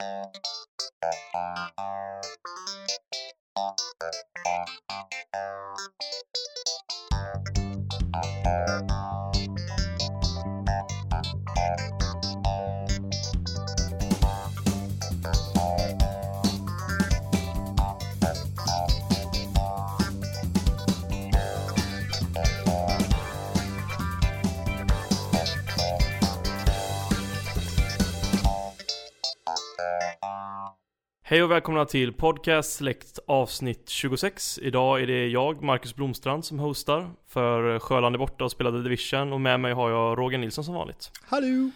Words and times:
Thank 0.00 0.36
you. 8.90 8.97
Hej 31.30 31.42
och 31.42 31.50
välkomna 31.50 31.84
till 31.84 32.12
Podcast 32.12 32.72
Select 32.72 33.18
avsnitt 33.26 33.88
26. 33.88 34.58
Idag 34.62 35.02
är 35.02 35.06
det 35.06 35.28
jag, 35.28 35.62
Marcus 35.62 35.94
Blomstrand, 35.94 36.44
som 36.44 36.58
hostar. 36.58 37.10
För 37.26 37.78
Sjöland 37.78 38.14
är 38.14 38.18
borta 38.18 38.44
och 38.44 38.50
spelade 38.50 38.82
Division 38.82 39.32
och 39.32 39.40
med 39.40 39.60
mig 39.60 39.72
har 39.72 39.90
jag 39.90 40.18
Roger 40.18 40.38
Nilsson 40.38 40.64
som 40.64 40.74
vanligt. 40.74 41.10
Hallå! 41.26 41.70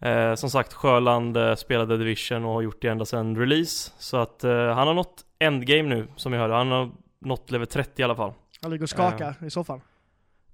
Eh, 0.00 0.34
som 0.34 0.50
sagt, 0.50 0.72
Sjöland 0.72 1.36
eh, 1.36 1.54
spelade 1.54 1.98
Division 1.98 2.44
och 2.44 2.52
har 2.52 2.62
gjort 2.62 2.82
det 2.82 2.88
ända 2.88 3.04
sedan 3.04 3.36
release. 3.36 3.92
Så 3.98 4.16
att 4.16 4.44
eh, 4.44 4.74
han 4.74 4.86
har 4.86 4.94
nått 4.94 5.24
endgame 5.38 5.88
nu, 5.88 6.06
som 6.16 6.32
vi 6.32 6.38
hörde. 6.38 6.54
Han 6.54 6.70
har 6.70 6.90
nått 7.18 7.50
level 7.50 7.66
30 7.66 8.00
i 8.00 8.04
alla 8.04 8.16
fall. 8.16 8.32
Han 8.62 8.70
ligger 8.70 8.82
och 8.82 8.90
skakar 8.90 9.34
i 9.46 9.50
soffan. 9.50 9.80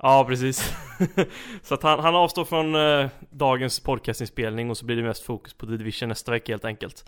Ja, 0.03 0.25
precis. 0.29 0.73
så 1.63 1.75
att 1.75 1.83
han, 1.83 2.01
han 2.01 2.15
avstår 2.15 2.45
från 2.45 2.75
eh, 2.75 3.09
dagens 3.31 3.81
podcastinspelning 3.81 4.71
och 4.71 4.77
så 4.77 4.87
blir 4.87 4.97
det 4.97 5.03
mest 5.03 5.23
fokus 5.23 5.55
på 5.55 5.67
The 5.67 5.73
Division 5.73 6.09
nästa 6.09 6.33
vecka 6.33 6.53
helt 6.53 6.65
enkelt. 6.65 7.05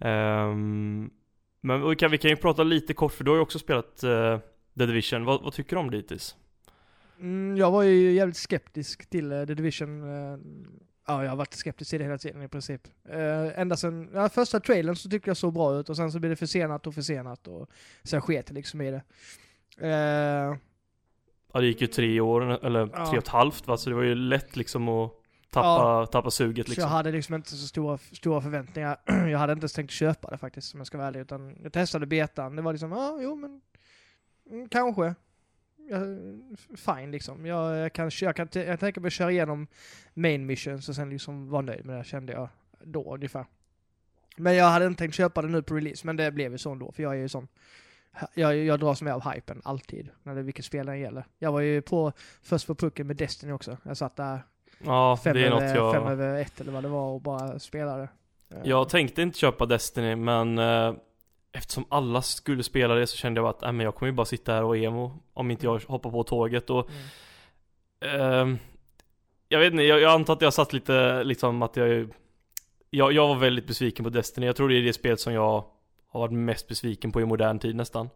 Um, 0.00 1.10
men 1.60 1.88
vi 1.88 1.96
kan, 1.96 2.10
vi 2.10 2.18
kan 2.18 2.30
ju 2.30 2.36
prata 2.36 2.62
lite 2.62 2.94
kort, 2.94 3.12
för 3.12 3.24
du 3.24 3.30
har 3.30 3.36
ju 3.36 3.42
också 3.42 3.58
spelat 3.58 4.04
uh, 4.04 4.38
The 4.78 4.86
Division. 4.86 5.24
Vad, 5.24 5.42
vad, 5.42 5.52
tycker 5.52 5.76
du 5.76 5.80
om 5.80 5.90
det 5.90 5.96
hittills? 5.96 6.36
Mm, 7.20 7.56
jag 7.56 7.70
var 7.70 7.82
ju 7.82 8.12
jävligt 8.12 8.36
skeptisk 8.36 9.10
till 9.10 9.32
uh, 9.32 9.46
The 9.46 9.54
Division. 9.54 10.02
Uh, 10.02 10.38
ja, 11.06 11.22
jag 11.22 11.30
har 11.30 11.36
varit 11.36 11.54
skeptisk 11.54 11.90
till 11.90 11.98
det 11.98 12.04
hela 12.04 12.18
tiden 12.18 12.42
i 12.42 12.48
princip. 12.48 12.88
Uh, 13.08 13.60
ända 13.60 13.76
sen, 13.76 14.10
ja, 14.14 14.28
första 14.28 14.60
trailern 14.60 14.96
så 14.96 15.08
tyckte 15.10 15.30
jag 15.30 15.36
så 15.36 15.50
bra 15.50 15.78
ut 15.78 15.88
och 15.88 15.96
sen 15.96 16.12
så 16.12 16.18
blev 16.18 16.30
det 16.30 16.36
försenat 16.36 16.86
och 16.86 16.94
försenat 16.94 17.48
och 17.48 17.70
sen 18.04 18.20
sket 18.20 18.50
liksom 18.50 18.80
i 18.80 18.90
det. 18.90 19.02
ja, 21.52 21.60
det 21.60 21.66
gick 21.66 21.80
ju 21.80 21.86
tre 21.86 22.20
år, 22.20 22.64
eller 22.66 22.86
tre 22.86 23.02
och 23.02 23.14
ett 23.14 23.28
halvt 23.28 23.66
va, 23.66 23.76
så 23.76 23.90
det 23.90 23.96
var 23.96 24.02
ju 24.02 24.14
lätt 24.14 24.56
liksom 24.56 24.88
att 24.88 25.19
tappa, 25.50 25.66
ja, 25.66 26.06
tappa 26.06 26.30
suget 26.30 26.68
liksom. 26.68 26.74
Så 26.74 26.80
jag 26.80 26.88
hade 26.88 27.10
liksom 27.12 27.34
inte 27.34 27.50
så 27.50 27.66
stora, 27.66 27.98
stora 27.98 28.40
förväntningar. 28.40 28.96
jag 29.30 29.38
hade 29.38 29.52
inte 29.52 29.64
ens 29.64 29.72
tänkt 29.72 29.90
köpa 29.90 30.30
det 30.30 30.38
faktiskt, 30.38 30.74
om 30.74 30.80
jag 30.80 30.86
ska 30.86 30.98
vara 30.98 31.08
ärlig. 31.08 31.20
Utan 31.20 31.56
jag 31.62 31.72
testade 31.72 32.06
betan. 32.06 32.56
Det 32.56 32.62
var 32.62 32.72
liksom, 32.72 32.92
ja, 32.92 33.18
jo 33.20 33.34
men, 33.34 33.60
mm, 34.50 34.68
kanske. 34.68 35.14
Ja, 35.90 35.98
fine 36.76 37.10
liksom. 37.10 37.46
Jag, 37.46 37.76
jag, 37.76 37.92
kan, 37.92 38.10
jag, 38.20 38.36
kan, 38.36 38.48
jag 38.52 38.80
tänker 38.80 39.00
mig 39.00 39.10
köra 39.10 39.30
igenom 39.30 39.66
main 40.14 40.46
missions 40.46 40.88
och 40.88 40.94
sen 40.94 41.10
liksom 41.10 41.48
vara 41.48 41.62
nöjd 41.62 41.84
med 41.84 41.98
det, 41.98 42.04
kände 42.04 42.32
jag 42.32 42.48
då 42.84 43.14
ungefär. 43.14 43.46
Men 44.36 44.56
jag 44.56 44.64
hade 44.64 44.86
inte 44.86 44.98
tänkt 44.98 45.14
köpa 45.14 45.42
det 45.42 45.48
nu 45.48 45.62
på 45.62 45.74
release, 45.74 46.06
men 46.06 46.16
det 46.16 46.32
blev 46.32 46.52
ju 46.52 46.58
så 46.58 46.72
ändå, 46.72 46.92
för 46.92 47.02
jag 47.02 47.12
är 47.12 47.18
ju 47.18 47.28
sån 47.28 47.48
jag, 48.34 48.56
jag 48.56 48.80
dras 48.80 49.02
med 49.02 49.14
av 49.14 49.32
hypen, 49.32 49.60
alltid, 49.64 50.08
när 50.22 50.34
det 50.34 50.42
vilket 50.42 50.64
spel 50.64 50.86
det 50.86 50.96
gäller. 50.96 51.26
Jag 51.38 51.52
var 51.52 51.60
ju 51.60 51.82
på, 51.82 52.12
först 52.42 52.66
på 52.66 52.74
pucken 52.74 53.06
med 53.06 53.16
Destiny 53.16 53.52
också. 53.52 53.76
Jag 53.82 53.96
satt 53.96 54.16
där 54.16 54.42
Ja, 54.84 55.16
fem 55.24 55.34
det 55.34 55.40
är 55.40 55.46
över, 55.46 55.60
något 55.60 55.76
jag... 55.76 55.94
Fem 55.94 56.06
över 56.06 56.40
ett 56.40 56.60
eller 56.60 56.72
vad 56.72 56.82
det 56.82 56.88
var 56.88 57.10
och 57.10 57.20
bara 57.20 57.58
spelade. 57.58 58.08
Jag 58.62 58.88
tänkte 58.88 59.22
inte 59.22 59.38
köpa 59.38 59.66
Destiny 59.66 60.16
men 60.16 60.58
eh, 60.58 60.92
Eftersom 61.52 61.84
alla 61.88 62.22
skulle 62.22 62.62
spela 62.62 62.94
det 62.94 63.06
så 63.06 63.16
kände 63.16 63.40
jag 63.40 63.48
att 63.48 63.62
äh, 63.62 63.72
men 63.72 63.84
jag 63.84 63.94
kommer 63.94 64.12
ju 64.12 64.16
bara 64.16 64.24
sitta 64.24 64.52
här 64.52 64.62
och 64.62 64.76
emo 64.76 65.22
Om 65.32 65.50
inte 65.50 65.66
jag 65.66 65.74
mm. 65.74 65.84
hoppar 65.88 66.10
på 66.10 66.22
tåget 66.22 66.70
och 66.70 66.88
mm. 68.00 68.52
eh, 68.52 68.58
Jag 69.48 69.58
vet 69.60 69.72
inte, 69.72 69.84
jag, 69.84 70.00
jag 70.00 70.12
antar 70.12 70.32
att 70.32 70.42
jag 70.42 70.54
satt 70.54 70.72
lite 70.72 71.24
liksom 71.24 71.62
att 71.62 71.76
jag, 71.76 72.08
jag 72.90 73.12
Jag 73.12 73.28
var 73.28 73.36
väldigt 73.36 73.66
besviken 73.66 74.04
på 74.04 74.10
Destiny 74.10 74.46
Jag 74.46 74.56
tror 74.56 74.68
det 74.68 74.74
är 74.74 74.82
det 74.82 74.92
spel 74.92 75.18
som 75.18 75.32
jag 75.32 75.64
Har 76.08 76.20
varit 76.20 76.32
mest 76.32 76.68
besviken 76.68 77.12
på 77.12 77.20
i 77.20 77.24
modern 77.24 77.58
tid 77.58 77.76
nästan 77.76 78.10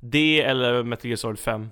Det 0.00 0.42
eller 0.42 0.82
Metal 0.82 1.06
Gear 1.06 1.16
Solid 1.16 1.38
5 1.38 1.70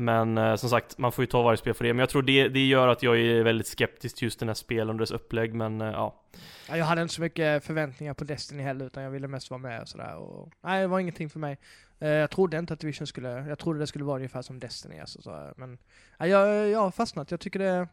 men 0.00 0.38
eh, 0.38 0.56
som 0.56 0.70
sagt, 0.70 0.98
man 0.98 1.12
får 1.12 1.22
ju 1.22 1.26
ta 1.26 1.42
varje 1.42 1.56
spel 1.56 1.74
för 1.74 1.84
det. 1.84 1.92
Men 1.92 2.00
jag 2.00 2.08
tror 2.08 2.22
det, 2.22 2.48
det 2.48 2.66
gör 2.66 2.88
att 2.88 3.02
jag 3.02 3.20
är 3.20 3.42
väldigt 3.42 3.66
skeptisk 3.66 4.16
till 4.16 4.26
just 4.26 4.38
den 4.38 4.48
här 4.48 4.54
spelen 4.54 4.88
och 4.88 4.98
dess 4.98 5.10
upplägg, 5.10 5.54
men 5.54 5.80
eh, 5.80 5.86
ja. 5.86 6.24
Jag 6.68 6.84
hade 6.84 7.02
inte 7.02 7.14
så 7.14 7.20
mycket 7.20 7.64
förväntningar 7.64 8.14
på 8.14 8.24
Destiny 8.24 8.62
heller, 8.62 8.86
utan 8.86 9.02
jag 9.02 9.10
ville 9.10 9.28
mest 9.28 9.50
vara 9.50 9.58
med 9.58 9.80
och 9.80 9.88
sådär. 9.88 10.16
Och, 10.16 10.52
nej, 10.60 10.80
det 10.80 10.86
var 10.86 11.00
ingenting 11.00 11.30
för 11.30 11.38
mig. 11.38 11.58
Eh, 11.98 12.08
jag 12.08 12.30
trodde 12.30 12.58
inte 12.58 12.74
att 12.74 12.80
Division 12.80 13.06
skulle, 13.06 13.28
jag 13.28 13.58
trodde 13.58 13.78
det 13.78 13.86
skulle 13.86 14.04
vara 14.04 14.16
ungefär 14.16 14.42
som 14.42 14.58
Destiny, 14.58 14.98
alltså, 14.98 15.22
så, 15.22 15.52
men 15.56 15.78
ja, 16.18 16.26
jag, 16.26 16.68
jag 16.68 16.80
har 16.80 16.90
fastnat. 16.90 17.30
Jag 17.30 17.40
tycker 17.40 17.58
det, 17.58 17.88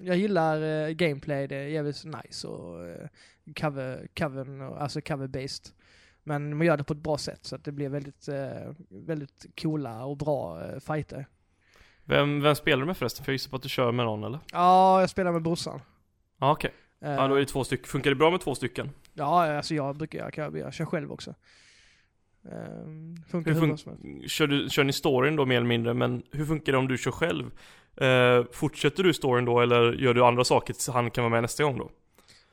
jag 0.00 0.16
gillar 0.16 0.62
eh, 0.62 0.88
gameplay, 0.88 1.46
det 1.46 1.56
är 1.56 1.66
jävligt 1.66 2.04
nice 2.04 2.48
och 2.48 2.86
uh, 2.86 3.06
cover, 3.56 4.08
cover, 4.14 4.76
alltså 4.78 5.00
cover-based. 5.00 5.72
Men 6.24 6.56
man 6.56 6.66
gör 6.66 6.76
det 6.76 6.84
på 6.84 6.92
ett 6.92 6.98
bra 6.98 7.18
sätt 7.18 7.44
så 7.44 7.56
att 7.56 7.64
det 7.64 7.72
blir 7.72 7.88
väldigt, 7.88 8.28
eh, 8.28 8.72
väldigt 8.88 9.46
coola 9.62 10.04
och 10.04 10.16
bra 10.16 10.64
eh, 10.64 10.80
fighter. 10.80 11.26
Vem, 12.04 12.40
vem 12.40 12.54
spelar 12.54 12.80
du 12.80 12.86
med 12.86 12.96
förresten? 12.96 13.24
För 13.24 13.32
jag 13.32 13.34
gissar 13.34 13.50
på 13.50 13.56
att 13.56 13.62
du 13.62 13.68
kör 13.68 13.92
med 13.92 14.06
någon 14.06 14.24
eller? 14.24 14.38
Ja, 14.52 15.00
jag 15.00 15.10
spelar 15.10 15.32
med 15.32 15.42
brorsan. 15.42 15.80
Ja, 16.38 16.52
okej. 16.52 16.70
Okay. 17.00 17.14
ja, 17.14 17.28
då 17.28 17.34
är 17.34 17.40
det 17.40 17.46
två 17.46 17.64
stycken. 17.64 17.86
Funkar 17.86 18.10
det 18.10 18.16
bra 18.16 18.30
med 18.30 18.40
två 18.40 18.54
stycken? 18.54 18.90
Ja, 19.14 19.56
alltså 19.56 19.74
jag 19.74 19.96
brukar, 19.96 20.18
jag, 20.18 20.38
jag, 20.38 20.58
jag 20.58 20.74
kör 20.74 20.84
själv 20.84 21.12
också. 21.12 21.34
Um, 22.44 23.22
funkar 23.28 23.52
hur 23.52 23.60
fun 23.60 24.28
kör, 24.28 24.46
du, 24.46 24.68
kör 24.70 24.84
ni 24.84 24.92
storyn 24.92 25.36
då 25.36 25.46
mer 25.46 25.56
eller 25.56 25.66
mindre, 25.66 25.94
men 25.94 26.22
hur 26.32 26.46
funkar 26.46 26.72
det 26.72 26.78
om 26.78 26.88
du 26.88 26.98
kör 26.98 27.10
själv? 27.10 27.50
Uh, 28.02 28.46
fortsätter 28.52 29.02
du 29.02 29.14
storyn 29.14 29.44
då 29.44 29.60
eller 29.60 29.92
gör 29.92 30.14
du 30.14 30.24
andra 30.24 30.44
saker 30.44 30.74
så 30.78 30.92
han 30.92 31.10
kan 31.10 31.24
vara 31.24 31.30
med 31.30 31.42
nästa 31.42 31.64
gång 31.64 31.78
då? 31.78 31.90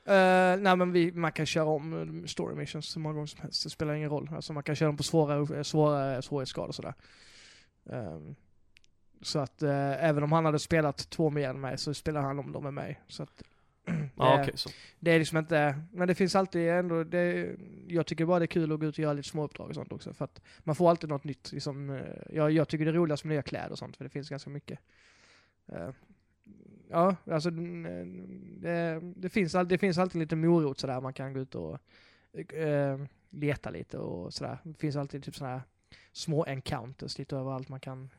Uh, 0.09 0.61
nej 0.61 0.75
men 0.75 0.91
vi, 0.91 1.11
man 1.11 1.31
kan 1.31 1.45
köra 1.45 1.65
om 1.65 2.23
story 2.27 2.55
missions 2.55 2.85
så 2.85 2.99
många 2.99 3.13
gånger 3.13 3.27
som 3.27 3.41
helst, 3.41 3.63
det 3.63 3.69
spelar 3.69 3.93
ingen 3.93 4.09
roll. 4.09 4.29
Alltså 4.33 4.53
man 4.53 4.63
kan 4.63 4.75
köra 4.75 4.87
dem 4.87 4.97
på 4.97 5.03
svåra, 5.03 5.63
svåra 5.63 6.21
svårighetsgrader 6.21 6.67
och 6.67 6.75
sådär. 6.75 6.93
Um, 7.83 8.35
så 9.21 9.39
att 9.39 9.63
uh, 9.63 10.03
även 10.03 10.23
om 10.23 10.31
han 10.31 10.45
hade 10.45 10.59
spelat 10.59 11.09
två 11.09 11.29
mer 11.29 11.49
än 11.49 11.61
mig 11.61 11.77
så 11.77 11.93
spelar 11.93 12.21
han 12.21 12.39
om 12.39 12.51
dem 12.51 12.63
med 12.63 12.73
mig. 12.73 13.01
Så 13.07 13.23
att, 13.23 13.43
det, 13.85 14.09
ah, 14.17 14.41
okay, 14.41 14.53
så. 14.55 14.69
det 14.99 15.11
är 15.11 15.19
liksom 15.19 15.37
inte, 15.37 15.81
men 15.91 16.07
det 16.07 16.15
finns 16.15 16.35
alltid 16.35 16.69
ändå, 16.69 17.03
det, 17.03 17.55
jag 17.87 18.05
tycker 18.05 18.25
bara 18.25 18.39
det 18.39 18.45
är 18.45 18.47
kul 18.47 18.71
att 18.71 18.79
gå 18.79 18.85
ut 18.85 18.95
och 18.95 18.99
göra 18.99 19.13
lite 19.13 19.29
små 19.29 19.43
uppdrag 19.43 19.69
och 19.69 19.75
sånt 19.75 19.91
också. 19.91 20.13
För 20.13 20.25
att 20.25 20.41
man 20.59 20.75
får 20.75 20.89
alltid 20.89 21.09
något 21.09 21.23
nytt. 21.23 21.51
Liksom, 21.51 21.89
uh, 21.89 22.01
jag, 22.29 22.51
jag 22.51 22.67
tycker 22.67 22.85
det 22.85 22.91
är 22.91 22.95
roligast 22.95 23.23
med 23.23 23.33
nya 23.33 23.41
kläder 23.41 23.71
och 23.71 23.77
sånt, 23.77 23.97
för 23.97 24.03
det 24.03 24.09
finns 24.09 24.29
ganska 24.29 24.49
mycket. 24.49 24.79
Ja, 26.91 27.15
alltså 27.31 27.49
det, 27.49 28.99
det, 29.15 29.29
finns, 29.29 29.55
det 29.67 29.77
finns 29.77 29.97
alltid 29.97 30.19
lite 30.19 30.35
morot 30.35 30.79
sådär, 30.79 31.01
man 31.01 31.13
kan 31.13 31.33
gå 31.33 31.39
ut 31.39 31.55
och 31.55 31.79
äh, 32.53 32.99
leta 33.29 33.69
lite 33.69 33.97
och 33.97 34.33
sådär. 34.33 34.57
Det 34.63 34.79
finns 34.79 34.95
alltid 34.95 35.23
typ 35.23 35.35
sådana 35.35 35.53
här 35.53 35.63
små 36.11 36.45
encounters 36.45 37.17
lite 37.17 37.35
överallt 37.35 37.69
man 37.69 37.79
kan 37.79 38.09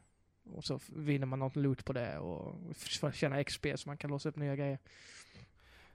och 0.54 0.64
så 0.64 0.80
vinner 0.96 1.26
man 1.26 1.38
något 1.38 1.56
loot 1.56 1.84
på 1.84 1.92
det 1.92 2.18
och 2.18 2.54
tjäna 3.12 3.44
XP 3.44 3.66
så 3.74 3.88
man 3.88 3.96
kan 3.96 4.10
låsa 4.10 4.28
upp 4.28 4.36
nya 4.36 4.56
grejer. 4.56 4.78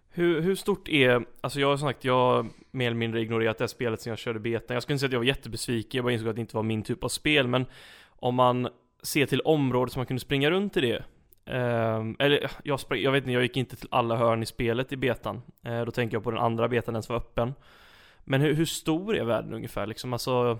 Hur, 0.09 0.41
hur 0.41 0.55
stort 0.55 0.89
är, 0.89 1.25
alltså 1.41 1.59
jag 1.59 1.67
har 1.67 1.77
sagt, 1.77 2.03
jag 2.03 2.13
har 2.13 2.47
mer 2.71 2.87
eller 2.87 2.97
mindre 2.97 3.21
ignorerat 3.21 3.57
det 3.57 3.61
här 3.61 3.67
spelet 3.67 4.01
sen 4.01 4.09
jag 4.09 4.19
körde 4.19 4.39
beta. 4.39 4.73
Jag 4.73 4.83
skulle 4.83 4.93
inte 4.93 4.99
säga 4.99 5.07
att 5.07 5.13
jag 5.13 5.19
var 5.19 5.25
jättebesviken, 5.25 5.97
jag 5.97 6.05
bara 6.05 6.13
insåg 6.13 6.27
att 6.27 6.35
det 6.35 6.41
inte 6.41 6.55
var 6.55 6.63
min 6.63 6.83
typ 6.83 7.03
av 7.03 7.09
spel, 7.09 7.47
men 7.47 7.65
om 8.05 8.35
man 8.35 8.67
ser 9.03 9.25
till 9.25 9.41
området 9.41 9.93
som 9.93 9.99
man 9.99 10.05
kunde 10.05 10.19
springa 10.19 10.51
runt 10.51 10.77
i 10.77 10.81
det, 10.81 11.03
Um, 11.47 12.15
eller 12.19 12.51
jag, 12.63 12.79
jag 12.89 13.11
vet 13.11 13.23
inte, 13.23 13.31
jag 13.31 13.43
gick 13.43 13.57
inte 13.57 13.75
till 13.75 13.87
alla 13.91 14.15
hörn 14.15 14.43
i 14.43 14.45
spelet 14.45 14.91
i 14.91 14.97
betan. 14.97 15.41
Uh, 15.67 15.81
då 15.85 15.91
tänker 15.91 16.15
jag 16.15 16.23
på 16.23 16.31
den 16.31 16.39
andra 16.39 16.67
betan, 16.67 16.93
den 16.93 17.03
som 17.03 17.13
var 17.13 17.19
öppen. 17.19 17.53
Men 18.23 18.41
hur, 18.41 18.53
hur 18.53 18.65
stor 18.65 19.17
är 19.17 19.23
världen 19.23 19.53
ungefär 19.53 19.87
liksom? 19.87 20.13
Alltså, 20.13 20.59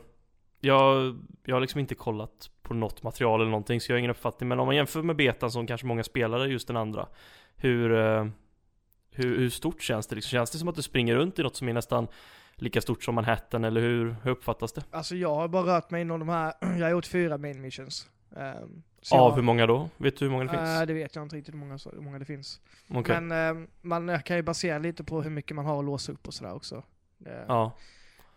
jag, 0.59 1.15
jag 1.43 1.55
har 1.55 1.61
liksom 1.61 1.79
inte 1.79 1.95
kollat 1.95 2.49
på 2.61 2.73
något 2.73 3.03
material 3.03 3.41
eller 3.41 3.51
någonting 3.51 3.81
så 3.81 3.91
jag 3.91 3.95
har 3.95 3.99
ingen 3.99 4.11
uppfattning. 4.11 4.49
Men 4.49 4.59
om 4.59 4.65
man 4.65 4.75
jämför 4.75 5.01
med 5.01 5.15
betan 5.15 5.51
som 5.51 5.67
kanske 5.67 5.87
många 5.87 6.03
spelare, 6.03 6.47
just 6.47 6.67
den 6.67 6.77
andra. 6.77 7.07
Hur, 7.55 7.91
uh, 7.91 8.27
hur, 9.11 9.37
hur 9.37 9.49
stort 9.49 9.81
känns 9.81 10.07
det 10.07 10.15
liksom? 10.15 10.29
Känns 10.29 10.51
det 10.51 10.57
som 10.57 10.67
att 10.67 10.75
du 10.75 10.81
springer 10.81 11.15
runt 11.15 11.39
i 11.39 11.43
något 11.43 11.55
som 11.55 11.69
är 11.69 11.73
nästan 11.73 12.07
lika 12.55 12.81
stort 12.81 13.03
som 13.03 13.15
Manhattan 13.15 13.63
eller 13.63 13.81
hur, 13.81 14.15
hur 14.23 14.31
uppfattas 14.31 14.73
det? 14.73 14.83
Alltså 14.91 15.15
jag 15.15 15.35
har 15.35 15.47
bara 15.47 15.77
rört 15.77 15.91
mig 15.91 16.01
inom 16.01 16.19
de 16.19 16.29
här, 16.29 16.53
jag 16.61 16.85
har 16.85 16.91
gjort 16.91 17.05
fyra 17.05 17.37
main 17.37 17.61
missions. 17.61 18.09
Um, 18.29 18.83
av 19.11 19.29
jag, 19.29 19.35
hur 19.35 19.41
många 19.41 19.67
då? 19.67 19.89
Vet 19.97 20.17
du 20.17 20.25
hur 20.25 20.31
många 20.31 20.43
det 20.43 20.49
finns? 20.49 20.81
Äh, 20.81 20.85
det 20.85 20.93
vet 20.93 21.15
jag 21.15 21.23
inte 21.23 21.35
riktigt 21.35 21.53
hur 21.53 21.59
många, 21.59 21.77
hur 21.93 22.01
många 22.01 22.19
det 22.19 22.25
finns. 22.25 22.61
Okay. 22.89 23.21
Men 23.21 23.57
äh, 23.61 23.67
man 23.81 24.23
kan 24.23 24.37
ju 24.37 24.43
basera 24.43 24.77
lite 24.77 25.03
på 25.03 25.21
hur 25.21 25.29
mycket 25.29 25.55
man 25.55 25.65
har 25.65 25.79
att 25.79 25.85
låsa 25.85 26.11
upp 26.11 26.27
och 26.27 26.33
sådär 26.33 26.53
också. 26.53 26.83
Det, 27.17 27.45
ja. 27.47 27.71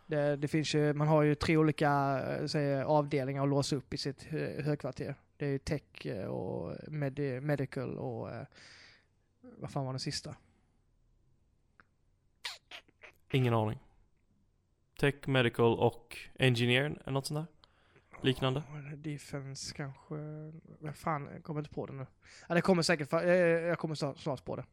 Det, 0.06 0.36
det, 0.36 0.48
finns 0.48 0.74
ju, 0.74 0.92
man 0.92 1.08
har 1.08 1.22
ju 1.22 1.34
tre 1.34 1.56
olika 1.56 2.20
säg, 2.46 2.82
avdelningar 2.82 3.42
att 3.42 3.48
låsa 3.48 3.76
upp 3.76 3.94
i 3.94 3.96
sitt 3.96 4.22
högkvarter. 4.64 5.14
Det 5.36 5.46
är 5.46 5.50
ju 5.50 5.58
tech 5.58 6.06
och 6.28 6.76
med, 6.88 7.42
medical 7.42 7.98
och 7.98 8.28
vad 9.40 9.70
fan 9.70 9.84
var 9.84 9.92
den 9.92 10.00
sista? 10.00 10.34
Ingen 13.32 13.54
aning. 13.54 13.78
Tech, 14.98 15.14
medical 15.26 15.78
och 15.78 16.16
engineer, 16.38 16.84
eller 16.84 17.12
något 17.12 17.26
sånt 17.26 17.46
där? 17.46 17.57
Liknande? 18.20 18.62
Defense 18.96 19.74
kanske, 19.74 20.14
vad 20.80 20.96
fan, 20.96 21.28
jag 21.32 21.42
kommer 21.42 21.60
inte 21.60 21.70
på 21.74 21.86
det 21.86 21.92
nu. 21.92 22.06
Ja, 22.48 22.54
det 22.54 22.60
kommer 22.60 22.82
säkert, 22.82 23.10
fa- 23.10 23.24
jag, 23.26 23.60
jag 23.62 23.78
kommer 23.78 24.14
snart 24.14 24.44
på 24.44 24.56
det. 24.56 24.64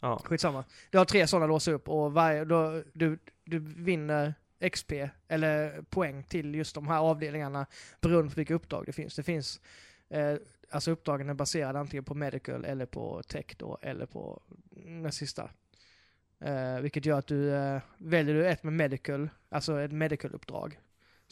Ja. 0.00 0.20
Skitsamma. 0.24 0.64
Du 0.90 0.98
har 0.98 1.04
tre 1.04 1.26
sådana 1.26 1.46
låsa 1.46 1.70
upp 1.72 1.88
och 1.88 2.12
varje, 2.12 2.44
då, 2.44 2.82
du, 2.92 3.18
du 3.44 3.58
vinner 3.58 4.34
XP, 4.70 4.92
eller 5.28 5.82
poäng 5.82 6.22
till 6.24 6.54
just 6.54 6.74
de 6.74 6.88
här 6.88 6.98
avdelningarna 6.98 7.66
beroende 8.00 8.30
på 8.30 8.36
vilka 8.36 8.54
uppdrag 8.54 8.86
det 8.86 8.92
finns. 8.92 9.16
Det 9.16 9.22
finns, 9.22 9.60
eh, 10.08 10.34
alltså 10.70 10.90
uppdragen 10.90 11.28
är 11.28 11.34
baserade 11.34 11.78
antingen 11.78 12.04
på 12.04 12.14
medical 12.14 12.64
eller 12.64 12.86
på 12.86 13.22
tech 13.22 13.46
då, 13.56 13.78
eller 13.82 14.06
på 14.06 14.42
den 14.70 15.12
sista. 15.12 15.50
Eh, 16.40 16.80
vilket 16.80 17.06
gör 17.06 17.18
att 17.18 17.26
du, 17.26 17.54
eh, 17.54 17.80
väljer 17.96 18.34
du 18.34 18.46
ett 18.46 18.62
med 18.62 18.72
medical, 18.72 19.28
alltså 19.48 19.80
ett 19.80 19.92
medical-uppdrag, 19.92 20.78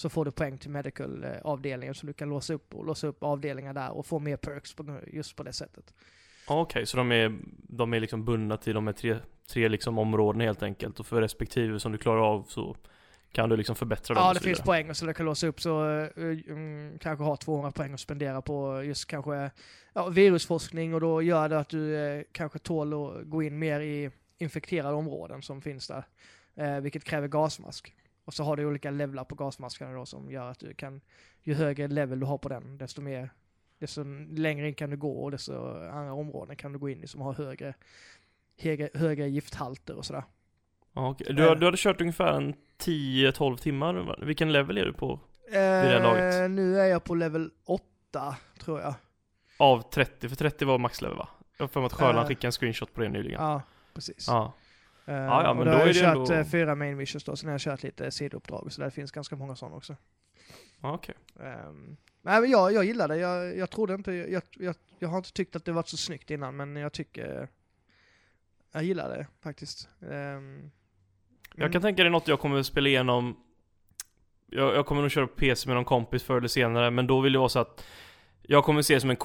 så 0.00 0.08
får 0.08 0.24
du 0.24 0.30
poäng 0.30 0.58
till 0.58 0.70
medical-avdelningen 0.70 1.94
så 1.94 2.06
du 2.06 2.12
kan 2.12 2.28
låsa 2.28 2.54
upp 2.54 2.74
och 2.74 2.84
låsa 2.84 3.06
upp 3.06 3.22
avdelningar 3.22 3.74
där 3.74 3.90
och 3.90 4.06
få 4.06 4.18
mer 4.18 4.36
perks 4.36 4.74
på, 4.74 5.00
just 5.06 5.36
på 5.36 5.42
det 5.42 5.52
sättet. 5.52 5.94
Okej, 6.46 6.86
så 6.86 6.96
de 6.96 7.12
är, 7.12 7.38
de 7.68 7.94
är 7.94 8.00
liksom 8.00 8.24
bundna 8.24 8.56
till 8.56 8.74
de 8.74 8.86
här 8.86 8.94
tre, 8.94 9.16
tre 9.48 9.68
liksom 9.68 9.98
områden 9.98 10.40
helt 10.40 10.62
enkelt 10.62 11.00
och 11.00 11.06
för 11.06 11.20
respektive 11.20 11.80
som 11.80 11.92
du 11.92 11.98
klarar 11.98 12.20
av 12.20 12.44
så 12.48 12.76
kan 13.32 13.48
du 13.48 13.56
liksom 13.56 13.76
förbättra 13.76 14.14
dem 14.14 14.22
Ja, 14.22 14.28
och 14.28 14.34
det 14.34 14.40
finns 14.40 14.60
poäng 14.60 14.94
så 14.94 15.06
du 15.06 15.14
kan 15.14 15.26
låsa 15.26 15.46
upp 15.46 15.60
så 15.60 15.98
eh, 15.98 16.08
mm, 16.48 16.98
kanske 16.98 17.24
ha 17.24 17.36
200 17.36 17.72
poäng 17.72 17.92
att 17.92 18.00
spendera 18.00 18.42
på 18.42 18.82
just 18.82 19.06
kanske 19.06 19.50
ja, 19.92 20.08
virusforskning 20.08 20.94
och 20.94 21.00
då 21.00 21.22
gör 21.22 21.48
det 21.48 21.58
att 21.58 21.68
du 21.68 21.96
eh, 21.96 22.22
kanske 22.32 22.58
tål 22.58 22.92
att 22.92 23.24
gå 23.24 23.42
in 23.42 23.58
mer 23.58 23.80
i 23.80 24.10
infekterade 24.38 24.94
områden 24.94 25.42
som 25.42 25.62
finns 25.62 25.88
där. 25.88 26.04
Eh, 26.54 26.80
vilket 26.80 27.04
kräver 27.04 27.28
gasmask. 27.28 27.94
Och 28.30 28.34
så 28.34 28.44
har 28.44 28.56
du 28.56 28.66
olika 28.66 28.90
levlar 28.90 29.24
på 29.24 29.34
gasmaskarna 29.34 29.92
då 29.94 30.06
som 30.06 30.30
gör 30.30 30.50
att 30.50 30.58
du 30.58 30.74
kan, 30.74 31.00
ju 31.42 31.54
högre 31.54 31.88
level 31.88 32.20
du 32.20 32.26
har 32.26 32.38
på 32.38 32.48
den, 32.48 32.78
desto 32.78 33.02
mer, 33.02 33.30
desto 33.78 34.04
längre 34.30 34.68
in 34.68 34.74
kan 34.74 34.90
du 34.90 34.96
gå 34.96 35.22
och 35.22 35.30
desto 35.30 35.52
andra 35.76 36.12
områden 36.12 36.56
kan 36.56 36.72
du 36.72 36.78
gå 36.78 36.88
in 36.88 37.04
i 37.04 37.06
som 37.06 37.20
har 37.20 37.32
högre, 37.34 37.74
högre, 38.58 38.88
högre 38.94 39.28
gifthalter 39.28 39.96
och 39.96 40.04
sådär. 40.06 40.24
Ja, 40.92 41.10
okej. 41.10 41.34
du, 41.34 41.42
har- 41.48 41.56
du 41.56 41.64
hade 41.66 41.76
kört 41.76 42.00
ungefär 42.00 42.32
en 42.32 42.54
10-12 42.78 43.56
timmar, 43.56 44.24
vilken 44.24 44.52
level 44.52 44.78
är 44.78 44.84
du 44.84 44.92
på? 44.92 45.20
det 45.52 45.58
här 45.58 46.00
laget? 46.02 46.34
Eh, 46.40 46.48
nu 46.48 46.80
är 46.80 46.86
jag 46.86 47.04
på 47.04 47.14
level 47.14 47.50
8, 47.64 48.36
tror 48.58 48.80
jag. 48.80 48.94
Av 49.58 49.82
30, 49.90 50.28
för 50.28 50.36
30 50.36 50.64
var 50.64 50.78
maxlevel 50.78 51.16
va? 51.16 51.28
Jag 51.56 51.62
har 51.62 51.68
för 51.68 51.80
mig 51.80 51.86
att 51.86 51.92
Sjöland 51.92 52.18
Eh. 52.18 52.26
skickade 52.26 52.48
en 52.48 52.52
screenshot 52.52 52.94
på 52.94 53.00
det 53.00 53.08
nyligen. 53.08 53.42
Ja, 53.42 53.62
precis. 53.94 54.26
Ja. 54.28 54.52
Eh, 55.06 55.14
Ja, 55.14 55.42
ja, 55.42 55.50
och 55.50 55.56
men 55.56 55.64
då 55.66 55.72
då 55.72 55.78
har 55.78 55.82
är 55.82 55.86
jag 55.86 55.94
det 55.94 56.00
kört 56.00 56.16
ändå- 56.16 56.32
eh, 56.34 56.44
fyra 56.44 56.74
main 56.74 56.96
missions 56.96 57.24
då, 57.24 57.36
sen 57.36 57.48
har 57.48 57.54
jag 57.54 57.60
kört 57.60 57.82
lite 57.82 58.10
sidouppdrag, 58.10 58.72
så 58.72 58.80
där 58.80 58.90
finns 58.90 59.10
ganska 59.12 59.36
många 59.36 59.56
sådana 59.56 59.76
också. 59.76 59.96
Okej. 60.80 61.14
Um, 61.34 61.96
nej 62.22 62.40
men 62.40 62.50
jag, 62.50 62.72
jag 62.72 62.84
gillar 62.84 63.08
det, 63.08 63.16
jag, 63.16 63.56
jag 63.56 63.70
trodde 63.70 63.94
inte, 63.94 64.12
jag, 64.12 64.42
jag, 64.56 64.74
jag 64.98 65.08
har 65.08 65.16
inte 65.16 65.32
tyckt 65.32 65.56
att 65.56 65.64
det 65.64 65.72
varit 65.72 65.88
så 65.88 65.96
snyggt 65.96 66.30
innan, 66.30 66.56
men 66.56 66.76
jag 66.76 66.92
tycker, 66.92 67.48
jag 68.72 68.82
gillar 68.84 69.08
det 69.08 69.26
faktiskt. 69.42 69.88
Um, 70.00 70.70
Jag 71.54 71.72
kan 71.72 71.82
tänka 71.82 72.02
dig 72.02 72.10
något 72.12 72.28
jag 72.28 72.40
kommer 72.40 72.62
spela 72.62 72.88
igenom 72.88 73.36
jag, 74.46 74.74
jag 74.74 74.86
kommer 74.86 75.00
nog 75.02 75.10
köra 75.10 75.26
på 75.26 75.34
PC 75.34 75.68
med 75.68 75.76
någon 75.76 75.84
kompis 75.84 76.22
förr 76.22 76.36
eller 76.38 76.48
senare, 76.48 76.90
men 76.90 77.06
då 77.06 77.20
vill 77.20 77.32
det 77.32 77.38
vara 77.38 77.48
så 77.48 77.58
att 77.58 77.84
Jag 78.52 78.64
kommer 78.64 78.82
se 78.82 78.94
det 78.94 79.00
som 79.00 79.10
en 79.10 79.16
eh, 79.16 79.20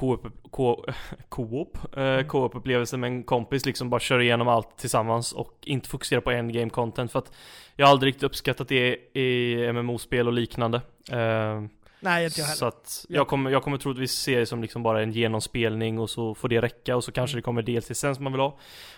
co-op 2.28 2.56
upplevelse 2.56 2.98
med 2.98 3.08
en 3.08 3.24
kompis 3.24 3.66
liksom 3.66 3.90
bara 3.90 4.00
köra 4.00 4.24
igenom 4.24 4.48
allt 4.48 4.78
tillsammans 4.78 5.32
och 5.34 5.58
inte 5.66 5.90
fokusera 5.90 6.22
på 6.22 6.32
endgame 6.32 6.70
content 6.70 7.12
för 7.12 7.20
att 7.20 7.32
Jag 7.76 7.86
har 7.86 7.92
aldrig 7.92 8.08
riktigt 8.08 8.24
uppskattat 8.24 8.68
det 8.68 9.18
i 9.18 9.56
MMO-spel 9.74 10.28
och 10.28 10.34
liknande 10.34 10.78
eh, 11.12 11.64
Nej, 12.00 12.26
inte 12.26 12.40
jag 12.40 12.46
heller. 12.46 12.56
Så 12.58 12.66
att 12.66 13.06
Ja. 13.10 13.16
jag 13.16 13.28
kommer, 13.28 13.52
jag 13.52 13.64
kommer 13.64 13.78
troligtvis 13.78 14.12
se 14.12 14.40
det 14.40 14.46
som 14.46 14.62
liksom 14.62 14.84
bara 14.84 15.02
en 15.02 15.12
genomspelning 15.12 16.00
och 16.00 16.10
så 16.10 16.36
får 16.36 16.50
det 16.50 16.62
räcka 16.62 16.96
och 16.96 17.04
så 17.04 17.12
kanske 17.12 17.36
Mm. 17.36 17.42
det 17.42 17.46
kommer 17.46 17.62
DLC 17.62 17.98
sen 18.00 18.16
som 18.16 18.24
man 18.24 18.34
vill 18.34 18.42
ha 18.42 18.58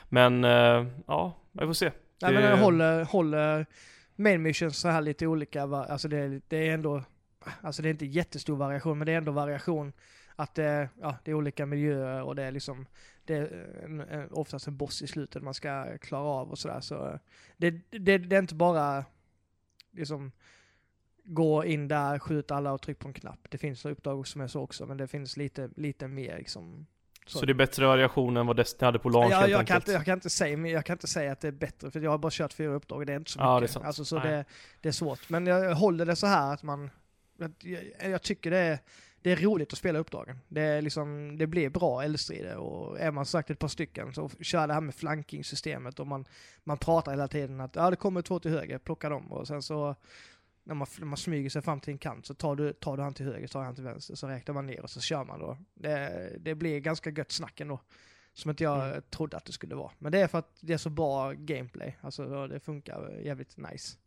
Men 0.09 0.43
eh, 0.43 0.85
ja, 1.07 1.37
vi 1.51 1.65
får 1.65 1.73
se 1.73 1.91
Nej 2.21 2.33
men 2.33 2.43
det- 2.43 2.49
den 2.49 2.59
håller, 2.59 3.05
håller 3.05 3.65
main 4.15 4.41
missions 4.41 4.77
så 4.79 4.87
här 4.87 5.01
lite 5.01 5.27
olika, 5.27 5.63
alltså 5.63 6.07
det, 6.07 6.17
är- 6.17 6.41
det 6.47 6.69
är 6.69 6.73
ändå, 6.73 7.03
alltså 7.61 7.81
det 7.81 7.87
är 7.87 7.91
inte 7.91 8.05
jättestor 8.05 8.55
variation, 8.55 8.97
men 8.97 9.05
det 9.05 9.11
är 9.13 9.17
ändå 9.17 9.31
variation. 9.31 9.93
Att 10.39 10.55
det, 10.55 10.89
ja, 11.01 11.17
det 11.23 11.31
är 11.31 11.35
olika 11.35 11.65
miljöer 11.65 12.23
och 12.23 12.35
det 12.35 12.43
är 12.43 12.51
liksom, 12.51 12.85
det 13.25 13.35
är 13.35 13.79
en, 13.83 14.01
en, 14.01 14.31
oftast 14.31 14.67
en 14.67 14.77
boss 14.77 15.01
i 15.01 15.07
slutet 15.07 15.43
man 15.43 15.53
ska 15.53 15.97
klara 15.97 16.23
av 16.23 16.51
och 16.51 16.59
sådär. 16.59 16.79
Så 16.79 17.19
det, 17.57 17.71
det, 17.89 18.17
det 18.17 18.35
är 18.35 18.39
inte 18.39 18.55
bara 18.55 19.05
liksom 19.91 20.31
gå 21.23 21.65
in 21.65 21.87
där, 21.87 22.19
skjuta 22.19 22.55
alla 22.55 22.71
och 22.71 22.81
trycka 22.81 23.01
på 23.01 23.07
en 23.07 23.13
knapp. 23.13 23.39
Det 23.49 23.57
finns 23.57 23.85
uppdrag 23.85 24.27
som 24.27 24.41
är 24.41 24.47
så 24.47 24.61
också, 24.61 24.85
men 24.85 24.97
det 24.97 25.07
finns 25.07 25.37
lite, 25.37 25.69
lite 25.75 26.07
mer 26.07 26.37
liksom. 26.37 26.87
Så, 27.25 27.45
det 27.45 27.51
är 27.51 27.53
bättre 27.53 27.87
variation 27.87 28.37
än 28.37 28.47
vad 28.47 28.55
Destiny 28.55 28.85
hade 28.85 28.99
på 28.99 29.09
launch 29.09 29.31
jag, 29.31 29.37
helt 29.37 29.51
jag, 29.51 29.67
kan 29.67 29.75
enkelt 29.75 29.87
inte, 29.87 29.91
jag, 29.91 30.05
kan 30.05 30.13
inte 30.13 30.29
säga, 30.29 30.67
jag 30.67 30.85
kan 30.85 30.93
inte 30.93 31.07
säga 31.07 31.31
att 31.31 31.39
det 31.41 31.47
är 31.47 31.51
bättre, 31.51 31.91
för 31.91 31.99
jag 31.99 32.11
har 32.11 32.17
bara 32.17 32.31
kört 32.31 32.53
fyra 32.53 32.71
uppdrag 32.73 32.99
och 32.99 33.05
det 33.05 33.13
är 33.13 33.17
inte 33.17 33.31
så 33.31 33.39
Ja, 33.39 33.59
mycket. 33.59 33.73
det 33.73 33.79
är. 33.79 33.85
Alltså, 33.85 34.05
så 34.05 34.19
det, 34.19 34.45
det 34.81 34.89
är 34.89 34.93
svårt. 34.93 35.29
Men 35.29 35.47
jag 35.47 35.75
håller 35.75 36.05
det 36.05 36.15
så 36.15 36.27
här 36.27 36.53
att 36.53 36.63
man, 36.63 36.89
jag, 37.37 37.51
jag 38.03 38.21
tycker 38.21 38.51
det 38.51 38.57
är, 38.57 38.79
det 39.21 39.31
är 39.31 39.35
roligt 39.35 39.73
att 39.73 39.79
spela 39.79 39.99
uppdragen. 39.99 40.39
Det, 40.47 40.61
är 40.61 40.81
liksom, 40.81 41.37
det 41.37 41.47
blir 41.47 41.69
bra 41.69 42.03
eldstrider 42.03 42.57
och 42.57 42.99
är 42.99 43.11
man 43.11 43.25
sagt 43.25 43.49
ett 43.49 43.59
par 43.59 43.67
stycken 43.67 44.13
så 44.13 44.29
kör 44.41 44.67
det 44.67 44.73
här 44.73 44.81
med 44.81 44.95
flankingsystemet 44.95 45.99
och 45.99 46.07
man, 46.07 46.25
man 46.63 46.77
pratar 46.77 47.11
hela 47.11 47.27
tiden 47.27 47.61
att 47.61 47.75
ja, 47.75 47.89
det 47.89 47.95
kommer 47.95 48.21
två 48.21 48.39
till 48.39 48.51
höger, 48.51 48.77
plocka 48.77 49.09
dem 49.09 49.31
och 49.31 49.47
sen 49.47 49.61
så 49.61 49.95
när 50.63 50.75
man, 50.75 50.87
när 50.99 51.05
man 51.05 51.17
smyger 51.17 51.49
sig 51.49 51.61
fram 51.61 51.79
till 51.79 51.91
en 51.91 51.97
kant 51.97 52.25
så 52.25 52.33
tar 52.33 52.55
du, 52.55 52.73
tar 52.73 52.97
du 52.97 53.03
han 53.03 53.13
till 53.13 53.25
höger, 53.25 53.47
tar 53.47 53.63
han 53.63 53.75
till 53.75 53.83
vänster, 53.83 54.15
så 54.15 54.27
räknar 54.27 54.53
man 54.53 54.65
ner 54.67 54.81
och 54.81 54.89
så 54.89 55.01
kör 55.01 55.23
man 55.23 55.39
då. 55.39 55.57
Det, 55.73 56.31
det 56.39 56.55
blir 56.55 56.79
ganska 56.79 57.09
gött 57.09 57.31
snack 57.31 57.59
ändå. 57.59 57.79
Som 58.33 58.49
inte 58.49 58.63
jag 58.63 58.87
Mm. 58.89 59.01
trodde 59.09 59.37
att 59.37 59.45
det 59.45 59.51
skulle 59.51 59.75
vara. 59.75 59.91
Men 59.99 60.11
det 60.11 60.19
är 60.19 60.27
för 60.27 60.37
att 60.37 60.57
det 60.59 60.73
är 60.73 60.77
så 60.77 60.89
bra 60.89 61.31
gameplay. 61.31 61.97
Alltså 62.01 62.47
det 62.47 62.59
funkar 62.59 63.19
jävligt 63.23 63.57
nice. 63.57 63.97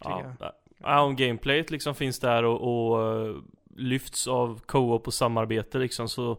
Ja, 0.00 0.34
jag. 0.40 0.52
ja, 0.78 1.00
om 1.00 1.16
gameplayet 1.16 1.70
liksom 1.70 1.94
finns 1.94 2.20
där 2.20 2.44
och, 2.44 2.60
och 2.60 3.42
lyfts 3.78 4.26
av 4.26 4.60
co-op 4.66 5.06
och 5.06 5.14
samarbete 5.14 5.78
liksom 5.78 6.08
så 6.08 6.38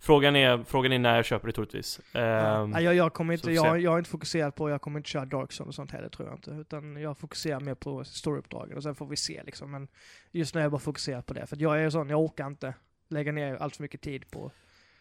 Frågan 0.00 0.36
är, 0.36 0.64
frågan 0.64 0.92
är 0.92 0.98
när 0.98 1.16
jag 1.16 1.24
köper 1.24 1.46
det 1.46 1.52
troligtvis. 1.52 2.00
Ehm, 2.12 2.72
ja, 2.72 2.80
jag, 2.80 2.94
jag, 2.94 3.12
kommer 3.12 3.34
inte, 3.34 3.52
jag, 3.52 3.80
jag 3.80 3.94
är 3.94 3.98
inte 3.98 4.10
fokuserad 4.10 4.54
på, 4.54 4.70
jag 4.70 4.82
kommer 4.82 4.98
inte 4.98 5.10
köra 5.10 5.24
Dark 5.24 5.50
Zone 5.50 5.68
och 5.68 5.74
sånt 5.74 5.90
heller 5.90 6.08
tror 6.08 6.28
jag 6.28 6.36
inte. 6.36 6.50
Utan 6.50 6.96
jag 6.96 7.18
fokuserar 7.18 7.60
mer 7.60 7.74
på 7.74 8.04
storyuppdragen 8.04 8.76
och 8.76 8.82
sen 8.82 8.94
får 8.94 9.06
vi 9.06 9.16
se 9.16 9.42
liksom. 9.42 9.70
Men 9.70 9.88
just 10.30 10.54
nu 10.54 10.60
är 10.60 10.64
jag 10.64 10.72
bara 10.72 10.78
fokuserad 10.78 11.26
på 11.26 11.34
det. 11.34 11.46
För 11.46 11.56
jag 11.56 11.82
är 11.82 11.90
sån, 11.90 12.08
jag 12.08 12.20
orkar 12.20 12.46
inte 12.46 12.74
lägga 13.08 13.32
ner 13.32 13.54
allt 13.54 13.76
för 13.76 13.82
mycket 13.82 14.00
tid 14.00 14.30
på 14.30 14.50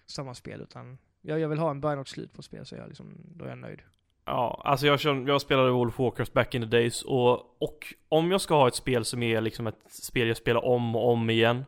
samma 0.06 0.34
spel. 0.34 0.62
Utan 0.62 0.98
jag, 1.22 1.40
jag 1.40 1.50
vill 1.50 1.60
ha 1.60 1.72
en 1.72 1.82
början 1.82 2.00
och 2.00 2.08
slut 2.08 2.34
på 2.34 2.42
spel 2.42 2.66
så 2.66 2.76
jag 2.76 2.88
liksom, 2.88 3.16
då 3.36 3.46
är 3.46 3.50
jag 3.50 3.58
nöjd. 3.58 3.82
Ja, 4.28 4.62
alltså 4.64 4.88
jag, 4.88 5.00
kör, 5.00 5.28
jag 5.28 5.42
spelade 5.42 5.72
of 5.72 6.00
Warcraft 6.00 6.34
back 6.34 6.56
in 6.56 6.62
the 6.62 6.68
days 6.68 7.02
och, 7.02 7.34
och 7.64 7.94
om 8.10 8.32
jag 8.32 8.42
ska 8.42 8.56
ha 8.56 8.68
ett 8.68 8.76
spel 8.76 9.06
som 9.06 9.24
är 9.24 9.42
liksom 9.42 9.68
ett 9.68 9.80
spel 9.90 10.28
jag 10.28 10.38
spelar 10.38 10.66
om 10.66 10.96
och 10.96 11.10
om 11.10 11.30
igen 11.30 11.66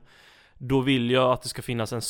Då 0.57 0.81
vill 0.81 1.11
jag 1.11 1.31
att 1.31 1.41
det 1.41 1.49
ska 1.49 1.61
finnas 1.61 1.93
en 1.93 2.01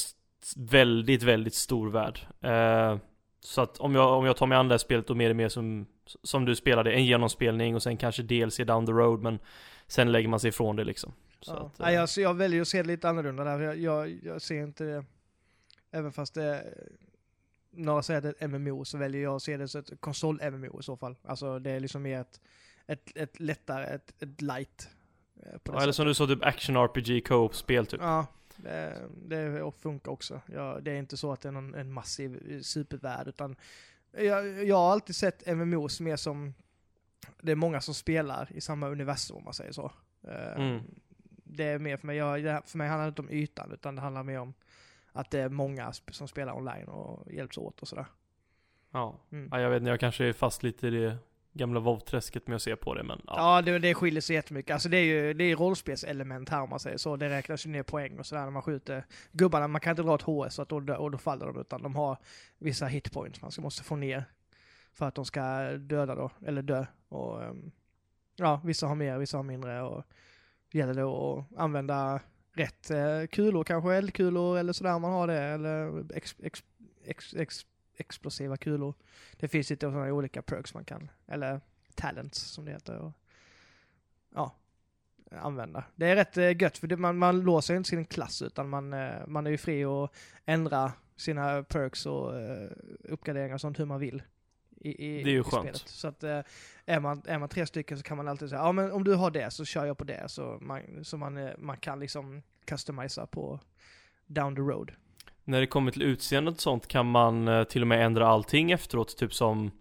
väldigt, 0.58 1.24
väldigt 1.24 1.54
stor 1.54 1.90
värld 1.90 2.20
eh, 2.42 2.98
Så 3.40 3.62
att 3.62 3.78
om 3.80 3.96
jag, 3.96 4.18
om 4.18 4.26
jag 4.26 4.38
tar 4.38 4.46
mig 4.48 4.58
an 4.58 4.68
det 4.68 4.74
här 4.74 4.78
spelet 4.78 5.08
då 5.08 5.22
är 5.22 5.28
det 5.28 5.34
mer 5.34 5.50
som, 5.50 5.86
som 6.24 6.46
du 6.46 6.56
spelade, 6.56 6.92
en 6.94 7.06
genomspelning 7.06 7.76
och 7.76 7.84
sen 7.84 7.98
kanske 7.98 8.24
DLC 8.24 8.58
down 8.58 8.86
the 8.86 8.92
road 8.92 9.22
men 9.22 9.40
Sen 9.88 10.12
lägger 10.12 10.28
man 10.28 10.40
sig 10.40 10.48
ifrån 10.50 10.76
det 10.76 10.84
liksom 10.84 11.14
så 11.42 11.54
Ja. 11.54 11.60
att, 11.66 11.80
Nej, 11.80 11.94
eh, 11.94 12.00
jag, 12.00 12.10
så 12.10 12.22
jag 12.22 12.34
väljer 12.34 12.62
att 12.62 12.68
se 12.68 12.82
det 12.82 12.88
lite 12.88 13.10
annorlunda 13.10 13.44
där. 13.44 13.60
Jag, 13.60 13.78
jag, 13.78 14.20
jag 14.24 14.42
ser 14.42 14.64
inte 14.64 14.84
det, 14.84 15.06
även 15.92 16.12
fast 16.12 16.34
det 16.34 16.64
några 17.72 18.04
säger 18.04 18.18
att 18.18 18.24
det 18.24 18.30
är 18.30 18.46
ett 18.46 18.52
MMO 18.62 18.86
så 18.86 18.98
väljer 18.98 19.22
jag 19.24 19.36
att 19.36 19.44
se 19.44 19.58
det 19.58 19.68
som 19.68 19.80
ett 19.82 19.92
konsol-MMO 20.02 20.80
i 20.80 20.84
så 20.84 20.98
fall. 20.98 21.16
Alltså 21.24 21.60
det 21.60 21.72
är 21.72 21.80
liksom 21.80 22.02
mer 22.02 22.20
ett, 22.22 22.42
ett, 22.88 23.18
ett 23.18 23.40
lättare, 23.40 23.86
ett, 23.86 24.24
ett 24.24 24.42
light. 24.42 24.90
eh, 25.44 25.60
ja, 25.64 25.82
eller 25.82 25.92
som 25.94 26.06
du 26.08 26.14
sa, 26.14 26.28
typ 26.28 26.44
action 26.46 26.76
RPG 26.76 27.28
co-op-spel 27.28 27.86
typ 27.86 28.02
Ja, 28.02 28.28
det, 28.56 29.10
det 29.28 29.72
funkar 29.80 30.12
också. 30.12 30.42
Ja, 30.54 30.80
det 30.82 30.92
är 30.92 30.96
inte 30.96 31.18
så 31.18 31.32
att 31.32 31.42
det 31.42 31.48
är 31.48 31.52
någon, 31.54 31.76
en 31.76 31.94
massiv 31.94 32.52
eh, 32.52 32.62
supervärld 32.62 33.28
utan 33.28 33.56
jag, 34.12 34.66
jag 34.66 34.76
har 34.76 34.92
alltid 34.92 35.16
sett 35.16 35.48
MMOs 35.58 36.00
mer 36.00 36.16
som 36.16 36.54
det 37.42 37.52
är 37.52 37.56
många 37.56 37.82
som 37.82 37.94
spelar 37.94 38.52
i 38.52 38.62
samma 38.62 38.88
universum 38.90 39.38
om 39.38 39.44
man 39.44 39.54
säger 39.54 39.72
så. 39.72 39.92
Eh, 40.28 40.54
Mm. 40.62 40.82
Det 41.52 41.64
är 41.64 41.80
mer 41.80 41.98
för 41.98 42.08
mig, 42.08 42.18
jag, 42.18 42.68
för 42.68 42.78
mig 42.78 42.88
handlar 42.88 43.06
det 43.06 43.10
inte 43.10 43.22
om 43.22 43.30
ytan 43.30 43.72
utan 43.72 43.96
det 43.96 44.02
handlar 44.02 44.24
mer 44.24 44.40
om 44.40 44.54
att 45.12 45.32
det 45.32 45.40
är 45.40 45.50
många 45.50 45.92
som 46.12 46.28
spelar 46.28 46.54
online 46.54 46.86
och 46.88 47.32
hjälps 47.32 47.58
åt 47.58 47.82
och 47.82 47.88
sådär. 47.88 48.06
Ja, 48.92 49.16
Mm. 49.32 49.50
ja 49.52 49.60
jag 49.60 49.70
vet 49.70 49.78
inte, 49.82 49.90
jag 49.90 50.00
kanske 50.00 50.26
är 50.26 50.34
fast 50.34 50.64
lite 50.64 50.88
i 50.88 50.90
det 50.90 51.18
gamla 51.54 51.80
WoW-träsket 51.80 52.48
med 52.48 52.56
att 52.56 52.62
se 52.62 52.76
på 52.76 52.94
det 52.94 53.04
men 53.04 53.22
ja. 53.28 53.34
Ja, 53.38 53.62
det, 53.62 53.80
det 53.80 53.94
skiljer 53.94 54.22
sig 54.22 54.36
jättemycket. 54.36 54.74
Alltså 54.74 54.90
det 54.90 54.98
är 54.98 55.04
ju 55.04 55.34
det 55.34 55.44
är 55.44 55.56
rollspelselement 55.56 56.50
här 56.50 56.62
om 56.62 56.70
man 56.70 56.80
säger 56.80 56.98
så. 56.98 57.16
Det 57.16 57.30
räknas 57.30 57.66
ju 57.66 57.70
ner 57.70 57.84
poäng 57.84 58.20
och 58.20 58.26
sådär 58.26 58.44
när 58.44 58.52
man 58.52 58.62
skjuter 58.62 59.06
gubbarna. 59.32 59.68
Man 59.68 59.82
kan 59.82 59.92
inte 59.92 60.02
dra 60.04 60.16
ett 60.16 60.22
HS 60.22 60.54
så 60.56 60.62
att 60.62 60.70
då, 60.70 60.96
och 60.96 61.12
då 61.12 61.18
faller 61.18 61.46
de 61.46 61.60
utan 61.62 61.82
de 61.84 61.96
har 61.96 62.18
vissa 62.58 62.86
hitpoints 62.86 63.42
man 63.42 63.52
ska, 63.52 63.62
måste 63.62 63.84
få 63.84 63.96
ner 63.96 64.24
för 64.92 65.06
att 65.08 65.16
de 65.16 65.26
ska 65.26 65.72
döda 65.72 66.16
då, 66.16 66.32
eller 66.46 66.62
dö. 66.62 66.86
Och, 67.10 67.44
ehm, 67.44 67.72
ja, 68.36 68.62
vissa 68.64 68.88
har 68.88 68.96
mer, 68.96 69.18
vissa 69.18 69.38
har 69.38 69.44
mindre 69.44 69.82
och 69.82 70.04
det 70.72 70.78
gäller 70.78 70.94
då 70.94 71.38
att 71.52 71.60
använda 71.60 72.20
rätt 72.60 72.92
eh, 72.92 73.28
kulor, 73.32 73.64
kanske 73.64 73.96
eldkulor 73.96 74.58
eller 74.58 74.74
sådär 74.74 74.94
om 74.94 75.02
man 75.02 75.12
har 75.12 75.28
det, 75.28 75.40
eller 75.40 76.06
ex, 76.14 76.36
ex, 76.44 76.64
ex, 77.04 77.34
ex, 77.34 77.66
explosiva 77.98 78.58
kulor. 78.58 78.94
Det 79.38 79.48
finns 79.48 79.70
lite 79.70 79.86
sådana 79.86 80.14
olika 80.14 80.42
perks 80.42 80.74
man 80.74 80.86
kan, 80.86 81.12
eller 81.28 81.62
talents 81.96 82.40
som 82.40 82.66
det 82.66 82.72
heter. 82.72 82.98
Och, 82.98 83.12
ja, 84.36 84.56
använda. 85.32 85.84
Det 85.96 86.06
är 86.06 86.16
rätt 86.16 86.38
eh, 86.38 86.62
gött 86.62 86.78
för 86.78 86.88
det, 86.88 86.98
man, 86.98 87.18
man 87.18 87.42
låser 87.42 87.76
inte 87.76 87.90
sin 87.90 88.06
klass 88.06 88.42
utan 88.42 88.70
man, 88.70 88.94
eh, 88.94 89.28
man 89.28 89.48
är 89.48 89.52
ju 89.52 89.58
fri 89.58 89.86
att 89.86 90.16
ändra 90.46 90.92
sina 91.16 91.64
perks 91.64 92.06
och 92.06 92.40
eh, 92.40 92.70
uppgraderingar 93.04 93.54
och 93.54 93.62
sånt 93.62 93.80
hur 93.80 93.86
man 93.86 94.00
vill. 94.00 94.24
I, 94.80 94.90
i, 94.90 95.24
Det 95.24 95.30
är 95.30 95.34
ju 95.34 95.40
i 95.40 95.44
skönt. 95.44 95.64
Spelet. 95.64 95.88
Så 95.88 96.08
att 96.08 96.24
eh, 96.24 96.40
är, 96.86 97.00
man, 97.00 97.22
är 97.26 97.40
man 97.40 97.50
tre 97.50 97.66
stycken 97.66 97.98
så 97.98 98.04
kan 98.04 98.18
man 98.18 98.28
alltid 98.28 98.50
säga 98.50 98.62
ja 98.62 98.72
men 98.72 98.92
om 98.92 99.04
du 99.04 99.16
har 99.16 99.32
det 99.32 99.52
så 99.52 99.66
kör 99.66 99.86
jag 99.86 99.98
på 99.98 100.04
det. 100.04 100.24
Så 100.28 100.58
man, 100.62 100.82
så 101.04 101.18
man, 101.18 101.38
eh, 101.38 101.50
man 101.58 101.78
kan 101.78 102.00
liksom 102.00 102.42
customisa 102.66 103.28
på 103.28 103.60
down 104.28 104.56
the 104.56 104.62
road. 104.62 104.92
När 105.44 105.60
det 105.60 105.68
kommer 105.68 105.92
till 105.92 106.02
utseendet 106.02 106.56
och 106.56 106.62
sånt 106.62 106.88
kan 106.88 107.12
man 107.12 107.48
eh, 107.48 107.64
till 107.64 107.82
och 107.82 107.88
med 107.88 108.06
ändra 108.06 108.28
allting 108.28 108.72
efteråt, 108.72 109.18
typ 109.18 109.34
som 109.34 109.72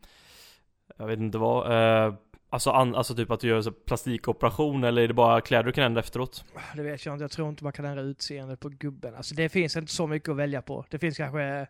Jag 0.97 1.07
vet 1.07 1.19
inte 1.19 1.39
vad, 1.39 1.73
eh, 1.73 2.15
alltså, 2.49 2.71
an, 2.71 2.95
alltså 2.95 3.15
typ 3.15 3.31
att 3.31 3.41
du 3.41 3.49
gör 3.49 3.63
så 3.63 3.73
plastikoperation 3.73 4.85
eller 4.85 5.03
är 5.03 5.09
det 5.09 5.15
bara 5.15 5.41
kläder 5.41 5.65
du 5.65 5.73
kan 5.73 5.85
ändra 5.85 6.01
efteråt? 6.01 6.45
Det 6.75 6.83
vet 6.83 7.07
jag 7.07 7.15
inte, 7.15 7.23
jag 7.23 7.31
tror 7.31 7.49
inte 7.49 7.65
man 7.65 7.73
kan 7.73 7.85
ändra 7.85 8.03
utseende 8.03 8.57
på 8.57 8.69
gubben. 8.69 9.15
Alltså 9.15 9.35
det 9.35 9.49
finns 9.49 9.77
inte 9.77 9.93
så 9.93 10.07
mycket 10.07 10.29
att 10.29 10.37
välja 10.37 10.63
på. 10.63 10.85
Det 10.91 10.99
finns 10.99 11.17
kanske 11.17 11.67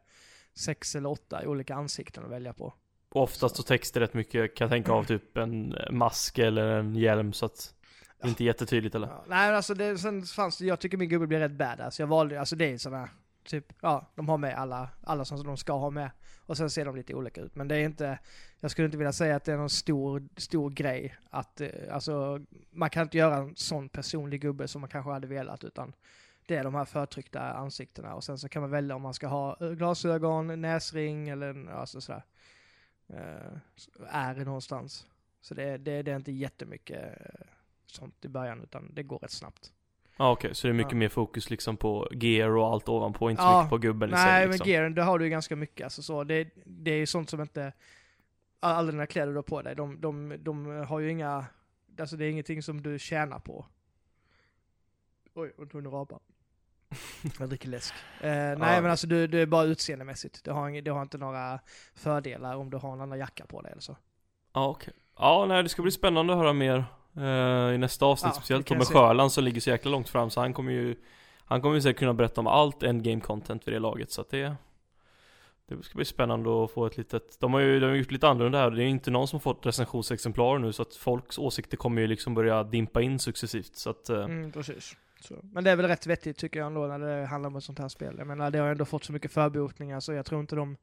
sex 0.55 0.95
eller 0.95 1.09
åtta 1.09 1.49
olika 1.49 1.75
ansikten 1.75 2.25
att 2.25 2.31
välja 2.31 2.53
på. 2.53 2.75
Och 3.09 3.23
oftast 3.23 3.57
så 3.57 3.63
täcks 3.63 3.93
det 3.93 4.01
rätt 4.01 4.15
mycket, 4.15 4.55
kan 4.55 4.65
jag 4.65 4.71
tänka 4.71 4.93
av 4.93 5.05
typ 5.05 5.37
en 5.37 5.77
mask 5.91 6.39
eller 6.39 6.79
en 6.79 6.97
hjälm 6.97 7.33
så 7.33 7.47
att 7.47 7.75
det 8.21 8.27
är 8.27 8.29
inte 8.29 8.45
jättetydligt 8.45 8.95
eller? 8.95 9.07
Ja, 9.07 9.25
nej 9.29 9.47
men 9.47 9.57
alltså 9.57 9.75
det, 9.75 9.99
sen 9.99 10.23
fanns 10.23 10.59
det, 10.59 10.67
jag 10.67 10.81
tycker 10.81 10.99
min 10.99 11.09
gubbe 11.09 11.27
blir 11.27 11.39
rätt 11.39 11.53
badass. 11.53 12.01
Jag 12.01 12.07
valde, 12.07 12.41
alltså 12.41 12.57
det 12.57 12.73
är 12.73 12.79
sådana, 12.79 13.09
typ, 13.45 13.73
ja, 13.81 14.11
de 14.15 14.29
har 14.29 14.39
med 14.39 14.55
alla, 14.59 14.89
alla 15.05 15.25
som 15.25 15.45
de 15.45 15.57
ska 15.57 15.73
ha 15.73 15.91
med. 15.91 16.11
Och 16.47 16.57
sen 16.57 16.71
ser 16.71 16.85
de 16.85 16.97
lite 16.97 17.15
olika 17.15 17.41
ut. 17.41 17.55
Men 17.55 17.69
det 17.69 17.77
är 17.77 17.85
inte, 17.85 18.19
jag 18.61 18.71
skulle 18.71 18.85
inte 18.85 18.99
vilja 18.99 19.13
säga 19.13 19.37
att 19.37 19.45
det 19.45 19.53
är 19.53 19.57
någon 19.57 19.71
stor, 19.71 20.29
stor 20.37 20.71
grej 20.71 21.17
att, 21.31 21.61
eh, 21.61 21.69
alltså, 21.93 22.41
man 22.71 22.91
kan 22.91 23.03
inte 23.03 23.19
göra 23.19 23.37
en 23.37 23.57
sån 23.57 23.89
personlig 23.89 24.41
gubbe 24.41 24.69
som 24.69 24.81
man 24.81 24.91
kanske 24.91 25.11
hade 25.11 25.27
velat 25.27 25.65
utan 25.65 25.93
det 26.47 26.57
är 26.57 26.65
de 26.65 26.75
här 26.75 26.85
förtryckta 26.85 27.41
ansiktena 27.41 28.15
och 28.15 28.25
sen 28.25 28.39
så 28.39 28.49
kan 28.49 28.63
man 28.63 28.71
välja 28.71 28.97
om 28.97 29.03
man 29.03 29.15
ska 29.15 29.27
ha 29.27 29.57
glasögon, 29.61 30.61
näsring 30.61 31.29
eller 31.29 31.71
alltså 31.71 32.01
sådär. 32.01 32.23
Uh, 33.11 33.59
är 34.09 34.35
någonstans. 34.45 35.07
Så 35.41 35.55
det, 35.55 35.77
det, 35.77 36.03
det 36.03 36.11
är 36.13 36.17
inte 36.17 36.33
jättemycket 36.33 37.21
eh, 37.21 37.47
sånt 37.87 38.25
i 38.25 38.29
början 38.29 38.63
utan 38.63 38.95
det 38.95 39.03
går 39.03 39.19
rätt 39.19 39.31
snabbt. 39.31 39.73
Ja 40.17 40.33
okej, 40.33 40.55
så 40.55 40.67
det 40.67 40.71
är 40.71 40.75
mycket 40.75 40.93
Ja. 40.93 40.99
mer 40.99 41.09
fokus 41.09 41.51
liksom 41.51 41.77
på 41.77 42.09
gear 42.13 42.49
och 42.49 42.67
allt 42.67 42.89
ovanpå, 42.89 43.31
inte 43.31 43.43
så 43.43 43.49
Ja, 43.49 43.59
mycket 43.59 43.71
på 43.71 43.79
gubben 43.79 44.09
i 44.09 44.13
Nej 44.13 44.25
sig 44.25 44.41
men 44.41 44.51
liksom. 44.51 44.71
gearen, 44.71 44.95
det 44.95 45.03
har 45.03 45.19
du 45.19 45.25
ju 45.25 45.31
ganska 45.31 45.57
mycket 45.57 45.85
alltså 45.85 46.03
så. 46.03 46.25
Det, 46.25 46.51
det 46.65 46.91
är 46.91 46.97
ju 46.97 47.07
sånt 47.07 47.31
som 47.31 47.41
inte, 47.41 47.73
alla 48.61 48.91
dina 48.93 49.07
kläder 49.07 49.33
du 49.33 49.39
har 49.39 49.43
på 49.43 49.63
dig, 49.63 49.77
de, 49.77 50.01
de, 50.01 50.37
de 50.39 50.67
har 50.67 51.01
ju 51.01 51.11
inga, 51.11 51.47
alltså 51.99 52.17
det 52.17 52.25
är 52.25 52.31
ingenting 52.31 52.63
som 52.63 52.83
du 52.83 52.99
tjänar 52.99 53.39
på. 53.39 53.67
Oj, 55.35 55.53
jag 55.59 55.71
tog 55.71 55.85
en 55.85 55.91
rapa. 55.91 56.19
Jag 57.39 57.49
dricker 57.49 57.69
läsk. 57.69 57.95
Eh, 58.21 58.29
nej 58.31 58.57
Ja. 58.61 58.81
men 58.81 58.87
alltså 58.91 59.07
du, 59.07 59.27
det 59.27 59.39
är 59.39 59.47
bara 59.47 59.65
utseendemässigt. 59.65 60.45
Du 60.45 60.51
har, 60.51 60.81
du 60.83 60.91
har 60.91 61.03
inte 61.03 61.19
några 61.19 61.61
fördelar 61.95 62.57
om 62.57 62.71
du 62.71 62.77
har 62.77 62.93
en 62.93 63.01
annan 63.01 63.19
jacka 63.19 63.47
på 63.47 63.63
dig 63.63 63.73
eller 63.73 63.83
så. 63.83 63.97
Ja 64.53 64.69
okej. 64.69 64.95
Ja 65.19 65.45
nej 65.49 65.63
det 65.63 65.69
ska 65.69 65.83
bli 65.83 65.91
spännande 65.91 66.33
att 66.33 66.39
höra 66.39 66.53
mer 66.53 66.85
eh, 67.17 67.75
i 67.75 67.79
nästa 67.79 68.07
avsnitt, 68.07 68.33
Ja, 68.35 68.41
speciellt 68.41 68.67
Tommy. 68.67 68.85
Sjöland 68.85 69.33
som 69.33 69.45
ligger 69.45 69.61
så 69.61 69.71
jäkla 69.71 69.91
långt 69.91 70.09
fram 70.09 70.31
så 70.31 70.41
han 70.41 70.53
kommer 70.53 70.73
ju 70.73 70.97
Han 71.45 71.63
kommer 71.63 71.75
ju 71.75 71.81
säkert 71.83 71.99
kunna 71.99 72.15
berätta 72.15 72.41
om 72.41 72.47
allt 72.47 72.83
endgame 72.83 73.21
content 73.21 73.67
vid 73.69 73.75
det 73.75 73.79
laget 73.79 74.11
så 74.11 74.21
att 74.21 74.31
det 74.31 74.55
Det 75.69 75.83
ska 75.83 75.95
bli 75.97 76.05
spännande 76.05 76.65
att 76.65 76.71
få 76.71 76.87
ett 76.87 76.97
litet 76.97 77.41
De 77.41 77.53
har 77.53 77.61
ju 77.61 77.81
de 77.81 77.87
har 77.87 77.95
gjort 77.95 78.11
lite 78.11 78.29
annorlunda 78.29 78.59
här, 78.59 78.71
det 78.71 78.83
är 78.83 78.85
ju 78.85 78.91
inte 78.91 79.11
någon 79.11 79.29
som 79.29 79.37
har 79.37 79.41
fått 79.41 79.67
recensionsexemplar 79.67 80.59
nu 80.59 80.73
så 80.73 80.83
att 80.83 80.95
folks 80.95 81.39
åsikter 81.39 81.77
kommer 81.77 82.01
ju 82.01 82.07
liksom 82.07 82.35
börja 82.35 82.65
dimpa 82.65 83.03
in 83.03 83.19
successivt 83.19 83.77
så 83.77 83.91
att 83.91 84.09
eh, 84.09 84.25
Mm, 84.25 84.53
precis. 84.53 84.97
Så. 85.21 85.35
Men 85.53 85.65
det 85.65 85.71
är 85.71 85.77
väl 85.77 85.87
rätt 85.89 86.07
vettigt 86.07 86.37
tycker 86.39 86.61
jag 86.61 86.67
ändå 86.67 86.87
när 86.87 86.99
det 86.99 87.27
handlar 87.27 87.51
om 87.51 87.57
ett 87.57 87.65
sånt 87.65 87.79
här 87.79 87.89
spel. 87.89 88.15
Jag 88.19 88.27
menar 88.27 88.51
det 88.51 88.59
har 88.59 88.69
ändå 88.69 88.85
fått 88.85 89.05
så 89.05 89.13
mycket 89.13 89.33
förbotningar 89.33 90.01
så 90.01 90.13
jag 90.13 90.27
tror 90.27 90.41
inte 90.41 90.57
de, 90.57 90.77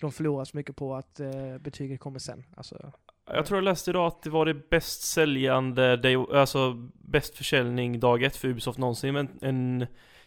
de 0.00 0.12
förlorar 0.12 0.44
så 0.44 0.56
mycket 0.56 0.76
på 0.76 0.94
att 0.94 1.20
eh, 1.20 1.58
betyget 1.60 2.00
kommer 2.00 2.18
sen. 2.18 2.44
Alltså, 2.56 2.92
Jag 3.26 3.46
tror 3.46 3.56
jag 3.56 3.64
läste 3.64 3.90
idag 3.90 4.06
att 4.06 4.22
det 4.22 4.30
var 4.30 4.46
det 4.46 4.54
bäst 4.70 5.02
säljande, 5.02 5.96
day, 5.96 6.16
alltså 6.16 6.72
bäst 6.94 7.36
försäljning 7.36 8.00
dag 8.00 8.22
ett 8.22 8.36
för 8.36 8.48
Ubisoft 8.48 8.78
någonsin. 8.78 9.14
Men 9.14 9.28
en, 9.42 9.86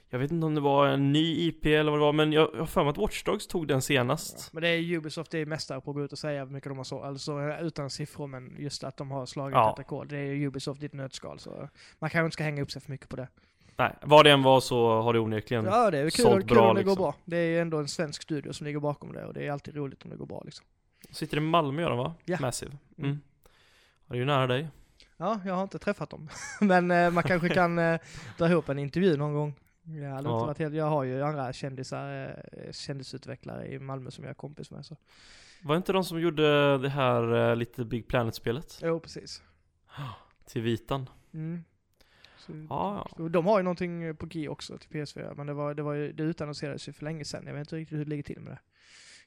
jag 0.09 0.19
vet 0.19 0.31
inte 0.31 0.45
om 0.45 0.55
det 0.55 0.61
var 0.61 0.87
en 0.87 1.11
ny 1.11 1.47
IP 1.47 1.65
eller 1.65 1.91
vad 1.91 1.99
det 1.99 2.03
var, 2.05 2.13
men 2.13 2.31
jag 2.31 2.47
har 2.47 2.65
för 2.65 2.83
mig 2.83 2.91
att 2.91 2.97
Watch 2.97 3.23
Dogs 3.23 3.47
tog 3.47 3.67
den 3.67 3.81
senast. 3.81 4.53
Men 4.53 4.63
det 4.63 4.69
är 4.69 4.97
Ubisoft, 4.97 5.31
det 5.31 5.39
är 5.39 5.45
mästare 5.45 5.81
på 5.81 5.91
att 5.91 5.95
gå 5.95 6.03
ut 6.03 6.11
och 6.11 6.17
säga 6.19 6.45
hur 6.45 6.51
mycket 6.51 6.69
de 6.71 6.77
har 6.77 6.83
så, 6.83 7.03
alltså 7.03 7.39
utan 7.61 7.89
siffror 7.89 8.27
men 8.27 8.55
just 8.59 8.83
att 8.83 8.97
de 8.97 9.11
har 9.11 9.25
slagit 9.25 9.53
Ja. 9.55 9.73
ett 9.73 9.79
rekord. 9.79 10.07
Det 10.07 10.17
är 10.17 10.35
Ubisoft 10.35 10.83
i 10.83 10.85
ett 10.85 10.93
nötskal 10.93 11.39
så 11.39 11.69
man 11.99 12.09
kanske 12.09 12.25
inte 12.25 12.33
ska 12.33 12.43
hänga 12.43 12.61
upp 12.61 12.71
sig 12.71 12.81
för 12.81 12.91
mycket 12.91 13.09
på 13.09 13.15
det. 13.15 13.27
Nej, 13.77 13.95
vad 14.01 14.25
det 14.25 14.31
än 14.31 14.43
var 14.43 14.59
så 14.59 15.01
har 15.01 15.13
det 15.13 15.19
onekligen 15.19 15.65
Ja 15.65 15.91
det 15.91 15.97
är 15.97 16.09
kul, 16.09 16.25
kul 16.25 16.45
bra, 16.45 16.69
om 16.69 16.75
det 16.75 16.81
liksom. 16.81 16.95
går 16.95 17.03
bra. 17.03 17.15
Det 17.25 17.37
är 17.37 17.45
ju 17.47 17.59
ändå 17.59 17.77
en 17.77 17.87
svensk 17.87 18.21
studio 18.21 18.53
som 18.53 18.65
ligger 18.67 18.79
bakom 18.79 19.13
det 19.13 19.25
och 19.25 19.33
det 19.33 19.47
är 19.47 19.51
alltid 19.51 19.75
roligt 19.75 20.03
om 20.03 20.09
det 20.09 20.15
går 20.15 20.25
bra 20.25 20.41
liksom. 20.45 20.65
Sitter 21.11 21.37
i 21.37 21.39
Malmö 21.39 21.81
gör 21.81 21.89
de 21.89 21.97
va? 21.97 22.13
Ja. 22.25 22.37
Massive. 22.41 22.71
Mm. 22.97 23.09
Mm. 23.09 23.21
Det 24.07 24.13
är 24.13 24.17
ju 24.17 24.25
nära 24.25 24.47
dig. 24.47 24.67
Ja, 25.17 25.39
jag 25.45 25.53
har 25.53 25.63
inte 25.63 25.79
träffat 25.79 26.09
dem. 26.09 26.29
Men 26.61 26.91
eh, 26.91 27.11
man 27.11 27.23
kanske 27.23 27.49
kan 27.49 27.79
eh, 27.79 27.99
dra 28.37 28.49
ihop 28.49 28.69
en 28.69 28.79
intervju 28.79 29.17
någon 29.17 29.33
gång. 29.33 29.53
Jag, 29.83 29.93
hade 30.09 30.29
Ja. 30.29 30.35
inte 30.35 30.47
varit 30.47 30.59
helt, 30.59 30.75
jag 30.75 30.85
har 30.85 31.03
ju 31.03 31.21
andra 31.23 31.53
kändisar, 31.53 32.35
eh, 32.51 32.71
kändisutvecklare 32.71 33.67
i 33.67 33.79
Malmö 33.79 34.11
som 34.11 34.23
jag 34.23 34.31
är 34.31 34.35
kompis 34.35 34.71
med. 34.71 34.85
Så. 34.85 34.97
Var 35.63 35.77
inte 35.77 35.93
de 35.93 36.03
som 36.03 36.19
gjorde 36.19 36.77
det 36.77 36.89
här 36.89 37.49
eh, 37.49 37.55
lite 37.55 37.85
Big 37.85 38.07
Planet-spelet? 38.07 38.79
Jo, 38.83 38.99
precis. 38.99 39.41
Till 40.45 40.61
Vitan? 40.61 41.09
Mm. 41.33 41.63
Så, 42.45 42.51
Ja, 42.69 42.95
ja. 42.95 43.07
så 43.17 43.27
de 43.27 43.45
har 43.45 43.59
ju 43.59 43.63
någonting 43.63 44.15
på 44.15 44.25
G 44.25 44.49
också 44.49 44.77
till 44.77 44.89
PS4, 44.89 45.33
men 45.35 45.47
det, 45.47 45.53
var, 45.53 45.73
det, 45.73 45.83
var 45.83 45.93
ju, 45.93 46.11
det 46.11 46.23
utannonserades 46.23 46.87
ju 46.87 46.93
för 46.93 47.03
länge 47.03 47.25
sedan. 47.25 47.43
Jag 47.47 47.53
vet 47.53 47.59
inte 47.59 47.75
riktigt 47.75 47.99
hur 47.99 48.03
det 48.05 48.09
ligger 48.09 48.23
till 48.23 48.39
med 48.39 48.51
det. 48.53 48.59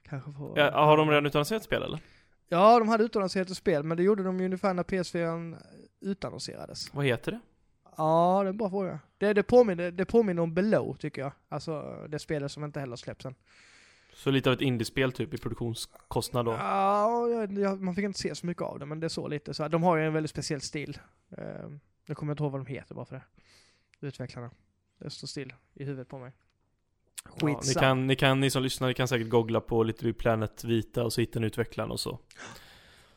Kanske 0.02 0.32
får... 0.32 0.58
ja 0.58 0.84
har 0.84 0.96
de 0.96 1.08
redan 1.08 1.26
utannonserat 1.26 1.62
spel 1.62 1.82
eller? 1.82 2.00
Ja, 2.48 2.78
de 2.78 2.88
hade 2.88 3.04
utannonserat 3.04 3.50
ett 3.50 3.56
spel, 3.56 3.82
men 3.82 3.96
det 3.96 4.02
gjorde 4.02 4.22
de 4.22 4.38
ju 4.38 4.44
ungefär 4.44 4.74
när 4.74 4.82
PS4 4.82 5.56
utannonserades. 6.00 6.94
Vad 6.94 7.04
heter 7.04 7.32
det? 7.32 7.40
Ja, 7.96 8.40
det 8.42 8.48
är 8.48 8.50
en 8.50 8.56
bra 8.56 8.70
fråga. 8.70 8.98
Det, 9.18 9.32
det, 9.32 9.42
påminner, 9.42 9.90
det 9.90 10.04
påminner 10.04 10.42
om 10.42 10.54
Below, 10.54 10.96
tycker 10.96 11.22
jag. 11.22 11.32
Alltså, 11.48 11.96
det 12.08 12.18
spelet 12.18 12.52
som 12.52 12.64
inte 12.64 12.80
heller 12.80 12.96
släpps 12.96 13.26
än. 13.26 13.34
Så 14.14 14.30
lite 14.30 14.50
av 14.50 14.54
ett 14.54 14.60
indiespel 14.60 15.12
typ 15.12 15.34
i 15.34 15.38
produktionskostnad 15.38 16.46
då? 16.46 16.52
Ja, 16.52 17.28
jag, 17.28 17.58
jag, 17.58 17.80
man 17.82 17.94
fick 17.94 18.04
inte 18.04 18.18
se 18.18 18.34
så 18.34 18.46
mycket 18.46 18.62
av 18.62 18.78
det, 18.78 18.86
men 18.86 19.00
det 19.00 19.06
är 19.06 19.08
så 19.08 19.28
lite. 19.28 19.54
Så 19.54 19.62
här, 19.62 19.70
de 19.70 19.82
har 19.82 19.96
ju 19.96 20.06
en 20.06 20.12
väldigt 20.12 20.30
speciell 20.30 20.60
stil. 20.60 20.98
Uh, 21.38 21.76
jag 22.08 22.16
kommer 22.16 22.32
inte 22.32 22.42
ihåg 22.42 22.52
vad 22.52 22.60
de 22.60 22.66
heter 22.66 22.94
bara 22.94 23.04
för 23.04 23.14
det. 23.14 23.24
Utvecklarna. 24.06 24.50
Det 24.98 25.10
står 25.10 25.28
still 25.28 25.52
i 25.74 25.84
huvudet 25.84 26.08
på 26.08 26.18
mig. 26.18 26.32
Ja, 27.24 27.46
ni, 27.46 27.54
Skitsamma. 27.54 27.80
kan, 27.80 28.06
ni 28.06 28.16
kan, 28.16 28.40
ni 28.40 28.50
som 28.50 28.62
lyssnar, 28.62 28.88
ni 28.88 28.94
kan 28.94 29.08
säkert 29.08 29.28
googla 29.28 29.60
på 29.60 29.82
lite 29.82 30.04
Big 30.04 30.18
Planet 30.18 30.64
Vita 30.64 31.04
och 31.04 31.12
så 31.12 31.20
hittar 31.20 31.40
ni 31.40 31.46
utvecklaren 31.46 31.90
och 31.90 32.00
så. 32.00 32.18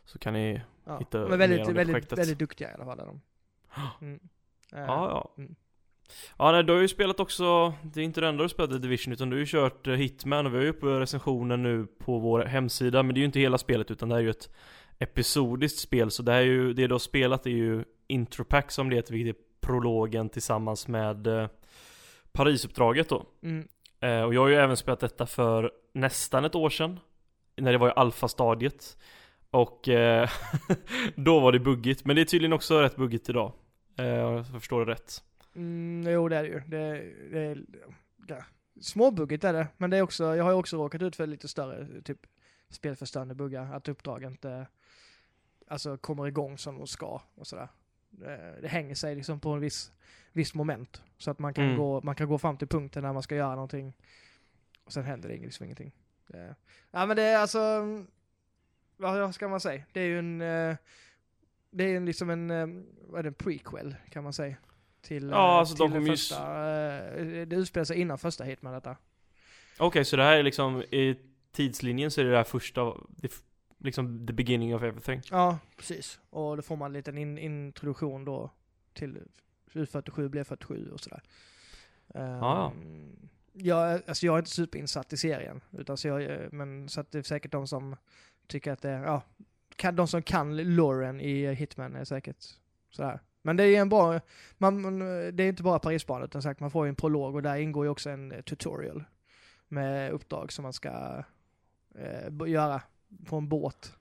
Så 0.05 0.19
kan 0.19 0.33
ni, 0.33 0.61
ja. 0.85 0.97
hitta 0.99 1.17
De 1.17 1.25
är 1.25 1.29
mer 1.29 1.37
väldigt, 1.37 1.67
om 1.67 1.73
väldigt, 1.73 1.93
projektet. 1.93 2.19
väldigt 2.19 2.39
duktiga 2.39 2.71
i 2.71 2.73
alla 2.73 2.85
fall. 2.85 2.99
Är 2.99 3.05
de. 3.05 3.21
Mm. 4.01 4.19
Eh, 4.73 4.79
ja 4.79 5.09
ja. 5.09 5.33
Mm. 5.37 5.55
Ja 6.37 6.51
nej, 6.51 6.63
du 6.63 6.73
har 6.73 6.79
ju 6.79 6.87
spelat 6.87 7.19
också, 7.19 7.73
det 7.83 8.01
är 8.01 8.03
inte 8.03 8.21
det 8.21 8.27
enda 8.27 8.43
du 8.43 8.49
spelat 8.49 8.71
i 8.71 8.77
Division 8.77 9.13
utan 9.13 9.29
du 9.29 9.35
har 9.35 9.39
ju 9.39 9.45
kört 9.45 9.87
eh, 9.87 9.93
Hitman 9.93 10.45
och 10.45 10.53
vi 10.53 10.57
har 10.57 10.63
ju 10.63 10.69
uppe 10.69 10.85
recensionen 10.85 11.63
nu 11.63 11.87
på 11.99 12.19
vår 12.19 12.45
hemsida 12.45 13.03
men 13.03 13.13
det 13.15 13.17
är 13.17 13.21
ju 13.21 13.25
inte 13.25 13.39
hela 13.39 13.57
spelet 13.57 13.91
utan 13.91 14.09
det 14.09 14.15
är 14.15 14.19
ju 14.19 14.29
ett 14.29 14.49
episodiskt 15.01 15.79
spel 15.79 16.11
så 16.11 16.23
det 16.23 16.31
här 16.31 16.39
är 16.39 16.45
ju, 16.45 16.73
det 16.73 16.87
du 16.87 16.93
har 16.93 16.99
spelat 16.99 17.45
är 17.45 17.49
ju 17.51 17.83
Intropack 18.07 18.71
som 18.71 18.89
det 18.89 18.95
heter 18.95 19.13
vilket 19.13 19.35
är 19.35 19.41
prologen 19.61 20.29
tillsammans 20.29 20.87
med 20.87 21.27
eh, 21.27 21.47
Parisuppdraget 22.31 23.09
då. 23.09 23.25
Mm. 23.43 23.67
Eh, 23.99 24.21
och 24.21 24.33
jag 24.33 24.41
har 24.41 24.47
ju 24.47 24.55
även 24.55 24.77
spelat 24.77 24.99
detta 24.99 25.25
för 25.25 25.71
nästan 25.93 26.45
ett 26.45 26.55
år 26.55 26.69
sedan. 26.69 26.99
När 27.57 27.71
det 27.71 27.77
var 27.77 27.89
i 27.89 27.93
alfastadiet. 27.95 28.97
Och 29.51 29.89
eh, 29.89 30.29
då 31.15 31.39
var 31.39 31.51
det 31.51 31.59
buggigt. 31.59 32.05
Men 32.05 32.15
det 32.15 32.21
är 32.21 32.25
tydligen 32.25 32.53
också 32.53 32.81
rätt 32.81 32.95
buggigt 32.95 33.29
idag. 33.29 33.53
Eh, 33.97 34.05
jag 34.05 34.47
förstår 34.47 34.85
det 34.85 34.91
rätt. 34.91 35.23
Mm, 35.55 36.13
jo, 36.13 36.29
det 36.29 36.37
är 36.37 36.43
det 36.43 36.49
ju. 36.49 36.59
Det, 36.59 37.03
det 37.31 37.39
är, 37.39 37.63
ja, 38.27 38.43
småbuggigt 38.81 39.43
är 39.43 39.53
det, 39.53 39.67
men 39.77 39.89
det 39.89 39.97
är 39.97 40.01
också, 40.01 40.35
jag 40.35 40.43
har 40.43 40.51
ju 40.51 40.57
också 40.57 40.77
råkat 40.77 41.01
ut 41.01 41.15
för 41.15 41.27
lite 41.27 41.47
större, 41.47 42.01
typ 42.01 42.19
spelförstörande 42.69 43.35
buggar. 43.35 43.73
Att 43.73 43.87
uppdrag 43.87 44.23
inte, 44.23 44.67
alltså 45.71 45.97
kommer 45.97 46.27
igång 46.27 46.57
som 46.57 46.77
de 46.77 46.87
ska 46.87 47.21
och 47.35 47.47
sådär. 47.47 47.67
Det, 48.09 48.57
det 48.61 48.67
hänger 48.67 48.95
sig 48.95 49.15
liksom 49.15 49.39
på 49.39 49.49
en 49.49 49.59
viss, 49.59 49.91
viss 50.31 50.53
moment. 50.53 51.01
Så 51.17 51.31
att 51.31 51.39
man 51.39 51.53
kan, 51.53 51.63
Mm. 51.65 51.77
gå, 51.77 52.01
man 52.01 52.15
kan 52.15 52.27
gå 52.29 52.37
fram 52.37 52.57
till 52.57 52.67
punkten 52.67 53.03
när 53.03 53.13
man 53.13 53.23
ska 53.23 53.35
göra 53.35 53.55
någonting. 53.55 53.93
Och 54.83 54.93
sen 54.93 55.03
händer 55.03 55.29
det 55.29 55.37
liksom 55.37 55.63
ingenting. 55.65 55.91
Det, 56.27 56.55
ja 56.91 57.05
men 57.05 57.15
det 57.17 57.23
är 57.23 57.37
alltså, 57.37 57.85
vad 58.97 59.35
ska 59.35 59.47
man 59.47 59.59
säga? 59.59 59.83
Det 59.91 59.99
är 60.01 60.05
ju 60.05 60.19
en, 60.19 60.41
eh, 60.41 60.75
det 61.71 61.83
är 61.83 61.97
en 61.97 62.05
liksom 62.05 62.29
en, 62.29 62.51
eh, 62.51 62.67
vad 63.07 63.19
är 63.19 63.23
det, 63.23 63.29
en 63.29 63.33
prequel 63.33 63.95
kan 64.09 64.23
man 64.23 64.33
säga. 64.33 64.55
Till, 65.01 65.29
Ja, 65.29 65.35
eh, 65.35 65.59
alltså, 65.59 65.75
de 65.75 65.77
till 65.77 65.83
den 65.93 65.99
kommer 65.99 66.07
ju 66.07 66.17
första, 66.17 66.69
eh, 67.15 67.47
det 67.47 67.55
utspelar 67.55 67.85
sig 67.85 67.99
innan 68.01 68.17
första 68.17 68.43
Hitman 68.43 68.73
detta. 68.73 68.97
Okej, 69.79 70.05
så 70.05 70.15
det 70.15 70.23
här 70.23 70.37
är 70.37 70.43
liksom 70.43 70.81
i 70.81 71.17
tidslinjen 71.51 72.11
så 72.11 72.21
är 72.21 72.25
det 72.25 72.31
det 72.31 72.37
här 72.37 72.43
första, 72.43 72.93
det, 73.09 73.31
liksom 73.83 74.27
the 74.27 74.33
beginning 74.33 74.75
of 74.75 74.83
everything. 74.83 75.21
Ja, 75.31 75.59
precis. 75.77 76.19
Och 76.29 76.55
då 76.55 76.61
får 76.61 76.75
man 76.75 76.85
en 76.85 76.93
liten 76.93 77.17
in, 77.17 77.37
introduktion 77.37 78.25
då 78.25 78.49
till 78.93 79.19
hur 79.71 79.85
47 79.85 80.29
blev 80.29 80.43
47 80.43 80.91
och 80.91 80.99
sådär. 80.99 81.23
ja. 82.13 82.73
Um, 82.75 83.29
jag, 83.53 84.01
alltså 84.07 84.25
jag 84.25 84.35
är 84.35 84.39
inte 84.39 84.51
superinsatt 84.51 85.13
i 85.13 85.17
serien, 85.17 85.61
utan 85.71 85.97
så 85.97 86.07
jag, 86.07 86.53
men 86.53 86.89
så 86.89 87.01
att 87.01 87.11
det 87.11 87.17
är 87.17 87.23
säkert 87.23 87.51
de 87.51 87.67
som 87.67 87.95
tycker 88.47 88.71
att 88.71 88.81
det 88.81 88.89
är, 88.89 89.03
ja, 89.03 89.21
kan, 89.75 89.95
de 89.95 90.07
som 90.07 90.21
kan 90.21 90.75
Lauren 90.75 91.21
i 91.21 91.53
Hitman 91.53 91.95
är 91.95 92.03
säkert 92.03 92.45
sådär. 92.89 93.19
Men 93.41 93.57
det 93.57 93.63
är 93.63 93.81
en 93.81 93.89
bra, 93.89 94.19
man, 94.57 94.99
det 95.35 95.43
är 95.43 95.49
inte 95.49 95.63
bara 95.63 95.79
Parisbanan 95.79 96.23
utan 96.23 96.41
sagt 96.41 96.59
man 96.59 96.71
får 96.71 96.85
ju 96.85 96.89
en 96.89 96.95
prolog 96.95 97.35
och 97.35 97.41
där 97.41 97.55
ingår 97.55 97.85
ju 97.85 97.89
också 97.89 98.09
en 98.09 98.43
tutorial 98.45 99.03
med 99.67 100.11
uppdrag 100.11 100.51
som 100.51 100.63
man 100.63 100.73
ska 100.73 101.23
eh, 101.95 102.47
göra 102.47 102.81
på 103.25 103.35
en 103.37 103.47
båt. 103.47 103.93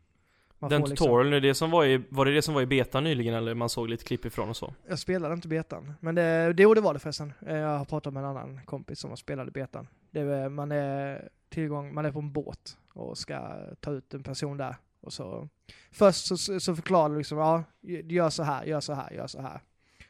Man 0.59 0.71
Den 0.71 0.81
liksom- 0.81 0.97
tutorialen, 0.97 1.33
är 1.33 1.41
det 1.41 1.55
som 1.55 1.71
var, 1.71 1.85
i, 1.85 2.03
var 2.09 2.25
det 2.25 2.35
det 2.35 2.43
som 2.43 2.55
var 2.55 2.63
i 2.63 2.67
beta 2.67 3.01
nyligen 3.01 3.35
eller 3.35 3.55
man 3.55 3.69
såg 3.69 3.89
lite 3.89 4.05
klipp 4.05 4.25
ifrån 4.25 4.49
och 4.49 4.57
så? 4.57 4.75
Jag 4.89 4.99
spelade 4.99 5.35
inte 5.35 5.49
betan. 5.49 5.93
Men 6.01 6.15
det, 6.15 6.53
det, 6.53 6.63
jo, 6.63 6.75
det 6.75 6.81
var 6.81 6.95
det 6.95 7.01
förresten. 7.01 7.33
Eh, 7.47 7.57
Jag 7.57 7.79
har 7.79 7.85
pratat 7.85 8.13
med 8.15 8.23
en 8.23 8.29
annan 8.29 8.61
kompis 8.65 8.99
som 8.99 9.11
har 9.11 9.17
spelat 9.17 9.53
betan. 9.53 9.89
Det 10.11 10.21
är, 10.21 10.49
man 10.49 10.73
är 10.73 11.29
tillgång, 11.49 11.95
man 11.95 12.05
är 12.05 12.13
på 12.13 12.19
en 12.19 12.33
båt 12.33 12.77
och 12.93 13.19
ska 13.19 13.57
ta 13.81 13.91
ut 13.93 14.15
en 14.15 14.23
person 14.23 14.57
där. 14.57 14.77
Och 15.01 15.13
så, 15.13 15.49
först 15.91 16.27
så, 16.27 16.61
så 16.61 16.77
förklarar 16.77 17.09
du 17.11 17.19
liksom, 17.19 17.39
ja, 17.39 17.65
gör 17.83 18.31
så 18.31 18.43
här, 18.43 18.65
gör 18.65 18.81
så 18.81 18.93
här, 18.93 19.11
gör 19.13 19.27
så 19.27 19.43
här. 19.43 19.61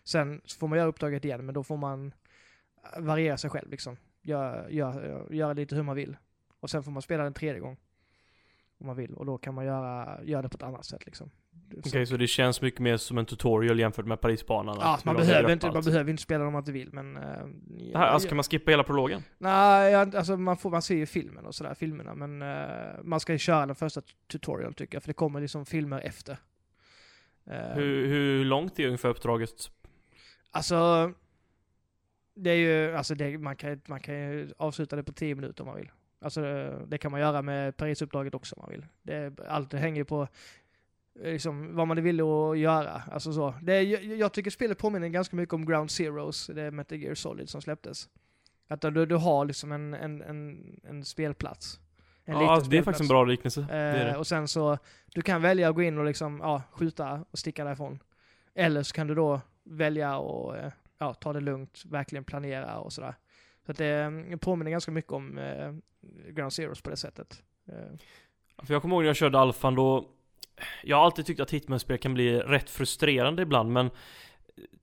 Sen 0.04 0.40
så 0.44 0.58
får 0.58 0.68
man 0.68 0.78
göra 0.78 0.88
uppdraget 0.88 1.24
igen, 1.24 1.46
men 1.46 1.54
då 1.54 1.62
får 1.64 1.76
man 1.76 2.12
variera 2.98 3.36
sig 3.36 3.50
själv 3.50 3.70
liksom. 3.70 3.96
Gör, 4.22 4.68
gör, 4.68 5.26
göra 5.32 5.52
lite 5.52 5.74
hur 5.76 5.82
man 5.82 5.96
vill. 5.96 6.16
Och 6.60 6.70
sen 6.70 6.82
får 6.82 6.90
man 6.90 7.02
spela 7.02 7.24
den 7.24 7.34
tredje 7.34 7.60
gång. 7.60 7.76
Om 8.80 8.86
man 8.86 8.96
vill. 8.96 9.14
Och 9.14 9.26
då 9.26 9.38
kan 9.38 9.54
man 9.54 9.64
göra, 9.64 10.24
göra 10.24 10.42
det 10.42 10.48
på 10.48 10.56
ett 10.56 10.62
annat 10.62 10.84
sätt 10.84 11.06
liksom. 11.06 11.30
Okej, 11.78 12.06
så 12.06 12.16
det 12.16 12.26
känns 12.26 12.62
mycket 12.62 12.80
mer 12.80 12.96
som 12.96 13.18
en 13.18 13.26
tutorial 13.26 13.80
jämför 13.80 14.02
med 14.02 14.20
Parisbanan? 14.20 14.76
Ja, 14.80 14.98
man 15.04 15.16
behöver, 15.16 15.52
inte, 15.52 15.70
man 15.70 15.82
behöver 15.82 16.10
inte 16.10 16.22
spela 16.22 16.38
dem 16.38 16.46
om 16.46 16.52
man 16.52 16.60
inte 16.60 16.72
vill, 16.72 16.92
men... 16.92 17.16
Uh, 17.16 17.22
Det 17.92 17.98
här, 17.98 18.06
alltså, 18.06 18.28
kan 18.28 18.36
man 18.36 18.44
skippa 18.44 18.70
hela 18.70 18.84
prologen? 18.84 19.22
Nej, 19.38 19.94
alltså 19.94 20.36
man, 20.36 20.56
får, 20.56 20.70
man 20.70 20.82
ser 20.82 20.94
ju 20.94 21.06
filmen 21.06 21.46
och 21.46 21.54
sådär, 21.54 21.74
filmerna, 21.74 22.14
men 22.14 22.42
eh, 22.42 23.02
man 23.02 23.20
ska 23.20 23.32
ju 23.32 23.38
köra 23.38 23.66
den 23.66 23.76
första 23.76 24.02
tutorial 24.32 24.74
tycker 24.74 24.96
jag, 24.96 25.02
för 25.02 25.08
det 25.08 25.14
kommer 25.14 25.40
liksom 25.40 25.66
filmer 25.66 26.00
efter. 26.00 26.36
Eh, 27.46 27.74
Hur, 27.74 28.06
hur 28.06 28.44
långt 28.44 28.78
är 28.78 28.86
ungefär 28.86 29.08
uppdraget? 29.08 29.70
Alltså, 30.50 31.12
det 32.34 32.50
är 32.50 32.54
ju, 32.54 32.96
alltså 32.96 33.14
det, 33.14 33.38
man, 33.38 33.56
kan, 33.56 33.80
man 33.86 34.00
kan 34.00 34.14
ju 34.14 34.52
avsluta 34.56 34.96
det 34.96 35.02
på 35.04 35.12
10 35.12 35.34
minuter 35.34 35.62
om 35.62 35.66
man 35.68 35.76
vill. 35.76 35.90
Alltså 36.20 36.40
det, 36.42 36.86
det 36.86 36.98
kan 36.98 37.10
man 37.10 37.20
göra 37.20 37.42
med 37.42 37.76
Parisuppdraget 37.76 38.34
också 38.34 38.54
om 38.56 38.62
man 38.62 38.70
vill. 38.70 38.86
Det, 39.02 39.40
allt 39.48 39.70
det 39.70 39.78
hänger 39.78 40.04
på 40.04 40.22
eh, 41.22 41.32
liksom, 41.32 41.74
vad 41.76 41.88
man 41.88 42.02
vill 42.02 42.20
att 42.20 42.58
göra. 42.58 43.02
Alltså 43.12 43.32
så. 43.32 43.54
Det, 43.62 43.72
är- 43.72 43.82
jag, 43.82 44.04
jag 44.04 44.32
tycker 44.32 44.50
spelet 44.50 44.78
påminner 44.78 45.08
ganska 45.08 45.36
mycket 45.36 45.52
om 45.54 45.66
Ground 45.66 45.90
Zeroes, 45.90 46.46
det 46.46 46.62
är 46.62 46.70
Metal 46.70 46.98
Gear 46.98 47.14
Solid 47.14 47.48
som 47.48 47.62
släpptes. 47.62 48.08
Att 48.68 48.80
du, 48.80 49.06
du 49.06 49.16
har 49.16 49.44
liksom 49.44 49.72
en, 49.72 49.94
en, 49.94 50.22
en, 50.22 50.80
en 50.84 51.04
spelplats. 51.04 51.80
En 52.24 52.34
Ja, 52.34 52.40
det 52.40 52.44
är 52.44 52.60
spelplats. 52.60 52.84
faktiskt 52.84 53.00
en 53.00 53.08
bra 53.14 53.24
liknelse. 53.24 53.60
det 53.68 53.74
är 53.74 54.06
Eh, 54.06 54.12
det. 54.12 54.18
och 54.18 54.26
sen 54.26 54.48
så, 54.48 54.78
du 55.14 55.22
kan 55.22 55.42
välja 55.42 55.68
att 55.68 55.74
gå 55.74 55.82
in 55.82 55.98
och 55.98 56.04
liksom, 56.04 56.38
ja, 56.42 56.62
skjuta 56.72 57.24
och 57.30 57.38
sticka 57.38 57.64
därifrån. 57.64 57.98
Eller 58.54 58.82
så 58.82 58.94
kan 58.94 59.06
du 59.06 59.14
då 59.14 59.40
välja 59.64 60.14
att 60.16 60.56
eh, 60.64 60.72
ja, 60.98 61.14
ta 61.14 61.32
det 61.32 61.40
lugnt, 61.40 61.82
verkligen 61.86 62.24
planera 62.24 62.78
och 62.78 62.92
sådär. 62.92 63.14
Så 63.66 63.72
att 63.72 63.78
det 63.78 63.86
mm, 63.86 64.38
påminner 64.38 64.70
ganska 64.70 64.90
mycket 64.92 65.12
om 65.12 65.38
eh, 65.38 65.72
Ground 66.32 66.52
Zeroes 66.52 66.80
på 66.80 66.90
det 66.90 66.96
sättet. 66.96 67.42
Eh, 67.68 67.98
För 68.62 68.74
jag 68.74 68.82
kommer 68.82 68.94
ihåg 68.94 69.02
när 69.02 69.08
jag 69.08 69.16
körde 69.16 69.38
alfan 69.38 69.74
då 69.74 70.08
Jag 70.82 70.96
har 70.96 71.04
alltid 71.04 71.26
tyckt 71.26 71.40
att 71.40 71.50
hitman-spel 71.50 71.98
kan 71.98 72.14
bli 72.14 72.38
rätt 72.40 72.70
frustrerande 72.70 73.42
ibland 73.42 73.72
men 73.72 73.86
eh, 73.86 73.90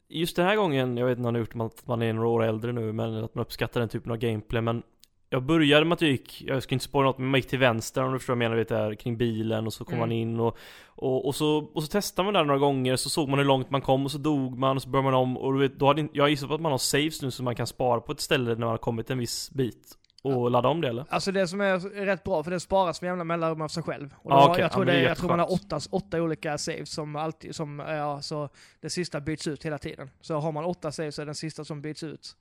Just 0.10 0.36
den 0.36 0.46
här 0.46 0.56
gången, 0.56 0.98
jag 0.98 1.06
vet 1.08 1.18
inte 1.18 1.28
om 1.28 1.34
det 1.34 1.40
har 1.40 1.46
gjort 1.46 1.74
att 1.74 1.88
man 1.88 2.02
är 2.02 2.14
några 2.14 2.28
år 2.28 2.44
äldre 2.44 2.72
nu 2.72 2.94
men 2.94 3.24
att 3.24 3.36
man 3.36 3.42
uppskattar 3.42 3.80
den 3.80 3.90
typen 3.90 4.12
av 4.12 4.18
gameplay 4.18 4.62
men 4.62 4.84
jag 5.30 5.44
började 5.44 5.86
med 5.86 5.94
att 5.96 6.02
jag 6.02 6.12
gick, 6.12 6.42
jag 6.48 6.64
ska 6.64 6.76
inte 6.76 6.86
spåra 6.86 7.06
något 7.06 7.18
men 7.18 7.28
man 7.28 7.38
gick 7.40 7.50
till 7.50 7.60
vänster 7.60 8.04
om 8.04 8.14
du 8.14 8.20
förstår 8.20 8.34
vad 8.36 8.44
jag 8.44 8.50
menar, 8.50 8.58
vet 8.58 8.70
där 8.70 8.96
kring 8.96 9.18
bilen 9.18 9.66
och 9.66 9.74
så 9.74 9.86
kom 9.86 9.94
Mm. 9.94 10.00
man 10.00 10.12
in 10.12 10.40
och, 10.40 10.58
och, 10.86 11.26
och, 11.26 11.36
så, 11.36 11.58
och 11.74 11.84
så 11.84 11.90
testade 11.90 12.26
man 12.26 12.34
där 12.34 12.44
några 12.44 12.60
gånger 12.60 12.96
så 12.96 13.10
såg 13.10 13.30
man 13.30 13.40
hur 13.40 13.46
långt 13.46 13.70
man 13.70 13.82
kom 13.82 14.06
och 14.06 14.12
så 14.12 14.18
dog 14.18 14.58
man 14.58 14.76
och 14.78 14.84
så 14.84 14.90
började 14.90 15.12
man 15.12 15.22
om 15.22 15.38
och 15.38 15.54
du 15.54 15.60
vet, 15.60 15.80
då 15.80 15.88
hade 15.88 16.08
jag 16.14 16.30
gissar 16.30 16.48
på 16.48 16.54
att 16.54 16.62
man 16.62 16.72
har 16.72 16.80
saves 16.80 17.22
nu 17.22 17.32
så 17.32 17.44
man 17.44 17.56
kan 17.56 17.68
spara 17.68 18.02
på 18.02 18.12
ett 18.12 18.20
ställe 18.20 18.50
när 18.50 18.56
man 18.60 18.70
har 18.70 18.78
kommit 18.78 19.10
en 19.10 19.18
viss 19.18 19.52
bit 19.52 19.98
och 20.24 20.52
ladda 20.52 20.70
om 20.70 20.82
det 20.82 20.88
eller? 20.88 21.06
Alltså 21.10 21.32
det 21.32 21.48
som 21.48 21.62
är 21.62 22.06
rätt 22.06 22.24
bra, 22.24 22.44
för 22.44 22.52
det 22.52 22.60
sparas 22.60 23.02
med 23.02 23.10
jämna 23.10 23.24
mellanrum 23.24 23.62
av 23.62 23.68
sig 23.68 23.84
själv. 23.84 24.14
Och 24.18 24.32
då, 24.32 24.38
okej. 24.38 24.62
jag, 24.62 24.72
tror 24.72 24.86
Ja, 24.88 24.94
det, 24.94 24.98
det 25.00 25.04
jag 25.04 25.18
tror 25.18 25.30
man 25.30 25.40
har 25.40 25.52
åtta, 25.54 25.80
åtta 25.92 26.22
olika 26.22 26.58
saves 26.58 26.94
som 26.94 27.16
alltid, 27.16 27.56
som, 27.56 27.80
ja, 27.80 28.22
så 28.22 28.50
det 28.82 28.90
sista 28.90 29.22
byts 29.22 29.48
ut 29.48 29.66
hela 29.66 29.78
tiden. 29.78 30.10
Så 30.22 30.36
har 30.40 30.52
man 30.52 30.66
åtta 30.66 30.92
saves 30.92 31.16
så 31.16 31.22
är 31.22 31.26
den 31.26 31.36
sista 31.36 31.66
som 31.66 31.82
byts 31.82 32.04
ut 32.04 32.36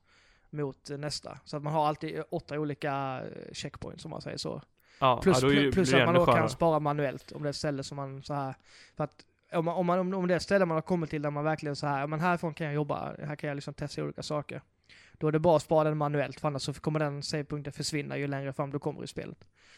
mot 0.49 0.89
eh, 0.89 0.97
nästa. 0.97 1.39
Så 1.45 1.57
att 1.57 1.63
man 1.63 1.73
har 1.73 1.87
alltid 1.87 2.23
åtta 2.29 2.59
olika 2.59 3.21
eh, 3.23 3.53
checkpoints 3.53 4.05
om 4.05 4.11
man 4.11 4.21
säger 4.21 4.37
så. 4.37 4.61
Ja, 4.99 5.19
Plus, 5.23 5.41
ja, 5.41 5.49
ju- 5.49 5.71
plus 5.71 5.93
att 5.93 6.05
man 6.05 6.13
då 6.15 6.25
kan 6.25 6.33
skönare. 6.33 6.49
spara 6.49 6.79
manuellt 6.79 7.31
om 7.31 7.43
det 7.43 7.49
är 7.49 7.53
ställe 7.53 7.83
som 7.83 7.95
man 7.95 8.23
så 8.23 8.33
här 8.33 8.55
för 8.97 9.03
att 9.03 9.25
om, 9.53 9.65
man, 9.65 9.75
om, 9.75 9.85
man, 9.85 10.13
om, 10.13 10.27
det 10.27 10.35
är 10.35 10.39
ställe 10.39 10.65
man 10.65 10.75
har 10.75 10.81
kommit 10.81 11.09
till 11.09 11.21
där 11.21 11.29
man 11.29 11.43
verkligen 11.43 11.75
så 11.75 11.87
här, 11.87 12.07
men 12.07 12.19
härifrån 12.19 12.53
kan 12.53 12.65
jag 12.67 12.73
jobba, 12.75 13.13
här 13.27 13.35
kan 13.35 13.47
jag 13.47 13.55
liksom 13.55 13.73
testa 13.73 14.03
olika 14.03 14.23
saker. 14.23 14.61
Då 15.13 15.27
är 15.27 15.31
det 15.31 15.39
bra 15.39 15.55
att 15.55 15.61
spara 15.61 15.83
den 15.89 15.97
manuellt, 15.97 16.39
för 16.39 16.47
annars 16.47 16.61
så 16.61 16.73
kommer 16.73 16.99
den 16.99 17.23
savepunkten 17.23 17.73
försvinna 17.73 18.17
ju 18.17 18.27
längre 18.27 18.53
fram 18.53 18.71
du 18.71 18.79
kommer 18.79 19.03
i 19.03 19.07
spelet. 19.07 19.37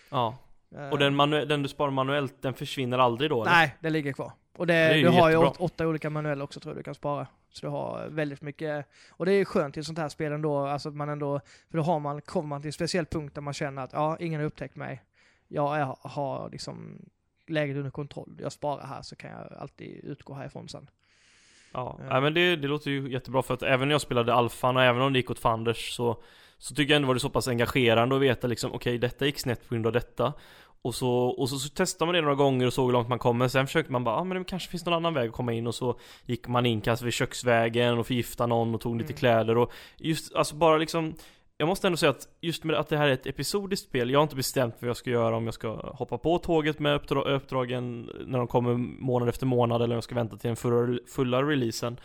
Ja, 0.09 0.37
Eh, 0.75 0.89
och 0.89 0.99
den, 0.99 1.21
manu- 1.21 1.45
den 1.45 1.63
du 1.63 1.69
sparar 1.69 1.91
manuellt, 1.91 2.41
den 2.41 2.53
försvinner 2.53 2.97
aldrig 2.97 3.29
då 3.29 3.41
eller? 3.41 3.51
Nej, 3.51 3.75
det 3.79 3.89
ligger 3.89 4.13
kvar. 4.13 4.31
Och 4.57 4.67
det, 4.67 4.73
Det 4.73 5.01
du 5.01 5.07
har 5.09 5.29
ju 5.29 5.37
åt, 5.37 5.57
åtta 5.57 5.87
olika 5.87 6.09
manuella 6.09 6.43
också 6.43 6.59
tror 6.59 6.73
jag 6.73 6.79
du 6.79 6.83
kan 6.83 6.95
spara. 6.95 7.27
Så 7.51 7.65
du 7.65 7.69
har 7.71 8.07
väldigt 8.07 8.41
mycket, 8.41 8.85
och 9.09 9.25
det 9.25 9.31
är 9.31 9.45
skönt 9.45 9.77
i 9.77 9.79
ett 9.79 9.85
sånt 9.85 9.97
här 9.97 10.09
spel 10.09 10.31
ändå, 10.31 10.57
alltså 10.57 10.89
att 10.89 10.95
man 10.95 11.09
ändå, 11.09 11.41
för 11.71 11.77
då 11.77 11.83
har 11.83 11.99
man, 11.99 12.21
kommer 12.21 12.47
man 12.47 12.61
till 12.61 12.69
en 12.69 12.73
speciell 12.73 13.05
punkt 13.05 13.35
där 13.35 13.41
man 13.41 13.53
känner 13.53 13.81
att 13.81 13.93
ja, 13.93 14.17
ingen 14.19 14.39
har 14.39 14.47
upptäckt 14.47 14.75
mig. 14.75 15.03
Jag 15.47 15.79
är, 15.79 15.95
har 16.01 16.49
liksom 16.49 17.05
läget 17.47 17.77
under 17.77 17.91
kontroll. 17.91 18.37
Jag 18.41 18.51
sparar 18.51 18.87
här 18.87 19.01
så 19.01 19.15
kan 19.15 19.31
jag 19.31 19.53
alltid 19.59 20.03
utgå 20.03 20.33
härifrån 20.33 20.69
sen. 20.69 20.89
Ja, 21.71 21.99
Ja. 21.99 21.99
Nej, 22.09 22.21
men 22.21 22.33
det, 22.33 22.55
det 22.55 22.67
låter 22.67 22.91
ju 22.91 23.11
jättebra 23.11 23.41
för 23.41 23.53
att 23.53 23.63
även 23.63 23.87
när 23.87 23.93
jag 23.93 24.01
spelade 24.01 24.33
alfan 24.33 24.77
och 24.77 24.83
även 24.83 25.01
om 25.01 25.13
det 25.13 25.19
gick 25.19 25.31
åt 25.31 25.39
fanders 25.39 25.91
så 25.91 26.23
Så 26.57 26.75
tycker 26.75 26.93
jag 26.93 26.95
ändå 26.95 27.07
var 27.07 27.13
det 27.13 27.19
så 27.19 27.29
pass 27.29 27.47
engagerande 27.47 28.15
att 28.15 28.21
veta 28.21 28.47
liksom 28.47 28.73
okej 28.73 28.97
detta 28.97 29.25
gick 29.25 29.39
snett 29.39 29.69
på 29.69 29.75
grund 29.75 29.87
av 29.87 29.93
detta 29.93 30.33
Och 30.81 30.95
så, 30.95 31.09
och 31.11 31.49
så, 31.49 31.59
så 31.59 31.69
testade 31.69 32.05
man 32.07 32.15
det 32.15 32.21
några 32.21 32.35
gånger 32.35 32.67
och 32.67 32.73
såg 32.73 32.85
hur 32.85 32.93
långt 32.93 33.09
man 33.09 33.19
kom 33.19 33.37
men 33.37 33.49
sen 33.49 33.67
försökte 33.67 33.91
man 33.91 34.03
bara, 34.03 34.15
ja 34.15 34.21
ah, 34.21 34.23
men 34.23 34.37
det 34.37 34.43
kanske 34.43 34.69
finns 34.69 34.85
någon 34.85 34.93
annan 34.93 35.13
väg 35.13 35.29
att 35.29 35.35
komma 35.35 35.53
in 35.53 35.67
och 35.67 35.75
så 35.75 35.99
Gick 36.25 36.47
man 36.47 36.65
in 36.65 36.81
kanske 36.81 37.05
vid 37.05 37.13
köksvägen 37.13 37.97
och 37.97 38.07
förgiftade 38.07 38.47
någon 38.47 38.75
och 38.75 38.81
tog 38.81 38.97
lite 38.97 39.13
Mm. 39.13 39.17
kläder 39.17 39.57
och 39.57 39.71
Just, 39.97 40.35
alltså 40.35 40.55
bara 40.55 40.77
liksom 40.77 41.13
jag 41.57 41.67
måste 41.67 41.87
ändå 41.87 41.97
säga 41.97 42.09
att 42.09 42.27
just 42.41 42.63
med 42.63 42.75
att 42.75 42.87
det 42.89 42.97
här 42.97 43.07
är 43.07 43.13
ett 43.13 43.25
episodiskt 43.25 43.87
spel, 43.89 44.09
jag 44.09 44.19
har 44.19 44.23
inte 44.23 44.35
bestämt 44.35 44.75
vad 44.79 44.89
jag 44.89 44.97
ska 44.97 45.09
göra 45.09 45.35
om 45.37 45.45
jag 45.45 45.53
ska 45.53 45.93
hoppa 45.93 46.17
på 46.17 46.37
tåget 46.37 46.79
med 46.79 47.01
uppdra- 47.01 47.35
uppdragen 47.35 48.09
när 48.25 48.37
de 48.37 48.47
kommer 48.47 48.73
månad 49.01 49.29
efter 49.29 49.45
månad 49.45 49.81
eller 49.81 49.93
om 49.93 49.97
jag 49.97 50.03
ska 50.03 50.15
vänta 50.15 50.37
till 50.37 50.47
den 50.47 50.55
fulla, 50.55 50.99
fulla 51.07 51.43
releasen. 51.43 51.99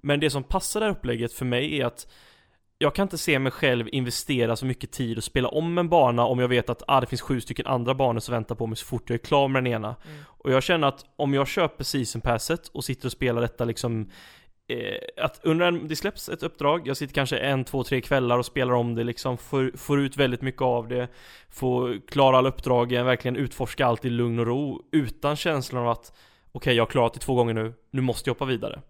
Men 0.00 0.20
det 0.20 0.30
som 0.30 0.42
passar 0.42 0.80
det 0.80 0.86
här 0.86 0.92
upplägget 0.92 1.32
för 1.32 1.44
mig 1.44 1.80
är 1.80 1.86
att 1.86 2.06
jag 2.82 2.94
kan 2.94 3.02
inte 3.02 3.18
se 3.18 3.38
mig 3.38 3.52
själv 3.52 3.88
investera 3.92 4.56
så 4.56 4.66
mycket 4.66 4.92
tid 4.92 5.16
och 5.16 5.24
spela 5.24 5.48
om 5.48 5.78
en 5.78 5.88
bana 5.88 6.24
om 6.24 6.38
jag 6.38 6.48
vet 6.48 6.70
att 6.70 6.82
ah, 6.86 7.00
det 7.00 7.06
finns 7.06 7.20
sju 7.20 7.40
stycken 7.40 7.66
andra 7.66 7.94
banor 7.94 8.20
som 8.20 8.32
väntar 8.32 8.54
på 8.54 8.66
mig 8.66 8.76
så 8.76 8.86
fort 8.86 9.10
jag 9.10 9.14
är 9.14 9.24
klar 9.24 9.48
med 9.48 9.64
den 9.64 9.72
ena. 9.72 9.96
Mm. 10.06 10.18
Och 10.26 10.52
jag 10.52 10.62
känner 10.62 10.88
att 10.88 11.04
om 11.16 11.34
jag 11.34 11.48
köper 11.48 11.84
season 11.84 12.20
passet 12.20 12.68
och 12.68 12.84
sitter 12.84 13.08
och 13.08 13.12
spelar 13.12 13.42
detta 13.42 13.64
liksom 13.64 14.10
eh, 14.68 15.24
att 15.24 15.40
under 15.42 15.66
en, 15.66 15.88
det 15.88 15.96
släpps 15.96 16.28
ett 16.28 16.42
uppdrag, 16.42 16.88
jag 16.88 16.96
sitter 16.96 17.14
kanske 17.14 17.38
en, 17.38 17.64
två, 17.64 17.84
tre 17.84 18.00
kvällar 18.00 18.38
och 18.38 18.46
spelar 18.46 18.72
om 18.72 18.94
det 18.94 19.04
liksom, 19.04 19.38
får, 19.38 19.76
får 19.76 20.00
ut 20.00 20.16
väldigt 20.16 20.42
mycket 20.42 20.62
av 20.62 20.88
det, 20.88 21.08
får 21.48 22.00
klara 22.08 22.38
alla 22.38 22.48
uppdragen, 22.48 23.06
verkligen 23.06 23.36
utforska 23.36 23.86
allt 23.86 24.04
i 24.04 24.10
lugn 24.10 24.38
och 24.38 24.46
ro, 24.46 24.82
utan 24.92 25.36
känslan 25.36 25.82
av 25.82 25.88
att 25.88 26.12
okej, 26.52 26.74
jag 26.74 26.84
har 26.84 26.90
klarat 26.90 27.14
det 27.14 27.20
två 27.20 27.34
gånger 27.34 27.54
nu, 27.54 27.74
nu 27.90 28.00
måste 28.00 28.30
jag 28.30 28.34
hoppa 28.34 28.44
vidare. 28.44 28.80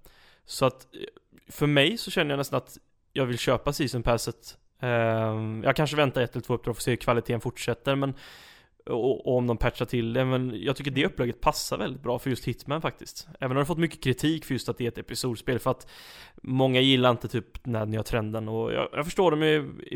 Så 0.44 0.66
att 0.66 0.94
eh, 0.94 1.00
för 1.48 1.66
mig 1.66 1.98
så 1.98 2.10
känner 2.10 2.30
jag 2.30 2.38
nästan 2.38 2.56
att 2.56 2.78
jag 3.12 3.26
vill 3.26 3.38
köpa 3.38 3.72
season 3.72 4.02
passet. 4.02 4.56
Ehm, 4.80 5.62
jag 5.64 5.76
kanske 5.76 5.96
väntar 5.96 6.22
ett 6.22 6.32
eller 6.32 6.42
två 6.42 6.54
uppdrag 6.54 6.76
för 6.76 6.80
att 6.80 6.84
se 6.84 6.90
hur 6.90 6.96
kvaliteten 6.96 7.40
fortsätter, 7.40 7.96
men 7.96 8.14
och, 8.86 9.26
och 9.26 9.36
om 9.36 9.46
de 9.46 9.56
patchar 9.56 9.86
till 9.86 10.12
det, 10.12 10.24
men 10.24 10.62
jag 10.62 10.76
tycker 10.76 10.90
det 10.90 11.06
upplägget 11.06 11.40
passar 11.40 11.78
väldigt 11.78 12.02
bra 12.02 12.18
för 12.18 12.30
just 12.30 12.44
Hitman 12.44 12.82
faktiskt. 12.82 13.28
Även 13.40 13.50
om 13.50 13.54
det 13.54 13.60
har 13.60 13.66
fått 13.66 13.78
mycket 13.78 14.04
kritik 14.04 14.44
för 14.44 14.54
just 14.54 14.68
att 14.68 14.78
det 14.78 14.84
är 14.84 14.88
ett 14.88 14.98
episodspel, 14.98 15.58
för 15.58 15.70
att 15.70 15.90
många 16.40 16.80
gillar 16.80 17.10
inte 17.10 17.28
typ 17.28 17.64
den 17.64 17.74
här 17.74 17.86
nya 17.86 18.02
trenden 18.02 18.48
och 18.48 18.72
jag, 18.72 18.88
jag 18.92 19.04
förstår 19.04 19.30
dem 19.30 19.42
i, 19.42 19.46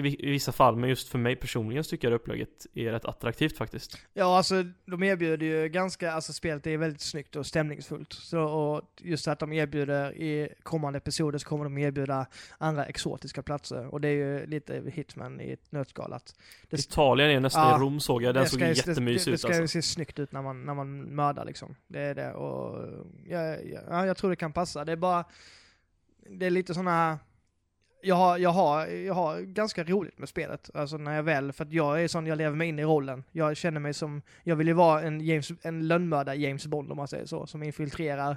i, 0.01 0.27
i, 0.29 0.31
vissa 0.31 0.53
fall, 0.53 0.77
men 0.77 0.89
just 0.89 1.09
för 1.09 1.19
mig 1.19 1.37
personligen 1.37 1.85
så 1.85 1.91
tycker 1.91 2.09
jag 2.09 2.15
upplägget 2.15 2.67
är 2.75 2.93
rätt 2.93 3.05
attraktivt 3.05 3.57
faktiskt. 3.57 3.99
Ja, 4.15 4.37
alltså 4.37 4.65
de 4.87 5.03
erbjuder 5.03 5.47
ju 5.47 5.69
ganska, 5.69 6.13
alltså 6.13 6.33
spelet 6.33 6.67
är 6.67 6.77
väldigt 6.77 7.01
snyggt 7.01 7.37
och 7.37 7.47
stämningsfullt. 7.47 8.13
Så, 8.13 8.41
och 8.41 8.83
just 9.01 9.29
att 9.29 9.39
de 9.39 9.53
erbjuder 9.53 10.13
i 10.15 10.49
kommande 10.63 10.97
episoder 10.97 11.39
så 11.39 11.49
kommer 11.49 11.65
de 11.65 11.79
erbjuda 11.79 12.27
andra 12.59 12.85
exotiska 12.85 13.43
platser 13.43 13.87
och 13.87 14.01
det 14.01 14.09
är 14.09 14.13
ju 14.13 14.47
lite 14.47 14.83
Hitman 14.87 15.41
i 15.41 15.53
ett 15.53 15.73
nötskal 15.73 16.13
att 16.13 16.35
det, 16.71 16.79
Italien 16.79 17.31
är 17.31 17.41
nästan 17.41 17.69
ja, 17.69 17.77
i 17.77 17.81
Rom 17.81 18.01
såg 18.01 18.23
jag, 18.23 18.35
den 18.35 18.49
såg 18.49 18.61
jättemysig 18.61 19.31
ut 19.31 19.35
Det, 19.35 19.39
ska 19.39 19.49
alltså. 19.49 19.69
se 19.69 19.83
snyggt 19.83 20.19
ut 20.19 20.33
när 20.33 20.43
man, 20.43 20.65
när 20.65 20.75
man 20.75 21.03
mördar 21.03 21.45
liksom. 21.45 21.77
Det 21.87 22.01
är 22.01 22.15
det 22.15 22.33
och 22.33 22.89
ja, 23.27 23.57
ja, 23.89 24.07
jag 24.07 24.17
tror 24.17 24.31
det 24.31 24.37
kan 24.37 24.53
passa. 24.53 24.85
Det 24.85 24.93
är 24.93 24.97
bara, 24.97 25.25
det 26.31 26.47
är 26.47 26.51
lite 26.51 26.75
sådana 26.75 27.19
jag 28.05 28.15
har, 28.15 28.39
jag, 28.39 28.51
har, 28.51 28.87
jag 28.87 29.15
har 29.15 29.41
ganska 29.41 29.85
roligt 29.85 30.19
med 30.19 30.29
spelet, 30.29 30.71
alltså 30.75 30.97
när 30.97 31.17
jag 31.17 31.23
väl, 31.23 31.53
för 31.53 31.65
att 31.65 31.73
jag 31.73 32.03
är 32.03 32.09
sån, 32.09 32.27
jag 32.27 32.39
lever 32.39 32.57
mig 32.57 32.69
in 32.69 32.79
i 32.79 32.85
rollen. 32.85 33.25
Jag 33.33 33.57
känner 33.57 33.81
mig 33.81 33.95
som, 33.95 34.23
jag 34.43 34.57
vill 34.57 34.67
ju 34.67 34.73
vara 34.73 35.03
en, 35.03 35.21
James, 35.21 35.53
en 35.63 35.89
lönnmördare 35.89 36.37
James 36.37 36.67
Bond 36.67 36.91
om 36.91 36.97
man 36.97 37.09
säger 37.09 37.27
så, 37.27 37.47
som 37.47 37.63
infiltrerar 37.63 38.37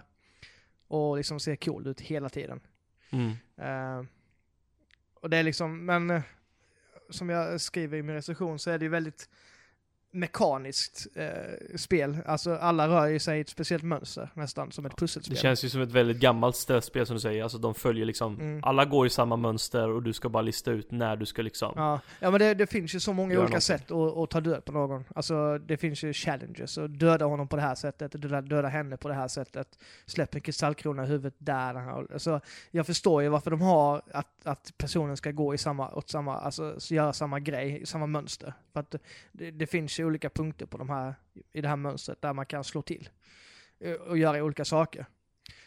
och 0.87 1.17
liksom 1.17 1.39
ser 1.39 1.55
cool 1.55 1.87
ut 1.87 2.01
hela 2.01 2.29
tiden. 2.29 2.59
Mm. 3.09 3.29
Uh, 3.61 4.05
och 5.13 5.29
det 5.29 5.37
är 5.37 5.43
liksom, 5.43 5.85
men 5.85 6.11
uh, 6.11 6.21
som 7.09 7.29
jag 7.29 7.61
skriver 7.61 7.97
i 7.97 8.03
min 8.03 8.15
recension 8.15 8.59
så 8.59 8.71
är 8.71 8.79
det 8.79 8.85
ju 8.85 8.89
väldigt 8.89 9.29
mekaniskt 10.19 11.07
eh, 11.15 11.75
spel. 11.75 12.17
Alltså 12.25 12.55
alla 12.55 12.87
rör 12.87 13.07
ju 13.07 13.19
sig 13.19 13.37
i 13.37 13.41
ett 13.41 13.49
speciellt 13.49 13.83
mönster 13.83 14.29
nästan, 14.33 14.71
som 14.71 14.85
ett 14.85 14.95
pusselspel. 14.97 15.35
Det 15.35 15.41
känns 15.41 15.65
ju 15.65 15.69
som 15.69 15.81
ett 15.81 15.91
väldigt 15.91 16.17
gammalt 16.17 16.55
spel 16.55 17.05
som 17.05 17.15
du 17.15 17.19
säger, 17.19 17.43
alltså 17.43 17.57
de 17.57 17.75
följer 17.75 18.05
liksom, 18.05 18.39
mm. 18.39 18.63
alla 18.63 18.85
går 18.85 19.07
i 19.07 19.09
samma 19.09 19.35
mönster 19.35 19.89
och 19.89 20.03
du 20.03 20.13
ska 20.13 20.29
bara 20.29 20.41
lista 20.41 20.71
ut 20.71 20.91
när 20.91 21.15
du 21.15 21.25
ska 21.25 21.41
liksom 21.41 21.73
Ja, 21.75 21.99
ja 22.19 22.31
men 22.31 22.39
det, 22.39 22.53
det 22.53 22.67
finns 22.67 22.95
ju 22.95 22.99
så 22.99 23.13
många 23.13 23.27
olika 23.27 23.41
någonting. 23.41 23.61
sätt 23.61 23.91
att, 23.91 24.17
att, 24.17 24.29
ta 24.29 24.41
död 24.41 24.65
på 24.65 24.71
någon. 24.71 25.03
Alltså 25.15 25.57
det 25.57 25.77
finns 25.77 26.03
ju 26.03 26.13
challenges, 26.13 26.77
och 26.77 26.89
döda 26.89 27.25
honom 27.25 27.47
på 27.47 27.55
det 27.55 27.61
här 27.61 27.75
sättet, 27.75 28.11
döda, 28.11 28.41
döda 28.41 28.67
henne 28.67 28.97
på 28.97 29.07
det 29.07 29.13
här 29.13 29.27
sättet, 29.27 29.79
släpp 30.05 30.35
en 30.35 30.41
kristallkrona 30.41 31.03
i 31.03 31.07
huvudet 31.07 31.35
där. 31.37 31.75
Alltså, 32.13 32.41
jag 32.71 32.85
förstår 32.85 33.23
ju 33.23 33.29
varför 33.29 33.51
de 33.51 33.61
har 33.61 34.01
att, 34.11 34.27
att 34.43 34.73
personen 34.77 35.17
ska 35.17 35.31
gå 35.31 35.53
i 35.53 35.57
samma, 35.57 35.91
åt 35.91 36.09
samma, 36.09 36.37
alltså 36.37 36.75
göra 36.89 37.13
samma 37.13 37.39
grej, 37.39 37.85
samma 37.85 38.07
mönster. 38.07 38.53
För 38.73 38.79
att 38.79 38.95
det, 39.31 39.51
det 39.51 39.67
finns 39.67 39.99
ju 39.99 40.06
olika 40.07 40.29
punkter 40.29 40.65
på 40.65 40.77
de 40.77 40.89
här, 40.89 41.15
i 41.53 41.61
det 41.61 41.67
här 41.67 41.75
mönstret 41.75 42.21
där 42.21 42.33
man 42.33 42.45
kan 42.45 42.63
slå 42.63 42.81
till 42.81 43.09
eh, 43.79 43.93
och 43.93 44.17
göra 44.17 44.43
olika 44.43 44.65
saker. 44.65 45.05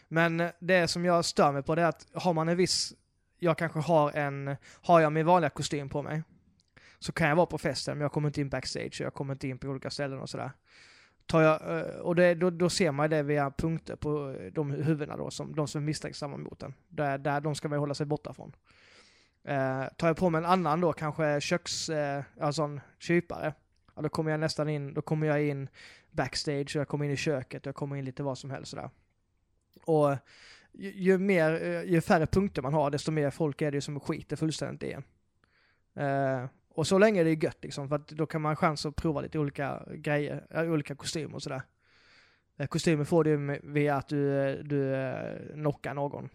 Men 0.07 0.39
eh, 0.39 0.51
det 0.59 0.87
som 0.87 1.05
jag 1.05 1.25
stör 1.25 1.51
mig 1.51 1.63
på 1.63 1.75
det 1.75 1.81
är 1.81 1.85
att 1.85 2.07
har 2.13 2.33
man 2.33 2.49
en 2.49 2.57
viss, 2.57 2.93
jag 3.39 3.57
kanske 3.57 3.79
har 3.79 4.11
en, 4.11 4.55
har 4.81 4.99
jag 4.99 5.13
min 5.13 5.25
vanliga 5.25 5.49
kostym 5.49 5.89
på 5.89 6.01
mig, 6.01 6.23
så 6.99 7.11
kan 7.11 7.29
jag 7.29 7.35
vara 7.35 7.45
på 7.45 7.57
festen 7.57 7.97
men 7.97 8.01
jag 8.01 8.11
kommer 8.11 8.29
inte 8.29 8.41
in 8.41 8.49
backstage, 8.49 9.01
och 9.01 9.05
jag 9.05 9.13
kommer 9.13 9.33
inte 9.33 9.47
in 9.47 9.57
på 9.57 9.67
olika 9.67 9.89
ställen 9.89 10.19
och 10.19 10.29
sådär. 10.29 10.51
Tar 11.25 11.41
jag, 11.41 11.77
eh, 11.77 11.95
och 11.95 12.15
det, 12.15 12.35
då, 12.35 12.49
då 12.49 12.69
ser 12.69 12.91
man 12.91 13.09
det 13.09 13.23
via 13.23 13.51
punkter 13.51 13.95
på 13.95 14.35
de 14.51 14.71
huvudena 14.71 15.17
då, 15.17 15.31
som, 15.31 15.55
de 15.55 15.67
som 15.67 15.81
är 15.81 15.85
misstänksamma 15.85 16.37
mot 16.37 16.59
den. 16.59 16.73
Där, 16.87 17.17
där 17.17 17.41
de 17.41 17.55
ska 17.55 17.69
man 17.69 17.79
hålla 17.79 17.93
sig 17.93 18.05
borta 18.05 18.33
från. 18.33 18.55
Eh, 19.43 19.83
tar 19.97 20.07
jag 20.07 20.17
på 20.17 20.29
mig 20.29 20.39
en 20.39 20.45
annan 20.45 20.81
då, 20.81 20.93
kanske 20.93 21.41
köks, 21.41 21.89
eh, 21.89 22.23
alltså 22.39 22.63
en 22.63 22.81
kypare, 22.99 23.53
ja, 23.95 24.01
då 24.01 24.09
kommer 24.09 24.31
jag 24.31 24.39
nästan 24.39 24.69
in, 24.69 24.93
då 24.93 25.01
kommer 25.01 25.27
jag 25.27 25.43
in 25.43 25.69
backstage, 26.11 26.75
jag 26.75 26.87
kommer 26.87 27.05
in 27.05 27.11
i 27.11 27.17
köket, 27.17 27.65
jag 27.65 27.75
kommer 27.75 27.95
in 27.95 28.05
lite 28.05 28.23
vad 28.23 28.37
som 28.37 28.51
helst 28.51 28.71
sådär. 28.71 28.89
Och 29.83 30.17
ju, 30.71 30.91
ju, 30.91 31.17
mer, 31.17 31.63
eh, 31.63 31.83
ju 31.83 32.01
färre 32.01 32.27
punkter 32.27 32.61
man 32.61 32.73
har, 32.73 32.91
desto 32.91 33.11
mer 33.11 33.29
folk 33.29 33.61
är 33.61 33.71
det 33.71 33.81
som 33.81 33.99
skiter 33.99 34.35
fullständigt 34.35 34.83
i 34.83 34.91
en. 34.91 35.03
Uh, 35.97 36.49
och 36.69 36.87
så 36.87 36.97
länge 36.97 37.21
är 37.21 37.25
det 37.25 37.43
gött 37.43 37.57
liksom, 37.61 37.89
för 37.89 37.95
att 37.95 38.07
då 38.07 38.25
kan 38.25 38.41
man 38.41 38.49
ha 38.49 38.55
chans 38.55 38.85
att 38.85 38.95
prova 38.95 39.21
lite 39.21 39.39
olika 39.39 39.83
grejer, 39.95 40.47
eh, 40.49 40.71
olika 40.71 40.95
kostymer 40.95 41.35
och 41.35 41.43
sådär. 41.43 41.61
Uh, 42.59 42.65
kostymer 42.67 43.03
får 43.03 43.23
du 43.23 43.59
via 43.63 43.95
att 43.95 44.07
du, 44.07 44.55
du 44.63 44.75
uh, 44.75 45.53
knockar 45.53 45.93
någon 45.93 46.29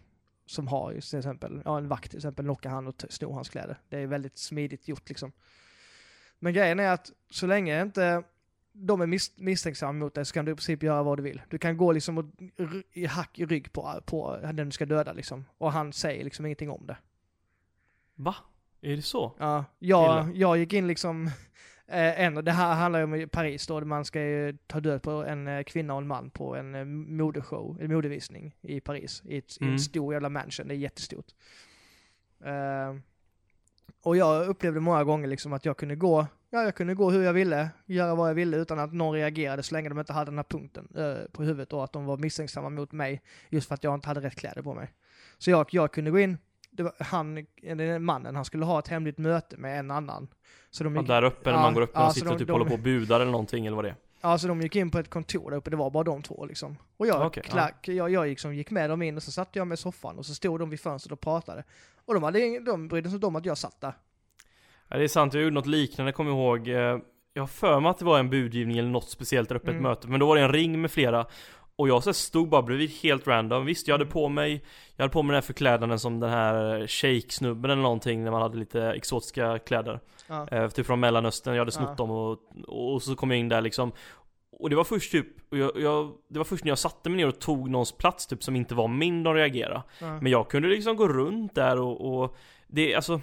som 0.46 0.68
har 0.68 1.00
till 1.00 1.18
exempel, 1.18 1.62
ja 1.64 1.78
en 1.78 1.88
vakt 1.88 2.10
till 2.10 2.18
exempel, 2.18 2.44
knockar 2.44 2.70
han 2.70 2.86
och 2.86 3.04
snor 3.08 3.32
hans 3.32 3.48
kläder. 3.48 3.78
Det 3.88 3.98
är 3.98 4.06
väldigt 4.06 4.38
smidigt 4.38 4.88
gjort 4.88 5.08
liksom. 5.08 5.32
Men 6.38 6.52
grejen 6.52 6.80
är 6.80 6.90
att 6.90 7.12
så 7.30 7.46
länge 7.46 7.82
inte 7.82 8.22
de 8.78 9.00
är 9.00 9.06
mis 9.06 9.32
misstänksamma 9.36 9.92
mot 9.92 10.14
dig 10.14 10.24
så 10.24 10.34
kan 10.34 10.44
du 10.44 10.52
i 10.52 10.54
princip 10.54 10.82
göra 10.82 11.02
vad 11.02 11.18
du 11.18 11.22
vill. 11.22 11.42
Du 11.48 11.58
kan 11.58 11.76
gå 11.76 11.92
liksom 11.92 12.18
och 12.18 12.24
i 12.92 13.06
hack 13.06 13.38
i 13.38 13.46
rygg 13.46 13.72
på, 13.72 14.02
på 14.06 14.38
den 14.42 14.66
du 14.66 14.70
ska 14.70 14.86
döda 14.86 15.12
liksom. 15.12 15.44
Och 15.58 15.72
han 15.72 15.92
säger 15.92 16.24
liksom 16.24 16.46
ingenting 16.46 16.70
om 16.70 16.86
det. 16.86 16.96
Va? 18.14 18.34
Är 18.80 18.96
det 18.96 19.02
så? 19.02 19.32
Ja, 19.38 19.64
jag, 19.78 20.36
jag 20.36 20.58
gick 20.58 20.72
in 20.72 20.86
liksom, 20.86 21.26
eh, 21.86 22.20
en, 22.20 22.34
det 22.34 22.52
här 22.52 22.74
handlar 22.74 23.00
ju 23.00 23.04
om 23.04 23.28
Paris 23.28 23.66
då, 23.66 23.80
man 23.80 24.04
ska 24.04 24.20
ju 24.20 24.56
ta 24.66 24.80
död 24.80 25.02
på 25.02 25.10
en 25.10 25.48
eh, 25.48 25.62
kvinna 25.62 25.94
och 25.94 26.00
en 26.00 26.06
man 26.06 26.30
på 26.30 26.56
en 26.56 26.74
eh, 26.74 26.84
modeshow, 26.84 27.78
en 27.80 27.92
modevisning 27.92 28.56
i 28.60 28.80
Paris. 28.80 29.22
I, 29.24 29.38
ett, 29.38 29.60
mm. 29.60 29.70
i 29.70 29.72
en 29.72 29.80
stor 29.80 30.12
jävla 30.12 30.28
mansion, 30.28 30.68
det 30.68 30.74
är 30.74 30.78
jättestort. 30.78 31.26
Uh, 32.46 33.00
och 34.06 34.16
jag 34.16 34.46
upplevde 34.46 34.80
många 34.80 35.04
gånger 35.04 35.28
liksom 35.28 35.52
att 35.52 35.64
jag 35.64 35.76
kunde 35.76 35.96
gå, 35.96 36.26
ja 36.50 36.62
jag 36.62 36.74
kunde 36.74 36.94
gå 36.94 37.10
hur 37.10 37.22
jag 37.22 37.32
ville, 37.32 37.70
göra 37.86 38.14
vad 38.14 38.30
jag 38.30 38.34
ville 38.34 38.56
utan 38.56 38.78
att 38.78 38.92
någon 38.92 39.14
reagerade 39.14 39.62
så 39.62 39.74
länge 39.74 39.88
de 39.88 39.98
inte 39.98 40.12
hade 40.12 40.30
den 40.30 40.38
här 40.38 40.44
punkten 40.44 40.88
eh, 40.96 41.30
på 41.32 41.42
huvudet 41.42 41.72
och 41.72 41.84
att 41.84 41.92
de 41.92 42.04
var 42.04 42.16
misstänksamma 42.16 42.70
mot 42.70 42.92
mig 42.92 43.22
just 43.48 43.68
för 43.68 43.74
att 43.74 43.84
jag 43.84 43.94
inte 43.94 44.08
hade 44.08 44.20
rätt 44.20 44.34
kläder 44.34 44.62
på 44.62 44.74
mig. 44.74 44.92
Så 45.38 45.50
jag, 45.50 45.66
jag 45.70 45.92
kunde 45.92 46.10
gå 46.10 46.18
in, 46.18 46.38
var 46.70 46.92
han, 46.98 47.46
den 47.62 48.04
mannen, 48.04 48.36
han 48.36 48.44
skulle 48.44 48.64
ha 48.64 48.78
ett 48.78 48.88
hemligt 48.88 49.18
möte 49.18 49.56
med 49.56 49.78
en 49.78 49.90
annan. 49.90 50.28
Så 50.70 50.84
de 50.84 50.96
gick, 50.96 51.08
ja, 51.08 51.14
där 51.14 51.22
uppe 51.22 51.50
när 51.50 51.56
ja, 51.56 51.62
man 51.62 51.74
går 51.74 51.82
upp 51.82 51.96
och 51.96 52.02
ja, 52.02 52.10
sitter 52.10 52.32
och 52.32 52.38
typ 52.38 52.46
de, 52.46 52.52
håller 52.52 52.66
på 52.66 52.74
och 52.74 52.80
budar 52.80 53.20
eller 53.20 53.32
någonting 53.32 53.66
eller 53.66 53.76
vad 53.76 53.84
det 53.84 53.90
är? 53.90 53.96
Ja, 54.20 54.38
så 54.38 54.48
de 54.48 54.60
gick 54.60 54.76
in 54.76 54.90
på 54.90 54.98
ett 54.98 55.10
kontor 55.10 55.50
där 55.50 55.58
uppe, 55.58 55.70
det 55.70 55.76
var 55.76 55.90
bara 55.90 56.04
de 56.04 56.22
två 56.22 56.46
liksom. 56.46 56.76
Och 56.96 57.06
jag, 57.06 57.26
okay, 57.26 57.42
klack, 57.42 57.88
ja. 57.88 57.92
jag, 57.92 58.10
jag 58.10 58.26
liksom 58.26 58.54
gick 58.54 58.70
med 58.70 58.90
dem 58.90 59.02
in 59.02 59.16
och 59.16 59.22
så 59.22 59.32
satte 59.32 59.58
jag 59.58 59.66
mig 59.66 59.74
i 59.74 59.76
soffan 59.76 60.18
och 60.18 60.26
så 60.26 60.34
stod 60.34 60.60
de 60.60 60.70
vid 60.70 60.80
fönstret 60.80 61.12
och 61.12 61.20
pratade. 61.20 61.64
Och 62.06 62.14
de, 62.14 62.22
hade, 62.22 62.60
de 62.60 62.88
brydde 62.88 63.08
sig 63.08 63.14
inte 63.14 63.26
om 63.26 63.36
att 63.36 63.46
jag 63.46 63.58
satt 63.58 63.80
där. 63.80 63.92
Ja, 64.88 64.96
det 64.96 65.04
är 65.04 65.08
sant, 65.08 65.34
jag 65.34 65.42
gjorde 65.42 65.54
något 65.54 65.66
liknande, 65.66 66.12
kommer 66.12 66.30
ihåg. 66.30 66.68
Eh, 66.68 66.98
jag 67.32 67.42
har 67.42 67.46
för 67.46 67.80
mig 67.80 67.90
att 67.90 67.98
det 67.98 68.04
var 68.04 68.18
en 68.18 68.30
budgivning 68.30 68.78
eller 68.78 68.88
något 68.88 69.10
speciellt 69.10 69.52
uppe, 69.52 69.70
mm. 69.70 69.82
möte. 69.82 70.08
Men 70.08 70.20
då 70.20 70.26
var 70.26 70.36
det 70.36 70.42
en 70.42 70.52
ring 70.52 70.80
med 70.80 70.90
flera. 70.90 71.26
Och 71.76 71.88
jag 71.88 72.02
så 72.02 72.12
stod 72.12 72.48
bara 72.48 72.62
bredvid 72.62 72.90
helt 72.90 73.26
random. 73.26 73.64
Visst, 73.64 73.88
jag 73.88 73.94
hade 73.94 74.06
på 74.06 74.28
mig 74.28 74.64
Jag 74.96 75.04
hade 75.04 75.12
på 75.12 75.22
mig 75.22 75.28
den 75.28 75.34
här 75.34 75.46
förklädnaden 75.46 75.98
som 75.98 76.20
den 76.20 76.30
här 76.30 76.86
shake-snubben 76.86 77.70
eller 77.70 77.82
någonting 77.82 78.24
när 78.24 78.30
man 78.30 78.42
hade 78.42 78.58
lite 78.58 78.82
exotiska 78.82 79.58
kläder. 79.58 80.00
Ja. 80.26 80.48
Eh, 80.48 80.68
typ 80.68 80.86
från 80.86 81.00
mellanöstern, 81.00 81.54
jag 81.54 81.60
hade 81.60 81.72
snott 81.72 81.88
ja. 81.88 81.94
dem 81.94 82.10
och, 82.10 82.38
och 82.94 83.02
så 83.02 83.16
kom 83.16 83.30
jag 83.30 83.40
in 83.40 83.48
där 83.48 83.60
liksom. 83.60 83.92
Och 84.58 84.70
det 84.70 84.76
var 84.76 84.84
först 84.84 85.12
typ, 85.12 85.26
jag, 85.50 85.72
jag, 85.76 86.12
det 86.28 86.38
var 86.38 86.44
först 86.44 86.64
när 86.64 86.70
jag 86.70 86.78
satte 86.78 87.10
mig 87.10 87.16
ner 87.16 87.28
och 87.28 87.38
tog 87.38 87.70
någons 87.70 87.92
plats 87.92 88.26
typ 88.26 88.42
som 88.42 88.56
inte 88.56 88.74
var 88.74 88.88
min 88.88 89.22
de 89.22 89.34
reagerade. 89.34 89.82
Ja. 89.98 90.20
Men 90.20 90.32
jag 90.32 90.50
kunde 90.50 90.68
liksom 90.68 90.96
gå 90.96 91.08
runt 91.08 91.54
där 91.54 91.80
och, 91.80 92.22
och 92.22 92.36
det, 92.66 92.94
alltså 92.94 93.20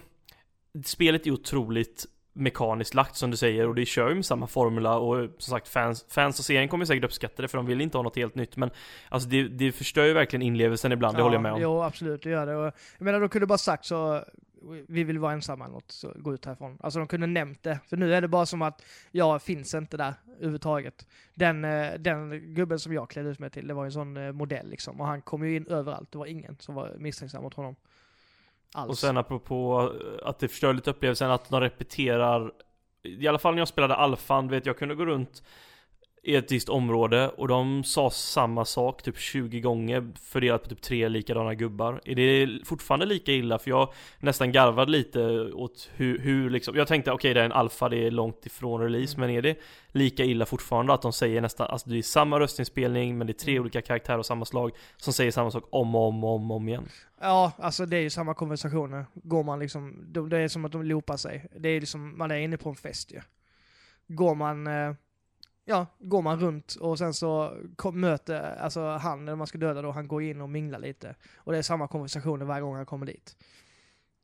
Spelet 0.86 1.28
är 1.28 1.32
otroligt 1.32 2.06
mekaniskt 2.34 2.93
lagt 2.93 3.15
som 3.15 3.32
du 3.32 3.38
säger 3.38 3.67
och 3.67 3.76
det 3.76 3.86
kör 3.86 4.10
ju 4.10 4.15
med 4.15 4.26
samma 4.26 4.48
formula 4.48 4.98
och 4.98 5.30
som 5.38 5.52
sagt 5.52 5.67
fans, 5.67 6.06
fans 6.10 6.39
och 6.39 6.46
serien 6.46 6.67
kommer 6.67 6.86
säkert 6.86 7.04
uppskatta 7.04 7.41
det 7.41 7.48
för 7.48 7.58
de 7.58 7.65
vill 7.65 7.82
inte 7.82 7.98
ha 7.98 8.04
något 8.04 8.15
helt 8.15 8.36
nytt 8.36 8.58
men 8.58 8.72
Alltså 9.10 9.30
det, 9.30 9.43
det 9.43 9.72
förstör 9.72 10.06
ju 10.06 10.13
verkligen 10.13 10.41
inlevelsen 10.41 10.91
ibland, 10.91 11.13
ja, 11.13 11.17
det 11.17 11.24
håller 11.24 11.36
jag 11.36 11.41
med 11.41 11.54
om. 11.54 11.62
Jo 11.62 11.82
absolut, 11.82 12.24
det 12.24 12.30
gör 12.30 12.46
det. 12.46 12.56
Och, 12.56 12.74
jag 12.98 13.06
menar 13.06 13.19
de 13.19 13.30
kunde 13.30 13.48
bara 13.48 13.58
sagt 13.58 13.86
så 13.86 14.24
vi 14.88 15.04
vill 15.04 15.19
vara 15.19 15.34
ensamma 15.34 15.65
eller 15.65 15.73
något, 15.73 15.91
så 15.91 16.13
gå 16.15 16.34
ut 16.34 16.45
härifrån. 16.45 16.78
Alltså 16.82 16.99
de 16.99 17.08
kunde 17.08 17.28
nämnt 17.28 17.63
det. 17.63 17.80
För 17.88 17.97
nu 17.97 18.13
är 18.13 18.21
det 18.21 18.28
bara 18.28 18.45
som 18.45 18.62
att 18.62 18.84
jag 19.12 19.41
finns 19.41 19.73
inte 19.73 19.97
där 19.97 20.13
överhuvudtaget. 20.36 21.08
Den, 21.34 21.65
eh, 21.65 21.93
den 21.99 22.54
gubben 22.54 22.80
som 22.80 22.93
jag 22.93 23.10
klädde 23.10 23.30
ut 23.30 23.39
mig 23.39 23.49
till, 23.49 23.67
det 23.67 23.73
var 23.73 23.86
en 23.86 23.91
sån 23.91 24.17
eh, 24.17 24.32
modell 24.32 24.69
liksom. 24.69 25.02
Och 25.02 25.08
han 25.08 25.21
kom 25.21 25.45
ju 25.45 25.56
in 25.56 25.67
överallt, 25.67 26.12
det 26.12 26.17
var 26.17 26.26
ingen 26.26 26.58
som 26.60 26.76
var 26.76 26.95
misstänksam 26.97 27.43
mot 27.43 27.54
honom. 27.54 27.76
Alls. 28.73 28.89
Och 28.89 28.97
sen 28.97 29.17
apropå 29.17 29.91
eh, 30.02 30.28
att 30.28 30.39
det 30.39 30.47
förstör 30.47 30.73
lite 30.73 30.89
upplevelsen 30.89 31.32
att 31.32 31.49
de 31.49 31.62
repeterar 31.62 32.52
I 33.04 33.28
alla 33.28 33.39
fall 33.39 33.54
när 33.54 33.62
jag 33.62 33.67
spelade 33.67 33.95
alfan, 33.95 34.47
vet 34.47 34.65
jag 34.65 34.78
kunde 34.78 34.95
gå 34.95 35.06
runt 35.06 35.43
visst 36.23 36.69
område 36.69 37.29
och 37.29 37.47
de 37.47 37.83
sa 37.83 38.09
samma 38.09 38.65
sak 38.65 39.01
typ 39.01 39.17
20 39.17 39.59
gånger 39.59 40.12
fördelat 40.21 40.63
på 40.63 40.69
typ 40.69 40.81
tre 40.81 41.09
likadana 41.09 41.53
gubbar. 41.53 42.01
Är 42.05 42.15
det 42.15 42.65
fortfarande 42.65 43.05
lika 43.05 43.31
illa? 43.31 43.59
För 43.59 43.69
jag 43.69 43.93
nästan 44.19 44.51
garvade 44.51 44.91
lite 44.91 45.21
åt 45.53 45.89
hur, 45.95 46.19
hur 46.19 46.49
liksom, 46.49 46.75
jag 46.75 46.88
tänkte 46.88 47.12
okej 47.12 47.31
okay, 47.31 47.33
det 47.33 47.39
är 47.39 47.45
en 47.45 47.51
alfa, 47.51 47.89
det 47.89 48.07
är 48.07 48.12
långt 48.12 48.45
ifrån 48.45 48.81
release, 48.81 49.17
mm. 49.17 49.27
men 49.27 49.38
är 49.38 49.41
det 49.41 49.57
lika 49.88 50.23
illa 50.23 50.45
fortfarande 50.45 50.93
att 50.93 51.01
de 51.01 51.13
säger 51.13 51.41
nästan, 51.41 51.67
alltså 51.67 51.89
det 51.89 51.97
är 51.97 52.01
samma 52.01 52.39
röstinspelning 52.39 53.17
men 53.17 53.27
det 53.27 53.31
är 53.31 53.43
tre 53.43 53.53
mm. 53.53 53.62
olika 53.62 53.81
karaktärer 53.81 54.17
av 54.17 54.23
samma 54.23 54.45
slag 54.45 54.71
som 54.97 55.13
säger 55.13 55.31
samma 55.31 55.51
sak 55.51 55.63
om 55.69 55.95
och 55.95 56.07
om 56.07 56.23
och 56.23 56.36
om, 56.36 56.51
om 56.51 56.67
igen? 56.67 56.88
Ja, 57.21 57.51
alltså 57.57 57.86
det 57.86 57.97
är 57.97 58.01
ju 58.01 58.09
samma 58.09 58.33
konversationer. 58.33 59.05
Går 59.13 59.43
man 59.43 59.59
liksom, 59.59 60.05
det 60.29 60.38
är 60.38 60.47
som 60.47 60.65
att 60.65 60.71
de 60.71 60.83
loopar 60.83 61.17
sig. 61.17 61.45
Det 61.55 61.69
är 61.69 61.79
liksom, 61.79 62.17
man 62.17 62.31
är 62.31 62.38
inne 62.38 62.57
på 62.57 62.69
en 62.69 62.75
fest 62.75 63.12
ju. 63.12 63.21
Går 64.07 64.36
man 64.36 64.67
eh, 64.67 64.93
ja, 65.65 65.86
går 65.99 66.21
man 66.21 66.39
runt 66.39 66.76
och 66.76 66.97
sen 66.97 67.13
så 67.13 67.58
kom, 67.76 67.99
möter, 67.99 68.56
alltså 68.56 68.82
han, 68.82 69.26
när 69.26 69.36
man 69.36 69.47
ska 69.47 69.58
döda 69.58 69.82
då, 69.82 69.91
han 69.91 70.08
går 70.08 70.23
in 70.23 70.41
och 70.41 70.49
minglar 70.49 70.80
lite. 70.80 71.15
Och 71.36 71.52
det 71.52 71.58
är 71.58 71.62
samma 71.62 71.88
konversationer 71.88 72.45
varje 72.45 72.62
gång 72.62 72.76
han 72.76 72.86
kommer 72.86 73.06
dit. 73.06 73.36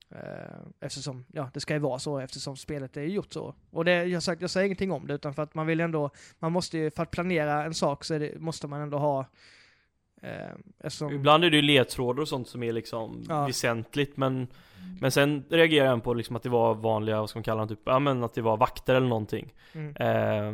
Eh, 0.10 0.60
eftersom, 0.80 1.26
ja, 1.32 1.50
det 1.54 1.60
ska 1.60 1.74
ju 1.74 1.80
vara 1.80 2.00
så 2.00 2.20
eftersom 2.20 2.58
spelet 2.58 2.98
är 2.98 3.02
gjort 3.02 3.34
så. 3.34 3.56
Och 3.72 3.86
det, 3.86 4.06
jag, 4.06 4.24
sagt, 4.24 4.42
jag 4.42 4.50
säger 4.50 4.66
ingenting 4.66 4.92
om 4.92 5.08
det, 5.08 5.14
utan 5.14 5.34
för 5.34 5.44
att 5.44 5.56
man 5.56 5.68
vill 5.68 5.80
ändå, 5.80 6.10
man 6.40 6.52
måste 6.52 6.78
ju, 6.78 6.92
för 6.92 7.04
att 7.04 7.12
planera 7.12 7.64
en 7.64 7.74
sak 7.74 8.04
så 8.04 8.18
det, 8.18 8.40
måste 8.40 8.68
man 8.68 8.82
ändå 8.82 8.98
ha 8.98 9.20
Eh, 9.20 9.59
eftersom... 10.80 11.14
Ibland 11.14 11.44
är 11.44 11.50
det 11.50 11.56
ju 11.56 11.62
ledtrådar 11.62 12.22
och 12.22 12.28
sånt 12.28 12.48
som 12.48 12.64
är 12.64 12.74
liksom 12.74 13.26
ja. 13.30 13.46
väsentligt 13.46 14.18
men 14.18 14.48
Men 15.02 15.12
sen 15.12 15.44
reagerar 15.50 15.88
han 15.88 16.02
på 16.02 16.14
liksom 16.14 16.36
att 16.36 16.44
det 16.44 16.50
var 16.50 16.76
vanliga, 16.76 17.20
vad 17.20 17.30
ska 17.30 17.40
man 17.40 17.44
kalla 17.44 17.62
det, 17.62 17.68
typ, 17.68 17.80
ja 17.86 18.00
men 18.00 18.24
att 18.24 18.34
det 18.34 18.42
var 18.42 18.58
vakter 18.58 18.96
eller 18.96 19.08
någonting 19.08 19.54
mm. 19.74 19.96
eh, 19.96 20.54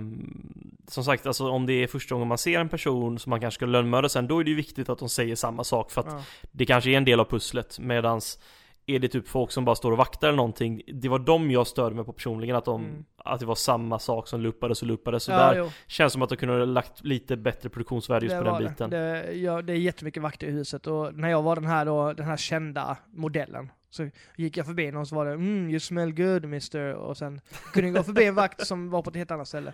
Som 0.87 1.03
sagt, 1.03 1.25
alltså 1.25 1.49
om 1.49 1.65
det 1.65 1.73
är 1.73 1.87
första 1.87 2.15
gången 2.15 2.27
man 2.27 2.37
ser 2.37 2.59
en 2.59 2.69
person 2.69 3.19
som 3.19 3.29
man 3.29 3.41
kanske 3.41 3.57
ska 3.57 3.65
lönnmörda 3.65 4.09
sen, 4.09 4.27
då 4.27 4.39
är 4.39 4.43
det 4.43 4.49
ju 4.49 4.55
viktigt 4.55 4.89
att 4.89 4.99
de 4.99 5.09
säger 5.09 5.35
samma 5.35 5.63
sak 5.63 5.91
för 5.91 6.01
att 6.01 6.07
ja. 6.09 6.23
det 6.51 6.65
kanske 6.65 6.89
är 6.89 6.97
en 6.97 7.05
del 7.05 7.19
av 7.19 7.25
pusslet 7.25 7.79
medans 7.79 8.39
är 8.87 8.99
det 8.99 9.07
typ 9.07 9.27
folk 9.27 9.51
som 9.51 9.65
bara 9.65 9.75
står 9.75 9.91
och 9.91 9.97
vaktar 9.97 10.27
eller 10.27 10.37
någonting 10.37 10.81
Det 10.87 11.09
var 11.09 11.19
de 11.19 11.51
jag 11.51 11.67
störde 11.67 11.95
mig 11.95 12.05
på 12.05 12.13
personligen 12.13 12.55
att 12.55 12.65
de 12.65 12.83
mm. 12.83 13.05
Att 13.27 13.39
det 13.39 13.45
var 13.45 13.55
samma 13.55 13.99
sak 13.99 14.27
som 14.27 14.41
luppades 14.41 14.81
och 14.81 14.87
luppades 14.87 15.23
så 15.23 15.31
ja, 15.31 15.37
där 15.37 15.55
jo. 15.57 15.71
Känns 15.87 16.13
som 16.13 16.21
att 16.21 16.29
de 16.29 16.35
kunde 16.35 16.55
ha 16.55 16.65
lagt 16.65 17.03
lite 17.03 17.37
bättre 17.37 17.69
produktionsvärde 17.69 18.25
just 18.25 18.35
det 18.35 18.43
på 18.43 18.59
den 18.59 18.69
biten 18.69 18.89
det. 18.89 19.33
Ja, 19.33 19.61
det 19.61 19.73
är 19.73 19.77
jättemycket 19.77 20.23
vakter 20.23 20.47
i 20.47 20.51
huset 20.51 20.87
och 20.87 21.15
när 21.15 21.29
jag 21.29 21.41
var 21.41 21.55
den 21.55 21.65
här 21.65 21.85
då, 21.85 22.13
den 22.13 22.25
här 22.25 22.37
kända 22.37 22.97
modellen 23.11 23.71
Så 23.89 24.09
gick 24.37 24.57
jag 24.57 24.65
förbi 24.65 24.91
någon 24.91 25.05
så 25.05 25.15
var 25.15 25.25
det 25.25 25.31
mm, 25.31 25.69
you 25.69 25.79
smell 25.79 26.13
good 26.13 26.45
mister 26.45 26.93
och 26.93 27.17
sen 27.17 27.41
kunde 27.73 27.87
jag 27.87 27.97
gå 27.97 28.03
förbi 28.03 28.25
en 28.25 28.35
vakt 28.35 28.67
som 28.67 28.89
var 28.89 29.01
på 29.01 29.09
ett 29.09 29.15
helt 29.15 29.31
annat 29.31 29.47
ställe 29.47 29.73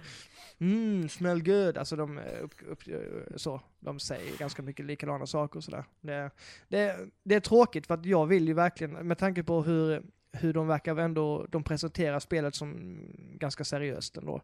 mm, 0.62 1.10
smell 1.10 1.44
good, 1.44 1.78
alltså 1.78 1.96
de, 1.96 2.18
eh, 2.18 2.44
upp, 2.44 2.54
upp, 2.68 2.88
eh, 2.88 3.36
så, 3.36 3.62
de 3.80 4.00
säger 4.00 4.38
ganska 4.38 4.62
mycket 4.62 4.86
likadana 4.86 5.26
saker 5.26 5.58
och 5.58 5.64
sådär. 5.64 5.84
Det, 6.02 6.32
det, 6.68 6.98
det 7.24 7.36
är 7.36 7.40
tråkigt 7.40 7.88
för 7.88 7.94
att 7.94 8.06
jag 8.06 8.26
vill 8.26 8.48
ju 8.48 8.54
verkligen, 8.54 8.92
med 8.92 9.18
tanke 9.18 9.44
på 9.44 9.64
hur, 9.64 10.04
hur 10.32 10.54
de 10.54 10.68
verkar 10.68 10.98
ändå, 10.98 11.46
de 11.50 11.64
presenterar 11.64 12.20
spelet 12.20 12.56
som 12.56 13.00
ganska 13.34 13.64
seriöst 13.64 14.18
ändå. 14.18 14.42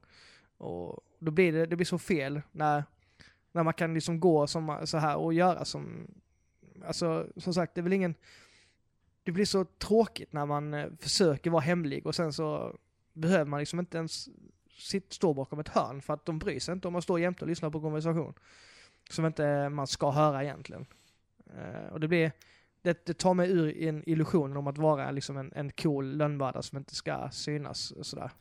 Och 0.58 1.00
då 1.20 1.32
blir 1.32 1.54
det, 1.54 1.66
det 1.66 1.76
blir 1.76 1.86
så 1.86 2.00
fel 2.00 2.42
när, 2.52 2.84
när 3.52 3.64
man 3.64 3.74
kan 3.74 3.94
liksom 3.94 4.20
gå 4.20 4.48
som, 4.48 4.78
så 4.86 4.98
här 4.98 5.18
och 5.18 5.34
göra 5.34 5.66
som, 5.66 6.08
alltså 6.86 7.28
som 7.38 7.54
sagt, 7.54 7.76
det 7.76 7.82
är 7.82 7.84
väl 7.84 7.94
ingen, 7.94 8.16
det 9.24 9.32
blir 9.32 9.46
så 9.46 9.66
tråkigt 9.66 10.34
när 10.34 10.46
man 10.46 10.74
eh, 10.74 10.88
försöker 11.00 11.50
vara 11.50 11.62
hemlig 11.62 12.06
och 12.06 12.16
sen 12.16 12.34
så 12.34 12.78
behöver 13.14 13.46
man 13.46 13.60
liksom 13.60 13.80
inte 13.80 13.98
ens 13.98 14.30
sitt, 14.78 15.14
står 15.14 15.34
bakom 15.34 15.60
ett 15.60 15.68
hörn 15.68 16.02
för 16.02 16.14
att 16.14 16.26
de 16.26 16.40
bryr 16.40 16.60
sig 16.60 16.74
inte 16.74 16.88
om 16.88 16.96
att 16.96 17.04
stå 17.04 17.20
jämte 17.20 17.44
och 17.44 17.50
lyssna 17.50 17.72
på 17.72 17.82
konversation. 17.82 18.34
Som 19.10 19.26
inte 19.26 19.70
man 19.70 19.88
ska 19.88 20.12
höra 20.12 20.44
egentligen. 20.44 20.86
Uh, 21.58 21.94
och 21.94 22.00
det 22.00 22.08
blir, 22.08 22.32
det, 22.82 23.06
det, 23.06 23.14
tar 23.14 23.34
mig 23.34 23.52
ur 23.52 23.78
en 23.84 24.10
illusion 24.10 24.58
om 24.58 24.68
att 24.68 24.78
vara 24.78 25.12
liksom 25.12 25.38
en, 25.38 25.52
en 25.56 25.72
cool 25.72 26.18
lönnmördare 26.18 26.64
som 26.64 26.78
inte 26.78 26.96
ska 26.96 27.30
synas 27.32 27.92
och 27.92 28.06
sådär. 28.06 28.32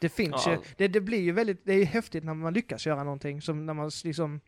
Det 0.00 0.08
finns 0.08 0.46
ja. 0.46 0.52
ju, 0.52 0.58
det, 0.76 0.88
det 0.88 1.00
blir 1.00 1.20
ju 1.20 1.32
väldigt, 1.32 1.64
det 1.64 1.72
är 1.72 1.78
ju 1.78 1.84
häftigt 1.84 2.24
när 2.24 2.34
man 2.34 2.54
lyckas 2.54 2.86
göra 2.86 3.04
någonting, 3.04 3.42
som 3.42 3.66
när 3.66 3.74
man 3.74 3.90
liksom 4.04 4.40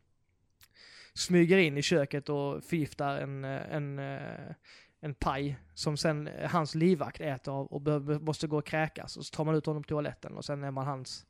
smyger 1.15 1.59
in 1.59 1.79
i 1.79 1.83
köket 1.83 2.29
och 2.29 2.65
förgiftar 2.65 3.19
en, 3.19 3.45
en, 3.45 3.99
eh, 3.99 4.55
en 5.01 5.15
paj 5.15 5.59
som 5.75 5.97
sen 5.97 6.29
eh, 6.29 6.51
hans 6.51 6.75
livvakt 6.75 7.21
äter 7.21 7.55
av 7.55 7.67
och 7.67 8.03
måste 8.23 8.47
gå 8.47 8.59
och 8.59 8.67
kräkas 8.67 9.17
och 9.17 9.27
så 9.27 9.37
tar 9.37 9.45
man 9.45 9.55
ut 9.55 9.67
honom 9.67 9.83
på 9.83 9.89
toaletten 9.89 10.37
och 10.37 10.45
sen 10.45 10.65
är 10.65 10.71
man 10.71 10.87
hans, 10.87 11.27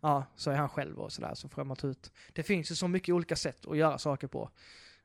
ja, 0.00 0.24
så 0.36 0.50
är 0.50 0.56
han 0.56 0.68
själv 0.68 0.98
och 0.98 1.12
sådär 1.12 1.34
så 1.34 1.48
får 1.48 1.64
man 1.64 1.76
ta 1.76 1.86
ut. 1.86 2.12
Det 2.32 2.42
finns 2.42 2.70
ju 2.70 2.74
så 2.74 2.88
mycket 2.88 3.14
olika 3.14 3.36
sätt 3.36 3.66
att 3.66 3.76
göra 3.76 3.98
saker 3.98 4.26
på, 4.26 4.50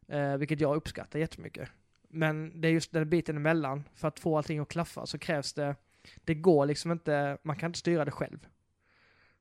eh, 0.08 0.38
vilket 0.38 0.60
jag 0.60 0.76
uppskattar 0.76 1.20
jättemycket. 1.20 1.70
Men 2.08 2.62
det 2.62 2.68
är 2.68 2.72
just 2.72 2.92
den 2.92 3.10
biten 3.10 3.38
emellan, 3.38 3.84
för 3.94 4.08
att 4.08 4.20
få 4.20 4.38
allting 4.38 4.60
att 4.60 4.70
klaffa 4.70 5.06
så 5.06 5.18
krävs 5.18 5.54
det, 5.54 5.76
det 6.16 6.36
går 6.36 6.66
liksom 6.66 6.92
inte, 6.92 7.38
man 7.44 7.56
kan 7.56 7.70
inte 7.70 7.80
styra 7.80 8.06
det 8.06 8.12
själv. 8.12 8.48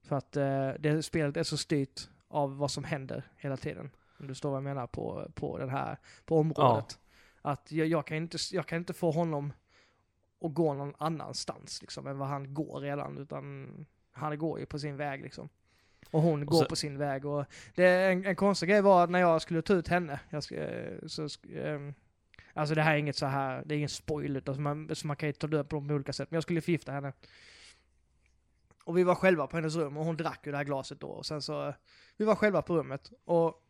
För 0.03 0.17
att 0.17 0.37
eh, 0.37 0.71
det 0.79 1.03
spelet 1.03 1.37
är 1.37 1.43
så 1.43 1.57
styrt 1.57 2.09
av 2.29 2.57
vad 2.57 2.71
som 2.71 2.85
händer 2.85 3.23
hela 3.37 3.57
tiden. 3.57 3.91
Om 4.19 4.27
du 4.27 4.35
står 4.35 4.51
vad 4.51 4.57
jag 4.57 4.65
menar 4.65 4.87
på, 4.87 5.31
på 5.35 5.59
den 5.59 5.69
här, 5.69 5.99
på 6.25 6.39
området. 6.39 6.99
Ja. 7.01 7.08
Att 7.43 7.73
jag, 7.73 7.87
jag, 7.87 8.07
kan 8.07 8.17
inte, 8.17 8.39
jag 8.53 8.67
kan 8.67 8.79
inte 8.79 8.93
få 8.93 9.11
honom 9.11 9.53
att 10.41 10.55
gå 10.55 10.75
någon 10.75 10.95
annanstans 10.99 11.83
liksom 11.83 12.07
än 12.07 12.19
vad 12.19 12.29
han 12.29 12.55
går 12.55 12.81
redan, 12.81 13.19
utan 13.19 13.87
han 14.13 14.39
går 14.39 14.61
ju 14.61 14.67
på 14.67 14.79
sin 14.79 14.97
väg 14.97 15.23
liksom. 15.23 15.49
Och 16.11 16.23
hon 16.23 16.43
och 16.43 16.49
går 16.49 16.65
på 16.65 16.77
sin 16.77 16.99
väg 16.99 17.25
och 17.25 17.45
det, 17.75 17.87
en, 17.87 18.27
en 18.27 18.37
konstig 18.37 18.69
grej 18.69 18.83
var 18.83 19.05
att 19.05 19.11
när 19.11 19.19
jag 19.19 19.43
skulle 19.43 19.63
ta 19.63 19.75
ut 19.75 19.89
henne, 19.89 20.21
jag 20.31 20.43
ska, 20.43 20.57
så, 21.07 21.29
um, 21.55 21.95
alltså 22.55 22.75
det 22.75 22.83
här 22.83 22.95
är 22.95 22.99
inget 22.99 23.17
så 23.17 23.27
här, 23.27 23.63
det 23.67 23.75
är 23.75 23.77
ingen 23.77 23.89
spoil 23.89 24.37
utan 24.37 24.55
så 24.55 24.61
man, 24.61 24.95
så 24.95 25.07
man 25.07 25.17
kan 25.17 25.29
ju 25.29 25.33
ta 25.33 25.47
död 25.47 25.69
på 25.69 25.77
dem 25.77 25.89
på 25.89 25.95
olika 25.95 26.13
sätt, 26.13 26.31
men 26.31 26.37
jag 26.37 26.43
skulle 26.43 26.61
förgifta 26.61 26.93
henne. 26.93 27.13
Och 28.85 28.99
vi 28.99 29.05
var 29.05 29.15
själva 29.15 29.47
på 29.47 29.57
hennes 29.57 29.77
rum 29.77 29.97
och 29.97 30.05
hon 30.05 30.17
drack 30.17 30.47
ju 30.47 30.53
det 30.53 30.59
här 30.59 30.65
glaset 30.65 31.01
då 31.01 31.09
och 31.09 31.27
sen 31.27 31.43
så, 31.43 31.75
vi 32.17 32.25
var 32.25 32.35
själva 32.35 32.63
på 32.63 32.77
rummet 32.77 33.13
och 33.25 33.68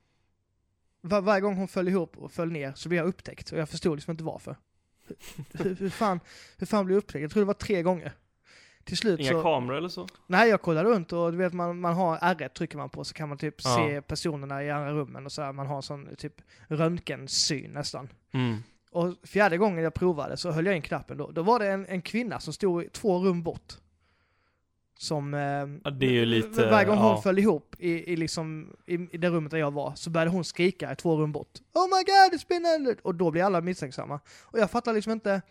var, 1.00 1.20
varje 1.20 1.40
gång 1.40 1.56
hon 1.56 1.68
föll 1.68 1.88
ihop 1.88 2.16
och 2.16 2.32
föll 2.32 2.52
ner 2.52 2.72
så 2.76 2.88
blev 2.88 2.96
jag 2.96 3.08
upptäckt 3.08 3.52
och 3.52 3.58
jag 3.58 3.68
förstod 3.68 3.96
liksom 3.96 4.10
inte 4.10 4.24
varför. 4.24 4.56
hur, 5.52 5.74
hur, 5.74 5.90
fan, 5.90 6.20
hur 6.56 6.66
fan 6.66 6.86
blev 6.86 6.94
jag 6.94 6.98
upptäckt? 6.98 7.22
Jag 7.22 7.30
tror 7.30 7.40
det 7.40 7.46
var 7.46 7.54
tre 7.54 7.82
gånger. 7.82 8.12
Till 8.84 8.96
slut 8.96 9.20
Inga 9.20 9.30
så... 9.30 9.42
kameror 9.42 9.76
eller 9.76 9.88
så? 9.88 10.06
Nej, 10.26 10.48
jag 10.48 10.62
kollade 10.62 10.88
runt 10.88 11.12
och 11.12 11.32
du 11.32 11.38
vet 11.38 11.52
man, 11.52 11.80
man 11.80 11.94
har 11.94 12.16
R1 12.18 12.48
trycker 12.48 12.76
man 12.76 12.90
på 12.90 13.04
så 13.04 13.14
kan 13.14 13.28
man 13.28 13.38
typ 13.38 13.54
ja. 13.64 13.76
se 13.76 14.02
personerna 14.02 14.64
i 14.64 14.70
andra 14.70 14.92
rummen 14.92 15.26
och 15.26 15.32
så 15.32 15.42
här, 15.42 15.52
man 15.52 15.66
har 15.66 15.82
sån 15.82 16.16
typ 16.16 16.34
röntgensyn 16.68 17.70
nästan. 17.70 18.08
Mm. 18.32 18.56
Och 18.90 19.14
fjärde 19.22 19.58
gången 19.58 19.84
jag 19.84 19.94
provade 19.94 20.36
så 20.36 20.50
höll 20.50 20.66
jag 20.66 20.76
in 20.76 20.82
knappen 20.82 21.18
då. 21.18 21.30
Då 21.30 21.42
var 21.42 21.58
det 21.58 21.68
en, 21.68 21.86
en 21.86 22.02
kvinna 22.02 22.40
som 22.40 22.52
stod 22.52 22.92
två 22.92 23.18
rum 23.18 23.42
bort. 23.42 23.74
Som, 25.00 25.34
eh, 25.34 25.40
ja, 25.84 25.90
det 25.90 26.06
är 26.06 26.10
ju 26.10 26.24
lite, 26.24 26.70
varje 26.70 26.86
gång 26.86 26.98
hon 26.98 27.10
ja. 27.10 27.20
föll 27.22 27.38
ihop 27.38 27.76
i, 27.78 28.12
i, 28.12 28.16
liksom, 28.16 28.76
i, 28.86 28.94
i 28.94 29.18
det 29.18 29.30
rummet 29.30 29.50
där 29.50 29.58
jag 29.58 29.70
var, 29.70 29.92
så 29.94 30.10
började 30.10 30.30
hon 30.30 30.44
skrika 30.44 30.94
två 30.94 31.16
rum 31.16 31.32
bort. 31.32 31.58
Oh 31.74 31.86
my 31.86 32.04
god, 32.04 32.40
it's 32.40 32.48
been 32.48 32.66
ended! 32.66 32.98
Och 33.02 33.14
då 33.14 33.30
blir 33.30 33.42
alla 33.42 33.60
misstänksamma. 33.60 34.20
Och 34.42 34.58
jag 34.58 34.70
fattar 34.70 34.92
liksom 34.92 35.12
inte, 35.12 35.42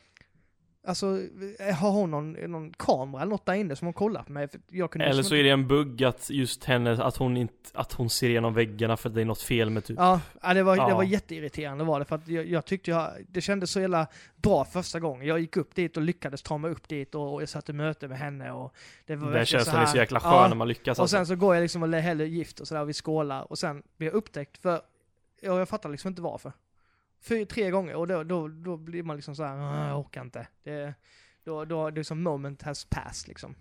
Alltså, 0.88 1.19
eh, 1.60 1.76
har 1.76 1.91
hon 1.91 2.12
någon, 2.12 2.32
någon 2.32 2.73
kamera 2.73 3.21
eller 3.21 3.30
något 3.30 3.45
där 3.45 3.54
inne 3.54 3.76
som 3.76 3.86
hon 3.86 3.93
kollar 3.93 4.23
på 4.23 4.32
mig? 4.32 4.47
För 4.47 4.60
jag 4.69 4.91
kunde 4.91 5.06
eller 5.06 5.15
liksom 5.15 5.30
så 5.30 5.36
är 5.36 5.43
det 5.43 5.50
en 5.50 5.67
bugg 5.67 6.04
att 6.04 6.30
just 6.30 6.63
henne, 6.63 7.04
att 7.04 7.17
hon 7.17 7.38
inte, 7.38 7.69
att 7.73 7.93
hon 7.93 8.10
ser 8.10 8.30
igenom 8.30 8.54
väggarna 8.54 8.97
för 8.97 9.10
att 9.10 9.15
det 9.15 9.21
är 9.21 9.26
något 9.26 9.41
fel 9.41 9.69
med 9.69 9.86
typ 9.86 9.97
Ja, 10.00 10.21
det 10.54 10.63
var, 10.63 10.76
ja. 10.76 10.88
det 10.88 10.93
var 10.93 11.04
jätteirriterande 11.04 11.84
var 11.84 12.00
det 12.00 12.06
för 12.06 12.15
att 12.15 12.28
jag, 12.28 12.47
jag 12.47 12.65
tyckte 12.65 12.91
jag, 12.91 13.12
det 13.30 13.41
kändes 13.41 13.71
så 13.71 13.80
jävla 13.80 14.08
bra 14.36 14.65
första 14.65 15.00
gången. 15.00 15.28
Jag 15.28 15.39
gick 15.39 15.58
upp 15.58 15.76
dit 15.76 15.97
och 15.97 16.04
lyckades 16.04 16.41
ta 16.41 16.58
mig 16.58 16.71
upp 16.71 16.88
dit 16.88 17.15
och, 17.15 17.34
och 17.34 17.41
jag 17.41 17.50
satt 17.50 17.69
i 17.69 17.73
möte 17.73 18.08
med 18.08 18.19
henne 18.19 18.52
och 18.52 18.76
det 19.06 19.15
var 19.15 19.32
Den 19.32 19.45
känslan 19.45 19.82
är 19.82 19.86
så 19.86 19.97
jäkla 19.97 20.19
skön 20.19 20.34
ja. 20.34 20.47
när 20.47 20.56
man 20.56 20.67
lyckas 20.67 21.00
Och 21.00 21.04
alltså. 21.04 21.17
sen 21.17 21.26
så 21.26 21.36
går 21.36 21.56
jag 21.56 21.62
liksom 21.62 21.84
och 21.84 21.89
häller 21.89 22.26
gift 22.26 22.60
och 22.60 22.67
sådär 22.67 22.82
och 22.82 22.89
vi 22.89 22.93
skålar 22.93 23.52
och 23.52 23.60
sen 23.60 23.84
blir 23.97 24.08
jag 24.08 24.15
upptäckt 24.15 24.58
för, 24.58 24.82
jag, 25.41 25.60
jag 25.60 25.69
fattar 25.69 25.89
liksom 25.89 26.08
inte 26.08 26.21
varför 26.21 26.52
fyra, 27.21 27.45
tre 27.45 27.69
gånger 27.69 27.95
och 27.95 28.08
då, 28.08 28.23
då, 28.23 28.47
då 28.47 28.77
blir 28.77 29.03
man 29.03 29.15
liksom 29.15 29.36
så 29.36 29.43
här, 29.43 29.88
jag 29.88 29.99
orkar 29.99 30.21
inte. 30.21 30.47
Det, 30.63 30.93
då, 31.43 31.65
då, 31.65 31.89
det 31.89 32.01
är 32.01 32.03
som 32.03 32.23
moment 32.23 32.62
has 32.62 32.86
passed 32.86 33.27
liksom. 33.27 33.56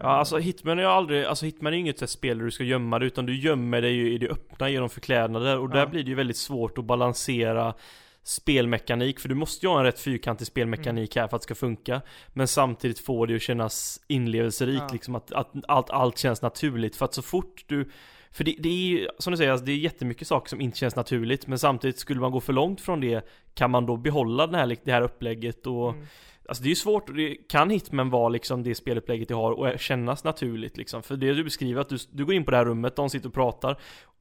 Ja 0.00 0.06
alltså 0.06 0.38
Hitman 0.38 0.78
är 0.78 0.82
ju 0.82 0.88
aldrig, 0.88 1.24
alltså 1.24 1.46
Hitman 1.46 1.72
är 1.72 1.76
ju 1.76 1.80
inget 1.80 2.10
spel 2.10 2.38
där 2.38 2.44
du 2.44 2.50
ska 2.50 2.64
gömma 2.64 2.98
dig 2.98 3.06
utan 3.06 3.26
du 3.26 3.36
gömmer 3.36 3.82
dig 3.82 3.92
ju 3.92 4.12
i 4.12 4.18
det 4.18 4.28
öppna 4.28 4.68
genom 4.68 4.90
förklädnader 4.90 5.58
och 5.58 5.70
ja. 5.70 5.74
där 5.74 5.86
blir 5.86 6.02
det 6.02 6.08
ju 6.08 6.14
väldigt 6.14 6.36
svårt 6.36 6.78
att 6.78 6.84
balansera 6.84 7.74
spelmekanik 8.22 9.20
för 9.20 9.28
du 9.28 9.34
måste 9.34 9.66
ju 9.66 9.70
ha 9.70 9.78
en 9.78 9.84
rätt 9.84 10.00
fyrkantig 10.00 10.46
spelmekanik 10.46 11.16
mm. 11.16 11.22
här 11.22 11.28
för 11.28 11.36
att 11.36 11.42
det 11.42 11.44
ska 11.44 11.54
funka 11.54 12.00
Men 12.28 12.48
samtidigt 12.48 12.98
får 13.00 13.26
det 13.26 13.32
ju 13.32 13.38
kännas 13.38 14.00
inlevelserikt 14.06 14.84
ja. 14.88 14.92
liksom 14.92 15.14
att, 15.14 15.32
att 15.32 15.52
allt, 15.68 15.90
allt 15.90 16.18
känns 16.18 16.42
naturligt 16.42 16.96
för 16.96 17.04
att 17.04 17.14
så 17.14 17.22
fort 17.22 17.64
du 17.66 17.90
för 18.32 18.44
det, 18.44 18.54
det 18.58 18.68
är 18.68 18.88
ju, 18.88 19.08
som 19.18 19.30
du 19.30 19.36
säger, 19.36 19.50
alltså, 19.50 19.66
det 19.66 19.72
är 19.72 19.76
jättemycket 19.76 20.28
saker 20.28 20.48
som 20.48 20.60
inte 20.60 20.78
känns 20.78 20.96
naturligt 20.96 21.46
Men 21.46 21.58
samtidigt, 21.58 21.98
skulle 21.98 22.20
man 22.20 22.30
gå 22.30 22.40
för 22.40 22.52
långt 22.52 22.80
från 22.80 23.00
det 23.00 23.28
Kan 23.54 23.70
man 23.70 23.86
då 23.86 23.96
behålla 23.96 24.46
den 24.46 24.54
här, 24.54 24.76
det 24.84 24.92
här 24.92 25.02
upplägget 25.02 25.66
och 25.66 25.90
mm. 25.90 26.06
Alltså 26.48 26.62
det 26.62 26.66
är 26.66 26.70
ju 26.70 26.76
svårt, 26.76 27.16
det 27.16 27.34
kan 27.34 27.70
Hitman 27.70 28.10
vara 28.10 28.28
liksom 28.28 28.62
det 28.62 28.74
spelupplägget 28.74 29.28
du 29.28 29.34
har 29.34 29.52
och 29.52 29.78
kännas 29.78 30.24
naturligt 30.24 30.76
liksom 30.76 31.02
För 31.02 31.16
det 31.16 31.34
du 31.34 31.44
beskriver, 31.44 31.80
att 31.80 31.88
du, 31.88 31.96
du 32.10 32.24
går 32.24 32.34
in 32.34 32.44
på 32.44 32.50
det 32.50 32.56
här 32.56 32.64
rummet, 32.64 32.96
de 32.96 33.10
sitter 33.10 33.28
och 33.28 33.34
pratar 33.34 33.78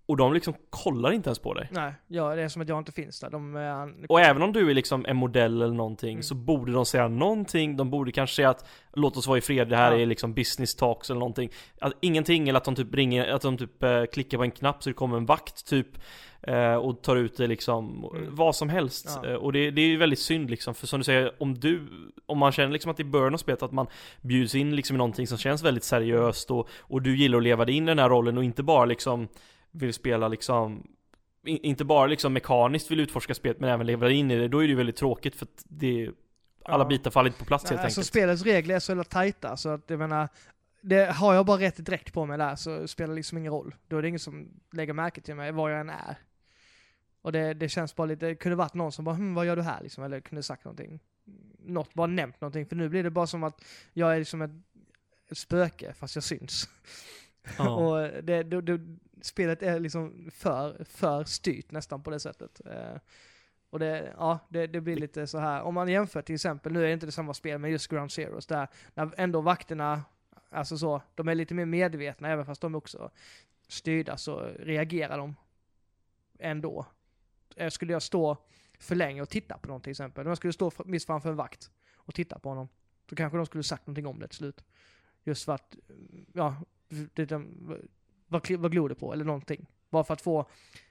Och 0.07 0.17
de 0.17 0.33
liksom 0.33 0.53
kollar 0.69 1.11
inte 1.11 1.29
ens 1.29 1.39
på 1.39 1.53
dig. 1.53 1.67
Nej, 1.71 1.93
ja, 2.07 2.35
det 2.35 2.41
är 2.41 2.47
som 2.47 2.61
att 2.61 2.69
jag 2.69 2.77
inte 2.77 2.91
finns 2.91 3.19
där. 3.19 3.29
De, 3.29 3.55
eh, 3.55 4.05
Och 4.09 4.21
även 4.21 4.41
om 4.41 4.53
du 4.53 4.69
är 4.69 4.73
liksom 4.73 5.05
en 5.05 5.15
modell 5.17 5.61
eller 5.61 5.73
någonting 5.73 6.11
Mm. 6.11 6.23
så 6.23 6.35
borde 6.35 6.71
de 6.71 6.85
säga 6.85 7.07
någonting, 7.07 7.77
de 7.77 7.89
borde 7.89 8.11
kanske 8.11 8.35
säga 8.35 8.49
att 8.49 8.67
låt 8.93 9.17
oss 9.17 9.27
vara 9.27 9.37
i 9.37 9.41
fred, 9.41 9.69
det 9.69 9.77
här 9.77 9.91
Ja. 9.91 9.97
är 9.99 10.05
liksom 10.05 10.33
business 10.33 10.75
talks 10.75 11.09
eller 11.09 11.19
någonting. 11.19 11.49
Att, 11.81 11.93
ingenting, 12.01 12.49
eller 12.49 12.57
att 12.57 12.65
de 12.65 12.75
typ 12.75 12.95
ringer, 12.95 13.27
att 13.27 13.41
de 13.41 13.57
typ 13.57 13.83
eh, 13.83 14.03
klickar 14.05 14.37
på 14.37 14.43
en 14.43 14.51
knapp 14.51 14.83
så 14.83 14.89
det 14.89 14.93
kommer 14.93 15.17
en 15.17 15.25
vakt 15.25 15.67
typ 15.69 15.87
eh, 16.41 16.73
och 16.75 17.01
tar 17.01 17.15
ut 17.15 17.37
det 17.37 17.47
liksom, 17.47 18.05
Mm. 18.15 18.35
vad 18.35 18.55
som 18.55 18.69
helst. 18.69 19.19
Ja. 19.23 19.29
Eh, 19.29 19.35
och 19.35 19.53
det, 19.53 19.71
det 19.71 19.81
är 19.81 19.87
ju 19.87 19.97
väldigt 19.97 20.19
synd 20.19 20.49
liksom, 20.49 20.73
för 20.75 20.87
som 20.87 20.99
du 20.99 21.03
säger, 21.03 21.31
om 21.39 21.53
du, 21.59 21.81
om 22.25 22.37
man 22.37 22.51
känner 22.51 22.71
liksom 22.73 22.91
att 22.91 22.99
i 22.99 23.03
början 23.03 23.33
av 23.33 23.37
spelet 23.37 23.63
att 23.63 23.71
man 23.71 23.87
bjuds 24.21 24.55
in 24.55 24.75
liksom 24.75 24.95
i 24.95 24.97
någonting 24.97 25.27
som 25.27 25.37
känns 25.37 25.63
väldigt 25.63 25.83
seriöst 25.83 26.51
och, 26.51 26.69
och 26.79 27.01
du 27.01 27.17
gillar 27.17 27.37
att 27.37 27.43
leva 27.43 27.65
dig 27.65 27.75
in 27.75 27.83
i 27.83 27.87
den 27.87 27.99
här 27.99 28.09
rollen 28.09 28.37
och 28.37 28.43
inte 28.43 28.63
bara 28.63 28.85
liksom 28.85 29.27
vill 29.71 29.93
spela 29.93 30.27
liksom 30.27 30.87
in- 31.45 31.59
inte 31.63 31.85
bara 31.85 32.07
liksom 32.07 32.33
mekaniskt 32.33 32.91
vill 32.91 32.99
utforska 32.99 33.33
spelet 33.33 33.59
men 33.59 33.69
även 33.69 33.87
leva 33.87 34.09
in 34.11 34.31
i 34.31 34.35
det, 34.35 34.47
då 34.47 34.57
är 34.59 34.63
det 34.63 34.69
ju 34.69 34.75
väldigt 34.75 34.95
tråkigt 34.95 35.35
för 35.35 35.45
att 35.45 35.63
det 35.65 36.09
alla 36.65 36.83
Ja. 36.83 36.87
bitar 36.87 37.11
faller 37.11 37.27
inte 37.27 37.39
på 37.39 37.45
plats 37.45 37.63
Nej, 37.63 37.69
helt 37.71 37.83
alltså 37.85 37.99
enkelt. 37.99 38.07
spelets 38.07 38.43
regler 38.43 38.75
är 38.75 38.79
så 38.79 38.91
jävla 38.91 39.03
tajta 39.03 39.57
så 39.57 39.69
att 39.69 39.89
jag 39.89 39.99
menar, 39.99 40.29
det, 40.81 41.05
har 41.11 41.33
jag 41.33 41.45
bara 41.45 41.59
rätt 41.61 41.85
direkt 41.85 42.13
på 42.13 42.25
mig 42.25 42.37
där 42.37 42.55
så 42.55 42.87
spelar 42.87 43.09
det 43.09 43.15
liksom 43.15 43.37
ingen 43.37 43.51
roll. 43.51 43.75
Då 43.87 43.97
är 43.97 44.01
det 44.01 44.07
ingen 44.07 44.19
som 44.19 44.47
lägger 44.73 44.93
märke 44.93 45.21
till 45.21 45.35
mig, 45.35 45.51
var 45.51 45.69
jag 45.69 45.79
än 45.79 45.89
är. 45.89 46.15
Och 47.21 47.31
det, 47.31 47.53
det 47.53 47.69
känns 47.69 47.95
bara 47.95 48.05
lite, 48.07 48.25
det 48.25 48.35
kunde 48.35 48.55
varit 48.55 48.73
någon 48.73 48.91
som 48.91 49.05
bara 49.05 49.15
hm, 49.15 49.33
vad 49.33 49.45
gör 49.45 49.55
du 49.55 49.61
här 49.61 49.83
liksom? 49.83 50.03
Eller 50.03 50.19
kunde 50.19 50.43
sagt 50.43 50.65
någonting. 50.65 50.99
Något, 51.65 51.93
bara 51.93 52.07
nämnt 52.07 52.41
någonting. 52.41 52.65
För 52.65 52.75
nu 52.75 52.89
blir 52.89 53.03
det 53.03 53.09
bara 53.09 53.27
som 53.27 53.43
att 53.43 53.63
jag 53.93 54.15
är 54.15 54.19
liksom 54.19 54.41
ett, 54.41 54.51
ett 55.31 55.37
spöke 55.37 55.93
fast 55.93 56.15
jag 56.15 56.23
syns. 56.23 56.69
Ja. 57.57 57.69
och 57.75 58.23
det, 58.23 58.43
det, 58.43 58.61
det, 58.61 58.79
spelet 59.21 59.63
är 59.63 59.79
liksom 59.79 60.29
för, 60.31 60.83
för 60.83 61.23
styrt 61.23 61.71
nästan 61.71 62.03
på 62.03 62.09
det 62.09 62.19
sättet. 62.19 62.61
Eh, 62.65 62.97
och 63.69 63.79
det, 63.79 64.13
ja, 64.17 64.39
det, 64.49 64.67
det 64.67 64.81
blir 64.81 64.95
lite 64.95 65.27
så 65.27 65.37
här. 65.37 65.61
om 65.61 65.73
man 65.73 65.87
jämför 65.87 66.21
till 66.21 66.35
exempel, 66.35 66.73
nu 66.73 66.83
är 66.83 66.87
det 66.87 66.93
inte 66.93 67.05
det 67.05 67.11
samma 67.11 67.33
spel, 67.33 67.59
men 67.59 67.71
just 67.71 67.87
Ground 67.87 68.11
Zeroes 68.11 68.45
där, 68.45 68.67
när 68.93 69.13
ändå 69.17 69.41
vakterna, 69.41 70.03
alltså 70.49 70.77
så, 70.77 71.01
de 71.15 71.27
är 71.27 71.35
lite 71.35 71.53
mer 71.53 71.65
medvetna, 71.65 72.29
även 72.29 72.45
fast 72.45 72.61
de 72.61 72.73
är 72.73 72.77
också 72.77 73.11
styrda 73.67 74.17
så 74.17 74.39
reagerar 74.59 75.17
de 75.17 75.35
ändå. 76.39 76.85
Eh, 77.55 77.69
Skulle 77.69 77.93
jag 77.93 78.01
stå 78.01 78.37
för 78.79 78.95
länge 78.95 79.21
och 79.21 79.29
titta 79.29 79.57
på 79.57 79.67
någon 79.67 79.81
till 79.81 79.91
exempel, 79.91 80.25
om 80.25 80.29
jag 80.29 80.37
skulle 80.37 80.53
stå 80.53 80.71
mitt 80.85 81.05
framför 81.05 81.29
en 81.29 81.35
vakt 81.35 81.71
och 81.95 82.15
titta 82.15 82.39
på 82.39 82.49
honom, 82.49 82.67
då 83.05 83.15
kanske 83.15 83.37
de 83.37 83.45
skulle 83.45 83.63
sagt 83.63 83.87
någonting 83.87 84.07
om 84.07 84.19
det 84.19 84.27
till 84.27 84.37
slut. 84.37 84.63
Just 85.23 85.45
för 85.45 85.53
att, 85.53 85.75
ja, 86.33 86.55
det, 87.13 87.25
de, 87.25 87.47
vad, 88.27 88.51
vad 88.51 88.71
glor 88.71 88.89
du 88.89 88.95
på 88.95 89.13
eller 89.13 89.25
någonting. 89.25 89.65
Bara 89.89 90.03
för 90.03 90.13
att 90.13 90.21
få 90.21 90.45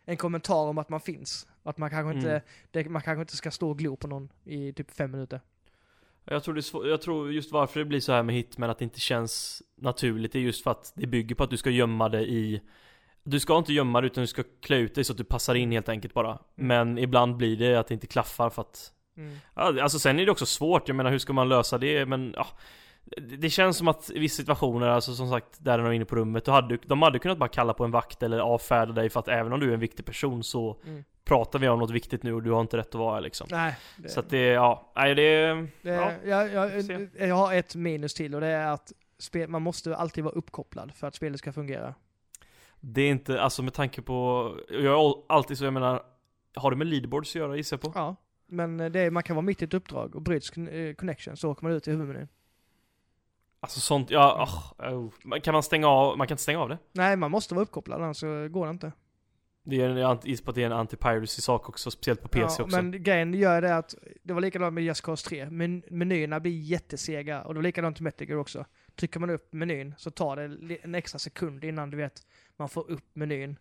en 0.05 0.17
kommentar 0.17 0.67
om 0.67 0.79
att 0.79 0.89
man 0.89 1.01
finns. 1.01 1.47
Att 1.63 1.79
man 1.79 1.91
kanske 1.91 2.17
inte, 2.17 2.31
Mm. 2.31 2.43
det, 2.71 2.89
man 2.89 3.03
kanske 3.03 3.21
inte 3.21 3.37
ska 3.37 3.51
stå 3.51 3.71
och 3.71 3.79
glo 3.79 3.97
på 3.97 4.09
någon 4.09 4.29
i 4.45 4.73
typ 4.73 4.91
fem 4.91 5.11
minuter. 5.11 5.41
Jag 6.25 6.43
tror, 6.45 6.55
det 6.55 6.89
jag 6.89 7.03
tror 7.03 7.33
just 7.33 7.53
varför 7.53 7.81
det 7.81 7.87
blir 7.87 8.01
så 8.01 8.13
här 8.13 8.23
med 8.23 8.35
Hitman 8.35 8.71
att 8.71 8.79
det 8.79 8.85
inte 8.85 9.01
känns 9.01 9.63
naturligt 9.77 10.35
är 10.35 10.39
just 10.39 10.63
för 10.63 10.71
att 10.71 10.93
det 10.97 11.07
bygger 11.07 11.35
på 11.35 11.45
att 11.45 11.51
du 11.51 11.57
ska 11.57 11.71
gömma 11.71 12.09
dig 12.09 12.35
i 12.35 12.61
Du 13.23 13.41
ska 13.41 13.59
inte 13.59 13.73
gömma 13.73 14.01
dig 14.01 14.11
utan 14.11 14.23
du 14.23 14.27
ska 14.27 14.43
klä 14.61 14.77
ut 14.77 14.95
dig 14.95 15.05
så 15.05 15.13
att 15.13 15.19
du 15.19 15.25
passar 15.25 15.55
in 15.55 15.73
helt 15.73 15.89
enkelt 15.89 16.15
bara 16.15 16.39
Men 16.55 16.99
ibland 16.99 17.37
blir 17.37 17.57
det 17.57 17.77
att 17.77 17.87
det 17.87 17.95
inte 17.95 18.07
klaffar 18.07 18.51
för 18.51 18.63
att 18.63 18.93
Mm. 19.17 19.37
Alltså 19.55 19.99
sen 19.99 20.19
är 20.19 20.27
det 20.27 20.33
också 20.33 20.47
svårt, 20.47 20.89
jag 20.89 20.97
menar 20.97 21.11
hur 21.11 21.19
ska 21.19 21.33
man 21.33 21.49
lösa 21.49 21.79
det? 21.79 22.07
Men 22.07 22.33
ja 22.37 22.47
det- 23.17 23.51
känns 23.51 23.77
som 23.77 23.89
att 23.89 24.11
i 24.11 24.19
vissa 24.19 24.37
situationer, 24.37 24.87
alltså 24.89 25.15
som 25.15 25.31
sagt, 25.31 25.47
där 25.65 25.79
de 25.79 25.87
är 25.87 25.93
inne 25.93 26.05
på 26.05 26.17
rummet, 26.17 26.45
då 26.45 26.53
hade, 26.53 26.79
de 26.87 27.03
hade 27.03 27.19
kunnat 27.19 27.39
bara 27.39 27.49
kalla 27.49 27.75
på 27.75 27.85
en 27.85 27.91
vakt 27.91 28.23
eller 28.23 28.39
avfärda 28.39 28.93
dig 28.93 29.11
för 29.11 29.21
att 29.21 29.29
även 29.29 29.53
om 29.53 29.61
du 29.61 29.69
är 29.71 29.75
en 29.75 29.81
viktig 29.81 30.07
person 30.07 30.45
så 30.45 30.81
Mm. 30.87 31.05
pratar 31.25 31.59
vi 31.59 31.69
om 31.69 31.79
något 31.79 31.91
viktigt 31.91 32.23
nu 32.23 32.33
och 32.35 32.43
du 32.43 32.51
har 32.51 32.61
inte 32.61 32.77
rätt 32.77 32.89
att 32.89 32.95
vara 32.95 33.21
liksom. 33.21 33.47
Nej. 33.51 33.77
Det, 33.97 34.09
Så 34.09 34.21
att 34.21 34.31
det, 34.31 34.47
ja, 34.47 34.93
nej 34.97 35.15
det, 35.15 35.53
det, 35.83 35.91
ja. 35.91 36.13
jag, 36.25 36.53
jag, 36.53 36.85
se. 36.85 37.09
jag 37.19 37.35
har 37.37 37.55
ett 37.55 37.75
minus 37.75 38.15
till 38.15 38.35
och 38.35 38.41
det 38.41 38.47
är 38.47 38.67
att 38.67 38.93
spel, 39.19 39.49
man 39.49 39.63
måste 39.63 39.97
alltid 39.97 40.25
vara 40.25 40.35
uppkopplad 40.35 40.93
för 40.95 41.07
att 41.07 41.15
spelet 41.15 41.39
ska 41.39 41.53
fungera. 41.53 41.95
Det 42.81 43.03
är 43.03 43.11
inte, 43.11 43.41
alltså 43.41 43.63
med 43.63 43.73
tanke 43.75 44.03
på, 44.03 44.51
jag 44.69 44.85
är 44.85 45.15
alltid 45.29 45.59
så, 45.59 45.65
jag 45.65 45.73
menar, 45.73 46.03
har 46.55 46.71
det 46.71 46.77
med 46.77 46.87
leaderboards 46.87 47.31
att 47.31 47.35
göra 47.35 47.57
gissar 47.57 47.77
jag 47.83 47.93
på? 47.93 47.99
Ja. 47.99 48.17
Men 48.49 48.77
det 48.77 49.01
är, 49.01 49.11
man 49.11 49.23
kan 49.23 49.37
vara 49.37 49.45
mitt 49.45 49.63
i 49.63 49.65
ett 49.65 49.75
uppdrag 49.75 50.17
och 50.17 50.23
bryts 50.23 50.51
eh, 50.57 50.95
connection 50.95 51.37
så 51.37 51.51
åker 51.51 51.63
man 51.65 51.73
ut 51.73 51.89
i 51.89 51.91
huvudmenyn. 51.91 52.29
Alltså 53.67 53.81
sånt, 53.81 54.11
ja, 54.11 54.49
ah, 54.79 54.91
oh. 54.91 55.13
Men 55.25 55.41
Kan 55.41 55.55
man 55.55 55.63
stänga 55.63 55.89
av, 55.89 56.19
man 56.19 56.27
kan 56.27 56.35
inte 56.35 56.43
stänga 56.43 56.59
av 56.61 56.69
det? 56.69 56.79
Nej, 56.93 57.17
man 57.17 57.31
måste 57.31 57.55
vara 57.55 57.63
uppkopplad 57.63 58.03
annars 58.03 58.17
så 58.17 58.49
går 58.49 58.67
det 58.67 58.71
inte. 58.71 58.93
Det 59.65 59.83
är 59.83 59.89
en, 59.89 60.19
på 60.45 60.51
att 60.51 60.55
det 60.55 60.63
är 60.63 60.71
en 60.71 60.87
anti-piracy 60.87 61.41
sak 61.41 61.69
också, 61.69 61.91
speciellt 61.91 62.23
på 62.23 62.29
PC 62.29 62.43
ja, 62.43 62.65
också. 62.65 62.83
Men 62.83 63.03
grejen 63.03 63.35
gör 63.35 63.63
det 63.63 63.77
att, 63.77 63.95
det 64.23 64.33
var 64.33 64.41
likadant 64.41 64.75
med 64.75 64.85
Just 64.85 65.01
Cause 65.01 65.29
3, 65.29 65.51
men 65.51 65.83
menyerna 65.91 66.41
blir 66.41 66.61
jättesega 66.61 67.43
och 67.43 67.55
det 67.55 67.59
var 67.59 67.63
likadant 67.63 68.01
med 68.01 68.15
Metal 68.21 68.39
också. 68.39 68.65
Trycker 68.97 69.21
man 69.21 69.31
upp 69.31 69.53
menyn 69.53 69.95
så 69.99 70.11
tar 70.11 70.37
det 70.37 70.77
en 70.83 70.95
extra 70.95 71.19
sekund 71.19 71.65
innan 71.65 71.91
du 71.91 71.97
vet, 71.97 72.27
man 72.57 72.69
får 72.69 72.91
upp 72.91 73.11
menyn. 73.15 73.59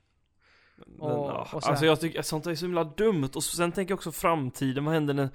Men, 0.75 1.01
och- 1.01 1.29
ja, 1.29 1.49
och 1.53 1.63
så 1.63 1.69
alltså 1.69 1.85
jag 1.85 1.99
tycker 1.99 2.21
sånt 2.21 2.47
är 2.47 2.55
så 2.55 2.65
himla 2.65 2.83
dumt, 2.83 3.29
och 3.35 3.43
sen 3.43 3.71
tänker 3.71 3.91
jag 3.91 3.97
också 3.97 4.11
framtiden, 4.11 4.85
vad 4.85 4.93
händer 4.93 5.13
när 5.13 5.29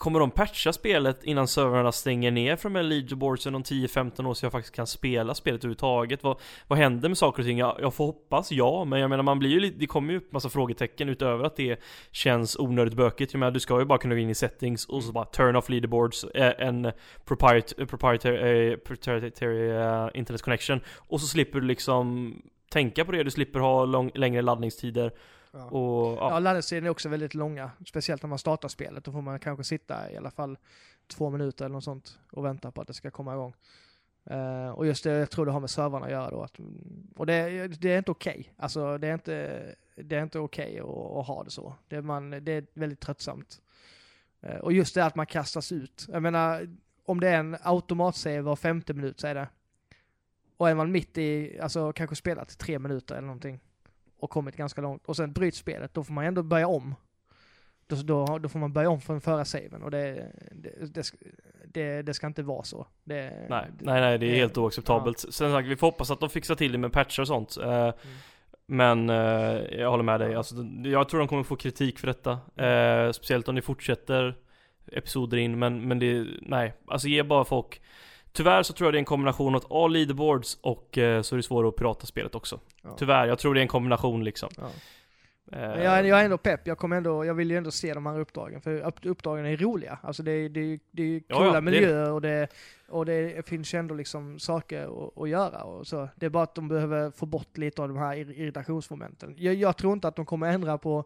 Kommer 0.00 0.20
de 0.20 0.30
patcha 0.30 0.72
spelet 0.72 1.24
innan 1.24 1.48
servrarna 1.48 1.92
stänger 1.92 2.30
ner 2.30 2.56
från 2.56 2.72
de 2.72 2.78
här 2.78 2.86
leaderboardsen 2.86 3.54
om 3.54 3.62
10-15 3.62 4.26
år 4.26 4.34
så 4.34 4.44
jag 4.44 4.52
faktiskt 4.52 4.74
kan 4.74 4.86
spela 4.86 5.34
spelet 5.34 5.60
överhuvudtaget? 5.60 6.22
Vad, 6.22 6.40
vad 6.66 6.78
händer 6.78 7.08
med 7.08 7.18
saker 7.18 7.42
och 7.42 7.46
ting? 7.46 7.58
Jag, 7.58 7.76
jag 7.80 7.94
får 7.94 8.06
hoppas 8.06 8.52
ja, 8.52 8.84
men 8.84 9.00
jag 9.00 9.10
menar 9.10 9.22
man 9.22 9.38
blir 9.38 9.50
ju 9.50 9.60
lite, 9.60 9.78
det 9.78 9.86
kommer 9.86 10.12
ju 10.12 10.18
upp 10.18 10.32
massa 10.32 10.48
frågetecken 10.48 11.08
utöver 11.08 11.44
att 11.44 11.56
det 11.56 11.80
känns 12.10 12.56
onödigt 12.56 12.94
bökigt. 12.94 13.32
Jag 13.32 13.40
menar 13.40 13.50
du 13.50 13.60
ska 13.60 13.78
ju 13.78 13.84
bara 13.84 13.98
kunna 13.98 14.14
gå 14.14 14.20
in 14.20 14.30
i 14.30 14.34
settings 14.34 14.86
och 14.86 15.04
så 15.04 15.12
bara 15.12 15.24
turn 15.24 15.56
off 15.56 15.68
leaderboards, 15.68 16.24
eh, 16.24 16.66
en 16.66 16.92
proprietary, 17.24 17.82
eh, 17.82 17.86
proprietary, 17.86 18.76
proprietary 18.76 19.70
uh, 19.70 20.08
internet 20.14 20.42
connection 20.42 20.80
och 20.96 21.20
så 21.20 21.26
slipper 21.26 21.60
du 21.60 21.66
liksom 21.66 22.34
tänka 22.70 23.04
på 23.04 23.12
det, 23.12 23.22
du 23.22 23.30
slipper 23.30 23.60
ha 23.60 23.84
lång, 23.84 24.10
längre 24.14 24.42
laddningstider 24.42 25.12
Ja. 25.52 25.64
och 25.64 26.16
Ja, 26.16 26.30
ja. 26.30 26.38
laddningstiden 26.38 26.84
är 26.86 26.90
också 26.90 27.08
väldigt 27.08 27.34
långa. 27.34 27.70
Speciellt 27.86 28.22
när 28.22 28.28
man 28.28 28.38
startar 28.38 28.68
spelet. 28.68 29.04
Då 29.04 29.12
får 29.12 29.22
man 29.22 29.38
kanske 29.38 29.64
sitta 29.64 30.10
i 30.10 30.16
alla 30.16 30.30
fall 30.30 30.58
två 31.06 31.30
minuter 31.30 31.64
eller 31.64 31.72
något 31.72 31.84
sånt 31.84 32.18
och 32.32 32.44
vänta 32.44 32.70
på 32.70 32.80
att 32.80 32.86
det 32.86 32.94
ska 32.94 33.10
komma 33.10 33.32
igång. 33.34 33.54
Eh, 34.24 34.68
och 34.70 34.86
just 34.86 35.04
det, 35.04 35.10
jag 35.10 35.30
tror 35.30 35.46
det 35.46 35.52
har 35.52 35.60
med 35.60 35.70
servrarna 35.70 36.06
att 36.06 36.12
göra 36.12 36.30
då. 36.30 36.42
Att, 36.42 36.60
och 37.16 37.26
det, 37.26 37.68
det 37.68 37.92
är 37.92 37.98
inte 37.98 38.10
okej. 38.10 38.54
Alltså 38.56 38.98
det 38.98 39.08
är 39.08 39.14
inte, 39.14 39.62
det 39.94 40.16
är 40.16 40.22
inte 40.22 40.38
okej 40.38 40.80
att, 40.80 40.86
att 40.86 41.26
ha 41.26 41.44
det 41.44 41.50
så. 41.50 41.74
Det 41.88 41.96
är, 41.96 42.02
man, 42.02 42.30
det 42.30 42.52
är 42.52 42.66
väldigt 42.74 43.00
tröttsamt. 43.00 43.60
Eh, 44.40 44.56
och 44.56 44.72
just 44.72 44.94
det 44.94 45.04
att 45.04 45.14
man 45.14 45.26
kastas 45.26 45.72
ut. 45.72 46.06
Jag 46.12 46.22
menar, 46.22 46.68
om 47.04 47.20
det 47.20 47.28
är 47.28 47.38
en 47.38 47.56
automatsave 47.62 48.40
var 48.40 48.56
femte 48.56 48.94
minut 48.94 49.20
så 49.20 49.26
är 49.26 49.34
det. 49.34 49.48
Och 50.56 50.70
är 50.70 50.74
man 50.74 50.92
mitt 50.92 51.18
i, 51.18 51.60
alltså 51.60 51.92
kanske 51.92 52.16
spelat 52.16 52.58
tre 52.58 52.78
minuter 52.78 53.14
eller 53.14 53.26
någonting 53.26 53.60
och 54.20 54.30
kommit 54.30 54.56
ganska 54.56 54.80
långt 54.80 55.06
och 55.06 55.16
sen 55.16 55.32
bryts 55.32 55.58
spelet, 55.58 55.94
då 55.94 56.04
får 56.04 56.12
man 56.12 56.24
ändå 56.24 56.42
börja 56.42 56.66
om. 56.68 56.94
Då, 57.86 57.96
då, 57.96 58.38
då 58.38 58.48
får 58.48 58.58
man 58.58 58.72
börja 58.72 58.90
om 58.90 59.00
från 59.00 59.20
förra 59.20 59.44
saven 59.44 59.82
och 59.82 59.90
det, 59.90 60.32
det, 60.52 60.94
det, 60.94 61.02
ska- 61.02 61.16
det, 61.66 62.02
det 62.02 62.14
ska 62.14 62.26
inte 62.26 62.42
vara 62.42 62.62
så. 62.62 62.86
Det, 63.04 63.46
Nej, 63.50 63.66
det, 63.78 63.84
nej, 63.84 64.00
nej, 64.00 64.18
det 64.18 64.26
är 64.26 64.34
helt 64.34 64.58
oacceptabelt. 64.58 65.18
Sen 65.18 65.52
sagt, 65.52 65.68
vi 65.68 65.76
får 65.76 65.86
hoppas 65.86 66.10
att 66.10 66.20
de 66.20 66.28
fixar 66.30 66.54
till 66.54 66.72
det 66.72 66.78
med 66.78 66.92
patcher 66.92 67.20
och 67.20 67.26
sånt. 67.26 67.56
Eh, 67.56 67.90
Men 68.66 69.10
eh, 69.10 69.16
jag 69.80 69.90
håller 69.90 70.04
med 70.04 70.20
dig, 70.20 70.34
alltså, 70.34 70.54
jag 70.84 71.08
tror 71.08 71.18
de 71.18 71.28
kommer 71.28 71.42
få 71.42 71.56
kritik 71.56 71.98
för 71.98 72.06
detta. 72.06 72.30
Eh, 72.66 73.12
speciellt 73.12 73.48
om 73.48 73.54
det 73.54 73.62
fortsätter 73.62 74.34
episoder 74.92 75.36
in, 75.38 75.58
men, 75.58 75.88
men 75.88 75.98
det, 75.98 76.26
nej. 76.42 76.74
Alltså 76.86 77.08
ge 77.08 77.22
bara 77.22 77.44
folk 77.44 77.82
Tyvärr 78.32 78.62
så 78.62 78.72
tror 78.72 78.86
jag 78.86 78.94
det 78.94 78.96
är 78.96 79.00
en 79.00 79.04
kombination 79.04 79.54
av 79.54 79.72
all 79.72 79.92
leaderboards 79.92 80.58
och 80.60 80.98
eh, 80.98 81.22
så 81.22 81.34
är 81.34 81.36
det 81.36 81.42
svårare 81.42 81.68
att 81.68 81.76
pirata 81.76 82.06
spelet 82.06 82.34
också. 82.34 82.60
Ja. 82.82 82.94
Tyvärr, 82.98 83.26
jag 83.26 83.38
tror 83.38 83.54
det 83.54 83.60
är 83.60 83.62
en 83.62 83.68
kombination 83.68 84.24
liksom. 84.24 84.48
Ja. 84.56 84.62
Eh, 85.52 85.58
Men 85.60 85.82
jag, 85.82 85.98
är- 85.98 86.04
jag 86.04 86.20
är 86.20 86.24
ändå 86.24 86.38
pepp, 86.38 86.66
jag, 86.66 86.78
kommer 86.78 86.96
ändå, 86.96 87.24
jag 87.24 87.34
vill 87.34 87.50
ju 87.50 87.56
ändå 87.56 87.70
se 87.70 87.94
de 87.94 88.06
här 88.06 88.20
uppdragen, 88.20 88.60
för 88.60 88.80
upp, 88.86 88.94
uppdragen 89.02 89.46
är 89.46 89.56
roliga. 89.56 89.98
Alltså 90.02 90.22
det, 90.22 90.32
är- 90.32 90.48
det, 90.48 90.60
är- 90.60 90.78
det 90.90 91.02
är 91.02 91.22
Ja, 91.28 91.36
coola 91.36 91.46
ja, 91.46 91.52
det 91.52 91.56
är 91.58 91.62
det. 91.62 91.70
miljöer 91.70 92.12
och 92.12 92.20
det, 92.20 92.48
och 92.88 93.06
det 93.06 93.48
finns 93.48 93.74
ju 93.74 93.78
ändå 93.78 93.94
liksom 93.94 94.38
saker 94.38 94.82
att, 95.06 95.18
att 95.22 95.28
göra 95.28 95.62
och 95.62 95.86
så. 95.86 96.08
Det 96.16 96.26
är 96.26 96.30
bara 96.30 96.42
att 96.44 96.54
de 96.54 96.68
behöver 96.68 97.10
få 97.10 97.26
bort 97.26 97.58
lite 97.58 97.82
av 97.82 97.88
de 97.88 97.96
här 97.96 98.16
ir- 98.16 98.32
irritationsmomenten. 98.32 99.34
Jag, 99.38 99.54
jag 99.54 99.76
tror 99.76 99.92
inte 99.92 100.08
att 100.08 100.16
de 100.16 100.26
kommer 100.26 100.52
ändra 100.52 100.78
på 100.78 101.04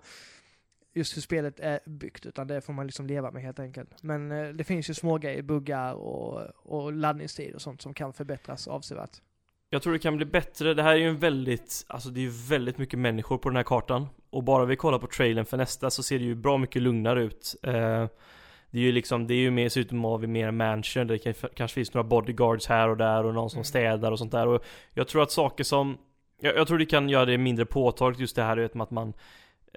just 0.94 1.16
hur 1.16 1.22
spelet 1.22 1.60
är 1.60 1.80
byggt, 1.86 2.26
utan 2.26 2.46
det 2.46 2.60
får 2.60 2.72
man 2.72 2.86
liksom 2.86 3.06
leva 3.06 3.30
med 3.30 3.42
helt 3.42 3.58
enkelt. 3.58 4.02
Men 4.02 4.32
eh, 4.32 4.48
det 4.48 4.64
finns 4.64 4.90
ju 4.90 4.94
små 4.94 5.18
grejer, 5.18 5.42
buggar 5.42 5.94
och, 5.94 6.42
och 6.54 6.92
laddningstid 6.92 7.54
och 7.54 7.62
sånt 7.62 7.82
som 7.82 7.94
kan 7.94 8.12
förbättras 8.12 8.68
avsevärt. 8.68 9.10
Jag 9.70 9.82
tror 9.82 9.92
det 9.92 9.98
kan 9.98 10.16
bli 10.16 10.26
bättre, 10.26 10.74
det 10.74 10.82
här 10.82 10.92
är 10.92 10.96
ju 10.96 11.08
en 11.08 11.18
väldigt, 11.18 11.84
alltså 11.88 12.08
det 12.08 12.20
är 12.20 12.22
ju 12.22 12.32
väldigt 12.48 12.78
mycket 12.78 12.98
människor 12.98 13.38
på 13.38 13.48
den 13.48 13.56
här 13.56 13.62
kartan 13.62 14.06
Och 14.30 14.42
bara 14.44 14.64
vi 14.64 14.76
kollar 14.76 14.98
på 14.98 15.06
trailern 15.06 15.44
för 15.44 15.56
nästa 15.56 15.90
så 15.90 16.02
ser 16.02 16.18
det 16.18 16.24
ju 16.24 16.34
bra 16.34 16.58
mycket 16.58 16.82
lugnare 16.82 17.22
ut 17.22 17.56
eh, 17.62 17.72
Det 18.70 18.78
är 18.78 18.82
ju 18.82 18.92
liksom, 18.92 19.26
det 19.26 19.34
är 19.34 19.38
ju 19.38 19.50
mer, 19.50 19.68
ser 19.68 19.80
ut 19.80 19.88
som 19.88 20.04
att 20.04 20.20
vi 20.20 20.26
mer 20.26 20.50
mansion, 20.50 21.06
det 21.06 21.18
kan, 21.18 21.34
kanske 21.54 21.74
finns 21.74 21.94
några 21.94 22.08
bodyguards 22.08 22.66
här 22.66 22.88
och 22.88 22.96
där 22.96 23.24
och 23.24 23.34
någon 23.34 23.50
som 23.50 23.58
Mm. 23.58 23.64
städar 23.64 24.12
och 24.12 24.18
sånt 24.18 24.32
där 24.32 24.46
och 24.46 24.64
Jag 24.94 25.08
tror 25.08 25.22
att 25.22 25.30
saker 25.30 25.64
som 25.64 25.98
Jag, 26.40 26.56
jag 26.56 26.66
tror 26.66 26.78
det 26.78 26.86
kan 26.86 27.08
göra 27.08 27.24
det 27.24 27.38
mindre 27.38 27.66
påtagligt 27.66 28.20
just 28.20 28.36
det 28.36 28.42
här 28.42 28.56
vet 28.56 28.74
med 28.74 28.82
att 28.82 28.90
man 28.90 29.12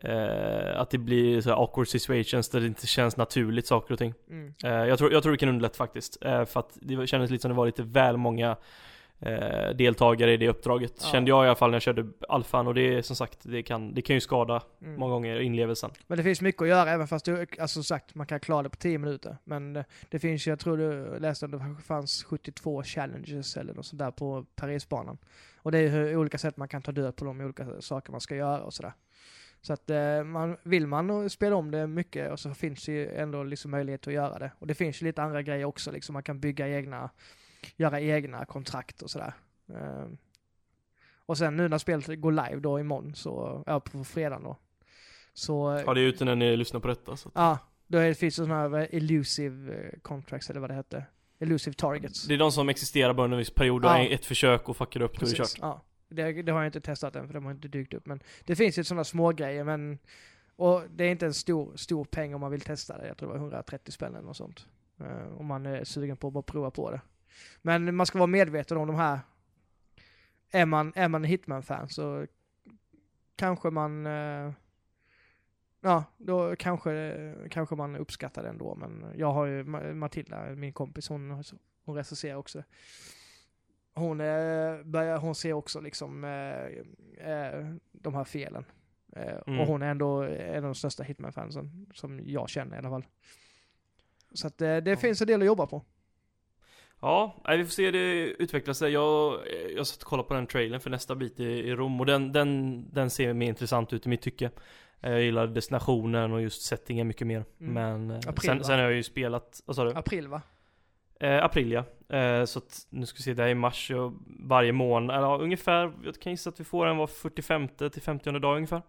eh, 0.04 0.80
Att 0.82 0.89
det 0.89 0.98
blir 0.98 1.41
så 1.41 1.50
här 1.50 1.58
awkward 1.64 1.88
situations 1.88 2.50
där 2.50 2.60
det 2.60 2.68
inte 2.68 2.88
känns 2.88 3.18
naturligt 3.18 3.68
saker 3.68 3.93
och 3.93 4.00
ting 4.00 4.14
Mm. 4.30 4.54
eh, 4.64 4.72
jag, 4.72 4.98
tror, 4.98 5.12
jag 5.14 5.24
tror 5.24 5.32
det 5.32 5.38
kan 5.38 5.50
underlätta 5.50 5.76
faktiskt 5.78 6.18
eh, 6.26 6.45
För 6.45 6.60
att 6.60 6.78
det 6.82 7.08
kändes 7.08 7.32
lite 7.32 7.41
som 7.41 7.50
det 7.52 7.56
var 7.58 7.66
lite 7.66 7.84
väl 7.84 8.18
många 8.18 8.58
eh, 9.20 9.70
Deltagare 9.76 10.34
i 10.34 10.38
det 10.38 10.50
uppdraget 10.50 10.93
Ja. 11.02 11.08
Kände 11.12 11.30
jag 11.30 11.45
i 11.45 11.48
alla 11.48 11.56
fall 11.56 11.70
när 11.70 11.76
jag 11.76 11.82
körde 11.82 12.06
alfan 12.30 12.68
och 12.68 12.74
det 12.74 13.04
som 13.04 13.16
sagt 13.16 13.39
Det 13.43 13.64
kan, 13.64 13.93
det 13.93 14.02
kan 14.02 14.14
ju 14.16 14.20
skada 14.20 14.62
Mm. 14.82 15.00
många 15.00 15.14
gånger 15.14 15.39
inlevelsen 15.39 15.91
Men 16.08 16.18
det 16.18 16.24
finns 16.24 16.41
mycket 16.41 16.62
att 16.62 16.68
göra 16.68 16.89
även 16.91 17.08
fast 17.08 17.26
du, 17.26 17.39
alltså 17.41 17.68
som 17.74 17.84
sagt, 17.84 18.16
man 18.16 18.28
kan 18.28 18.39
klara 18.39 18.64
det 18.64 18.70
på 18.70 18.76
10 18.76 18.98
minuter. 18.98 19.38
Men 19.43 19.76
eh, 19.76 19.84
det 20.10 20.20
finns 20.20 20.48
ju, 20.48 20.52
jag 20.52 20.60
tror 20.60 20.78
du 20.78 21.20
läste 21.20 21.45
att 21.45 21.52
det 21.52 21.62
fanns 21.88 22.24
72 22.24 22.84
challenges 22.84 23.58
eller 23.58 23.74
något 23.74 23.86
sånt 23.86 24.00
där 24.00 24.12
på 24.12 24.45
Parisbanan. 24.56 25.18
Och 25.58 25.72
det 25.72 25.80
är 25.80 25.89
hur 25.89 26.16
olika 26.18 26.38
sätt 26.38 26.58
man 26.58 26.68
kan 26.68 26.82
ta 26.82 26.91
död 26.91 27.16
på 27.16 27.26
de 27.26 27.41
olika 27.41 27.66
saker 27.82 28.12
man 28.12 28.22
ska 28.22 28.36
göra 28.36 28.62
och 28.64 28.74
sådär. 28.74 28.93
Så 29.62 29.74
att 29.74 29.89
eh, 29.89 30.24
man, 30.24 30.58
vill 30.64 30.88
man 30.88 31.30
spela 31.30 31.55
om 31.55 31.72
det 31.72 31.88
mycket 31.88 32.32
och 32.32 32.39
så 32.39 32.53
finns 32.53 32.86
det 32.86 32.91
ju 32.91 33.16
ändå 33.16 33.43
liksom 33.43 33.72
möjlighet 33.72 34.08
att 34.08 34.14
göra 34.14 34.39
det. 34.39 34.51
Och 34.60 34.68
det 34.68 34.76
finns 34.76 35.01
ju 35.01 35.05
lite 35.05 35.24
andra 35.24 35.41
grejer 35.41 35.66
också, 35.66 35.91
liksom 35.91 36.14
man 36.14 36.24
kan 36.24 36.39
bygga 36.39 36.68
egna, 36.70 37.10
göra 37.76 38.01
egna 38.01 38.45
kontrakt 38.45 39.01
och 39.01 39.10
sådär. 39.10 39.34
Eh, 39.74 40.05
och 41.26 41.38
sen 41.38 41.58
nu 41.58 41.68
när 41.68 41.78
spelet 41.78 42.22
går 42.22 42.32
live 42.32 42.60
då 42.60 42.80
imorgon, 42.80 43.16
så, 43.16 43.64
ja 43.66 43.80
på 43.80 44.03
fredag 44.03 44.39
då. 44.43 44.58
Så 45.34 45.84
Ja 45.86 45.93
det 45.93 46.01
är 46.01 46.05
ute 46.05 46.26
när 46.26 46.36
ni 46.36 46.58
lyssnar 46.58 46.80
på 46.80 46.88
detta 46.88 47.18
så 47.18 47.32
Ja, 47.36 47.58
då 47.88 47.97
är 47.97 48.08
det, 48.08 48.16
finns 48.16 48.36
det 48.36 48.43
sådana 48.45 48.62
här 48.62 48.70
det, 48.70 48.86
elusive 48.86 49.74
eh, 49.74 49.99
contracts 49.99 50.49
eller 50.49 50.60
vad 50.60 50.70
det 50.70 50.74
hette. 50.74 51.05
Elusive 51.39 51.74
targets. 51.74 52.28
Det 52.28 52.34
är 52.34 52.38
de 52.38 52.51
som 52.51 52.70
existerar 52.70 53.14
bara 53.14 53.24
under 53.24 53.36
en 53.36 53.39
viss 53.39 53.49
period, 53.49 53.82
du 53.82 53.88
Ja. 53.88 54.03
ett 54.03 54.26
försök 54.26 54.70
och 54.70 54.78
fuckar 54.78 55.01
upp 55.01 55.20
då 55.20 55.26
är 55.26 55.30
det 55.30 55.36
Precis, 55.36 55.55
kört 55.55 55.62
ja. 55.62 55.82
Det, 56.10 56.41
det 56.41 56.51
har 56.51 56.60
jag 56.60 56.68
inte 56.68 56.82
testat 56.82 57.16
än 57.16 57.28
för 57.28 57.34
de 57.34 57.45
har 57.45 57.51
inte 57.51 57.68
dykt 57.68 57.93
upp. 57.93 58.05
Men 58.05 58.24
det 58.45 58.55
finns 58.55 58.80
ju 58.80 58.84
sådana 58.84 59.03
små 59.03 59.32
grejer 59.32 59.64
men 59.64 59.99
och 60.55 60.84
det 60.95 61.03
är 61.03 61.12
inte 61.12 61.26
en 61.26 61.34
stor, 61.34 61.76
stor 61.76 62.05
peng 62.05 62.36
om 62.36 62.41
man 62.41 62.51
vill 62.51 62.62
testa 62.62 62.97
det. 62.97 63.08
Jag 63.08 63.18
tror 63.18 63.30
det 63.30 63.34
var 63.34 63.41
130 63.41 63.91
spänn 63.91 64.16
eller 64.16 64.28
något 64.28 64.38
sånt. 64.38 64.68
Uh, 65.01 65.39
om 65.39 65.45
man 65.45 65.66
är 65.66 65.84
sugen 65.84 66.18
på 66.18 66.28
att 66.28 66.34
bara 66.34 66.43
prova 66.43 66.72
på 66.72 66.91
det. 66.91 67.01
Men 67.62 67.95
man 67.95 68.05
ska 68.05 68.18
vara 68.18 68.28
medveten 68.28 68.78
om 68.78 68.88
de 68.88 68.95
här. 68.95 69.20
Är 70.51 70.66
man, 70.66 70.93
är 70.95 71.08
man 71.08 71.24
Hitman-fan 71.24 71.89
så 71.89 72.28
kanske 73.36 73.70
man 73.70 74.08
uh, 74.08 74.51
Ja, 75.82 76.03
då 76.18 76.55
kanske, 76.55 77.36
kanske 77.49 77.76
man 77.76 77.95
uppskattar 77.95 78.43
det 78.43 78.49
ändå. 78.49 78.76
Men 78.76 79.05
jag 79.16 79.32
har 79.32 79.45
ju 79.45 79.64
Matilda, 79.93 80.55
min 80.55 80.74
kompis, 80.74 81.10
hon, 81.10 81.43
hon 81.86 81.95
recenserar 81.95 82.36
också. 82.36 82.64
Hon, 83.98 84.22
eh, 84.22 84.84
börjar, 84.84 85.18
hon 85.18 85.36
ser 85.36 85.54
också 85.54 85.80
liksom 85.82 86.24
eh, 86.24 87.32
eh, 87.32 87.66
de 87.91 88.14
här 88.16 88.24
felen. 88.24 88.66
Mm. 89.48 89.60
Och 89.60 89.68
hon 89.68 89.82
är 89.82 89.91
ändå 89.91 90.24
en 90.24 90.56
av 90.56 90.62
de 90.62 90.76
största 90.76 91.04
Hitman-fansen 91.04 91.88
som 91.93 92.22
jag 92.26 92.50
känner 92.50 92.76
i 92.76 92.80
alla 92.80 92.89
fall. 92.89 93.06
Så 94.34 94.48
att 94.48 94.58
det 94.58 94.84
Ja. 94.88 94.95
finns 94.95 95.22
en 95.22 95.28
del 95.28 95.41
att 95.41 95.48
jobba 95.48 95.66
på. 95.68 95.84
Ja, 97.02 97.36
vi 97.58 97.64
får 97.66 97.72
se 97.72 97.91
det 97.91 98.28
utveckla 98.28 98.74
sig. 98.74 98.91
Jag, 98.91 99.39
jag 99.76 99.88
satt 99.88 100.04
och 100.04 100.10
kollade 100.10 100.28
på 100.28 100.34
den 100.34 100.48
trailern 100.48 100.80
för 100.80 100.89
nästa 100.89 101.16
bit 101.16 101.39
i, 101.39 101.43
i 101.43 101.76
Rom 101.76 102.00
och 102.00 102.06
den, 102.06 102.32
den, 102.32 102.86
den 102.93 103.10
ser 103.10 103.34
mer 103.34 103.48
intressant 103.48 103.93
ut 103.93 104.06
i 104.06 104.10
mitt 104.10 104.22
tycke. 104.22 104.52
Jag 105.00 105.22
gillar 105.22 105.48
destinationen 105.48 106.34
och 106.34 106.41
just 106.41 106.62
settingen 106.62 107.08
mycket 107.08 107.28
mer. 107.28 107.45
Mm. 107.60 107.74
Men 107.74 108.18
April, 108.18 108.36
sen, 108.50 108.64
sen 108.64 108.76
har 108.80 108.84
jag 108.86 108.93
ju 108.93 109.04
spelat, 109.04 109.62
vad 109.66 109.76
sa 109.76 109.84
du? 109.84 109.93
April 109.93 110.28
va? 110.28 110.41
Eh, 111.20 111.43
april 111.43 111.72
ja. 111.72 111.84
Eh, 112.10 112.45
så 112.45 112.60
att 112.60 112.88
nu 112.89 113.05
ska 113.05 113.18
vi 113.18 113.24
se, 113.24 113.34
det 113.34 113.41
här 113.41 113.47
är 113.47 113.51
i 113.51 113.55
mars 113.55 113.91
och 113.91 114.14
varje 114.39 114.72
månad, 114.72 115.18
eller 115.18 115.28
ja, 115.28 115.38
ungefär, 115.38 115.93
jag 116.03 116.20
kan 116.20 116.32
gissa 116.32 116.49
att 116.49 116.60
vi 116.60 116.64
får 116.64 116.86
den 116.86 116.97
var 116.97 117.08
45 117.08 117.68
till 117.68 118.01
50 118.01 118.32
dag 118.39 118.55
ungefär. 118.55 118.82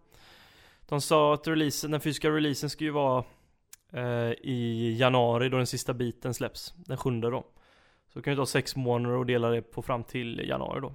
De 0.89 1.01
sa 1.01 1.35
att 1.35 1.49
releasen, 1.49 1.91
den 1.91 2.01
fysiska 2.01 2.31
releasen 2.31 2.71
ska 2.71 2.85
ju 2.85 2.91
vara 2.91 3.25
eh, 3.93 4.33
i 4.33 4.97
januari 4.99 5.49
då 5.49 5.57
den 5.57 5.67
sista 5.67 5.95
biten 5.95 6.35
släpps, 6.35 6.75
den 6.77 6.97
sjunde 6.97 7.31
då. 7.31 7.47
Så 8.09 8.23
kan 8.23 8.31
vi 8.31 8.37
ta 8.37 8.47
sex 8.47 8.77
månader 8.77 9.17
och 9.17 9.27
dela 9.27 9.51
det 9.51 9.63
på 9.63 9.83
fram 9.83 10.05
till 10.05 10.49
januari 10.49 10.81
då. 10.81 10.95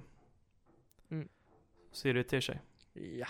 Mm. 1.10 1.28
Ser 1.92 2.14
det 2.14 2.24
till 2.24 2.42
sig. 2.42 2.60
Ja. 2.92 3.26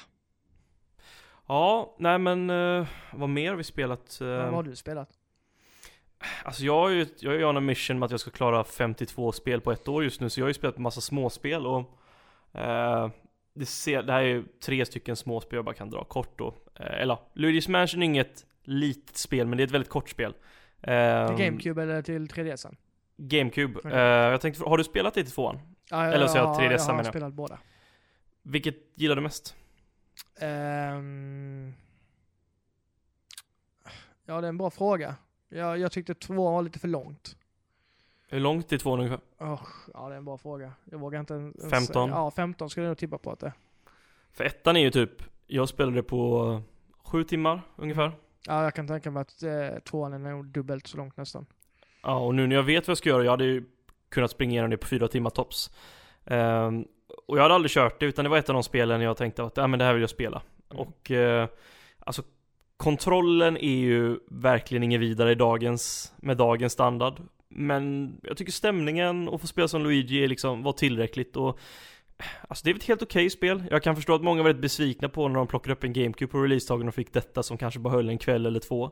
Ja, 1.46 1.96
nej 1.98 2.18
men 2.18 2.50
eh, 2.50 2.86
vad 3.12 3.28
mer 3.28 3.50
har 3.50 3.56
vi 3.56 3.64
spelat? 3.64 4.20
Eh, 4.20 4.26
Vad 4.26 4.54
har 4.54 4.62
du 4.62 4.76
spelat? 4.76 5.08
Alltså 6.44 6.64
jag 6.64 6.74
har 6.80 6.88
ju, 6.88 7.06
jag 7.18 7.34
är 7.34 7.38
ju 7.38 7.44
on 7.44 7.56
a 7.56 7.60
mission 7.60 7.98
med 7.98 8.04
att 8.06 8.10
jag 8.10 8.20
ska 8.20 8.30
klara 8.30 8.64
52 8.64 9.32
spel 9.32 9.60
på 9.60 9.72
ett 9.72 9.88
år 9.88 10.04
just 10.04 10.20
nu 10.20 10.30
Så 10.30 10.40
jag 10.40 10.44
har 10.44 10.50
ju 10.50 10.54
spelat 10.54 10.78
massa 10.78 11.00
småspel 11.00 11.66
och 11.66 11.78
eh, 12.52 13.10
det, 13.54 13.66
ser, 13.66 14.02
det 14.02 14.12
här 14.12 14.20
är 14.20 14.26
ju 14.26 14.44
tre 14.64 14.86
stycken 14.86 15.16
småspel 15.16 15.56
jag 15.56 15.64
bara 15.64 15.74
kan 15.74 15.90
dra 15.90 16.04
kort 16.04 16.38
då 16.38 16.54
eh, 16.74 17.00
Eller 17.02 17.18
Luigi's 17.34 17.70
Mansion 17.70 18.02
är 18.02 18.06
inget 18.06 18.46
litet 18.62 19.16
spel 19.16 19.46
men 19.46 19.56
det 19.56 19.62
är 19.62 19.66
ett 19.66 19.70
väldigt 19.72 19.90
kort 19.90 20.08
spel 20.08 20.34
eh, 20.82 21.26
Till 21.36 21.46
GameCube 21.46 21.82
eller 21.82 22.02
till 22.02 22.28
3DSen? 22.28 22.76
GameCube 23.16 23.80
eh, 23.90 23.98
Jag 24.00 24.40
tänkte, 24.40 24.64
har 24.64 24.78
du 24.78 24.84
spelat 24.84 25.14
det 25.14 25.22
till 25.24 25.32
tvåan? 25.32 25.60
Ja, 25.90 26.04
Eller 26.04 26.26
så 26.26 26.38
jag 26.38 26.44
ja, 26.46 26.58
3DS 26.60 26.70
jag 26.72 26.78
har 26.80 26.86
menar 26.86 27.04
jag. 27.04 27.12
spelat 27.12 27.32
båda. 27.32 27.58
Vilket 28.42 28.76
gillar 28.94 29.16
du 29.16 29.22
mest? 29.22 29.54
Ehm, 30.40 31.74
ja, 34.26 34.40
det 34.40 34.46
är 34.46 34.48
en 34.48 34.58
bra 34.58 34.70
fråga. 34.70 35.14
Jag, 35.54 35.78
jag 35.78 35.92
tyckte 35.92 36.14
två 36.14 36.50
var 36.50 36.62
lite 36.62 36.78
för 36.78 36.88
långt. 36.88 37.36
Hur 38.28 38.40
långt 38.40 38.72
är 38.72 38.78
tvåan 38.78 38.98
ungefär? 38.98 39.20
Oh, 39.38 39.62
ja, 39.94 40.08
det 40.08 40.14
är 40.14 40.18
en 40.18 40.24
bra 40.24 40.38
fråga. 40.38 40.72
Jag 40.84 40.98
vågar 40.98 41.20
inte 41.20 41.34
ens... 41.34 41.70
15? 41.70 42.10
Ja, 42.10 42.30
15 42.30 42.70
skulle 42.70 42.86
jag 42.86 42.90
nog 42.90 42.98
tippa 42.98 43.18
på 43.18 43.30
att 43.30 43.40
det 43.40 43.52
För 44.32 44.44
ettan 44.44 44.76
är 44.76 44.80
ju 44.80 44.90
typ 44.90 45.10
Jag 45.46 45.68
spelade 45.68 46.02
på 46.02 46.62
sju 47.04 47.24
timmar 47.24 47.62
ungefär 47.76 48.12
Ja, 48.46 48.64
jag 48.64 48.74
kan 48.74 48.86
tänka 48.86 49.10
mig 49.10 49.20
att 49.20 49.42
eh, 49.42 49.78
tvåan 49.84 50.12
är 50.12 50.18
nog 50.18 50.46
dubbelt 50.46 50.86
så 50.86 50.96
långt 50.96 51.16
nästan. 51.16 51.46
Ja, 52.02 52.18
och 52.18 52.34
nu 52.34 52.46
när 52.46 52.56
jag 52.56 52.62
vet 52.62 52.86
vad 52.86 52.90
jag 52.90 52.98
ska 52.98 53.08
göra, 53.08 53.24
jag 53.24 53.30
hade 53.30 53.44
ju 53.44 53.64
kunnat 54.08 54.30
springa 54.30 54.52
igenom 54.52 54.70
det 54.70 54.76
på 54.76 54.86
fyra 54.86 55.08
timmar 55.08 55.30
tops. 55.30 55.70
Ehm, 56.24 56.84
och 57.26 57.38
jag 57.38 57.42
hade 57.42 57.54
aldrig 57.54 57.70
kört 57.70 58.00
det, 58.00 58.06
utan 58.06 58.24
det 58.24 58.28
var 58.28 58.38
ett 58.38 58.48
av 58.48 58.54
de 58.54 58.62
spelen 58.62 59.00
jag 59.00 59.16
tänkte 59.16 59.44
att, 59.44 59.56
ja 59.56 59.66
men 59.66 59.78
det 59.78 59.84
här 59.84 59.92
vill 59.92 60.00
jag 60.00 60.10
spela. 60.10 60.42
Mm. 60.70 60.82
Och, 60.82 61.10
eh, 61.10 61.48
alltså 61.98 62.22
kontrollen 62.76 63.56
är 63.56 63.76
ju 63.76 64.18
verkligen 64.30 64.82
ingen 64.82 65.00
vidare 65.00 65.32
i 65.32 65.34
dagens, 65.34 66.12
med 66.16 66.36
dagens 66.36 66.72
standard. 66.72 67.20
Men 67.48 68.14
jag 68.22 68.36
tycker 68.36 68.52
stämningen 68.52 69.28
och 69.28 69.40
få 69.40 69.46
spela 69.46 69.68
som 69.68 69.82
Luigi 69.82 70.24
är 70.24 70.28
liksom, 70.28 70.62
var 70.62 70.72
tillräckligt 70.72 71.36
och 71.36 71.58
Alltså 72.48 72.64
det 72.64 72.70
är 72.70 72.74
ett 72.74 72.84
helt 72.84 73.02
okej 73.02 73.30
spel. 73.30 73.64
Jag 73.70 73.82
kan 73.82 73.96
förstå 73.96 74.14
att 74.14 74.22
många 74.22 74.42
var 74.42 74.48
väldigt 74.48 74.62
besvikna 74.62 75.08
på 75.08 75.28
när 75.28 75.34
de 75.34 75.46
plockade 75.46 75.72
upp 75.72 75.84
en 75.84 75.92
GameCube 75.92 76.32
på 76.32 76.42
releasedagen 76.42 76.88
och 76.88 76.94
fick 76.94 77.12
detta 77.12 77.42
som 77.42 77.58
kanske 77.58 77.80
bara 77.80 77.94
höll 77.94 78.08
en 78.08 78.18
kväll 78.18 78.46
eller 78.46 78.60
två. 78.60 78.90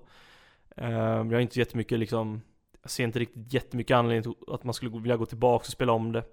Ehm, 0.76 1.30
jag 1.30 1.36
har 1.36 1.40
inte 1.40 1.58
jättemycket 1.58 1.98
liksom 1.98 2.40
jag 2.82 2.90
ser 2.90 3.04
inte 3.04 3.18
riktigt 3.18 3.52
jättemycket 3.52 3.94
anledning 3.94 4.22
till 4.22 4.54
att 4.54 4.64
man 4.64 4.74
skulle 4.74 4.90
vilja 4.90 5.16
gå 5.16 5.26
tillbaka 5.26 5.62
och 5.62 5.72
spela 5.72 5.92
om 5.92 6.12
det. 6.12 6.24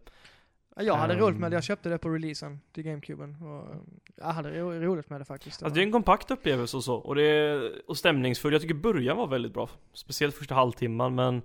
Ja, 0.80 0.86
Jag 0.86 0.95
hade 0.95 1.13
Ehm. 1.13 1.19
roligt 1.19 1.39
med 1.39 1.51
det. 1.51 1.55
Jag 1.55 1.63
köpte 1.63 1.89
det 1.89 1.97
på 1.97 2.09
releasen 2.09 2.59
till 2.71 2.84
GameCuben. 2.84 3.36
Och 3.41 3.71
eh, 3.73 3.80
jag 4.15 4.25
hade 4.25 4.59
ro 4.59 4.71
roligt 4.71 5.09
med 5.09 5.21
det 5.21 5.25
faktiskt. 5.25 5.63
Alltså 5.63 5.75
det 5.75 5.82
är 5.82 5.86
en 5.86 5.91
kompakt 5.91 6.32
upplevelse 6.32 6.77
och 6.77 6.84
så, 6.84 6.95
och 6.95 7.15
det 7.15 7.23
är 7.23 7.71
och 7.89 7.97
stämningsfull. 7.97 8.53
Jag 8.53 8.61
tycker 8.61 8.75
början 8.75 9.17
var 9.17 9.27
väldigt 9.27 9.53
bra. 9.53 9.69
Speciellt 9.93 10.36
första 10.36 10.55
halvtimman, 10.55 11.15
men 11.15 11.41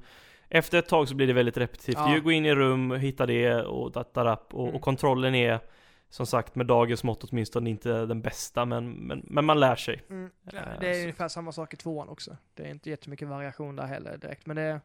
efter 0.49 0.79
ett 0.79 0.89
tag 0.89 1.09
så 1.09 1.15
blir 1.15 1.27
det 1.27 1.33
väldigt 1.33 1.57
repetitivt. 1.57 1.97
Ja. 1.99 2.05
Det 2.07 2.13
är 2.13 2.15
ju 2.17 2.21
gå 2.23 2.33
in 2.33 2.47
i 2.47 2.55
rum, 2.55 2.91
hitta 2.91 3.27
det 3.27 3.55
och 3.63 3.93
datarap 3.93 4.55
och, 4.55 4.63
Mm. 4.65 4.75
och 4.77 4.83
kontrollen 4.83 5.35
är 5.35 5.61
som 6.09 6.27
sagt 6.27 6.55
med 6.55 6.67
dagens 6.67 7.05
mått 7.05 7.25
åtminstone 7.25 7.71
inte 7.71 8.07
den 8.07 8.23
bästa, 8.23 8.65
men, 8.65 8.91
men, 8.93 9.23
men 9.25 9.45
man 9.45 9.61
lär 9.61 9.77
sig. 9.77 10.03
Mm. 10.11 10.25
Eh, 10.25 10.53
det 10.81 10.89
är 10.89 10.95
så- 10.95 11.01
ungefär 11.01 11.29
samma 11.29 11.53
sak 11.53 11.75
i 11.75 11.77
tvåan 11.77 12.09
också. 12.09 12.37
Det 12.55 12.63
är 12.63 12.71
inte 12.71 12.91
jättemycket 12.91 13.29
variation 13.29 13.77
där 13.77 13.87
heller 13.87 14.17
direkt. 14.17 14.47
Men 14.47 14.57
det 14.57 14.63
är... 14.63 14.81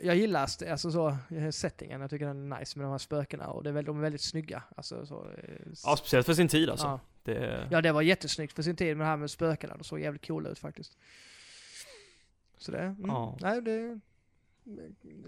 Jag 0.00 0.16
gillar 0.16 0.40
alltså 0.40 0.90
så, 0.90 1.16
eh, 1.30 1.50
settingen. 1.50 2.00
Jag 2.00 2.10
tycker 2.10 2.26
den 2.26 2.52
är 2.52 2.58
nice 2.60 2.78
med 2.78 2.86
de 2.86 2.90
här 2.90 2.98
spökena. 2.98 3.46
Och 3.46 3.62
det 3.62 3.68
är 3.70 3.72
väl, 3.72 3.84
de 3.84 3.96
är 3.98 4.02
väldigt 4.02 4.20
snygga. 4.20 4.62
Alltså, 4.76 5.06
så, 5.06 5.26
eh, 5.38 5.54
Ja, 5.84 5.96
speciellt 5.96 6.26
för 6.26 6.34
sin 6.34 6.48
tid 6.48 6.70
alltså. 6.70 6.86
ja. 6.86 7.00
Det, 7.22 7.68
ja, 7.70 7.80
det 7.80 7.92
var 7.92 8.02
jättesnyggt 8.02 8.52
för 8.52 8.62
sin 8.62 8.76
tid 8.76 8.96
med 8.96 9.06
det 9.06 9.10
här 9.10 9.16
med 9.16 9.30
spökena. 9.30 9.76
De 9.76 9.84
såg 9.84 10.00
jävligt 10.00 10.26
coola 10.26 10.48
ut 10.48 10.58
faktiskt. 10.58 10.96
Så 12.58 12.72
det, 12.72 12.78
mm, 12.78 12.96
Ja. 13.06 13.36
nej 13.40 13.62
det 13.62 13.72
är 13.72 14.00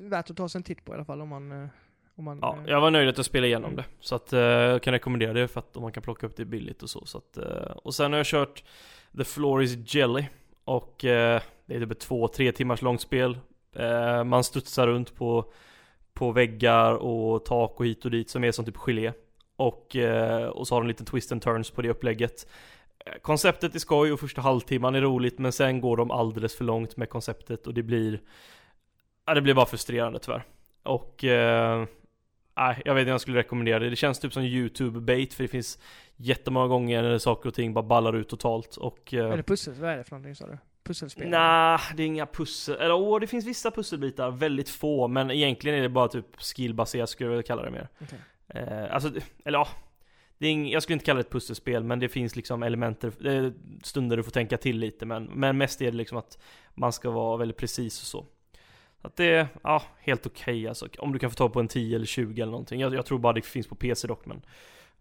värt 0.08 0.30
att 0.30 0.36
ta 0.36 0.48
sig 0.48 0.58
en 0.58 0.62
titt 0.62 0.84
på 0.84 0.92
i 0.92 0.94
alla 0.94 1.04
fall 1.04 1.20
om 1.20 1.28
man... 1.28 1.52
eh, 1.62 1.68
Om 2.14 2.24
man 2.24 2.38
Ja, 2.42 2.58
jag 2.66 2.80
var 2.80 2.90
nöjd 2.90 3.08
att 3.08 3.16
jag 3.16 3.26
spelade 3.26 3.46
igenom 3.46 3.72
Mm. 3.72 3.76
det. 3.76 3.84
Så 4.00 4.14
att 4.14 4.32
eh, 4.32 4.40
jag 4.40 4.82
kan 4.82 4.92
rekommendera 4.92 5.32
det 5.32 5.48
för 5.48 5.60
att 5.60 5.76
om 5.76 5.82
man 5.82 5.92
kan 5.92 6.02
plocka 6.02 6.26
upp 6.26 6.36
det 6.36 6.44
billigt 6.44 6.82
och 6.82 6.90
så. 6.90 7.06
så 7.06 7.18
att, 7.18 7.36
eh, 7.36 7.70
och 7.84 7.94
sen 7.94 8.12
har 8.12 8.18
jag 8.18 8.26
kört 8.26 8.64
The 9.16 9.24
Floor 9.24 9.62
is 9.62 9.94
Jelly. 9.94 10.24
Och 10.64 11.04
eh, 11.04 11.42
det 11.66 11.74
är 11.76 11.80
typ 11.80 11.90
ett 11.90 12.00
två, 12.00 12.28
tre 12.28 12.52
timmars 12.52 12.82
långt 12.82 13.00
spel. 13.00 13.38
Eh, 13.78 14.24
man 14.24 14.44
studsar 14.44 14.86
runt 14.86 15.14
på, 15.16 15.52
på 16.14 16.32
väggar 16.32 16.92
och 16.94 17.44
tak 17.44 17.80
och 17.80 17.86
hit 17.86 18.04
och 18.04 18.10
dit 18.10 18.30
som 18.30 18.44
är 18.44 18.52
som 18.52 18.64
typ 18.64 18.76
gelé. 18.76 19.12
Och, 19.56 19.96
eh, 19.96 20.46
och 20.46 20.68
så 20.68 20.74
har 20.74 20.80
de 20.82 20.88
lite 20.88 21.04
twist 21.04 21.32
and 21.32 21.42
turns 21.42 21.70
på 21.70 21.82
det 21.82 21.88
upplägget. 21.90 22.46
Eh, 23.06 23.12
konceptet 23.22 23.74
är 23.74 23.78
skoj 23.78 24.12
och 24.12 24.20
första 24.20 24.40
halvtimman 24.40 24.94
är 24.94 25.00
roligt 25.00 25.38
men 25.38 25.52
sen 25.52 25.80
går 25.80 25.96
de 25.96 26.10
alldeles 26.10 26.56
för 26.56 26.64
långt 26.64 26.96
med 26.96 27.08
konceptet 27.08 27.66
och 27.66 27.74
det 27.74 27.82
blir 27.82 28.20
Ja 29.26 29.34
det 29.34 29.40
blir 29.40 29.54
bara 29.54 29.66
frustrerande 29.66 30.18
tyvärr. 30.18 30.44
Och 30.82 31.24
eh, 31.24 31.84
nej, 32.56 32.82
jag 32.84 32.94
vet 32.94 33.00
inte 33.00 33.10
om 33.10 33.12
jag 33.12 33.20
skulle 33.20 33.38
rekommendera 33.38 33.78
det. 33.78 33.90
Det 33.90 33.96
känns 33.96 34.18
typ 34.20 34.32
som 34.32 34.42
YouTube-bait 34.42 35.34
för 35.34 35.42
det 35.44 35.48
finns 35.48 35.78
jättemånga 36.16 36.66
gånger 36.66 37.02
när 37.02 37.18
saker 37.18 37.48
och 37.48 37.54
ting 37.54 37.74
bara 37.74 37.82
ballar 37.84 38.16
ut 38.16 38.28
totalt 38.28 38.76
och... 38.76 39.14
eh, 39.14 39.30
Är 39.32 39.36
det 39.36 39.42
pussel? 39.42 39.74
Vad 39.74 39.90
är 39.90 39.96
det 39.96 40.04
för 40.04 40.10
någonting 40.10 40.34
sa 40.34 40.46
du? 40.46 40.58
Pusselspel? 40.86 41.28
Nej, 41.28 41.78
det 41.96 42.02
är 42.02 42.06
inga 42.06 42.26
pussel, 42.26 42.76
eller 42.76 42.94
åh, 42.94 43.20
det 43.20 43.26
finns 43.26 43.44
vissa 43.44 43.70
pusselbitar, 43.70 44.30
väldigt 44.30 44.68
få, 44.68 45.08
men 45.08 45.30
egentligen 45.30 45.78
är 45.78 45.82
det 45.82 45.88
bara 45.88 46.08
typ 46.08 46.40
skillbaserat 46.40 47.10
skulle 47.10 47.34
jag 47.34 47.46
kalla 47.46 47.62
det 47.62 47.70
mer. 47.70 47.88
Okej. 48.00 48.18
Eh, 48.48 48.94
alltså, 48.94 49.12
eller 49.44 49.58
ja, 49.58 49.68
det 50.38 50.46
är 50.46 50.50
ing, 50.50 50.70
jag 50.70 50.82
skulle 50.82 50.94
inte 50.94 51.04
kalla 51.04 51.16
det 51.16 51.26
ett 51.26 51.32
pusselspel, 51.32 51.84
men 51.84 51.98
det 51.98 52.08
finns 52.08 52.36
liksom 52.36 52.62
elementer, 52.62 53.26
är 53.26 53.52
stunder 53.82 54.16
du 54.16 54.22
får 54.22 54.30
tänka 54.30 54.56
till 54.56 54.78
lite, 54.78 55.06
men, 55.06 55.24
men 55.24 55.58
mest 55.58 55.82
är 55.82 55.90
det 55.90 55.96
liksom 55.96 56.18
att 56.18 56.38
man 56.74 56.92
ska 56.92 57.10
vara 57.10 57.36
väldigt 57.36 57.56
precis 57.56 58.00
och 58.00 58.06
så. 58.06 58.26
Att 59.00 59.16
det 59.16 59.24
är, 59.24 59.48
ja, 59.62 59.82
helt 59.98 60.26
okej 60.26 60.68
alltså. 60.68 60.88
Om 60.98 61.12
du 61.12 61.18
kan 61.18 61.30
få 61.30 61.36
tag 61.36 61.52
på 61.52 61.60
en 61.60 61.68
10 61.68 61.96
eller 61.96 62.06
20 62.06 62.42
eller 62.42 62.52
någonting. 62.52 62.80
Jag, 62.80 62.94
jag 62.94 63.06
tror 63.06 63.18
bara 63.18 63.32
det 63.32 63.42
finns 63.42 63.66
på 63.66 63.74
PC 63.74 64.08
dock, 64.08 64.26
men 64.26 64.42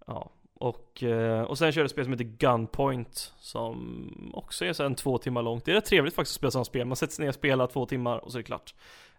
ja. 0.08 0.32
Och, 0.66 1.04
eh, 1.04 1.42
och 1.42 1.58
sen 1.58 1.72
kör 1.72 1.82
jag 1.82 1.86
ett 1.86 1.92
spel 1.92 2.04
som 2.04 2.14
heter 2.14 2.26
Gunpoint 2.26 3.34
Som 3.40 4.32
också 4.34 4.66
är 4.66 4.74
så 4.74 4.84
en 4.84 4.96
två 4.96 5.18
timmar 5.18 5.42
långt. 5.42 5.66
Det 5.66 5.72
är 5.72 5.76
rätt 5.76 5.86
trevligt 5.86 6.16
faktiskt 6.16 6.36
att 6.36 6.40
spela 6.40 6.52
sådana 6.52 6.66
spel. 6.66 6.88
Man 6.88 6.96
sätter 6.96 7.14
sig 7.14 7.24
ner 7.24 7.30
och 7.30 7.36
spelar 7.36 7.68
två 7.68 7.86
timmar 7.86 8.18
och 8.26 8.32
så 8.32 8.38
är 8.38 8.40
det 8.40 8.44
klart. 8.44 8.74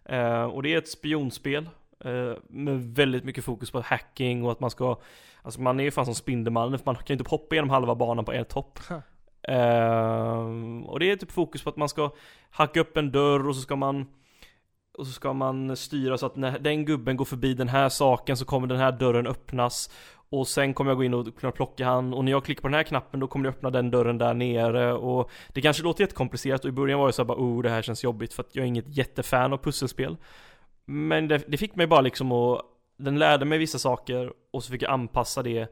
Eh, 0.05 0.43
Och 0.43 0.63
det 0.63 0.73
är 0.73 0.77
ett 0.77 0.89
spionspel 0.89 1.69
eh, 2.05 2.33
Med 2.49 2.95
väldigt 2.95 3.23
mycket 3.23 3.43
fokus 3.43 3.71
på 3.71 3.81
hacking 3.81 4.43
och 4.45 4.51
att 4.51 4.59
man 4.59 4.69
ska 4.69 4.99
Alltså 5.41 5.61
man 5.61 5.79
är 5.79 5.83
ju 5.83 5.91
fan 5.91 6.05
som 6.05 6.15
Spindelmannen 6.15 6.79
för 6.79 6.85
man 6.85 6.95
kan 6.95 7.03
ju 7.07 7.13
inte 7.13 7.29
hoppa 7.29 7.55
igenom 7.55 7.69
halva 7.69 7.95
banan 7.95 8.25
på 8.25 8.31
ett 8.31 8.53
hopp 8.53 8.79
och 10.85 10.99
det 10.99 11.11
är 11.11 11.15
typ 11.15 11.31
fokus 11.31 11.63
på 11.63 11.69
att 11.69 11.75
man 11.75 11.89
ska 11.89 12.11
hacka 12.49 12.79
upp 12.79 12.97
en 12.97 13.11
dörr 13.11 13.47
och 13.47 13.55
så 13.55 13.61
ska 13.61 13.75
man 13.75 14.05
och 14.97 15.07
så 15.07 15.13
ska 15.13 15.33
man 15.33 15.75
styra 15.75 16.17
så 16.17 16.25
att 16.25 16.35
när 16.35 16.59
den 16.59 16.85
gubben 16.85 17.17
går 17.17 17.25
förbi 17.25 17.53
den 17.53 17.67
här 17.67 17.89
saken 17.89 18.37
så 18.37 18.45
kommer 18.45 18.67
den 18.67 18.77
här 18.77 18.91
dörren 18.91 19.27
öppnas 19.27 19.89
och 20.29 20.47
sen 20.47 20.73
kommer 20.73 20.91
jag 20.91 20.97
gå 20.97 21.03
in 21.03 21.13
och 21.13 21.35
kunna 21.39 21.51
plocka 21.51 21.85
han. 21.85 22.13
Och 22.13 22.25
när 22.25 22.31
jag 22.31 22.45
klickar 22.45 22.61
på 22.61 22.67
den 22.67 22.75
här 22.75 22.83
knappen 22.83 23.19
då 23.19 23.27
kommer 23.27 23.43
det 23.43 23.49
öppna 23.49 23.69
den 23.69 23.91
dörren 23.91 24.17
där 24.17 24.33
nere. 24.33 24.93
Och 24.93 25.31
det 25.47 25.61
kanske 25.61 25.83
låter 25.83 26.03
jättekomplicerat. 26.03 26.63
Och 26.65 26.69
i 26.69 26.71
början 26.71 26.99
var 26.99 27.07
jag 27.07 27.13
så 27.15 27.25
bara 27.25 27.37
oh 27.37 27.61
det 27.63 27.69
här 27.69 27.81
känns 27.81 28.03
jobbigt. 28.03 28.33
För 28.33 28.43
att 28.43 28.55
jag 28.55 28.63
är 28.63 28.67
inget 28.67 28.97
jättefan 28.97 29.53
av 29.53 29.57
pusselspel. 29.57 30.17
Men 30.85 31.27
det, 31.27 31.43
det 31.47 31.57
fick 31.57 31.75
mig 31.75 31.87
bara 31.87 32.01
liksom 32.01 32.31
att 32.31 32.61
Den 32.97 33.19
lärde 33.19 33.45
mig 33.45 33.57
vissa 33.57 33.79
saker. 33.79 34.33
Och 34.51 34.63
så 34.63 34.71
fick 34.71 34.81
jag 34.81 34.91
anpassa 34.91 35.43
det. 35.43 35.67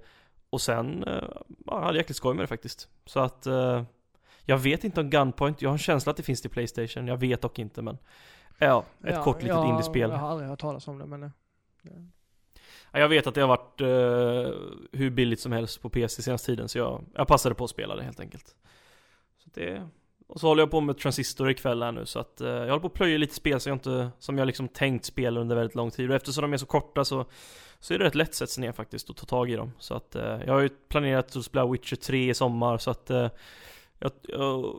Och 0.50 0.62
sen 0.62 1.04
eh, 1.04 1.14
ja, 1.24 1.46
jag 1.66 1.82
hade 1.82 1.98
jäkligt 1.98 2.18
skoj 2.18 2.34
med 2.36 2.44
det 2.44 2.48
faktiskt. 2.48 2.90
Så 3.06 3.20
att 3.20 3.46
eh, 3.46 3.84
Jag 4.46 4.58
vet 4.58 4.84
inte 4.84 5.02
om 5.02 5.10
Gunpoint, 5.10 5.62
jag 5.62 5.70
har 5.70 5.74
en 5.74 5.78
känsla 5.80 6.10
att 6.10 6.18
det 6.18 6.24
finns 6.24 6.42
till 6.42 6.50
Playstation, 6.52 7.08
jag 7.08 7.18
vet 7.18 7.42
dock 7.42 7.60
inte 7.60 7.82
men 7.82 7.98
Ja, 8.58 8.84
ett 9.04 9.16
Ja, 9.16 9.24
kort 9.24 9.42
litet 9.42 9.58
jag- 9.58 9.70
indiespel. 9.70 10.10
Jag 10.12 10.18
har 10.18 10.30
aldrig 10.30 10.50
hört 10.50 10.60
talas 10.60 10.88
om 10.88 11.00
det 11.00 11.06
men... 11.06 11.24
eh, 11.24 11.30
Ja, 11.82 11.92
jag 13.00 13.10
vet 13.10 13.28
att 13.28 13.36
det 13.36 13.42
har 13.42 13.48
varit 13.48 13.82
eh, 13.82 14.60
hur 14.92 15.10
billigt 15.10 15.40
som 15.40 15.52
helst 15.52 15.82
på 15.82 15.90
PC 15.90 16.22
senaste 16.22 16.46
tiden 16.46 16.70
så 16.70 16.78
jag, 16.78 17.04
jag 17.14 17.28
passade 17.28 17.56
på 17.56 17.64
att 17.64 17.70
spela 17.70 17.96
det 17.96 18.04
helt 18.04 18.20
enkelt. 18.20 18.56
Så 19.38 19.50
det, 19.54 19.90
och 20.28 20.40
så 20.40 20.48
håller 20.48 20.62
jag 20.62 20.72
på 20.72 20.82
med 20.82 20.98
Transistor 20.98 21.50
ikväll 21.50 21.84
här 21.84 21.92
nu 21.92 22.06
så 22.06 22.20
att 22.20 22.42
eh, 22.42 22.48
jag 22.48 22.68
håller 22.68 22.80
på 22.80 22.88
att 22.88 22.94
plöja 22.94 23.18
lite 23.18 23.36
spel 23.36 23.60
som 23.60 23.70
jag 23.70 23.76
inte, 23.76 24.10
som 24.20 24.38
jag 24.38 24.46
liksom 24.46 24.68
tänkt 24.68 25.06
spela 25.06 25.40
under 25.40 25.56
väldigt 25.56 25.76
lång 25.76 25.92
tid 25.92 26.10
och 26.10 26.16
eftersom 26.16 26.42
de 26.42 26.54
är 26.54 26.58
så 26.58 26.66
korta 26.66 27.06
så, 27.06 27.26
så 27.80 27.94
är 27.94 28.00
det 28.00 28.06
rätt 28.06 28.16
lätt 28.16 28.30
att 28.30 28.36
sätta 28.36 28.48
sig 28.48 28.62
ner 28.62 28.72
faktiskt 28.72 29.10
och 29.10 29.16
ta 29.16 29.26
tag 29.26 29.52
i 29.52 29.56
dem. 29.56 29.72
Så 29.80 29.94
att 29.94 30.16
eh, 30.16 30.40
jag 30.46 30.54
har 30.54 30.62
ju 30.62 30.70
planerat 30.70 31.36
att 31.36 31.46
spela 31.46 31.68
Witcher 31.68 31.96
3 31.96 32.30
i 32.30 32.34
sommar 32.34 32.78
så 32.78 32.92
att 32.92 33.10
eh, 33.10 33.30
jag, 34.00 34.12
jag 34.22 34.76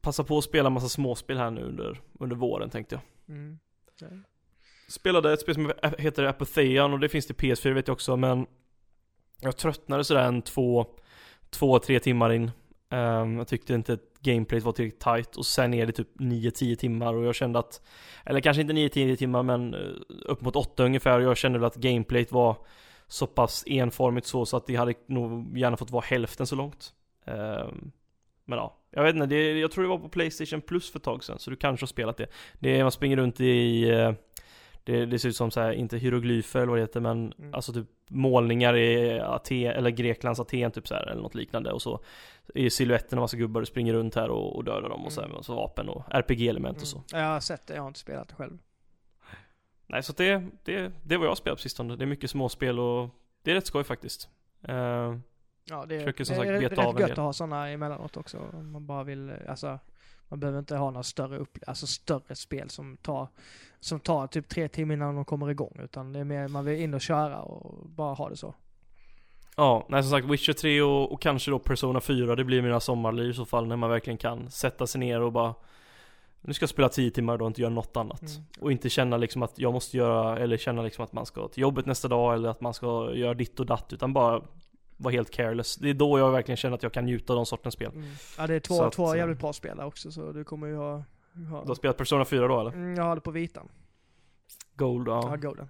passar 0.00 0.24
på 0.24 0.38
att 0.38 0.44
spela 0.44 0.70
massa 0.70 0.88
småspel 0.88 1.38
här 1.38 1.50
nu 1.50 1.62
under, 1.62 2.00
under 2.20 2.36
våren 2.36 2.70
tänkte 2.70 2.94
jag. 2.94 3.36
Mm. 3.36 3.58
Okay. 3.94 4.18
Spelade 4.92 5.32
ett 5.32 5.40
spel 5.40 5.54
som 5.54 5.72
heter 5.98 6.24
Apotheon 6.24 6.92
och 6.92 7.00
det 7.00 7.08
finns 7.08 7.26
till 7.26 7.36
PS4 7.36 7.72
vet 7.72 7.88
jag 7.88 7.94
också 7.94 8.16
men 8.16 8.46
Jag 9.40 9.56
tröttnade 9.56 10.04
sådär 10.04 10.24
en 10.24 10.42
två, 10.42 10.86
två, 11.50 11.78
tre 11.78 12.00
timmar 12.00 12.32
in. 12.32 12.50
Um, 12.90 13.38
Jag 13.38 13.48
tyckte 13.48 13.74
inte 13.74 13.92
att 13.92 14.20
gameplayet 14.20 14.64
var 14.64 14.72
tillräckligt 14.72 15.00
tight 15.00 15.36
och 15.36 15.46
sen 15.46 15.74
är 15.74 15.86
det 15.86 15.92
typ 15.92 16.08
9-10 16.20 16.76
timmar 16.76 17.14
och 17.14 17.24
jag 17.24 17.34
kände 17.34 17.58
att 17.58 17.82
Eller 18.24 18.40
kanske 18.40 18.60
inte 18.60 18.72
9-10 18.72 19.16
timmar 19.16 19.42
men 19.42 19.74
eh, 19.74 19.80
upp 20.24 20.40
mot 20.40 20.56
8 20.56 20.84
ungefär 20.84 21.16
och 21.18 21.22
jag 21.22 21.36
kände 21.36 21.58
väl 21.58 21.66
att 21.66 21.76
gameplayet 21.76 22.32
var 22.32 22.56
Så 23.06 23.26
pass 23.26 23.64
enformigt 23.66 24.26
så 24.26 24.46
så 24.46 24.56
att 24.56 24.66
det 24.66 24.76
hade 24.76 24.94
nog 25.06 25.58
gärna 25.58 25.76
fått 25.76 25.90
vara 25.90 26.04
hälften 26.06 26.46
så 26.46 26.56
långt. 26.56 26.92
Um, 27.26 27.92
Men 28.44 28.58
ja, 28.58 28.78
jag 28.90 29.02
vet 29.02 29.14
inte, 29.14 29.26
det, 29.26 29.60
jag 29.60 29.70
tror 29.70 29.84
det 29.84 29.90
var 29.90 29.98
på 29.98 30.08
Playstation 30.08 30.60
Plus 30.60 30.90
för 30.90 30.98
ett 30.98 31.04
tag 31.04 31.24
sedan 31.24 31.38
så 31.38 31.50
du 31.50 31.56
kanske 31.56 31.84
har 31.84 31.88
spelat 31.88 32.16
det. 32.16 32.26
Det 32.58 32.78
är, 32.78 32.82
man 32.82 32.92
springer 32.92 33.16
runt 33.16 33.40
i 33.40 33.90
eh, 33.90 34.12
det, 34.84 35.06
det 35.06 35.18
ser 35.18 35.28
ut 35.28 35.36
som 35.36 35.50
så 35.50 35.60
här, 35.60 35.72
inte 35.72 35.98
hieroglyfer 35.98 36.58
eller 36.60 36.68
vad 36.70 36.78
det 36.78 36.82
heter 36.82 37.00
men 37.00 37.32
Mm. 37.38 37.54
alltså 37.54 37.72
typ 37.72 37.86
målningar 38.08 38.76
i 38.76 39.20
Aten, 39.20 39.66
eller 39.66 39.90
Greklands 39.90 40.40
Aten 40.40 40.70
typ 40.70 40.88
så 40.88 40.94
här, 40.94 41.06
eller 41.06 41.22
något 41.22 41.34
liknande 41.34 41.72
och 41.72 41.82
så 41.82 42.00
är 42.54 42.68
siluetten 42.70 43.18
av 43.18 43.22
massa 43.22 43.36
gubbar 43.36 43.64
springer 43.64 43.92
runt 43.92 44.14
här 44.14 44.28
och, 44.28 44.56
och 44.56 44.64
dödar 44.64 44.88
dem 44.88 45.04
och 45.04 45.12
så 45.12 45.20
här, 45.20 45.28
Mm. 45.28 45.42
så 45.42 45.54
vapen 45.54 45.88
och 45.88 46.02
RPG-element 46.10 46.80
och 46.82 46.86
så. 46.86 46.96
Mm. 47.12 47.24
Jag 47.24 47.32
har 47.32 47.40
sett 47.40 47.66
det, 47.66 47.74
jag 47.74 47.82
har 47.82 47.88
inte 47.88 48.00
spelat 48.00 48.28
det 48.28 48.34
själv. 48.34 48.58
Nej 49.86 50.02
så 50.02 50.12
det, 50.12 50.42
det, 50.64 50.92
det 51.02 51.16
var 51.16 51.26
jag 51.26 51.36
spelat 51.36 51.58
på 51.58 51.62
sistone. 51.62 51.96
Det 51.96 52.04
är 52.04 52.06
mycket 52.06 52.30
småspel 52.30 52.78
och 52.78 53.08
det 53.42 53.50
är 53.50 53.54
rätt 53.54 53.66
skoj 53.66 53.84
faktiskt. 53.84 54.28
Eh, 54.68 55.16
Ja, 55.64 55.86
det, 55.88 55.98
Försöker 55.98 56.24
som 56.24 56.34
det 56.34 56.40
sagt 56.40 56.48
är 56.50 56.60
rätt 56.70 56.78
av 56.78 57.00
gött 57.00 57.10
att 57.10 57.16
ha 57.16 57.32
sådana 57.32 57.68
emellanåt 57.68 58.16
också. 58.16 58.38
Om 58.52 58.72
man 58.72 58.86
bara 58.86 59.04
vill, 59.04 59.28
eh, 59.28 59.34
alltså, 59.48 59.78
man 60.32 60.40
behöver 60.40 60.58
inte 60.58 60.76
ha 60.76 60.90
några 60.90 61.02
större 61.02 61.38
upp, 61.38 61.58
alltså 61.66 61.86
större 61.86 62.34
spel 62.34 62.70
som 62.70 62.96
tar, 62.96 63.28
som 63.80 64.00
tar 64.00 64.26
typ 64.26 64.48
tre 64.48 64.68
timmar 64.68 64.94
innan 64.94 65.14
de 65.14 65.24
kommer 65.24 65.50
igång. 65.50 65.80
Utan 65.82 66.12
det 66.12 66.20
är 66.20 66.24
mer, 66.24 66.48
man 66.48 66.64
vill 66.64 66.80
in 66.80 66.94
och 66.94 67.00
köra 67.00 67.42
och 67.42 67.88
bara 67.88 68.14
ha 68.14 68.28
det 68.28 68.36
så. 68.36 68.54
ja, 69.56 69.86
nej 69.88 70.02
som 70.02 70.10
sagt 70.10 70.26
Witcher 70.26 70.52
3 70.52 70.82
och, 70.82 71.12
och 71.12 71.20
kanske 71.22 71.50
då 71.50 71.58
Persona 71.58 72.00
4, 72.00 72.36
det 72.36 72.44
blir 72.44 72.62
mina 72.62 72.80
sommarliv 72.80 73.30
i 73.30 73.34
så 73.34 73.44
fall 73.44 73.66
när 73.66 73.76
man 73.76 73.90
verkligen 73.90 74.18
kan 74.18 74.50
sätta 74.50 74.86
sig 74.86 74.98
ner 74.98 75.20
och 75.20 75.32
bara 75.32 75.54
Nu 76.40 76.54
ska 76.54 76.62
jag 76.62 76.70
spela 76.70 76.88
10 76.88 77.10
timmar 77.10 77.38
då 77.38 77.44
och 77.44 77.50
inte 77.50 77.60
göra 77.60 77.72
något 77.72 77.96
annat. 77.96 78.22
Mm. 78.22 78.42
Och 78.60 78.72
inte 78.72 78.90
känna 78.90 79.16
liksom 79.16 79.42
att 79.42 79.58
jag 79.58 79.72
måste 79.72 79.96
göra, 79.96 80.38
eller 80.38 80.56
känna 80.56 80.82
liksom 80.82 81.04
att 81.04 81.12
man 81.12 81.26
ska 81.26 81.48
till 81.48 81.62
jobbet 81.62 81.86
nästa 81.86 82.08
dag 82.08 82.34
eller 82.34 82.48
att 82.48 82.60
man 82.60 82.74
ska 82.74 83.14
göra 83.14 83.34
ditt 83.34 83.60
och 83.60 83.66
datt 83.66 83.92
utan 83.92 84.12
bara 84.12 84.42
vara 85.02 85.12
helt 85.12 85.30
careless. 85.30 85.76
Det 85.76 85.90
är 85.90 85.94
då 85.94 86.18
jag 86.18 86.32
verkligen 86.32 86.56
känner 86.56 86.74
att 86.76 86.82
jag 86.82 86.92
kan 86.92 87.04
njuta 87.04 87.32
av 87.32 87.36
de 87.36 87.46
sortens 87.46 87.74
spel. 87.74 87.90
Mm. 87.94 88.08
Ja, 88.38 88.46
det 88.46 88.54
är 88.54 88.60
två, 88.60 88.74
Så 88.74 88.90
två 88.90 89.12
eh, 89.12 89.18
jävligt 89.18 89.38
bra 89.38 89.52
spel 89.52 89.76
där 89.76 89.84
också 89.84 90.12
så 90.12 90.32
du 90.32 90.44
kommer 90.44 90.66
ju 90.66 90.76
ha... 90.76 90.90
ha 90.92 91.04
Du 91.34 91.68
har 91.68 91.74
spelat 91.74 91.96
Persona 91.96 92.24
4 92.24 92.48
då 92.48 92.60
eller? 92.60 92.70
mm, 92.72 92.94
jag 92.94 93.04
har 93.04 93.14
det 93.14 93.20
på 93.20 93.30
vitan. 93.30 93.68
Gold, 94.74 95.08
Ja, 95.08 95.22
ja. 95.30 95.36
Golden. 95.36 95.68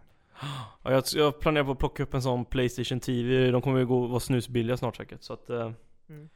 ja 0.83 0.93
jag, 0.93 1.05
jag 1.15 1.41
planerar 1.41 1.65
på 1.65 1.71
att 1.73 1.79
plocka 1.79 2.03
upp 2.03 2.15
en 2.15 2.23
sån 2.23 2.45
Playstation 2.45 3.01
TV, 3.01 3.51
de 3.51 3.63
kommer 3.63 3.79
ju 3.79 3.87
gå, 3.87 4.07
vara 4.07 4.21
snusbilliga 4.21 4.77
snart 4.77 4.97
säkert. 4.97 5.23
Så 5.23 5.33
att, 5.33 5.51
eh, 5.51 5.71
Mm. 6.09 6.29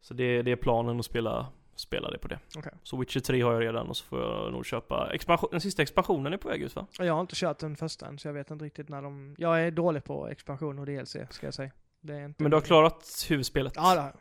så 0.00 0.14
det, 0.14 0.42
det 0.42 0.50
är 0.52 0.56
planen 0.56 0.98
att 0.98 1.04
spela, 1.04 1.46
spela 1.74 2.10
det 2.10 2.18
på 2.18 2.28
det. 2.28 2.38
Okej. 2.56 2.72
Så 2.82 2.96
Witcher 2.96 3.20
3 3.20 3.42
har 3.42 3.52
jag 3.52 3.62
redan 3.62 3.88
och 3.88 3.96
så 3.96 4.04
får 4.04 4.20
jag 4.20 4.52
nog 4.52 4.66
köpa 4.66 5.10
expansion, 5.14 5.48
den 5.50 5.60
sista 5.60 5.82
expansionen 5.82 6.32
är 6.32 6.36
på 6.36 6.48
väg 6.48 6.62
ut 6.62 6.76
va? 6.76 6.86
Jag 6.98 7.14
har 7.14 7.20
inte 7.20 7.34
kört 7.36 7.58
den 7.58 7.76
första 7.76 8.06
än 8.06 8.18
så 8.18 8.28
jag 8.28 8.32
vet 8.32 8.50
inte 8.50 8.64
riktigt 8.64 8.88
när 8.88 9.02
de... 9.02 9.34
Jag 9.38 9.62
är 9.66 9.70
dålig 9.70 10.04
på 10.04 10.28
expansion 10.28 10.78
och 10.78 10.86
DLC 10.86 11.16
ska 11.30 11.46
jag 11.46 11.54
säga. 11.54 11.70
Det 12.02 12.14
är 12.14 12.24
inte 12.24 12.42
Men 12.42 12.50
du 12.50 12.56
har 12.56 12.60
klarat 12.62 13.26
huvudspelet? 13.28 13.72
Ja 13.76 13.94
det 13.94 14.00
har 14.00 14.06
jag. 14.08 14.16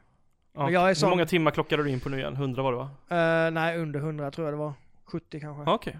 Ja. 0.54 0.64
Men 0.64 0.74
jag 0.74 0.84
är 0.84 0.88
Hur 0.88 0.94
sån- 0.94 1.10
många 1.10 1.26
timmar 1.26 1.52
klockade 1.52 1.84
du 1.84 1.90
in 1.90 2.00
på 2.00 2.10
nu 2.10 2.18
igen? 2.18 2.34
100 2.36 2.64
var 2.64 2.72
det 2.72 2.78
va? 2.78 2.90
Eh, 3.46 3.52
nej, 3.52 3.78
under 3.78 4.00
100 4.00 4.32
tror 4.32 4.48
jag 4.48 4.54
det 4.54 4.58
var. 4.58 4.74
70 5.06 5.40
kanske. 5.40 5.64
Ja, 5.70 5.74
Okej. 5.76 6.00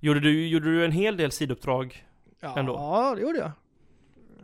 Gjorde 0.00 0.20
du, 0.20 0.46
gjorde 0.48 0.66
du 0.72 0.84
en 0.84 0.92
hel 0.92 1.16
del 1.16 1.32
sidouppdrag? 1.32 2.04
ja, 2.40 2.58
ändå. 2.58 2.72
Ja, 2.72 3.14
det 3.14 3.20
gjorde 3.22 3.38
jag. 3.38 3.50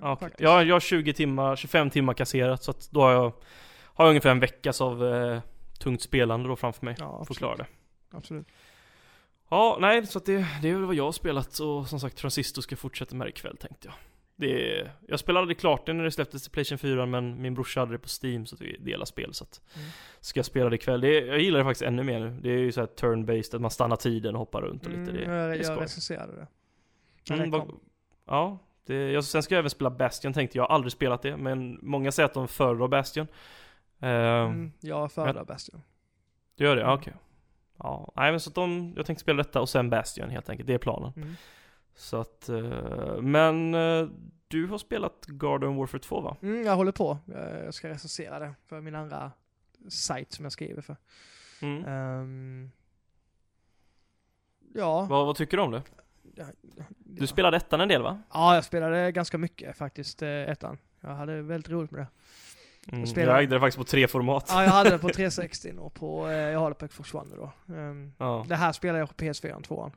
Ja, 0.01 0.13
okej. 0.13 0.27
Faktiskt. 0.29 0.41
jag, 0.41 0.73
har 0.73 0.81
20 0.81 1.13
timmar, 1.13 1.57
25 1.57 1.91
timmar 1.91 2.15
kasserat 2.15 2.63
så 2.63 2.71
att 2.71 2.89
då 2.91 3.01
har 3.01 3.13
jag, 3.13 3.33
har 3.85 4.05
jag 4.05 4.09
ungefär 4.09 4.31
en 4.31 4.41
veckas 4.41 4.81
av 4.81 5.07
eh, 5.15 5.41
tungt 5.79 6.03
spelande 6.03 6.49
då 6.49 6.57
framför 6.57 6.85
mig. 6.85 6.95
Ja, 6.99 7.05
Får 7.11 7.21
absolut. 7.21 7.39
klara 7.39 7.57
det. 7.57 7.67
absolut. 8.11 8.47
Ja, 9.49 9.77
nej, 9.81 10.07
så 10.07 10.19
att 10.19 10.25
det, 10.27 10.47
det 10.63 10.69
är 10.71 10.75
väl 10.75 10.85
vad 10.85 10.95
jag 10.95 11.05
har 11.05 11.13
spelat 11.13 11.59
och 11.59 11.89
som 11.89 12.01
sagt 12.01 12.17
Transistor 12.17 12.63
ska 12.63 12.77
fortsätta 12.77 13.15
med 13.17 13.27
det 13.27 13.31
ikväll 13.31 13.57
tänkte 13.57 13.89
jag. 13.89 13.95
Det 14.37 14.79
är, 14.81 14.93
jag 15.09 15.21
spelade 15.21 15.41
aldrig 15.43 15.59
klart 15.59 15.87
det 15.87 15.93
när 15.93 16.05
det 16.05 16.11
släpptes 16.11 16.43
till 16.43 16.51
Playstation 16.53 16.79
4 16.79 17.07
men 17.07 17.43
min 17.43 17.55
brorsa 17.55 17.81
hade 17.81 17.93
det 17.93 17.99
på 17.99 18.09
Steam 18.23 18.47
så 18.47 18.55
att 18.55 18.61
vi 18.61 18.77
delar 18.81 19.05
spel 19.05 19.35
så 19.35 19.45
att 19.45 19.61
Mm. 19.77 19.89
Ska 20.21 20.39
jag 20.39 20.45
spela 20.47 20.71
det 20.71 20.77
ikväll? 20.77 21.01
Det 21.01 21.21
jag 21.21 21.39
gillar 21.41 21.59
det 21.59 21.65
faktiskt 21.65 21.83
ännu 21.83 22.03
mer 22.03 22.21
nu. 22.21 22.39
Det 22.43 22.51
är 22.51 22.59
ju 22.59 22.73
så 22.73 22.81
här 22.81 22.87
turn-based, 22.89 23.55
att 23.57 23.61
man 23.61 23.71
stannar 23.71 23.97
tiden 23.97 24.35
och 24.35 24.39
hoppar 24.39 24.63
runt 24.63 24.87
och 24.87 24.93
lite. 24.93 25.13
Det, 25.13 25.25
Mm, 25.25 25.37
jag, 25.37 25.49
det 25.51 25.55
är 25.55 25.57
jag 25.57 25.65
skoj. 25.67 25.77
recenserade 25.85 26.33
det. 27.27 27.35
Mm, 27.35 27.51
det. 27.51 27.65
Ja, 28.27 28.59
det, 28.87 29.11
jag, 29.13 29.25
sen 29.25 29.43
ska 29.43 29.55
jag 29.55 29.59
även 29.59 29.71
spela 29.71 29.91
Bastion 29.91 30.33
tänkte 30.33 30.59
jag. 30.59 30.63
Har 30.65 30.75
aldrig 30.75 30.93
spelat 30.93 31.23
det, 31.23 31.37
men 31.37 31.79
många 31.83 32.13
säger 32.13 32.25
att 32.27 32.35
de 32.35 32.49
föredrar 32.49 32.89
Bastion. 32.89 33.27
Ehm, 34.01 34.11
Mm, 34.47 34.73
jag 34.81 35.13
föredrar 35.13 35.45
Bastion. 35.45 35.83
Du 36.57 36.65
gör 36.65 36.77
det? 36.77 36.83
Ja, 36.83 36.89
Mm. 36.89 36.99
okej. 37.01 37.15
Ja, 37.79 38.13
nej 38.17 38.31
men 38.31 38.41
så 38.41 38.49
att 38.51 38.55
de, 38.55 38.93
jag 38.97 39.07
tänkte 39.07 39.23
spela 39.23 39.37
detta 39.43 39.61
och 39.61 39.69
sen 39.69 39.91
Bastion 39.91 40.31
helt 40.31 40.49
enkelt. 40.49 40.67
Det 40.67 40.75
är 40.75 40.79
planen. 40.79 41.37
Så 41.97 42.21
att, 42.21 42.49
eh, 42.49 43.21
men 43.21 43.75
eh, 43.75 44.09
du 44.49 44.67
har 44.67 44.79
spelat 44.79 45.27
Garden 45.27 45.77
Warfare 45.77 46.01
2 46.01 46.21
va? 46.21 46.37
Mm, 46.43 46.65
jag 46.67 46.77
håller 46.77 46.93
på. 46.93 47.19
Jag 47.27 47.65
jag 47.65 47.75
ska 47.75 47.89
recensera 47.89 48.39
det 48.39 48.55
för 48.67 48.81
min 48.81 48.95
andra 48.95 49.33
sajt 49.89 50.33
som 50.33 50.45
jag 50.45 50.53
skriver 50.53 50.83
för. 50.83 50.97
Mm. 51.63 51.85
Ehm, 51.85 52.71
ja, 54.75 55.07
Vad, 55.11 55.27
vad 55.27 55.37
tycker 55.37 55.57
du 55.57 55.63
om 55.63 55.71
det? 55.71 55.83
Du 56.99 57.27
spelade 57.27 57.57
ettan 57.57 57.81
en 57.81 57.89
del 57.89 58.03
va? 58.03 58.23
Ja, 58.33 58.55
jag 58.55 58.65
spelade 58.65 59.13
ganska 59.13 59.39
mycket 59.39 59.77
faktiskt, 59.77 60.23
eh, 60.23 60.29
ettan. 60.29 60.79
Jag 61.01 61.11
hade 61.11 61.43
väldigt 61.43 61.71
roligt 61.71 61.91
med 61.91 62.01
det. 62.01 62.07
Mm, 62.93 63.07
spelade- 63.07 63.33
Jag 63.33 63.43
ägde 63.43 63.57
det 63.57 63.61
faktiskt 63.61 63.79
på 63.79 63.85
tre 63.85 64.09
format. 64.09 64.45
Ja, 64.49 64.63
jag 64.65 64.71
hade 64.71 64.91
det 64.91 64.99
på 64.99 65.09
360 65.15 65.73
och 65.79 65.95
på, 65.95 66.29
eh, 66.29 66.33
jag 66.35 66.59
har 66.59 66.69
det 66.71 66.75
på 66.75 66.89
Xbox 66.89 67.15
One 67.15 67.37
då. 67.37 67.75
Ehm, 67.75 68.13
Ja. 68.19 68.45
Det 68.49 68.57
här 68.57 68.73
spelar 68.73 68.99
jag 68.99 69.09
på 69.09 69.15
PS4 69.25 69.63
tvåan. 69.63 69.93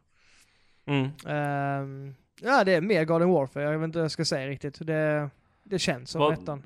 Mm. 0.88 1.10
Ehm, 1.28 2.16
ja, 2.42 2.64
det 2.64 2.72
är 2.72 2.82
mer 2.82 3.06
Garden 3.06 3.30
Warfare. 3.30 3.64
Jag 3.64 3.80
vet 3.80 3.86
inte 3.86 3.98
vad 3.98 4.04
jag 4.04 4.12
ska 4.12 4.26
säga 4.26 4.48
riktigt. 4.48 4.88
Det, 4.88 5.30
det 5.64 5.80
känns 5.80 6.10
som 6.10 6.34
ettan. 6.34 6.64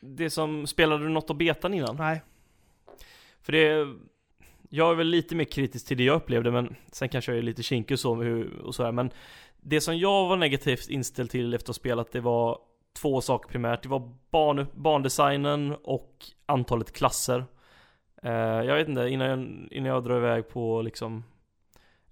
Det 0.00 0.30
som, 0.30 0.66
spelade 0.66 1.04
du 1.04 1.10
något 1.10 1.30
av 1.30 1.36
betan 1.36 1.74
innan? 1.74 1.96
Nej. 1.96 2.22
För 3.42 3.52
det, 3.52 3.94
jag 4.68 4.90
är 4.90 4.94
väl 4.94 5.06
lite 5.06 5.34
mer 5.34 5.44
kritisk 5.44 5.86
till 5.86 5.96
det 5.96 6.04
jag 6.04 6.16
upplevde 6.16 6.50
men 6.50 6.76
sen 6.92 7.08
kanske 7.08 7.32
jag 7.32 7.38
är 7.38 7.42
lite 7.42 7.62
kinkig 7.62 7.94
och 7.94 8.00
så 8.00 8.40
och 8.62 8.74
sådär 8.74 8.92
men 8.92 9.10
Det 9.60 9.80
som 9.80 9.98
jag 9.98 10.28
var 10.28 10.36
negativt 10.36 10.88
inställd 10.88 11.30
till 11.30 11.54
efter 11.54 11.64
att 11.64 11.76
ha 11.76 11.80
spelat 11.80 12.12
det 12.12 12.20
var 12.20 12.58
två 13.00 13.20
saker 13.20 13.48
primärt. 13.48 13.82
Det 13.82 13.88
var 13.88 14.12
barn, 14.30 14.66
barndesignen 14.74 15.76
och 15.84 16.24
antalet 16.46 16.92
klasser. 16.92 17.44
Eh, 18.22 18.32
jag 18.32 18.74
vet 18.74 18.88
inte, 18.88 19.08
innan 19.08 19.28
jag, 19.28 19.68
innan 19.70 19.92
jag 19.92 20.04
drar 20.04 20.16
iväg 20.16 20.48
på 20.48 20.82
liksom 20.82 21.24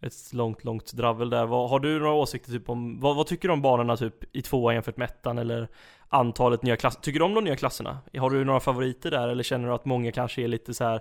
ett 0.03 0.33
långt, 0.33 0.65
långt 0.65 0.93
dravel 0.93 1.31
där. 1.31 1.47
Vad, 1.47 1.71
har 1.71 1.81
du 1.81 1.99
några 1.99 2.13
åsikter 2.15 2.53
typ 2.53 2.69
om, 2.69 3.01
vad, 3.01 3.17
vad 3.17 3.27
tycker 3.27 3.49
du 3.49 3.53
om 3.55 3.63
banorna 3.63 3.97
typ 3.97 4.37
i 4.37 4.43
tvåan 4.43 4.75
jämfört 4.75 4.97
med 4.97 5.05
ettan 5.05 5.39
eller 5.39 5.69
antalet 6.09 6.63
nya 6.63 6.77
klasser? 6.77 7.01
Tycker 7.01 7.19
du 7.19 7.25
om 7.25 7.35
de 7.35 7.45
nya 7.45 7.57
klasserna? 7.57 7.99
Har 8.19 8.31
du 8.31 8.45
några 8.45 8.61
favoriter 8.61 9.11
där 9.11 9.29
eller 9.29 9.43
känner 9.43 9.69
du 9.69 9.75
att 9.75 9.85
många 9.85 10.13
kanske 10.13 10.43
är 10.43 10.49
lite 10.49 10.75
så 10.75 10.85
här 10.85 11.01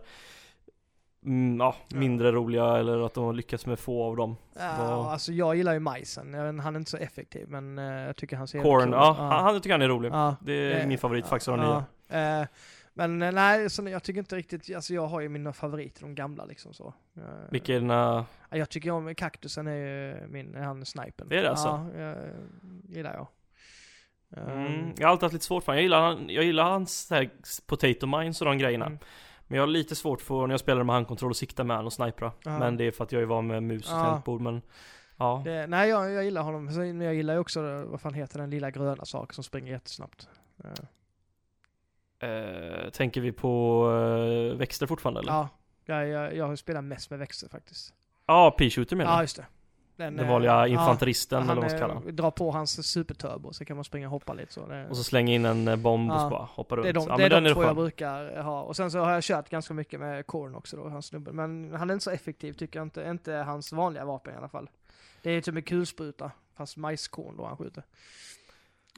mm, 1.26 1.60
ja, 1.60 1.76
mindre 1.94 2.32
roliga 2.32 2.78
eller 2.78 3.06
att 3.06 3.14
de 3.14 3.24
har 3.24 3.34
lyckats 3.34 3.66
med 3.66 3.80
få 3.80 4.04
av 4.04 4.16
dem? 4.16 4.36
Ja, 4.60 4.76
Vad- 4.80 5.08
alltså 5.08 5.32
jag 5.32 5.56
gillar 5.56 5.74
ju 5.74 5.80
majsen. 5.80 6.34
Jag 6.34 6.54
han 6.54 6.76
är 6.76 6.80
inte 6.80 6.92
så 6.92 6.98
effektiv 6.98 7.48
men 7.50 7.78
eh, 7.78 7.86
jag 7.86 8.16
tycker 8.16 8.36
han 8.38 8.48
ser 8.48 8.62
Corn, 8.62 8.84
cool. 8.84 8.92
ja, 8.94 9.16
han, 9.20 9.44
han 9.44 9.56
tycker 9.62 9.72
han 9.72 9.82
är 9.82 9.88
rolig. 9.88 10.12
Ja, 10.12 10.36
Det 10.42 10.54
är 10.54 10.80
det- 10.80 10.88
min 10.88 10.98
favorit 10.98 11.28
faktiskt 11.28 11.48
av 11.50 11.58
de 11.58 11.64
nya. 11.66 12.48
Eh, 12.96 13.08
men 13.08 13.22
eh, 13.22 13.32
nej, 13.32 13.70
så 13.70 13.90
jag 13.90 14.04
tycker 14.04 14.20
inte 14.20 14.36
riktigt, 14.36 14.76
alltså 14.76 14.94
jag 14.94 15.08
har 15.08 15.22
ju 15.22 15.30
mina 15.30 15.54
favoriter, 15.54 16.02
de 16.02 16.16
gamla 16.16 16.46
liksom 16.46 16.74
så. 16.74 16.94
Eh, 17.18 17.24
Vilka 17.52 17.76
är 17.76 17.80
dina, 17.80 18.26
Jag 18.50 18.70
tycker 18.70 18.92
om 18.92 19.16
kaktusen 19.16 19.68
är 19.68 19.76
ju 19.76 20.28
min, 20.28 20.56
han 20.56 20.86
snipen. 20.86 21.30
Det 21.30 21.38
är 21.38 21.44
det 21.44 21.50
alltså? 21.50 21.90
Ja, 21.96 22.02
jag, 22.02 22.18
gillar 22.90 23.14
jag. 23.14 23.28
mm, 24.48 24.66
Ehm, 24.66 24.94
jag 24.98 25.08
har 25.08 25.12
alltid 25.12 25.24
haft 25.24 25.34
lite 25.34 25.46
svårt 25.46 25.64
för 25.64 25.72
honom. 25.72 25.78
Jag 25.78 25.84
gillar, 25.84 26.32
jag 26.36 26.44
gillar 26.44 26.64
hans 26.64 27.00
så 27.08 27.16
här, 27.16 27.30
potato 27.66 28.08
mines 28.08 28.42
och 28.42 28.48
de 28.48 28.58
grejerna. 28.58 28.86
Mm. 28.86 29.00
Men 29.48 29.56
jag 29.56 29.62
har 29.62 29.68
lite 29.68 29.96
svårt 29.96 30.22
för 30.22 30.48
när 30.48 30.54
jag 30.54 30.60
spelar 30.60 30.84
med 30.84 30.96
handkontroll 30.96 31.30
och 31.32 31.38
sikta 31.38 31.64
med 31.64 31.76
han 31.78 31.86
och 31.86 31.94
snipra. 31.94 32.32
Ja. 32.44 32.60
Men 32.60 32.78
det 32.78 32.84
är 32.84 32.92
för 32.92 33.04
att 33.04 33.12
jag 33.12 33.22
är 33.22 33.26
van 33.26 33.48
med 33.48 33.64
mus 33.64 33.92
och 33.92 33.98
Ja. 33.98 34.04
tangentbord 34.04 34.42
men 34.42 34.62
Ja. 35.18 35.42
det, 35.46 35.68
nej, 35.68 35.90
jag, 35.90 36.12
jag 36.12 36.24
gillar 36.24 36.42
honom. 36.42 36.66
Men 36.66 37.02
jag 37.02 37.14
gillar 37.16 37.34
ju 37.34 37.40
också, 37.40 37.68
eh, 37.68 37.84
vad 37.84 38.02
fan 38.02 38.14
heter 38.14 38.40
den 38.40 38.50
lilla 38.50 38.72
gröna 38.72 39.06
saken 39.06 39.34
som 39.34 39.44
springer 39.44 39.72
jättesnabbt. 39.72 40.28
Eh, 42.22 42.30
Eh, 42.30 42.90
tänker 42.90 43.22
vi 43.22 43.32
på 43.32 43.84
eh, 44.52 44.58
växter 44.58 44.88
fortfarande 44.88 45.20
eller? 45.20 45.32
ja, 45.32 45.50
jag, 45.86 46.08
jag, 46.08 46.36
jag 46.36 46.60
spelar 46.60 46.82
mest 46.82 47.10
med 47.10 47.20
växter 47.20 47.50
faktiskt. 47.50 47.94
Ja, 48.28 48.56
P-shooter 48.58 48.96
menar 48.96 49.12
Ja, 49.12 49.18
du? 49.18 49.24
just 49.24 49.36
det. 49.38 49.46
Den, 49.96 50.16
Den 50.16 50.26
eh, 50.26 50.32
vanliga 50.32 50.52
ja, 50.52 50.68
infanteristen 50.68 51.44
eller 51.44 51.54
vad 51.56 51.64
man 51.64 51.70
ska 51.70 51.80
eh, 51.80 51.88
kalla 51.88 52.12
drar 52.12 52.32
på 52.32 52.52
hans 52.52 52.88
superturbo 52.92 53.54
så 53.54 53.66
kan 53.66 53.76
man 53.78 53.84
springa 53.84 54.08
och 54.08 54.12
hoppa 54.12 54.34
lite 54.34 54.54
så. 54.54 54.68
Det, 54.68 54.88
Och 54.90 54.98
så 54.98 55.04
slänga 55.04 55.34
in 55.34 55.46
en 55.46 55.68
eh, 55.68 55.76
bomb 55.76 56.12
och 56.12 56.18
Ja. 56.18 56.22
så 56.22 56.30
bara 56.30 56.44
hoppa 56.52 56.76
runt. 56.76 56.84
det 56.84 56.90
är 56.90 56.94
de, 56.94 57.06
ja, 57.10 57.18
det 57.18 57.24
är 57.24 57.30
de 57.30 57.44
den 57.44 57.54
två 57.54 57.64
jag 57.64 57.76
brukar 57.76 58.42
ha. 58.42 58.62
Och 58.62 58.76
sen 58.76 58.92
så 58.92 59.00
har 59.00 59.12
jag 59.12 59.24
kört 59.24 59.50
ganska 59.50 59.74
mycket 59.74 60.00
med 60.00 60.28
Korn 60.28 60.56
också 60.56 60.78
då, 60.78 60.90
hans 60.90 61.06
snubbe. 61.06 61.32
Men 61.32 61.74
han 61.74 61.90
är 61.90 61.94
inte 61.94 62.04
så 62.04 62.12
effektiv 62.12 62.54
tycker 62.54 62.80
jag 62.80 62.86
inte. 62.86 63.04
Inte 63.04 63.34
hans 63.34 63.72
vanliga 63.74 64.06
vapen 64.06 64.34
i 64.34 64.38
alla 64.38 64.50
fall. 64.50 64.70
Det 65.22 65.32
är 65.32 65.42
typ 65.42 65.56
en 65.56 65.62
kulspruta, 65.64 66.32
fast 66.58 66.78
majskorn 66.78 67.38
då 67.38 67.46
han 67.46 67.58
skjuter. 67.58 67.84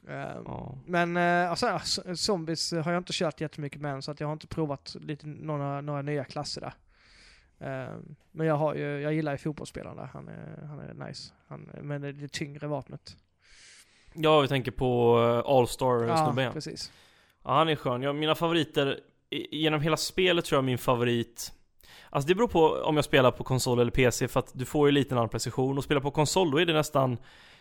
Ehm, 0.08 0.42
Ja. 0.46 0.74
Men 0.86 1.16
eh, 1.16 1.50
alltså, 1.50 1.78
z- 1.84 2.16
zombies 2.16 2.72
har 2.72 2.92
jag 2.92 3.00
inte 3.00 3.12
kört 3.12 3.40
jättemycket 3.40 3.80
med 3.80 3.92
än, 3.94 4.02
så 4.02 4.10
att 4.10 4.20
jag 4.20 4.26
har 4.28 4.32
inte 4.32 4.46
provat 4.46 4.96
lite, 5.00 5.26
några, 5.26 5.80
några 5.80 6.02
nya 6.02 6.24
klasser 6.24 6.60
där. 6.60 6.74
Ehm, 7.60 8.14
men 8.32 8.46
jag, 8.46 8.54
har 8.56 8.74
ju, 8.74 9.00
jag 9.00 9.14
gillar 9.14 9.32
ju 9.32 9.38
fotbollsspelaren 9.38 9.96
där, 9.96 10.08
han 10.12 10.28
är, 10.28 10.66
han 10.66 10.78
är 10.78 11.06
nice. 11.08 11.32
Han, 11.48 11.70
men 11.82 12.00
det 12.00 12.12
det 12.12 12.28
tyngre 12.32 12.66
vapnet. 12.66 13.16
ja, 14.14 14.40
vi 14.40 14.48
tänker 14.48 14.70
på 14.70 15.18
eh, 15.46 15.50
All-Star-snubben 15.50 16.44
ja, 16.44 16.52
precis. 16.52 16.92
ja. 17.44 17.50
han 17.54 17.68
är 17.68 17.76
skön. 17.76 18.02
Ja, 18.02 18.12
mina 18.12 18.34
favoriter, 18.34 19.00
genom 19.50 19.80
hela 19.80 19.96
spelet 19.96 20.44
tror 20.44 20.56
jag 20.56 20.64
min 20.64 20.78
favorit 20.78 21.52
Alltså 22.14 22.28
det 22.28 22.34
beror 22.34 22.48
på 22.48 22.60
om 22.84 22.96
jag 22.96 23.04
spelar 23.04 23.30
på 23.30 23.44
konsol 23.44 23.78
eller 23.80 23.90
PC 23.90 24.28
för 24.28 24.40
att 24.40 24.50
du 24.54 24.64
får 24.64 24.88
ju 24.88 24.92
lite 24.92 25.14
annan 25.14 25.28
precision 25.28 25.78
och 25.78 25.84
spela 25.84 26.00
på 26.00 26.10
konsol 26.10 26.50
då 26.50 26.58
är 26.60 26.66
det 26.66 26.72
nästan 26.72 27.16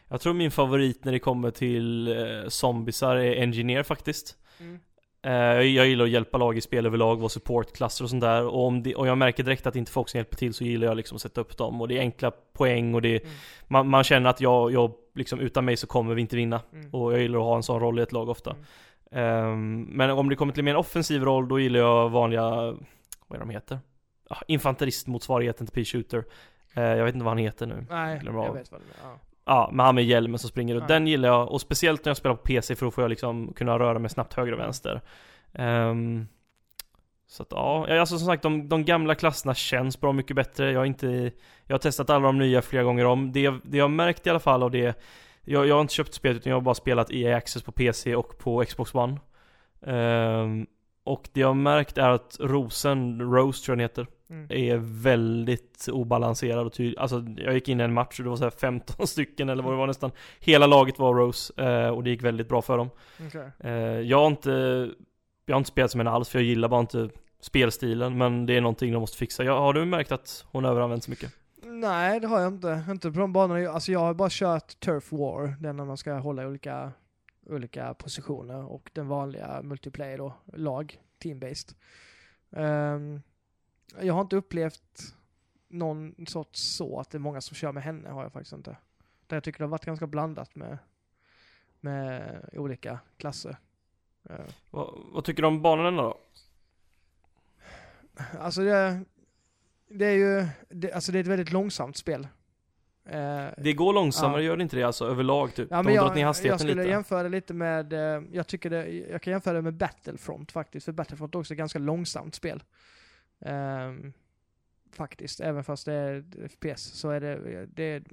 Jag 0.08 0.22
tror 0.22 0.34
min 0.34 0.51
favorit 0.51 1.06
när 1.06 1.12
det 1.12 1.20
kommer 1.20 1.51
till 1.51 2.08
eh, 2.08 2.47
zombisar 2.47 3.16
är 3.16 3.41
Engineer 3.41 3.84
faktiskt 3.84 4.38
Mm. 4.60 4.80
Eh, 5.26 5.34
jag- 5.68 5.88
gillar 5.88 6.06
att 6.06 6.12
hjälpa 6.12 6.38
lag 6.38 6.58
i 6.58 6.62
spel 6.62 6.86
överlag, 6.86 7.16
vara 7.16 7.30
supportklasser 7.30 8.04
och 8.04 8.10
sånt 8.10 8.22
där 8.22 8.45
och, 8.45 8.66
om 8.68 8.84
det, 8.84 8.95
och 8.95 9.08
jag 9.08 9.18
märker 9.18 9.43
direkt 9.43 9.68
att 9.68 9.76
inte 9.76 9.91
folk 9.91 10.10
som 10.10 10.18
hjälper 10.18 10.36
till 10.38 10.54
så 10.54 10.64
gillar 10.64 10.88
jag 10.88 10.97
liksom 10.97 11.16
att 11.16 11.22
sätta 11.22 11.41
upp 11.41 11.58
dem 11.58 11.82
och 11.82 11.88
det 11.88 11.97
är 11.97 11.99
enkla 11.99 12.32
poäng 12.32 12.95
och 12.95 13.01
det 13.01 13.18
Mm. 13.24 13.34
man, 13.68 13.89
man 13.89 14.04
känner 14.04 14.30
att 14.30 14.41
jag, 14.41 14.72
jag 14.72 14.91
liksom 15.16 15.39
utan 15.39 15.66
mig 15.66 15.78
så 15.78 15.88
kommer 15.88 16.16
vi 16.16 16.22
inte 16.22 16.36
vinna 16.36 16.62
Mm. 16.74 16.89
och 16.93 17.14
jag 17.14 17.22
gillar 17.22 17.39
att 17.39 17.45
ha 17.45 17.56
en 17.56 17.64
sån 17.64 17.80
roll 17.80 17.99
i 17.99 18.01
ett 18.01 18.12
lag 18.12 18.30
ofta. 18.30 18.56
Ehm, 19.12 19.82
Men 19.82 20.10
om 20.10 20.30
det 20.30 20.36
kommer 20.36 20.54
till 20.54 20.64
mer 20.64 20.72
en 20.72 20.78
offensiv 20.78 21.24
roll 21.24 21.47
då 21.47 21.60
gillar 21.60 21.80
jag 21.80 22.10
vanliga, 22.10 22.41
vad 23.28 23.36
är 23.36 23.39
de 23.39 23.49
heter? 23.49 23.80
Infanteristmotsvarigheten 24.47 25.67
till 25.67 25.74
P-shooter. 25.74 26.24
Eh, 26.74 26.84
Jag 26.84 27.05
vet 27.05 27.15
inte 27.15 27.26
vad 27.26 27.32
han 27.32 27.38
heter 27.38 27.65
nu. 27.65 27.86
Nej, 27.89 28.21
jag 28.26 28.36
av. 28.38 28.53
vet 28.55 28.71
vad 28.71 28.82
det 28.82 28.86
är. 28.86 29.09
Ja. 29.09 29.19
Ja, 29.45 29.69
men 29.74 29.86
han 29.86 29.95
med 29.95 30.03
hjälmen 30.05 30.39
som 30.39 30.49
springer 30.49 30.76
och 30.82 30.88
den 30.88 31.07
gillar 31.07 31.30
jag. 31.30 31.51
Och 31.51 31.61
speciellt 31.61 32.05
när 32.05 32.09
jag 32.09 32.17
spelar 32.17 32.36
på 32.36 32.41
PC 32.43 32.76
för 32.76 32.86
då 32.86 32.91
får 32.91 33.03
jag 33.03 33.09
liksom 33.09 33.53
kunna 33.53 33.80
röra 33.80 33.99
mig 33.99 34.09
snabbt 34.09 34.34
höger 34.34 34.51
och 34.53 34.59
vänster. 34.59 35.01
Ehm, 35.53 36.28
Så 37.28 37.43
att 37.43 37.47
ja, 37.51 37.99
alltså 37.99 38.17
som 38.17 38.28
sagt 38.28 38.43
de, 38.43 38.69
de 38.69 38.86
gamla 38.86 39.15
klasserna 39.15 39.53
känns 39.53 40.01
bra 40.01 40.11
mycket 40.13 40.36
bättre. 40.36 40.71
Jag 40.71 40.80
har 40.80 40.86
inte 40.86 41.32
Jag 41.65 41.74
har 41.74 41.80
testat 41.80 42.09
alla 42.09 42.26
de 42.26 42.38
nya 42.38 42.61
flera 42.61 42.84
gånger 42.84 43.05
om. 43.05 43.32
Det, 43.32 43.49
det 43.63 43.78
jag 43.78 43.84
har 43.84 43.89
märkt 43.89 44.28
i 44.28 44.30
alla 44.30 44.39
fall 44.39 44.63
av 44.63 44.71
det 44.71 44.99
jag, 45.41 45.67
jag 45.67 45.76
har 45.76 45.82
inte 45.82 45.93
köpt 45.93 46.13
spelet 46.13 46.38
utan 46.38 46.49
jag 46.49 46.57
har 46.57 46.61
bara 46.61 46.76
spelat 46.76 47.11
EA 47.11 47.38
Access 47.38 47.63
på 47.63 47.71
PC 47.71 48.15
och 48.15 48.38
på 48.38 48.63
Xbox 48.65 48.95
One. 48.95 49.17
Ehm, 49.86 50.67
Och 51.04 51.30
det 51.34 51.39
jag 51.39 51.47
har 51.47 51.54
märkt 51.54 51.97
är 51.97 52.10
att 52.10 52.38
Rosen, 52.39 53.22
Rose 53.22 53.66
tror 53.66 53.74
jag 53.74 53.78
den 53.78 53.84
heter 53.84 54.08
Mm. 54.30 54.47
är 54.49 54.78
väldigt 55.04 55.88
obalanserad 55.91 56.66
och 56.66 56.74
tydlig. 56.74 56.99
Alltså 56.99 57.26
jag 57.38 57.54
gick 57.54 57.70
in 57.70 57.80
i 57.80 57.84
en 57.84 57.93
match 57.93 58.20
och 58.20 58.24
det 58.24 58.30
var 58.30 58.38
så 58.38 58.43
här 58.43 58.49
15 58.51 59.08
stycken 59.08 59.49
eller 59.49 59.64
vad 59.64 59.74
det 59.74 59.78
var 59.78 59.88
nästan. 59.88 60.12
Hela 60.39 60.68
laget 60.68 60.99
var 60.99 61.14
Rose 61.16 61.54
eh, 61.64 61.88
och 61.89 62.04
det 62.04 62.10
gick 62.10 62.24
väldigt 62.24 62.49
bra 62.49 62.62
för 62.62 62.78
dem. 62.78 62.89
Okej. 63.28 63.49
Eh, 63.60 63.72
jag 63.82 64.20
har 64.20 64.28
inte, 64.28 64.51
jag 65.45 65.56
har 65.56 65.58
inte 65.58 65.68
spelat 65.70 65.91
som 65.91 65.99
henne 65.99 66.10
alls 66.12 66.30
för 66.30 66.39
jag 66.39 66.45
gillar 66.45 66.68
bara 66.68 66.82
inte 66.82 67.10
spelstilen 67.39 68.18
men 68.18 68.45
det 68.45 68.58
är 68.58 68.62
någonting 68.62 68.93
de 68.93 68.99
måste 68.99 69.18
fixa. 69.18 69.43
Jag, 69.43 69.60
har 69.60 69.74
du 69.74 69.86
märkt 69.86 70.12
att 70.12 70.45
hon 70.51 70.66
överanvänds 70.66 71.08
mycket? 71.08 71.32
Nej, 71.66 72.20
det 72.20 72.28
har 72.28 72.39
jag 72.39 72.54
inte. 72.54 72.84
Inte 72.89 73.12
på 73.12 73.20
de 73.20 73.34
banorna. 73.34 73.70
Alltså 73.70 73.91
jag 73.91 73.99
har 73.99 74.14
bara 74.14 74.30
kört 74.32 74.80
Turf 74.80 75.12
War, 75.12 75.56
den 75.60 75.78
när 75.78 75.86
man 75.86 75.97
ska 75.97 76.14
hålla 76.14 76.47
olika, 76.47 76.91
olika 77.46 77.94
positioner 77.94 78.64
och 78.66 78.89
den 78.94 79.08
vanliga 79.08 79.62
multiplayer 79.64 80.18
då, 80.18 80.34
lag, 80.46 81.02
team-based. 81.20 81.76
Ehm, 82.52 83.22
jag 84.02 84.14
har 84.14 84.22
inte 84.22 84.36
upplevt 84.36 85.16
någon 85.68 86.26
sorts 86.28 86.60
så 86.76 87.00
att 87.00 87.10
det 87.10 87.18
är 87.18 87.20
många 87.20 87.41
som 87.41 87.56
kör 87.56 87.72
med 87.72 87.84
henne, 87.84 88.10
har 88.10 88.24
jag 88.24 88.34
faktiskt 88.34 88.54
inte. 88.54 88.78
Där 89.28 89.36
jag 89.36 89.44
tycker 89.44 89.60
det 89.60 89.66
har 89.66 89.70
varit 89.70 89.86
ganska 89.86 90.08
blandat 90.08 90.56
med, 90.56 90.78
med 91.80 92.39
olika 92.54 93.00
klasser. 93.18 93.58
Eh, 94.30 94.46
Vad, 94.72 95.00
vad 95.14 95.24
tycker 95.24 95.41
du 95.41 95.48
om 95.48 95.62
banorna 95.62 96.02
då? 96.02 96.18
Alltså 98.39 98.62
det, 98.62 99.06
det 99.88 100.06
är 100.06 100.12
ju, 100.18 100.48
det, 100.70 100.94
alltså 100.94 101.12
det 101.12 101.18
är 101.18 101.22
ett 101.22 101.28
väldigt 101.28 101.52
långsamt 101.52 101.98
spel. 101.98 102.28
Eh, 103.06 103.45
Det 103.58 103.74
går 103.74 103.93
långsammare, 103.93 104.41
Ja. 104.41 104.45
gör 104.47 104.58
det 104.58 104.64
inte 104.64 104.76
det 104.76 104.84
alltså 104.84 105.06
överlag 105.06 105.56
typ? 105.56 105.68
Ja, 105.72 105.78
de 105.78 105.86
men 105.86 105.97
har 105.97 106.06
jag, 106.06 106.14
ner 106.16 106.22
jag 106.22 106.28
hastigheten 106.28 106.60
skulle 106.60 106.76
lite. 106.76 106.89
jämföra 106.89 107.28
lite 107.28 107.54
med, 107.54 107.93
eh, 107.93 108.24
jag 108.32 108.47
tycker 108.47 108.70
det, 108.70 108.89
jag 108.91 109.22
kan 109.22 109.32
jämföra 109.32 109.54
det 109.54 109.62
med 109.62 109.74
Battlefront 109.74 110.51
faktiskt, 110.51 110.86
för 110.86 110.91
Battlefront 110.91 111.36
är 111.36 111.39
också 111.39 111.54
ett 111.54 111.58
ganska 111.58 111.80
långsamt 111.80 112.36
spel. 112.36 112.64
Ehm, 113.45 114.14
faktiskt, 114.91 115.39
även 115.39 115.64
fast 115.64 115.86
det 115.86 115.93
är 115.93 116.24
FPS 116.49 116.82
så 116.84 117.10
är 117.10 117.20
det, 117.22 117.66
det 117.66 118.04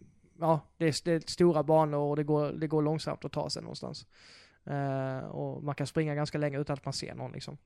ja, 0.41 0.61
det 0.76 0.86
är, 0.86 1.05
det 1.05 1.12
är 1.12 1.20
stora 1.30 1.62
banor 1.62 1.99
och 1.99 2.16
det 2.16 2.24
går, 2.24 2.53
det 2.53 2.66
går 2.66 2.82
långsamt 2.82 3.24
att 3.24 3.32
ta 3.32 3.51
sig 3.51 3.62
någonstans. 3.62 4.07
Eh, 4.64 5.18
och 5.18 5.64
man 5.64 5.74
kan 5.74 5.86
springa 5.86 6.14
ganska 6.14 6.38
länge 6.38 6.59
utan 6.61 6.74
att 6.74 6.84
man 6.84 6.93
ser 6.93 7.14
någon 7.14 7.32
liksom. 7.32 7.59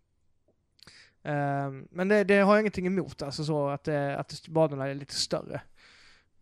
Ehm, 1.22 1.89
men 1.91 2.09
det, 2.09 2.25
det 2.25 2.39
har 2.39 2.55
jag 2.55 2.61
ingenting 2.62 2.87
emot, 2.87 3.22
alltså 3.22 3.45
så 3.45 3.68
att, 3.68 3.89
att 3.89 4.49
banorna 4.49 4.89
är 4.89 4.95
lite 4.95 5.14
större. 5.14 5.61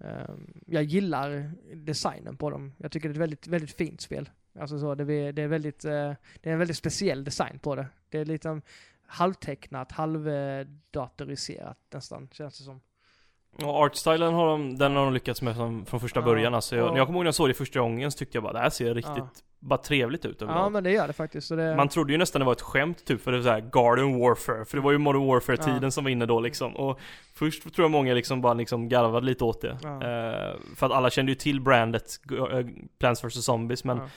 Ehm, 0.05 0.55
jag 0.67 0.83
gillar 0.83 1.51
designen 1.75 2.37
på 2.37 2.51
dem. 2.51 2.73
Jag 2.79 2.93
tycker 2.93 3.09
det 3.09 3.13
är 3.13 3.15
ett 3.15 3.21
väldigt, 3.21 3.47
väldigt 3.47 3.77
fint 3.77 4.01
spel. 4.01 4.31
Alltså 4.61 4.79
så, 4.79 4.95
det, 4.95 5.15
är, 5.15 5.33
det 5.33 5.43
är 5.43 5.49
väldigt, 5.49 5.85
eh, 5.85 6.13
det 6.41 6.49
är 6.49 6.53
en 6.53 6.59
väldigt 6.59 6.77
speciell 6.77 7.25
design 7.25 7.59
på 7.59 7.75
det. 7.75 7.87
Det 8.09 8.19
är 8.19 8.25
lite 8.25 8.49
um, 8.49 8.63
halvtecknat, 9.07 9.93
halvdatoriserat 9.93 11.79
nästan, 11.93 12.29
känns 12.33 12.59
det 12.59 12.65
som. 12.65 12.81
Och 13.57 13.77
artstylen 13.85 14.35
har 14.35 14.47
de, 14.47 14.79
den 14.79 14.97
har 14.97 15.05
de 15.05 15.15
lyckats 15.15 15.43
med 15.43 15.57
som, 15.57 15.87
från 15.87 16.01
första 16.01 16.21
Ja, 16.21 16.25
början 16.25 16.55
alltså. 16.55 16.77
Jag, 16.77 16.91
när 16.91 16.99
jag 16.99 17.07
kommer 17.07 17.19
ihåg 17.19 17.25
när 17.25 17.29
jag 17.29 17.35
såg 17.35 17.49
det 17.49 17.55
första 17.55 17.81
gången 17.81 18.13
så 18.13 18.19
tyckte 18.19 18.37
jag 18.37 18.43
bara 18.43 18.53
det 18.53 18.59
här 18.59 18.71
ser 18.71 18.95
riktigt, 18.95 19.17
Ja. 19.17 19.29
Bara 19.63 19.79
trevligt 19.79 20.25
ut 20.25 20.37
Ja 20.41 20.45
överlag. 20.47 20.73
men 20.73 20.85
det 20.85 20.91
gör 20.91 21.07
det 21.07 21.13
faktiskt. 21.13 21.49
Det, 21.49 21.77
Man 21.77 21.89
trodde 21.89 22.13
ju 22.13 22.19
nästan 22.19 22.41
det 22.41 22.45
var 22.47 22.53
ett 22.53 22.61
skämt 22.61 23.05
typ 23.05 23.21
för 23.21 23.33
det 23.33 23.39
var 23.39 23.45
så 23.45 23.51
här 23.51 23.61
Garden 23.73 24.19
Warfare, 24.21 24.65
för 24.65 24.77
det 24.77 24.83
var 24.83 24.93
ju 24.93 24.99
Modern 24.99 25.27
Warfare-tiden 25.27 25.83
Ja. 25.83 25.91
som 25.91 26.05
var 26.05 26.11
inne 26.11 26.27
då 26.27 26.41
liksom. 26.41 26.77
Och 26.77 27.01
först 27.35 27.63
tror 27.63 27.85
jag 27.85 27.91
många 27.91 28.15
liksom 28.15 28.41
bara 28.41 28.55
liksom 28.55 28.89
garvade 28.89 29.27
lite 29.27 29.45
åt 29.45 29.61
det. 29.61 29.79
Ja. 29.83 29.89
Eh, 29.95 30.57
för 30.77 30.87
att 30.87 30.93
alla 30.93 31.11
kände 31.11 31.33
ju 31.33 31.37
till 31.37 31.61
brandet 31.61 32.21
eh, 32.53 32.67
Plants 32.99 33.25
vs 33.25 33.45
Zombies 33.45 33.85
men 33.85 33.97
ja. 33.99 34.09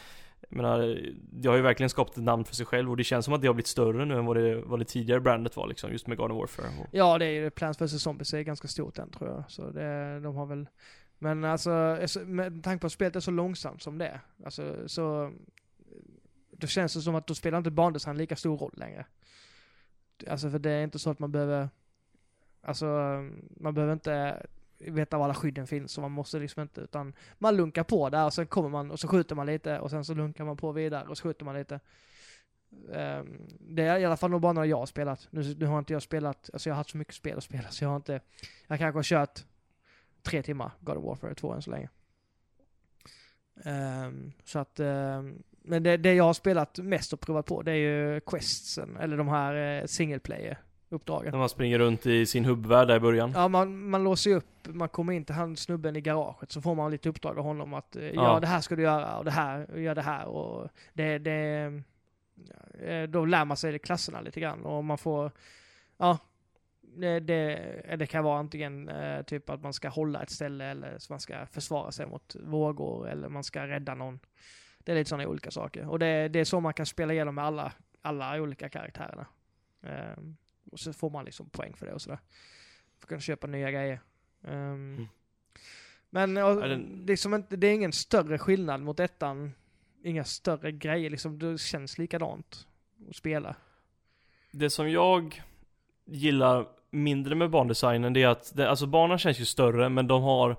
jag 0.50 0.58
menar, 0.58 0.98
det 1.32 1.50
har 1.50 1.56
ju 1.56 1.62
verkligen 1.62 1.90
skapat 1.90 2.18
ett 2.18 2.24
namn 2.24 2.46
för 2.46 2.56
sig 2.56 2.66
själv 2.66 2.90
och 2.92 2.98
det 2.98 3.04
känns 3.04 3.26
som 3.26 3.34
att 3.34 3.42
det 3.42 3.48
har 3.48 3.54
blivit 3.54 3.68
större 3.68 4.06
nu 4.06 4.18
än 4.18 4.26
vad 4.26 4.36
det, 4.38 4.62
vad 4.66 4.80
det 4.80 4.86
tidigare 4.86 5.20
brandet 5.20 5.56
var 5.58 5.68
liksom, 5.68 5.92
just 5.92 6.08
med 6.08 6.18
Garden 6.18 6.38
Warfare. 6.38 6.68
Ja, 6.92 7.18
det 7.18 7.26
är 7.26 7.30
ju 7.32 7.50
Plants 7.50 7.82
vs 7.82 8.02
Zombies 8.04 8.34
är 8.34 8.42
ganska 8.42 8.68
stort 8.68 8.98
än 9.00 9.10
tror 9.12 9.30
jag. 9.30 9.44
Så 9.48 9.70
det, 9.70 10.20
de 10.20 10.36
har 10.36 10.46
väl... 10.46 10.68
Men 11.26 11.44
alltså, 11.44 11.98
med 12.26 12.64
tanke 12.64 12.82
på 12.82 12.88
att 12.88 12.94
spelet 12.94 13.16
är 13.16 13.20
så 13.20 13.32
långsamt 13.32 13.82
som 13.82 13.98
det 13.98 14.08
är, 14.08 14.20
alltså 14.46 14.88
så... 14.88 15.34
Då 16.52 16.68
känns 16.68 16.94
det 16.94 17.02
som 17.02 17.16
att 17.16 17.28
då 17.28 17.36
spelar 17.36 17.58
inte 17.58 17.72
bandesign 17.72 18.18
lika 18.18 18.36
stor 18.36 18.58
roll 18.58 18.74
längre. 18.78 19.06
Alltså 20.30 20.50
för 20.50 20.60
det 20.60 20.72
är 20.72 20.84
inte 20.84 21.00
så 21.00 21.10
att 21.10 21.20
man 21.20 21.32
behöver... 21.32 21.70
Alltså, 22.62 22.86
man 23.60 23.74
behöver 23.74 23.94
inte 23.94 24.46
veta 24.78 25.18
var 25.18 25.26
alla 25.26 25.34
skydden 25.34 25.68
finns 25.68 25.92
så 25.92 26.02
man 26.02 26.12
måste 26.12 26.40
liksom 26.40 26.62
inte, 26.62 26.82
utan 26.82 27.14
man 27.38 27.58
lunkar 27.58 27.84
på 27.84 28.10
där 28.10 28.26
och 28.26 28.34
sen 28.34 28.48
kommer 28.48 28.70
man 28.70 28.92
och 28.92 29.00
så 29.00 29.08
skjuter 29.08 29.36
man 29.36 29.46
lite 29.46 29.80
och 29.80 29.90
sen 29.90 30.06
så 30.06 30.14
lunkar 30.14 30.46
man 30.46 30.58
på 30.58 30.72
vidare 30.72 31.08
och 31.08 31.18
så 31.18 31.24
skjuter 31.24 31.46
man 31.46 31.56
lite. 31.56 31.80
Ehm, 32.94 33.48
det 33.60 33.84
är 33.84 34.00
i 34.00 34.06
alla 34.06 34.18
fall 34.18 34.32
nog 34.32 34.42
bara 34.42 34.54
några 34.54 34.68
jag 34.68 34.78
har 34.78 34.86
spelat. 34.86 35.28
Nu, 35.32 35.56
nu 35.56 35.66
har 35.66 35.80
inte 35.80 35.94
jag 35.94 36.02
spelat, 36.02 36.50
alltså 36.54 36.70
jag 36.70 36.74
har 36.74 36.78
haft 36.78 36.90
så 36.90 36.98
mycket 36.98 37.16
spel 37.16 37.38
att 37.38 37.44
spela 37.44 37.70
så 37.70 37.84
jag 37.84 37.90
har 37.90 37.96
inte, 37.96 38.22
jag 38.68 38.80
kanske 38.80 38.98
har 38.98 39.04
kört 39.04 39.46
tre 40.26 40.42
timmar 40.44 40.72
God 40.80 40.98
of 40.98 41.04
Warfare 41.04 41.36
2 41.36 41.54
än 41.54 41.62
så 41.62 41.72
länge. 41.72 41.90
Ehm, 43.64 44.32
så 44.44 44.60
att, 44.60 44.80
ehm, 44.80 45.44
men 45.62 45.84
det, 45.84 45.98
det 45.98 46.14
jag 46.14 46.24
har 46.24 46.34
spelat 46.34 46.78
mest 46.78 47.14
och 47.14 47.20
provat 47.20 47.46
på 47.46 47.62
det 47.62 47.72
är 47.72 47.76
ju 47.76 48.20
questsen, 48.20 48.98
eller 48.98 49.18
de 49.18 49.28
här 49.28 49.82
uh, 49.82 49.86
single 49.86 50.20
player 50.20 50.58
uppdragen. 50.90 51.32
när 51.32 51.40
man 51.40 51.50
springer 51.50 51.80
runt 51.80 52.06
i 52.06 52.26
sin 52.26 52.46
hubbvärld 52.46 52.88
där 52.88 52.96
i 52.96 53.00
början. 53.00 53.32
Ja, 53.36 53.48
man, 53.48 53.90
man 53.90 54.04
låser 54.04 54.30
ju 54.30 54.36
upp, 54.36 54.48
man 54.64 54.90
kommer 54.90 55.14
in 55.14 55.26
till 55.26 55.36
han 55.36 55.58
snubben 55.58 55.96
i 55.96 56.02
garaget 56.02 56.52
så 56.52 56.62
får 56.62 56.76
man 56.76 56.92
lite 56.92 57.10
uppdrag 57.10 57.38
av 57.38 57.44
honom 57.44 57.74
att 57.74 57.96
eh, 57.96 58.04
ja, 58.06 58.12
Ja. 58.14 58.40
det 58.40 58.48
här 58.48 58.62
ska 58.62 58.76
du 58.76 58.84
göra 58.84 59.18
och 59.18 59.26
det 59.26 59.32
här, 59.32 59.72
och 59.72 59.82
gör 59.82 59.96
det 59.96 60.02
här 60.02 60.26
och 60.26 60.70
det, 60.94 61.18
det 61.18 61.82
eh, 62.80 63.04
då 63.04 63.26
lär 63.26 63.46
man 63.46 63.58
sig 63.58 63.80
klasserna 63.80 64.22
lite 64.22 64.40
grann 64.40 64.66
och 64.66 64.84
man 64.84 64.98
får, 64.98 65.32
ja, 65.98 66.18
det, 66.96 67.20
det, 67.20 67.96
det 68.00 68.08
kan 68.08 68.24
vara 68.24 68.40
antingen 68.40 68.90
eh, 68.90 69.22
typ 69.24 69.50
att 69.50 69.62
man 69.64 69.74
ska 69.74 69.90
hålla 69.90 70.24
ett 70.24 70.30
ställe 70.30 70.66
eller 70.66 71.00
så 71.00 71.14
man 71.14 71.20
ska 71.20 71.46
försvara 71.46 71.92
sig 71.92 72.06
mot 72.06 72.36
vågor 72.44 73.10
eller 73.10 73.30
man 73.30 73.44
ska 73.44 73.68
rädda 73.68 73.96
någon. 73.96 74.20
Det 74.84 74.92
är 74.92 74.96
lite 74.96 75.10
sådana 75.10 75.28
olika 75.30 75.52
saker 75.52 75.88
och 75.90 76.00
det, 76.00 76.28
det 76.28 76.40
är 76.40 76.46
så 76.46 76.60
man 76.60 76.74
kan 76.74 76.86
spela 76.86 77.14
igenom 77.14 77.36
med 77.36 77.46
alla, 77.46 77.74
alla 78.02 78.42
olika 78.42 78.70
karaktärerna. 78.70 79.26
Ehm, 79.84 80.36
och 80.72 80.80
så 80.80 80.94
får 80.94 81.10
man 81.10 81.26
liksom 81.26 81.50
poäng 81.50 81.74
för 81.76 81.86
det 81.86 81.94
och 81.94 82.02
sådär. 82.02 82.20
För 83.00 83.08
kunna 83.08 83.22
köpa 83.22 83.48
nya 83.48 83.72
grejer. 83.72 84.00
Ehm, 84.48 85.08
Men 86.10 86.38
och, 86.38 86.64
Är 86.64 86.70
den- 86.70 87.06
det, 87.06 87.14
är 87.14 87.18
som 87.18 87.34
inte, 87.34 87.56
det 87.56 87.68
är 87.68 87.74
ingen 87.74 87.92
större 87.92 88.38
skillnad 88.38 88.82
mot 88.82 89.00
ettan. 89.00 89.52
Inga 90.04 90.24
större 90.24 90.72
grejer 90.72 91.10
liksom. 91.10 91.40
Det 91.40 91.58
känns 91.62 91.98
likadant 91.98 92.68
att 93.10 93.16
spela. 93.16 93.56
Det 94.52 94.70
som 94.70 94.92
jag 94.92 95.44
gillar 96.06 96.68
mindre 96.96 97.36
med 97.36 97.50
bandesignen 97.50 98.14
det 98.14 98.24
är 98.24 98.28
att, 98.28 98.52
det, 98.56 98.70
alltså 98.70 98.88
banan 98.88 99.18
känns 99.18 99.40
ju 99.40 99.46
större 99.46 99.90
men 99.90 100.08
de 100.08 100.24
har 100.24 100.58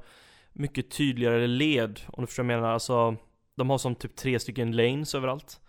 mycket 0.52 0.90
tydligare 0.90 1.46
led 1.46 2.00
om 2.06 2.22
du 2.22 2.26
förstår 2.26 2.44
vad 2.44 2.52
jag 2.52 2.60
menar. 2.60 2.72
Alltså, 2.72 3.16
de 3.56 3.70
har 3.70 3.78
som 3.78 3.94
typ 3.94 4.16
tre 4.16 4.38
stycken 4.38 4.76
lanes 4.76 5.14
överallt. 5.14 5.60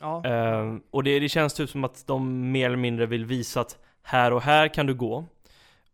Ja. 0.00 0.24
Ehm, 0.24 0.82
och 0.90 1.04
det, 1.04 1.20
det 1.20 1.28
känns 1.28 1.54
typ 1.54 1.70
som 1.70 1.84
att 1.84 2.06
de 2.06 2.52
mer 2.52 2.66
eller 2.66 2.76
mindre 2.76 3.06
vill 3.06 3.24
visa 3.24 3.60
att 3.60 3.78
här 4.02 4.32
och 4.32 4.42
här 4.42 4.68
kan 4.68 4.86
du 4.86 4.94
gå. 4.94 5.24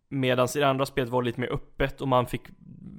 Medan 0.08 0.48
i 0.56 0.58
det 0.58 0.68
andra 0.68 0.86
spelet 0.86 1.10
var 1.10 1.22
det 1.22 1.26
lite 1.26 1.40
mer 1.40 1.52
öppet 1.52 2.00
och 2.00 2.08
man 2.08 2.26
fick 2.26 2.42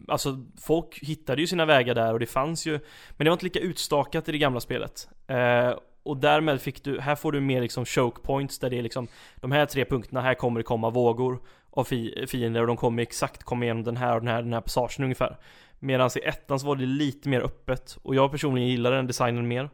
Alltså 0.07 0.45
folk 0.61 0.99
hittade 1.01 1.41
ju 1.41 1.47
sina 1.47 1.65
vägar 1.65 1.95
där 1.95 2.13
och 2.13 2.19
det 2.19 2.25
fanns 2.25 2.67
ju 2.67 2.71
Men 3.09 3.25
det 3.25 3.29
var 3.29 3.33
inte 3.33 3.45
lika 3.45 3.59
utstakat 3.59 4.29
i 4.29 4.31
det 4.31 4.37
gamla 4.37 4.59
spelet 4.59 5.09
Eh, 5.27 5.73
och 6.03 6.17
därmed 6.17 6.61
fick 6.61 6.83
du, 6.83 6.99
här 6.99 7.15
får 7.15 7.31
du 7.31 7.39
mer 7.39 7.61
liksom 7.61 7.85
choke 7.85 8.21
points 8.21 8.59
där 8.59 8.69
det 8.69 8.77
är 8.77 8.81
liksom 8.81 9.07
De 9.35 9.51
här 9.51 9.65
tre 9.65 9.85
punkterna, 9.85 10.21
här 10.21 10.33
kommer 10.33 10.59
det 10.59 10.63
komma 10.63 10.89
vågor 10.89 11.39
av 11.69 11.83
fi, 11.83 12.25
fiender 12.27 12.61
och 12.61 12.67
de 12.67 12.77
kommer 12.77 13.03
exakt 13.03 13.43
komma 13.43 13.65
igenom 13.65 13.83
den 13.83 13.97
här 13.97 14.15
och 14.15 14.21
den 14.21 14.27
här, 14.27 14.41
den 14.41 14.53
här 14.53 14.61
passagen 14.61 15.03
ungefär. 15.03 15.37
Medan 15.79 16.09
i 16.15 16.27
ettan 16.27 16.59
så 16.59 16.67
var 16.67 16.75
det 16.75 16.85
lite 16.85 17.29
mer 17.29 17.41
öppet 17.41 17.97
och 18.03 18.15
jag 18.15 18.31
personligen 18.31 18.69
gillar 18.69 18.91
den 18.91 19.07
designen 19.07 19.47
mer. 19.47 19.69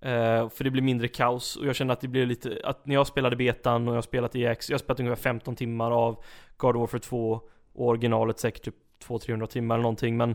Eh, 0.00 0.48
för 0.48 0.64
det 0.64 0.70
blir 0.70 0.82
mindre 0.82 1.08
kaos 1.08 1.56
och 1.56 1.66
jag 1.66 1.76
känner 1.76 1.92
att 1.92 2.00
det 2.00 2.08
blir 2.08 2.26
lite, 2.26 2.60
att 2.64 2.86
när 2.86 2.94
jag 2.94 3.06
spelade 3.06 3.36
betan 3.36 3.88
och 3.88 3.92
jag 3.92 3.96
har 3.96 4.02
spelat 4.02 4.36
EX, 4.36 4.70
jag 4.70 4.74
har 4.74 4.78
spelat 4.78 5.00
ungefär 5.00 5.22
15 5.22 5.56
timmar 5.56 5.90
av 5.90 6.24
God 6.56 6.76
of 6.76 6.80
Warfare 6.80 7.00
2 7.00 7.40
och 7.72 7.86
originalet 7.86 8.38
säkert 8.38 8.64
typ 8.64 8.74
200-300 9.06 9.46
timmar 9.46 9.74
eller 9.74 9.82
någonting 9.82 10.16
men 10.16 10.34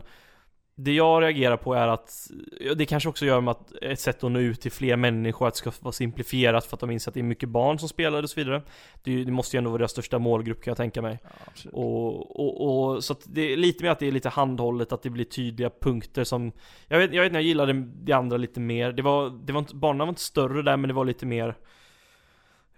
det 0.80 0.92
jag 0.92 1.22
reagerar 1.22 1.56
på 1.56 1.74
är 1.74 1.88
att 1.88 2.30
det 2.76 2.86
kanske 2.86 3.08
också 3.08 3.26
gör 3.26 3.40
med 3.40 3.50
att 3.50 3.72
ett 3.82 4.00
sätt 4.00 4.24
att 4.24 4.32
nå 4.32 4.38
ut 4.38 4.60
till 4.60 4.72
fler 4.72 4.96
människor, 4.96 5.48
att 5.48 5.54
det 5.54 5.58
ska 5.58 5.72
vara 5.80 5.92
simplifierat 5.92 6.64
för 6.64 6.76
att 6.76 6.80
de 6.80 6.90
inser 6.90 7.10
att 7.10 7.14
det 7.14 7.20
är 7.20 7.24
mycket 7.24 7.48
barn 7.48 7.78
som 7.78 7.88
spelar 7.88 8.22
och 8.22 8.30
så 8.30 8.40
vidare. 8.40 8.62
Det, 9.02 9.24
det 9.24 9.32
måste 9.32 9.56
ju 9.56 9.58
ändå 9.58 9.70
vara 9.70 9.78
deras 9.78 9.90
största 9.90 10.18
målgrupp 10.18 10.62
kan 10.62 10.70
jag 10.70 10.76
tänka 10.76 11.02
mig. 11.02 11.18
ja. 11.22 11.70
Och, 11.72 12.40
och, 12.40 12.94
och 12.94 13.04
så 13.04 13.12
att 13.12 13.22
det 13.26 13.52
är 13.52 13.56
lite 13.56 13.84
mer 13.84 13.90
att 13.90 13.98
det 13.98 14.06
är 14.06 14.12
lite 14.12 14.28
handhållet, 14.28 14.92
att 14.92 15.02
det 15.02 15.10
blir 15.10 15.24
tydliga 15.24 15.70
punkter 15.80 16.24
som 16.24 16.52
Jag 16.88 16.98
vet, 16.98 17.12
jag 17.12 17.22
vet 17.22 17.32
när 17.32 17.40
jag 17.40 17.46
gillade 17.46 17.72
det 18.02 18.12
andra 18.12 18.36
lite 18.36 18.60
mer 18.60 18.92
Det 18.92 19.02
var, 19.02 19.30
det 19.44 19.52
var 19.52 19.60
inte, 19.60 19.74
banorna 19.74 20.04
var 20.04 20.08
inte 20.08 20.20
större 20.20 20.62
där 20.62 20.76
men 20.76 20.88
det 20.88 20.94
var 20.94 21.04
lite 21.04 21.26
mer 21.26 21.54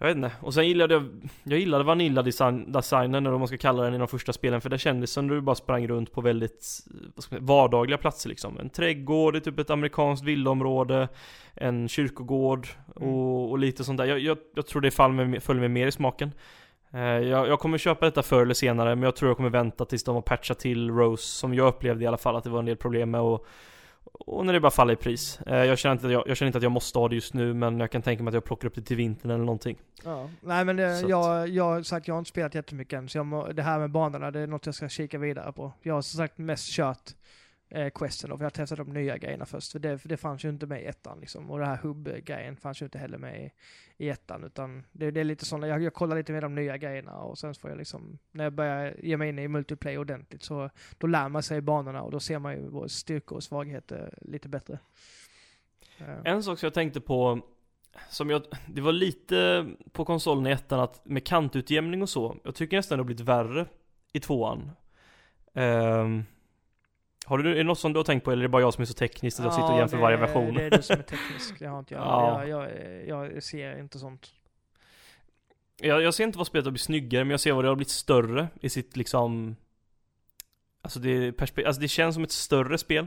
Jag 0.03 0.07
vet 0.07 0.17
inte, 0.17 0.33
och 0.41 0.55
sen 0.55 0.69
gillade 0.69 0.95
jag 0.95 1.09
Jag 1.45 1.59
gillade 1.59 1.85
Vanilla 1.85 2.23
design, 2.23 2.73
designen 2.73 3.15
eller 3.15 3.31
vad 3.31 3.41
man 3.41 3.49
ska 3.49 3.57
kalla 3.57 3.83
den 3.83 3.95
i 3.95 3.99
de 3.99 4.09
första 4.09 4.33
spelen. 4.33 4.61
För 4.61 4.71
det 4.71 4.79
kändes 4.79 5.13
som 5.13 5.29
du 5.29 5.41
bara 5.41 5.55
sprang 5.55 5.89
runt 5.89 6.13
på 6.13 6.21
väldigt 6.21 6.81
vad 7.15 7.25
ska 7.25 7.35
man, 7.35 7.41
säga, 7.41 7.47
Vardagliga 7.47 7.99
platser 7.99 8.29
liksom. 8.29 8.59
En 8.59 8.71
trädgård 8.71 9.37
i 9.37 9.41
typ 9.41 9.59
ett 9.59 9.71
amerikanskt 9.71 10.25
villaområde 10.25 11.09
En 11.55 11.89
kyrkogård 11.89 12.69
och, 12.95 13.51
och 13.51 13.59
lite 13.59 13.85
sånt 13.85 13.99
där. 13.99 14.05
Jag, 14.05 14.19
jag, 14.19 14.39
jag 14.55 14.67
tror 14.67 14.83
det 14.83 14.91
fall 14.91 15.13
med, 15.13 15.43
föll 15.43 15.61
mig 15.61 15.69
mer 15.69 15.87
i 15.87 15.93
smaken. 15.93 16.33
Eh, 16.93 17.01
Jag, 17.01 17.49
jag 17.49 17.59
kommer 17.61 17.79
köpa 17.79 18.07
detta 18.07 18.23
förr 18.23 18.43
eller 18.43 18.55
senare, 18.55 18.97
men 18.97 19.03
jag 19.03 19.17
tror 19.17 19.31
jag 19.31 19.37
kommer 19.37 19.51
vänta 19.51 19.85
tills 19.85 20.05
de 20.05 20.15
har 20.15 20.23
patchat 20.23 20.59
till 20.59 20.91
Rose, 20.91 21.23
som 21.23 21.55
jag 21.55 21.69
upplevde 21.69 22.05
i 22.05 22.07
alla 22.07 22.19
fall 22.19 22.37
att 22.37 22.45
det 22.45 22.51
var 22.51 22.59
en 22.59 22.67
del 22.67 22.77
problem 22.77 23.11
med 23.11 23.21
och, 23.21 23.47
och 24.13 24.47
när 24.47 24.53
det 24.53 24.61
bara 24.61 24.71
faller 24.71 24.93
i 24.93 24.97
pris. 24.97 25.41
Eh, 25.47 25.57
Jag 25.57 25.79
känner, 25.79 25.93
inte 25.93 26.07
att 26.07 26.13
jag, 26.13 26.23
jag 26.29 26.37
känner 26.37 26.47
inte 26.47 26.59
att 26.59 26.63
jag 26.63 26.73
måste 26.73 26.99
ha 26.99 27.09
det 27.09 27.15
just 27.15 27.35
nu, 27.35 27.55
men 27.55 27.81
jag 27.81 27.91
kan 27.91 28.03
tänka 28.03 28.23
mig 28.23 28.29
att 28.31 28.35
jag 28.35 28.45
plockar 28.45 28.69
upp 28.69 28.75
det 28.75 28.83
till 28.83 28.97
vintern 28.97 29.31
eller 29.31 29.45
någonting. 29.45 29.79
Ja. 30.05 30.29
Nej 30.41 30.65
men 30.65 30.77
det, 30.77 31.01
jag, 31.01 31.49
jag, 31.49 31.87
sagt, 31.87 32.09
jag 32.09 32.15
har 32.15 32.19
inte 32.19 32.29
spelat 32.29 32.55
jättemycket 32.55 32.99
än, 32.99 33.09
så 33.09 33.25
må, 33.25 33.47
det 33.53 33.63
här 33.63 33.79
med 33.79 33.91
banorna, 33.91 34.31
det 34.31 34.41
är 34.41 34.47
något 34.47 34.67
jag 34.67 34.75
ska 34.75 34.89
kika 34.89 35.19
vidare 35.19 35.53
på. 35.53 35.73
Jag 35.83 35.95
har 35.95 36.03
som 36.03 36.19
sagt 36.19 36.39
mest 36.39 36.71
kört 36.73 37.11
eh, 37.71 37.91
questen 37.91 38.31
då, 38.31 38.37
för 38.37 38.45
jag 38.45 38.55
testade 38.55 38.85
de 38.85 38.93
nya 38.93 39.19
grejerna 39.19 39.47
först. 39.47 39.73
För 39.73 39.79
det, 39.79 39.99
för 39.99 40.09
det 40.09 40.17
fanns 40.17 40.45
ju 40.45 40.49
inte 40.49 40.67
med 40.67 40.83
i 40.83 40.85
ettan 40.85 41.21
liksom. 41.21 41.51
Och 41.51 41.59
det 41.59 41.67
här 41.67 41.77
hubb-grejen 41.77 42.57
fanns 42.57 42.83
ju 42.83 42.87
inte 42.87 42.99
heller 42.99 43.19
med 43.19 43.45
i, 43.45 43.53
i 44.05 44.09
ettan. 44.09 44.45
Utan 44.45 44.85
det, 44.93 45.11
det 45.11 45.21
är 45.21 45.25
lite 45.25 45.45
sådana, 45.45 45.67
jag, 45.67 45.83
jag 45.83 45.95
kollar 45.95 46.17
lite 46.17 46.33
med 46.33 46.43
de 46.43 46.55
nya 46.55 46.77
grejerna 46.77 47.17
och 47.17 47.39
sen 47.39 47.55
så 47.55 47.61
får 47.61 47.71
jag 47.71 47.79
liksom, 47.79 48.19
när 48.31 48.45
jag 48.45 48.53
börjar 48.53 48.95
ge 48.99 49.17
mig 49.17 49.29
in 49.29 49.39
i 49.39 49.49
multiplayer 49.49 49.99
ordentligt 49.99 50.43
så 50.43 50.71
då 50.99 51.07
lär 51.07 51.29
man 51.29 51.43
sig 51.43 51.61
banorna 51.61 52.03
och 52.03 52.11
då 52.11 52.21
ser 52.21 52.39
man 52.39 52.53
ju 52.53 52.69
vår 52.69 52.89
styrkor 52.89 53.37
och 53.37 53.43
svagheter 53.43 54.19
lite 54.21 54.49
bättre. 54.49 54.79
Eh. 55.99 56.19
En 56.25 56.43
sak 56.43 56.59
som 56.59 56.67
jag 56.67 56.75
tänkte 56.75 57.01
på, 57.01 57.41
som 58.09 58.31
jag, 58.31 58.43
det 58.69 58.81
var 58.81 58.93
lite 58.93 59.67
på 59.93 60.05
konsolen 60.05 60.47
i 60.47 60.51
ettan 60.51 60.81
att 60.81 61.05
med 61.05 61.27
kantutjämning 61.27 62.03
och 62.03 62.09
så, 62.09 62.37
jag 62.45 62.55
tycker 62.55 62.77
nästan 62.77 62.99
det 62.99 63.01
har 63.01 63.07
blivit 63.07 63.29
värre 63.29 63.67
i 64.13 64.21
tvåan. 64.21 64.71
Um, 65.53 66.25
har 67.31 67.39
du, 67.39 67.51
är 67.51 67.55
det 67.55 67.65
något 67.65 67.79
som 67.79 67.93
du 67.93 67.99
har 67.99 68.05
tänkt 68.05 68.25
på 68.25 68.33
eller 68.33 68.41
är 68.41 68.43
det 68.43 68.49
bara 68.49 68.63
jag 68.63 68.75
som 68.75 68.83
är 68.83 68.87
så 68.87 68.95
teknisk 68.95 69.39
att 69.39 69.45
jag 69.45 69.55
sitter 69.55 69.73
och 69.73 69.79
jämför 69.79 69.97
det, 69.97 70.03
varje 70.03 70.17
version? 70.17 70.55
Det 70.55 70.63
är 70.63 70.71
du 70.71 70.83
som 70.83 70.99
är 70.99 71.03
teknisk, 71.03 71.59
det 71.59 71.67
har 71.67 71.79
inte 71.79 71.95
jag. 71.95 72.03
Ja. 72.07 72.47
Jag, 72.47 72.71
jag, 73.07 73.35
jag 73.35 73.43
ser 73.43 73.79
inte 73.79 73.99
sånt. 73.99 74.33
Jag, 75.77 76.03
jag 76.03 76.15
ser 76.15 76.25
inte 76.25 76.39
vad 76.39 76.47
spelet 76.47 76.65
har 76.65 76.71
blivit 76.71 76.85
snyggare, 76.85 77.25
men 77.25 77.31
jag 77.31 77.41
ser 77.41 77.53
vad 77.53 77.65
det 77.65 77.69
har 77.69 77.77
blivit 77.77 77.91
större 77.91 78.49
i 78.61 78.69
sitt 78.69 78.97
liksom 78.97 79.57
Alltså 80.83 81.01
det, 81.01 81.43
alltså 81.43 81.81
det 81.81 81.89
känns 81.89 82.15
som 82.15 82.25
ett 82.25 82.31
större 82.31 82.79
spel 82.79 83.07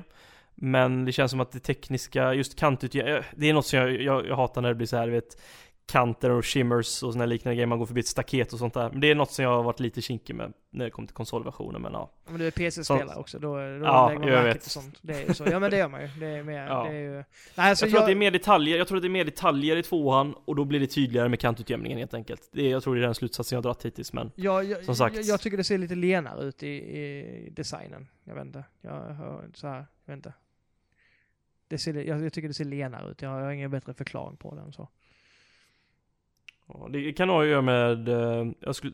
Men 0.56 1.06
det 1.06 1.12
känns 1.12 1.32
som 1.32 1.40
att 1.40 1.52
det 1.52 1.60
tekniska, 1.60 2.34
just 2.34 2.60
kantutjämning 2.60 3.24
Det 3.36 3.50
är 3.50 3.54
något 3.54 3.66
som 3.66 3.80
jag, 3.80 4.02
jag, 4.02 4.28
jag 4.28 4.36
hatar 4.36 4.62
när 4.62 4.70
det 4.70 4.76
blir 4.76 4.88
så 4.88 4.98
här, 4.98 5.08
vet 5.08 5.42
kanter 5.86 6.30
och 6.30 6.46
shimmers 6.46 7.04
och 7.04 7.14
sådana 7.14 7.26
liknande 7.26 7.56
grejer, 7.56 7.68
man 7.68 7.80
går 7.80 7.86
förbi 7.86 8.00
ett 8.00 8.08
staket 8.08 8.54
och 8.54 8.60
sånt 8.60 8.74
där. 8.74 8.90
Men 8.92 9.00
det 9.00 9.12
är 9.12 9.16
något 9.16 9.32
som 9.32 9.44
jag 9.44 9.52
har 9.56 9.64
varit 9.64 9.80
lite 9.80 10.02
kinkig 10.02 10.36
med 10.36 10.54
när 10.70 10.86
det 10.86 10.92
kommer 10.92 11.08
till 11.08 11.16
konsolversionen, 11.16 11.82
men 11.82 11.94
ja. 11.94 12.12
Men 12.28 12.40
du 12.40 12.48
är 12.48 12.52
PC-spelare 12.52 13.20
också, 13.20 13.40
då, 13.40 13.56
då 13.56 13.62
Ja, 13.62 14.08
lägger 14.08 14.20
man 14.20 14.28
jag 14.30 14.36
märke 14.44 14.54
vet. 14.54 14.62
till 14.62 14.72
sånt. 14.72 14.98
Det 15.02 15.14
är 15.24 15.28
ju 15.28 15.34
så. 15.34 15.46
Ja 15.52 15.60
men 15.60 15.72
det 15.72 15.78
gör 15.78 15.88
man 15.88 16.02
ju. 16.02 16.08
Det 16.20 16.26
är 16.28 16.44
mer, 16.44 16.68
Ja. 16.68 16.84
det 16.84 16.90
är 16.90 17.02
ju... 17.02 17.12
Nej, 17.12 17.24
alltså 17.70 17.86
jag 17.86 17.92
tror 17.92 18.00
att 18.02 18.08
det 18.08 18.14
är 18.14 18.16
mer 18.16 18.32
detaljer, 18.32 18.78
jag 18.78 18.88
tror 18.88 18.98
att 18.98 19.02
det 19.02 19.08
är 19.08 19.10
mer 19.10 19.26
detaljer 19.26 19.78
i 19.78 19.84
tvåan 19.84 20.34
och 20.46 20.56
då 20.56 20.66
blir 20.66 20.80
det 20.80 20.88
tydligare 20.88 21.30
med 21.30 21.40
kantutjämningen 21.40 21.98
helt 21.98 22.14
enkelt. 22.14 22.50
Det 22.52 22.62
är, 22.68 22.72
jag 22.72 22.84
tror 22.84 22.96
det 22.96 23.02
är 23.02 23.06
den 23.06 23.16
slutsatsen 23.16 23.56
jag 23.56 23.58
har 23.58 23.64
dragit 23.64 23.86
hittills 23.86 24.14
men 24.14 24.32
Jag, 24.36 24.64
jag, 24.66 24.84
Som 24.86 24.96
sagt. 24.96 25.16
jag, 25.16 25.26
jag 25.26 25.42
tycker 25.42 25.58
det 25.58 25.64
ser 25.64 25.78
lite 25.78 25.96
lenare 25.96 26.44
ut 26.44 26.64
i, 26.64 26.68
i 26.68 27.50
designen. 27.52 28.08
Jag 28.24 28.36
vet 28.36 28.46
inte. 28.46 28.64
Jag 28.82 28.92
hör 29.14 29.50
så 29.54 29.68
här, 29.68 29.86
jag 30.06 30.14
vet 30.14 30.18
inte. 30.18 30.34
Det 31.68 31.78
ser, 31.78 31.94
jag, 31.94 32.24
jag 32.26 32.34
tycker 32.34 32.48
det 32.48 32.54
ser 32.54 32.66
lenare 32.66 33.12
ut. 33.12 33.22
Jag 33.22 33.30
har 33.30 33.52
ingen 33.52 33.72
bättre 33.72 33.94
förklaring 33.94 34.38
på 34.38 34.56
det 34.56 34.62
än 34.62 34.74
så. 34.74 34.88
Det 36.90 37.14
kan 37.14 37.30
ha 37.30 37.42
att 37.42 37.48
göra 37.48 37.62
med, 37.62 38.08
eh, 38.10 38.48
jag 38.60 38.76
skulle, 38.76 38.94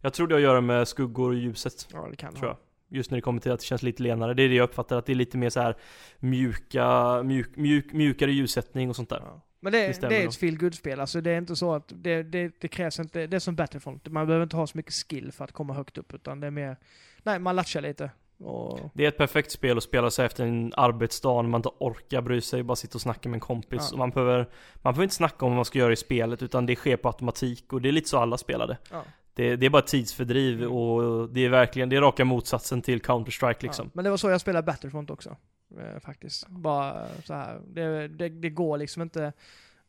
jag 0.00 0.12
tror 0.12 0.26
det 0.26 0.34
har 0.34 0.40
att 0.40 0.44
göra 0.44 0.60
med 0.60 0.88
skuggor 0.88 1.28
och 1.28 1.34
ljuset, 1.34 1.88
Ja, 1.92 2.08
det 2.10 2.16
kan 2.16 2.34
tror 2.34 2.46
jag. 2.46 2.56
Just 2.88 3.10
när 3.10 3.18
det 3.18 3.22
kommer 3.22 3.40
till 3.40 3.52
att 3.52 3.60
det 3.60 3.66
känns 3.66 3.82
lite 3.82 4.02
lenare. 4.02 4.34
Det 4.34 4.42
är 4.42 4.48
det 4.48 4.54
jag 4.54 4.64
uppfattar, 4.64 4.98
att 4.98 5.06
det 5.06 5.12
är 5.12 5.14
lite 5.14 5.38
mer 5.38 5.50
så 5.50 5.60
här 5.60 5.76
mjuka, 6.18 7.22
mjuk, 7.22 7.56
mjuk, 7.56 7.92
mjukare 7.92 8.32
ljussättning 8.32 8.88
och 8.88 8.96
sånt 8.96 9.08
där. 9.08 9.22
Ja. 9.24 9.40
Men 9.60 9.72
det, 9.72 10.00
Det 10.00 10.08
det, 10.08 10.22
är 10.22 10.28
ett 10.28 10.36
feel 10.36 10.58
good 10.58 10.74
spel 10.74 11.00
alltså 11.00 11.20
det 11.20 11.30
är 11.30 11.38
inte 11.38 11.56
så 11.56 11.74
att 11.74 11.92
det, 11.94 12.22
det, 12.22 12.60
det 12.60 12.68
krävs 12.68 12.98
inte, 12.98 13.26
det 13.26 13.36
är 13.36 13.40
som 13.40 13.56
Battlefront. 13.56 14.08
Man 14.08 14.26
behöver 14.26 14.42
inte 14.42 14.56
ha 14.56 14.66
så 14.66 14.76
mycket 14.76 14.94
skill 14.94 15.32
för 15.32 15.44
att 15.44 15.52
komma 15.52 15.74
högt 15.74 15.98
upp 15.98 16.14
utan 16.14 16.40
det 16.40 16.46
är 16.46 16.50
mer, 16.50 16.76
nej 17.22 17.38
man 17.38 17.56
latchar 17.56 17.80
lite. 17.80 18.10
Och, 18.38 18.80
Det 18.94 19.04
är 19.04 19.08
ett 19.08 19.16
perfekt 19.16 19.50
spel 19.50 19.76
att 19.76 19.82
spela 19.82 20.10
sig 20.10 20.26
efter 20.26 20.44
en 20.44 20.72
arbetsdag 20.76 21.42
när 21.42 21.48
man 21.48 21.58
inte 21.58 21.70
orkar 21.78 22.20
bry 22.22 22.40
sig, 22.40 22.62
bara 22.62 22.76
sitta 22.76 22.94
och 22.94 23.00
snacka 23.00 23.28
med 23.28 23.36
en 23.36 23.40
kompis. 23.40 23.88
Ja. 23.90 23.92
Och 23.92 23.98
man 23.98 24.10
behöver, 24.10 24.38
man 24.74 24.92
behöver 24.92 25.02
inte 25.02 25.14
snacka 25.14 25.44
om 25.44 25.50
vad 25.50 25.56
man 25.56 25.64
ska 25.64 25.78
göra 25.78 25.92
i 25.92 25.96
spelet, 25.96 26.42
utan 26.42 26.66
det 26.66 26.76
sker 26.76 26.96
på 26.96 27.08
automatik. 27.08 27.72
Och 27.72 27.82
det 27.82 27.88
är 27.88 27.92
lite 27.92 28.08
så 28.08 28.18
alla 28.18 28.38
spelade. 28.38 28.78
ja. 28.90 29.02
Det, 29.34 29.56
det 29.56 29.66
är 29.66 29.70
bara 29.70 29.82
tidsfördriv 29.82 30.58
Mm. 30.62 30.72
och 30.72 31.28
det 31.28 31.44
är 31.44 31.48
verkligen, 31.48 31.88
det 31.88 31.96
är 31.96 32.00
raka 32.00 32.24
motsatsen 32.24 32.82
till 32.82 33.00
Counter-Strike 33.02 33.62
liksom. 33.62 33.86
Ja. 33.86 33.90
Men 33.94 34.04
det 34.04 34.10
var 34.10 34.16
så 34.16 34.30
jag 34.30 34.40
spelade 34.40 34.66
Battlefront 34.66 35.10
också. 35.10 35.36
Eh, 35.78 36.00
faktiskt. 36.00 36.48
Bara 36.48 37.06
så 37.24 37.34
här. 37.34 37.60
Det, 37.66 38.08
det, 38.08 38.28
det 38.28 38.50
går 38.50 38.78
liksom 38.78 39.02
inte 39.02 39.32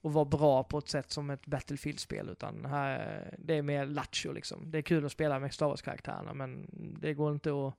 att 0.03 0.11
vara 0.11 0.25
bra 0.25 0.63
på 0.63 0.77
ett 0.77 0.89
sätt 0.89 1.11
som 1.11 1.29
ett 1.29 1.45
Battlefield-spel 1.45 2.29
utan 2.29 2.65
här, 2.65 3.33
det 3.39 3.55
är 3.57 3.61
mer 3.61 3.85
lattjo 3.85 4.31
liksom. 4.31 4.71
Det 4.71 4.77
är 4.77 4.81
kul 4.81 5.05
att 5.05 5.11
spela 5.11 5.39
med 5.39 5.53
Star 5.53 5.67
Wars-karaktärerna 5.67 6.33
men 6.33 6.67
det 7.01 7.13
går 7.13 7.31
inte 7.31 7.49
att, 7.49 7.73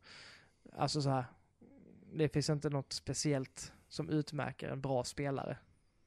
alltså 0.76 1.02
så 1.02 1.10
här. 1.10 1.24
Det 2.12 2.28
finns 2.28 2.50
inte 2.50 2.70
något 2.70 2.92
speciellt 2.92 3.72
som 3.88 4.10
utmärker 4.10 4.68
en 4.68 4.80
bra 4.80 5.04
spelare 5.04 5.56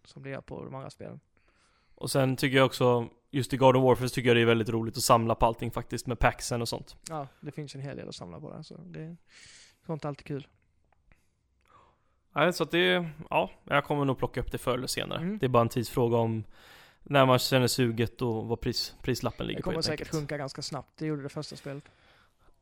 som 0.04 0.24
det 0.24 0.30
gör 0.30 0.42
på 0.42 0.64
de 0.66 0.76
andra 0.76 0.90
spelen. 0.90 1.20
Och 1.96 2.12
sen 2.12 2.36
tycker 2.36 2.58
jag 2.58 2.66
också, 2.66 3.10
just 3.30 3.54
i 3.54 3.58
God 3.58 3.76
of 3.76 3.84
Warfare 3.84 4.10
så 4.10 4.14
tycker 4.16 4.30
jag 4.30 4.38
det 4.38 4.42
är 4.42 4.46
väldigt 4.46 4.70
roligt 4.70 4.98
att 4.98 5.04
samla 5.04 5.36
på 5.36 5.46
allting 5.46 5.72
faktiskt 5.72 6.08
med 6.08 6.20
packsen 6.20 6.62
och 6.62 6.70
sånt. 6.70 6.96
Ja, 7.10 7.28
det 7.40 7.52
finns 7.52 7.76
en 7.76 7.82
hel 7.82 7.98
del 7.98 8.10
att 8.10 8.16
samla 8.16 8.40
på 8.40 8.52
där 8.54 8.62
så 8.62 8.78
det 8.78 9.16
sånt 9.86 10.04
är 10.06 10.10
alltid 10.10 10.26
kul. 10.26 10.48
Nej, 12.36 12.54
så 12.54 12.64
att 12.64 12.72
det, 12.72 13.10
ja, 13.30 13.52
jag 13.64 13.86
kommer 13.86 14.06
nog 14.06 14.18
plocka 14.18 14.40
upp 14.42 14.52
det 14.52 14.58
förr 14.58 14.74
eller 14.78 14.88
senare. 14.88 15.20
Mm. 15.22 15.38
Det 15.38 15.46
är 15.46 15.50
bara 15.50 15.62
en 15.62 15.70
tidsfråga 15.70 16.18
om 16.18 16.44
när 17.04 17.26
man 17.26 17.40
känner 17.40 17.68
suget 17.68 18.22
och 18.22 18.46
vad 18.48 18.62
pris, 18.62 18.96
prislappen 19.02 19.48
ligger 19.48 19.58
Det 19.60 19.64
på 19.64 19.66
kommer 19.66 19.76
helt 19.76 19.86
säkert 19.86 20.00
enkelt. 20.08 20.12
sjunka 20.22 20.38
ganska 20.38 20.62
snabbt. 20.62 20.98
Det 20.98 21.06
gjorde 21.06 21.24
det 21.24 21.30
första 21.30 21.56
spelet. 21.56 21.84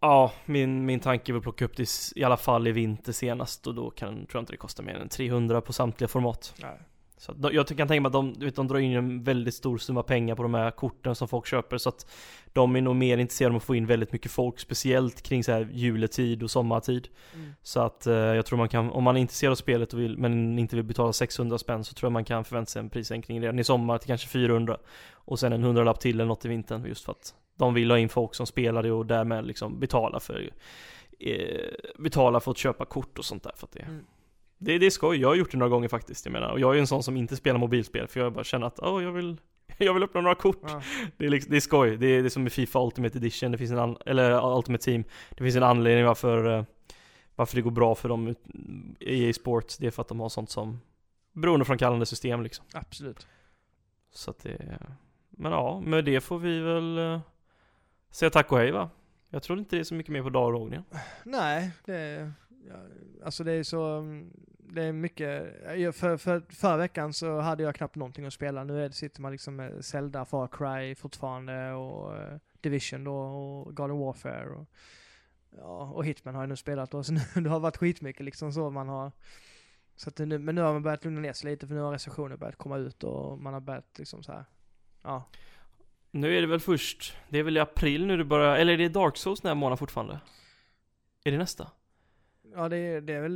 Ja, 0.01 0.31
min, 0.45 0.85
min 0.85 0.99
tanke 0.99 1.31
är 1.31 1.33
väl 1.33 1.37
att 1.37 1.43
plocka 1.43 1.65
upp 1.65 1.77
det 1.77 1.89
i 2.15 2.23
alla 2.23 2.37
fall 2.37 2.67
i 2.67 2.71
vinter 2.71 3.11
senast 3.11 3.67
och 3.67 3.75
då 3.75 3.89
kan, 3.89 4.13
tror 4.13 4.27
jag 4.33 4.41
inte 4.41 4.53
det 4.53 4.57
kostar 4.57 4.83
mer 4.83 4.95
än 4.95 5.09
300 5.09 5.61
på 5.61 5.73
samtliga 5.73 6.07
format. 6.07 6.53
Nej. 6.61 6.79
Så 7.17 7.31
att 7.31 7.53
jag 7.53 7.67
kan 7.67 7.87
tänka 7.87 8.01
mig 8.01 8.07
att 8.07 8.13
de, 8.13 8.33
vet, 8.33 8.55
de 8.55 8.67
drar 8.67 8.79
in 8.79 8.95
en 8.95 9.23
väldigt 9.23 9.53
stor 9.53 9.77
summa 9.77 10.03
pengar 10.03 10.35
på 10.35 10.43
de 10.43 10.53
här 10.53 10.71
korten 10.71 11.15
som 11.15 11.27
folk 11.27 11.45
köper 11.45 11.77
så 11.77 11.89
att 11.89 12.11
de 12.53 12.75
är 12.75 12.81
nog 12.81 12.95
mer 12.95 13.17
intresserade 13.17 13.53
av 13.53 13.57
att 13.57 13.63
få 13.63 13.75
in 13.75 13.85
väldigt 13.85 14.11
mycket 14.11 14.31
folk, 14.31 14.59
speciellt 14.59 15.21
kring 15.21 15.43
så 15.43 15.51
här 15.51 15.69
juletid 15.71 16.43
och 16.43 16.51
sommartid. 16.51 17.07
Mm. 17.33 17.53
Så 17.61 17.79
att 17.79 18.07
eh, 18.07 18.13
jag 18.13 18.45
tror 18.45 18.57
man 18.57 18.69
kan, 18.69 18.91
om 18.91 19.03
man 19.03 19.17
är 19.17 19.21
intresserad 19.21 19.51
av 19.51 19.55
spelet 19.55 19.93
och 19.93 19.99
vill, 19.99 20.17
men 20.17 20.59
inte 20.59 20.75
vill 20.75 20.85
betala 20.85 21.13
600 21.13 21.57
spänn 21.57 21.83
så 21.83 21.93
tror 21.93 22.07
jag 22.07 22.13
man 22.13 22.25
kan 22.25 22.45
förvänta 22.45 22.69
sig 22.69 22.79
en 22.79 22.89
prissänkning 22.89 23.41
redan 23.41 23.59
i 23.59 23.63
sommar 23.63 23.97
till 23.97 24.07
kanske 24.07 24.27
400 24.27 24.77
och 25.13 25.39
sen 25.39 25.53
en 25.53 25.63
hundralapp 25.63 25.99
till 25.99 26.15
eller 26.15 26.25
något 26.25 26.45
i 26.45 26.47
vintern 26.47 26.85
just 26.85 27.05
för 27.05 27.11
att 27.11 27.33
de 27.59 27.73
vill 27.73 27.91
ha 27.91 27.97
in 27.97 28.09
folk 28.09 28.35
som 28.35 28.45
spelar 28.47 28.83
det 28.83 28.91
och 28.91 29.05
därmed 29.05 29.45
liksom 29.45 29.79
betala 29.79 30.19
för 30.19 30.49
eh, 31.19 31.69
betala 31.97 32.39
för 32.39 32.51
att 32.51 32.57
köpa 32.57 32.85
kort 32.85 33.19
och 33.19 33.25
sånt 33.25 33.43
där 33.43 33.51
för 33.55 33.67
att 33.67 33.71
det 33.71 33.79
Mm. 33.79 34.05
det, 34.57 34.77
det 34.77 34.85
är 34.85 34.89
skoj, 34.89 35.17
jag 35.21 35.27
har 35.27 35.35
gjort 35.35 35.51
det 35.51 35.57
några 35.57 35.69
gånger 35.69 35.87
faktiskt, 35.87 36.25
jag 36.25 36.31
menar. 36.33 36.51
Och 36.51 36.59
jag 36.59 36.69
är 36.69 36.73
ju 36.73 36.79
en 36.79 36.87
sån 36.87 37.03
som 37.03 37.17
inte 37.17 37.35
spelar 37.35 37.59
mobilspel, 37.59 38.07
för 38.07 38.19
jag 38.19 38.33
bara 38.33 38.43
känner 38.43 38.67
att, 38.67 38.79
åh, 38.79 39.03
jag 39.03 39.11
vill 39.11 39.37
jag 39.77 39.93
vill 39.93 40.03
öppna 40.03 40.21
några 40.21 40.35
kort. 40.35 40.61
Ja. 40.67 40.81
Det, 41.17 41.25
är 41.25 41.29
liksom, 41.29 41.51
det 41.51 41.57
är 41.57 41.61
skoj, 41.61 41.97
det 41.97 42.07
är, 42.07 42.21
det 42.21 42.27
är 42.27 42.29
som 42.29 42.43
med 42.43 42.51
Fifa 42.51 42.85
Ultimate 42.85 43.17
Edition, 43.17 43.51
det 43.51 43.57
finns 43.57 43.71
en 43.71 43.79
an, 43.79 43.97
eller 44.05 44.57
Ultimate 44.57 44.83
Team. 44.83 45.03
Det 45.29 45.43
finns 45.43 45.55
en 45.55 45.63
anledning 45.63 46.05
varför, 46.05 46.57
eh, 46.57 46.63
varför 47.35 47.55
det 47.55 47.61
går 47.61 47.71
bra 47.71 47.95
för 47.95 48.09
dem 48.09 48.35
i 48.99 49.27
EA 49.27 49.33
Sports. 49.33 49.77
Det 49.77 49.87
är 49.87 49.91
för 49.91 50.01
att 50.01 50.07
de 50.07 50.19
har 50.19 50.29
sånt 50.29 50.49
som 50.49 50.79
beroendeframkallande 51.33 52.05
system 52.05 52.43
liksom. 52.43 52.65
Absolut. 52.73 53.27
Så 54.11 54.31
att 54.31 54.39
det, 54.39 54.79
men 55.29 55.51
ja, 55.51 55.81
med 55.85 56.05
det 56.05 56.21
får 56.21 56.39
vi 56.39 56.59
väl 56.59 56.97
eh, 56.97 57.19
säga 58.11 58.29
tack 58.29 58.51
och 58.51 58.57
hej 58.57 58.71
va? 58.71 58.89
Jag 59.29 59.43
tror 59.43 59.59
inte 59.59 59.75
det 59.75 59.79
är 59.79 59.83
så 59.83 59.95
mycket 59.95 60.13
mer 60.13 60.23
på 60.23 60.29
dagordningen. 60.29 60.83
Nej, 61.23 61.71
det 61.85 61.95
är, 61.95 62.33
ja, 62.67 62.75
alltså 63.25 63.43
det 63.43 63.51
är 63.51 63.63
så, 63.63 63.83
mm, 63.83 64.29
det 64.57 64.83
är 64.83 64.91
mycket, 64.91 65.55
för, 65.95 66.17
för, 66.17 66.43
förra 66.49 66.77
veckan 66.77 67.13
så 67.13 67.39
hade 67.39 67.63
jag 67.63 67.75
knappt 67.75 67.95
någonting 67.95 68.25
att 68.25 68.33
spela. 68.33 68.63
Nu 68.63 68.83
är 68.83 68.89
det, 68.89 68.95
sitter 68.95 69.21
man 69.21 69.31
liksom 69.31 69.55
med 69.55 69.85
Zelda, 69.85 70.25
Far 70.25 70.47
Cry 70.47 70.95
fortfarande 70.95 71.71
och 71.71 72.17
eh, 72.17 72.37
Division 72.61 73.03
då 73.03 73.15
och 73.15 73.75
God 73.75 73.91
of 73.91 73.99
Warfare 73.99 74.49
och, 74.49 74.67
ja, 75.57 75.91
och 75.93 76.05
Hitman 76.05 76.35
har 76.35 76.41
jag 76.41 76.49
nu 76.49 76.55
spelat 76.55 76.91
då. 76.91 77.03
Så 77.03 77.13
nu, 77.35 77.41
det 77.41 77.49
har 77.49 77.59
varit 77.59 77.77
skitmycket 77.77 78.25
liksom 78.25 78.53
så 78.53 78.69
man 78.69 78.89
har, 78.89 79.11
så 79.95 80.09
att 80.09 80.17
nu, 80.17 80.37
men 80.37 80.55
nu 80.55 80.61
har 80.61 80.73
man 80.73 80.83
börjat 80.83 81.05
lugna 81.05 81.21
ner 81.21 81.33
sig 81.33 81.51
lite 81.51 81.67
för 81.67 81.75
nu 81.75 81.81
har 81.81 81.91
recensioner 81.91 82.37
börjat 82.37 82.55
komma 82.55 82.77
ut 82.77 83.03
och 83.03 83.39
man 83.39 83.53
har 83.53 83.61
börjat 83.61 83.99
liksom 83.99 84.23
så 84.23 84.31
här. 84.31 84.45
Ja, 85.03 85.23
nu 86.11 86.37
är 86.37 86.41
det 86.41 86.47
väl 86.47 86.59
först, 86.59 87.13
det 87.29 87.39
är 87.39 87.43
väl 87.43 87.57
i 87.57 87.59
april 87.59 88.05
nu 88.05 88.17
det 88.17 88.23
börjar, 88.23 88.55
eller 88.55 88.73
är 88.73 88.77
det 88.77 88.89
Dark 88.89 89.17
Souls 89.17 89.41
den 89.41 89.49
här 89.49 89.55
månaden 89.55 89.77
fortfarande? 89.77 90.19
Är 91.23 91.31
det 91.31 91.37
nästa? 91.37 91.67
ja 92.55 92.69
det, 92.69 92.77
är, 92.77 93.01
det, 93.01 93.13
är 93.13 93.21
väl, 93.21 93.35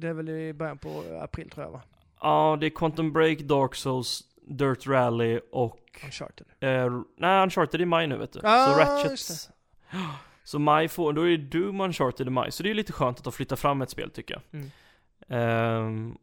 det 0.00 0.08
är 0.08 0.12
väl 0.12 0.28
i 0.28 0.52
början 0.52 0.78
på 0.78 1.04
april 1.20 1.50
tror 1.50 1.66
jag 1.66 1.72
va? 1.72 1.82
Ja, 2.20 2.56
det 2.60 2.66
är 2.66 2.70
Quantum 2.70 3.12
Break, 3.12 3.38
Dark 3.38 3.74
Souls, 3.74 4.22
Dirt 4.48 4.86
Rally 4.86 5.40
och... 5.52 6.00
Uncharted. 6.04 6.46
Eh, 6.60 7.00
nej, 7.16 7.42
Uncharted 7.42 7.80
i 7.80 7.84
maj 7.84 8.06
nu 8.06 8.16
vet 8.16 8.32
du. 8.32 8.40
Ah, 8.42 8.66
så 8.66 8.80
Ratchet... 8.80 9.50
Så 10.44 10.58
maj 10.58 10.88
får, 10.88 11.12
då 11.12 11.22
är 11.22 11.30
det 11.30 11.36
Doom 11.36 11.80
Uncharted 11.80 12.26
i 12.26 12.30
maj. 12.30 12.52
Så 12.52 12.62
det 12.62 12.70
är 12.70 12.74
lite 12.74 12.92
skönt 12.92 13.18
att 13.18 13.24
de 13.24 13.32
flyttar 13.32 13.56
fram 13.56 13.82
ett 13.82 13.90
spel 13.90 14.10
tycker 14.10 14.34
jag. 14.34 14.60
Mm. 14.60 14.70
Ehm, 15.28 16.18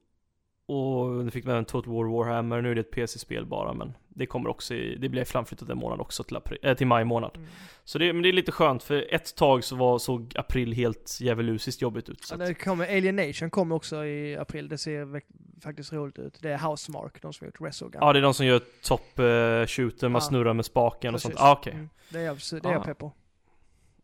och 0.66 1.10
nu 1.26 1.32
fick 1.32 1.46
man 1.46 1.54
även 1.54 1.66
Total 1.66 1.94
War 1.94 2.04
Warhammer, 2.18 2.62
nu 2.62 2.72
är 2.72 2.76
det 2.76 2.82
ett 2.82 2.92
PC-spel 2.92 3.46
bara 3.46 3.74
men 3.74 3.94
det 4.10 4.26
kommer 4.26 4.50
också 4.50 4.74
i, 4.74 4.96
det 4.96 5.10
blir 5.10 5.24
framflyttat 5.26 5.70
en 5.70 5.78
månad 5.78 6.00
också 6.00 6.24
till, 6.24 6.36
april, 6.38 6.58
äh, 6.64 6.74
till 6.74 6.88
maj 6.88 7.04
månad. 7.06 7.32
Mm. 7.36 7.48
Så 7.84 7.98
det, 7.98 8.14
men 8.14 8.22
det 8.24 8.30
är 8.30 8.34
lite 8.34 8.52
skönt 8.52 8.84
för 8.84 9.14
ett 9.14 9.36
tag 9.36 9.64
så 9.64 9.76
var, 9.76 10.00
såg 10.00 10.34
april 10.36 10.74
helt 10.74 11.18
djävulusiskt 11.22 11.82
jobbigt 11.82 12.10
ut. 12.10 12.24
Så 12.24 12.34
Ja, 12.34 12.38
det 12.46 12.54
kommer, 12.54 12.86
Alienation 12.98 13.50
kommer 13.50 13.76
också 13.76 14.06
i 14.06 14.38
april, 14.38 14.70
det 14.70 14.78
ser 14.78 15.22
faktiskt 15.62 15.94
roligt 15.94 16.20
ut. 16.20 16.40
Det 16.42 16.50
är 16.50 16.58
Housemark, 16.58 17.22
de 17.22 17.34
som 17.34 17.46
har 17.46 17.48
gjort 17.48 17.62
Resogun. 17.62 18.02
ja, 18.02 18.14
det 18.14 18.20
är 18.20 18.24
de 18.24 18.34
som 18.34 18.46
gör 18.46 18.62
top 18.84 19.20
eh, 19.20 19.66
shooter, 19.68 20.10
man 20.10 20.20
Ja. 20.20 20.28
snurrar 20.28 20.54
med 20.54 20.66
spaken 20.66 21.10
och 21.16 21.22
Precis. 21.22 21.38
sånt. 21.38 21.42
Ah, 21.50 21.52
okej. 21.54 21.74
Mm. 21.74 21.90
Det 22.10 22.20
är 22.20 22.24
jag, 22.26 22.38
det 22.52 22.68
är 22.68 22.72
jag 22.72 22.82
Ah. 22.82 22.86
pepp 22.86 22.98
på. 22.98 23.12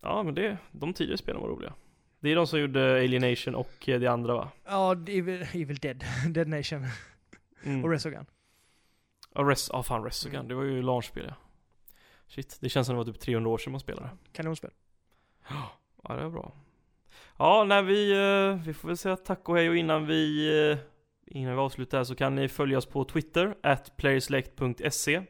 Ja, 0.01 0.23
men 0.23 0.33
det, 0.35 0.57
de 0.71 0.93
tidigare 0.93 1.17
spelen 1.17 1.41
var 1.41 1.47
roliga. 1.49 1.73
Det 2.19 2.29
är 2.29 2.35
de 2.35 2.47
som 2.47 2.59
gjorde 2.59 2.93
Alienation 2.95 3.55
och 3.55 3.89
eh, 3.89 3.99
det 3.99 4.07
andra 4.07 4.33
va? 4.35 4.49
Ja, 4.65 4.91
Evil, 5.07 5.45
Evil 5.53 5.77
Dead, 5.77 6.03
Dead 6.29 6.47
Nation 6.47 6.85
Mm. 7.63 7.83
och 7.83 7.89
Resogun. 7.89 8.25
Ja, 9.35 9.41
Res, 9.41 9.69
ah, 9.71 9.83
fan 9.83 10.03
Resogun, 10.03 10.35
Mm. 10.35 10.47
det 10.47 10.55
var 10.55 10.63
ju 10.63 10.81
launchspel 10.81 11.25
ja. 11.27 11.33
Shit, 12.27 12.57
det 12.61 12.69
känns 12.69 12.87
som 12.87 12.95
det 12.95 13.03
var 13.03 13.11
typ 13.13 13.19
300 13.21 13.49
år 13.49 13.57
sedan 13.57 13.71
man 13.71 13.79
spelade. 13.79 14.09
Kanonspel. 14.31 14.71
Ja, 16.03 16.15
det 16.15 16.21
är 16.23 16.29
bra. 16.29 16.53
Ja, 17.37 17.63
när 17.63 17.81
vi, 17.81 18.11
eh, 18.11 18.65
vi 18.67 18.73
får 18.73 18.87
väl 18.87 18.97
säga 18.97 19.15
tack 19.17 19.49
och 19.49 19.55
hej 19.57 19.69
och 19.69 19.75
innan 19.77 20.05
vi, 20.07 20.47
eh, 20.71 20.77
innan 21.25 21.53
vi 21.53 21.59
avslutar 21.59 21.97
här 21.97 22.03
så 22.05 22.15
kan 22.15 22.35
ni 22.35 22.47
följa 22.47 22.77
oss 22.77 22.85
på 22.85 23.03
Twitter, 23.05 23.55
at 23.63 23.97
playerselect.se 23.97 25.21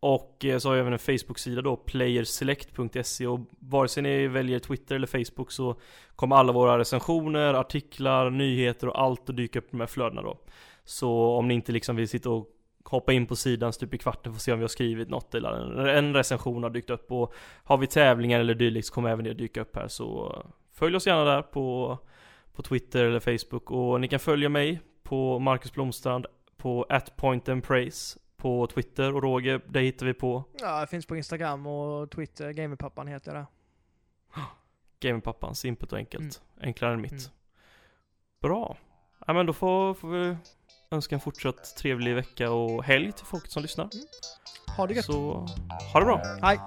och 0.00 0.44
eh, 0.44 0.58
så 0.58 0.68
har 0.68 0.74
vi 0.74 0.80
även 0.80 0.92
en 0.92 0.98
Facebook-sida 0.98 1.62
då, 1.62 1.76
playerselect.se 1.76 3.26
och 3.26 3.40
vare 3.58 3.88
sig 3.88 4.02
ni 4.02 4.26
väljer 4.26 4.58
Twitter 4.58 4.94
eller 4.94 5.06
Facebook 5.06 5.52
så 5.52 5.80
kommer 6.16 6.36
alla 6.36 6.52
våra 6.52 6.78
recensioner, 6.78 7.54
artiklar, 7.54 8.30
nyheter 8.30 8.88
och 8.88 9.00
allt 9.00 9.30
att 9.30 9.36
dyka 9.36 9.58
upp 9.58 9.64
i 9.64 9.70
de 9.70 9.80
här 9.80 9.86
flödena 9.86 10.22
då. 10.22 10.38
Så 10.84 11.36
om 11.36 11.48
ni 11.48 11.54
inte 11.54 11.72
liksom 11.72 11.96
vill 11.96 12.08
sitta 12.08 12.30
och 12.30 12.46
hoppa 12.84 13.12
in 13.12 13.26
på 13.26 13.36
sidan 13.36 13.72
stup 13.72 13.94
i 13.94 13.98
kvarten 13.98 14.32
för 14.32 14.36
att 14.36 14.42
se 14.42 14.52
om 14.52 14.58
vi 14.58 14.62
har 14.62 14.68
skrivit 14.68 15.08
något 15.08 15.34
eller 15.34 15.86
en, 15.86 16.14
recension 16.14 16.62
har 16.62 16.70
dykt 16.70 16.90
upp. 16.90 17.12
Och 17.12 17.34
har 17.64 17.78
vi 17.78 17.86
tävlingar 17.86 18.40
eller 18.40 18.54
dylikt 18.54 18.86
så 18.86 18.94
kommer 18.94 19.10
även 19.10 19.24
det 19.24 19.34
dyka 19.34 19.60
upp 19.60 19.76
här. 19.76 19.88
Så 19.88 20.34
följ 20.72 20.96
oss 20.96 21.06
gärna 21.06 21.24
där 21.24 21.42
på, 21.42 21.98
på 22.52 22.62
Twitter 22.62 23.04
eller 23.04 23.20
Facebook. 23.20 23.70
Och 23.70 24.00
ni 24.00 24.08
kan 24.08 24.20
följa 24.20 24.48
mig 24.48 24.80
på 25.02 25.38
Marcus 25.38 25.72
Blomstrand 25.72 26.26
på 26.56 26.86
atpointandpraise 26.88 27.52
and 27.52 27.64
praise 27.64 28.18
på 28.40 28.66
Twitter 28.66 29.14
och 29.14 29.22
Roger, 29.22 29.60
det 29.68 29.80
hittar 29.80 30.06
vi 30.06 30.14
på 30.14 30.44
Ja, 30.60 30.80
det 30.80 30.86
finns 30.86 31.06
på 31.06 31.16
Instagram 31.16 31.66
och 31.66 32.10
Twitter. 32.10 32.52
Gamerpappan 32.52 33.06
heter 33.06 33.34
det. 33.34 33.46
Gamerpappan, 35.00 35.54
simpelt 35.54 35.92
och 35.92 35.98
enkelt. 35.98 36.42
Enklare 36.60 36.94
än 36.94 37.00
mitt. 37.00 37.12
Mm. 37.12 37.22
Bra. 38.42 38.76
Ja 39.26 39.32
men 39.32 39.46
då 39.46 39.52
får, 39.52 39.94
får 39.94 40.08
vi 40.08 40.36
önska 40.90 41.14
en 41.14 41.20
fortsatt 41.20 41.76
trevlig 41.76 42.14
vecka 42.14 42.50
och 42.50 42.84
helg 42.84 43.12
till 43.12 43.26
folket 43.26 43.50
som 43.50 43.62
lyssnar. 43.62 43.88
Ha 44.76 44.86
det 44.86 44.94
gött. 44.94 45.04
Så, 45.04 45.46
ha 45.92 46.00
det 46.00 46.06
bra. 46.06 46.22
Hej. 46.42 46.58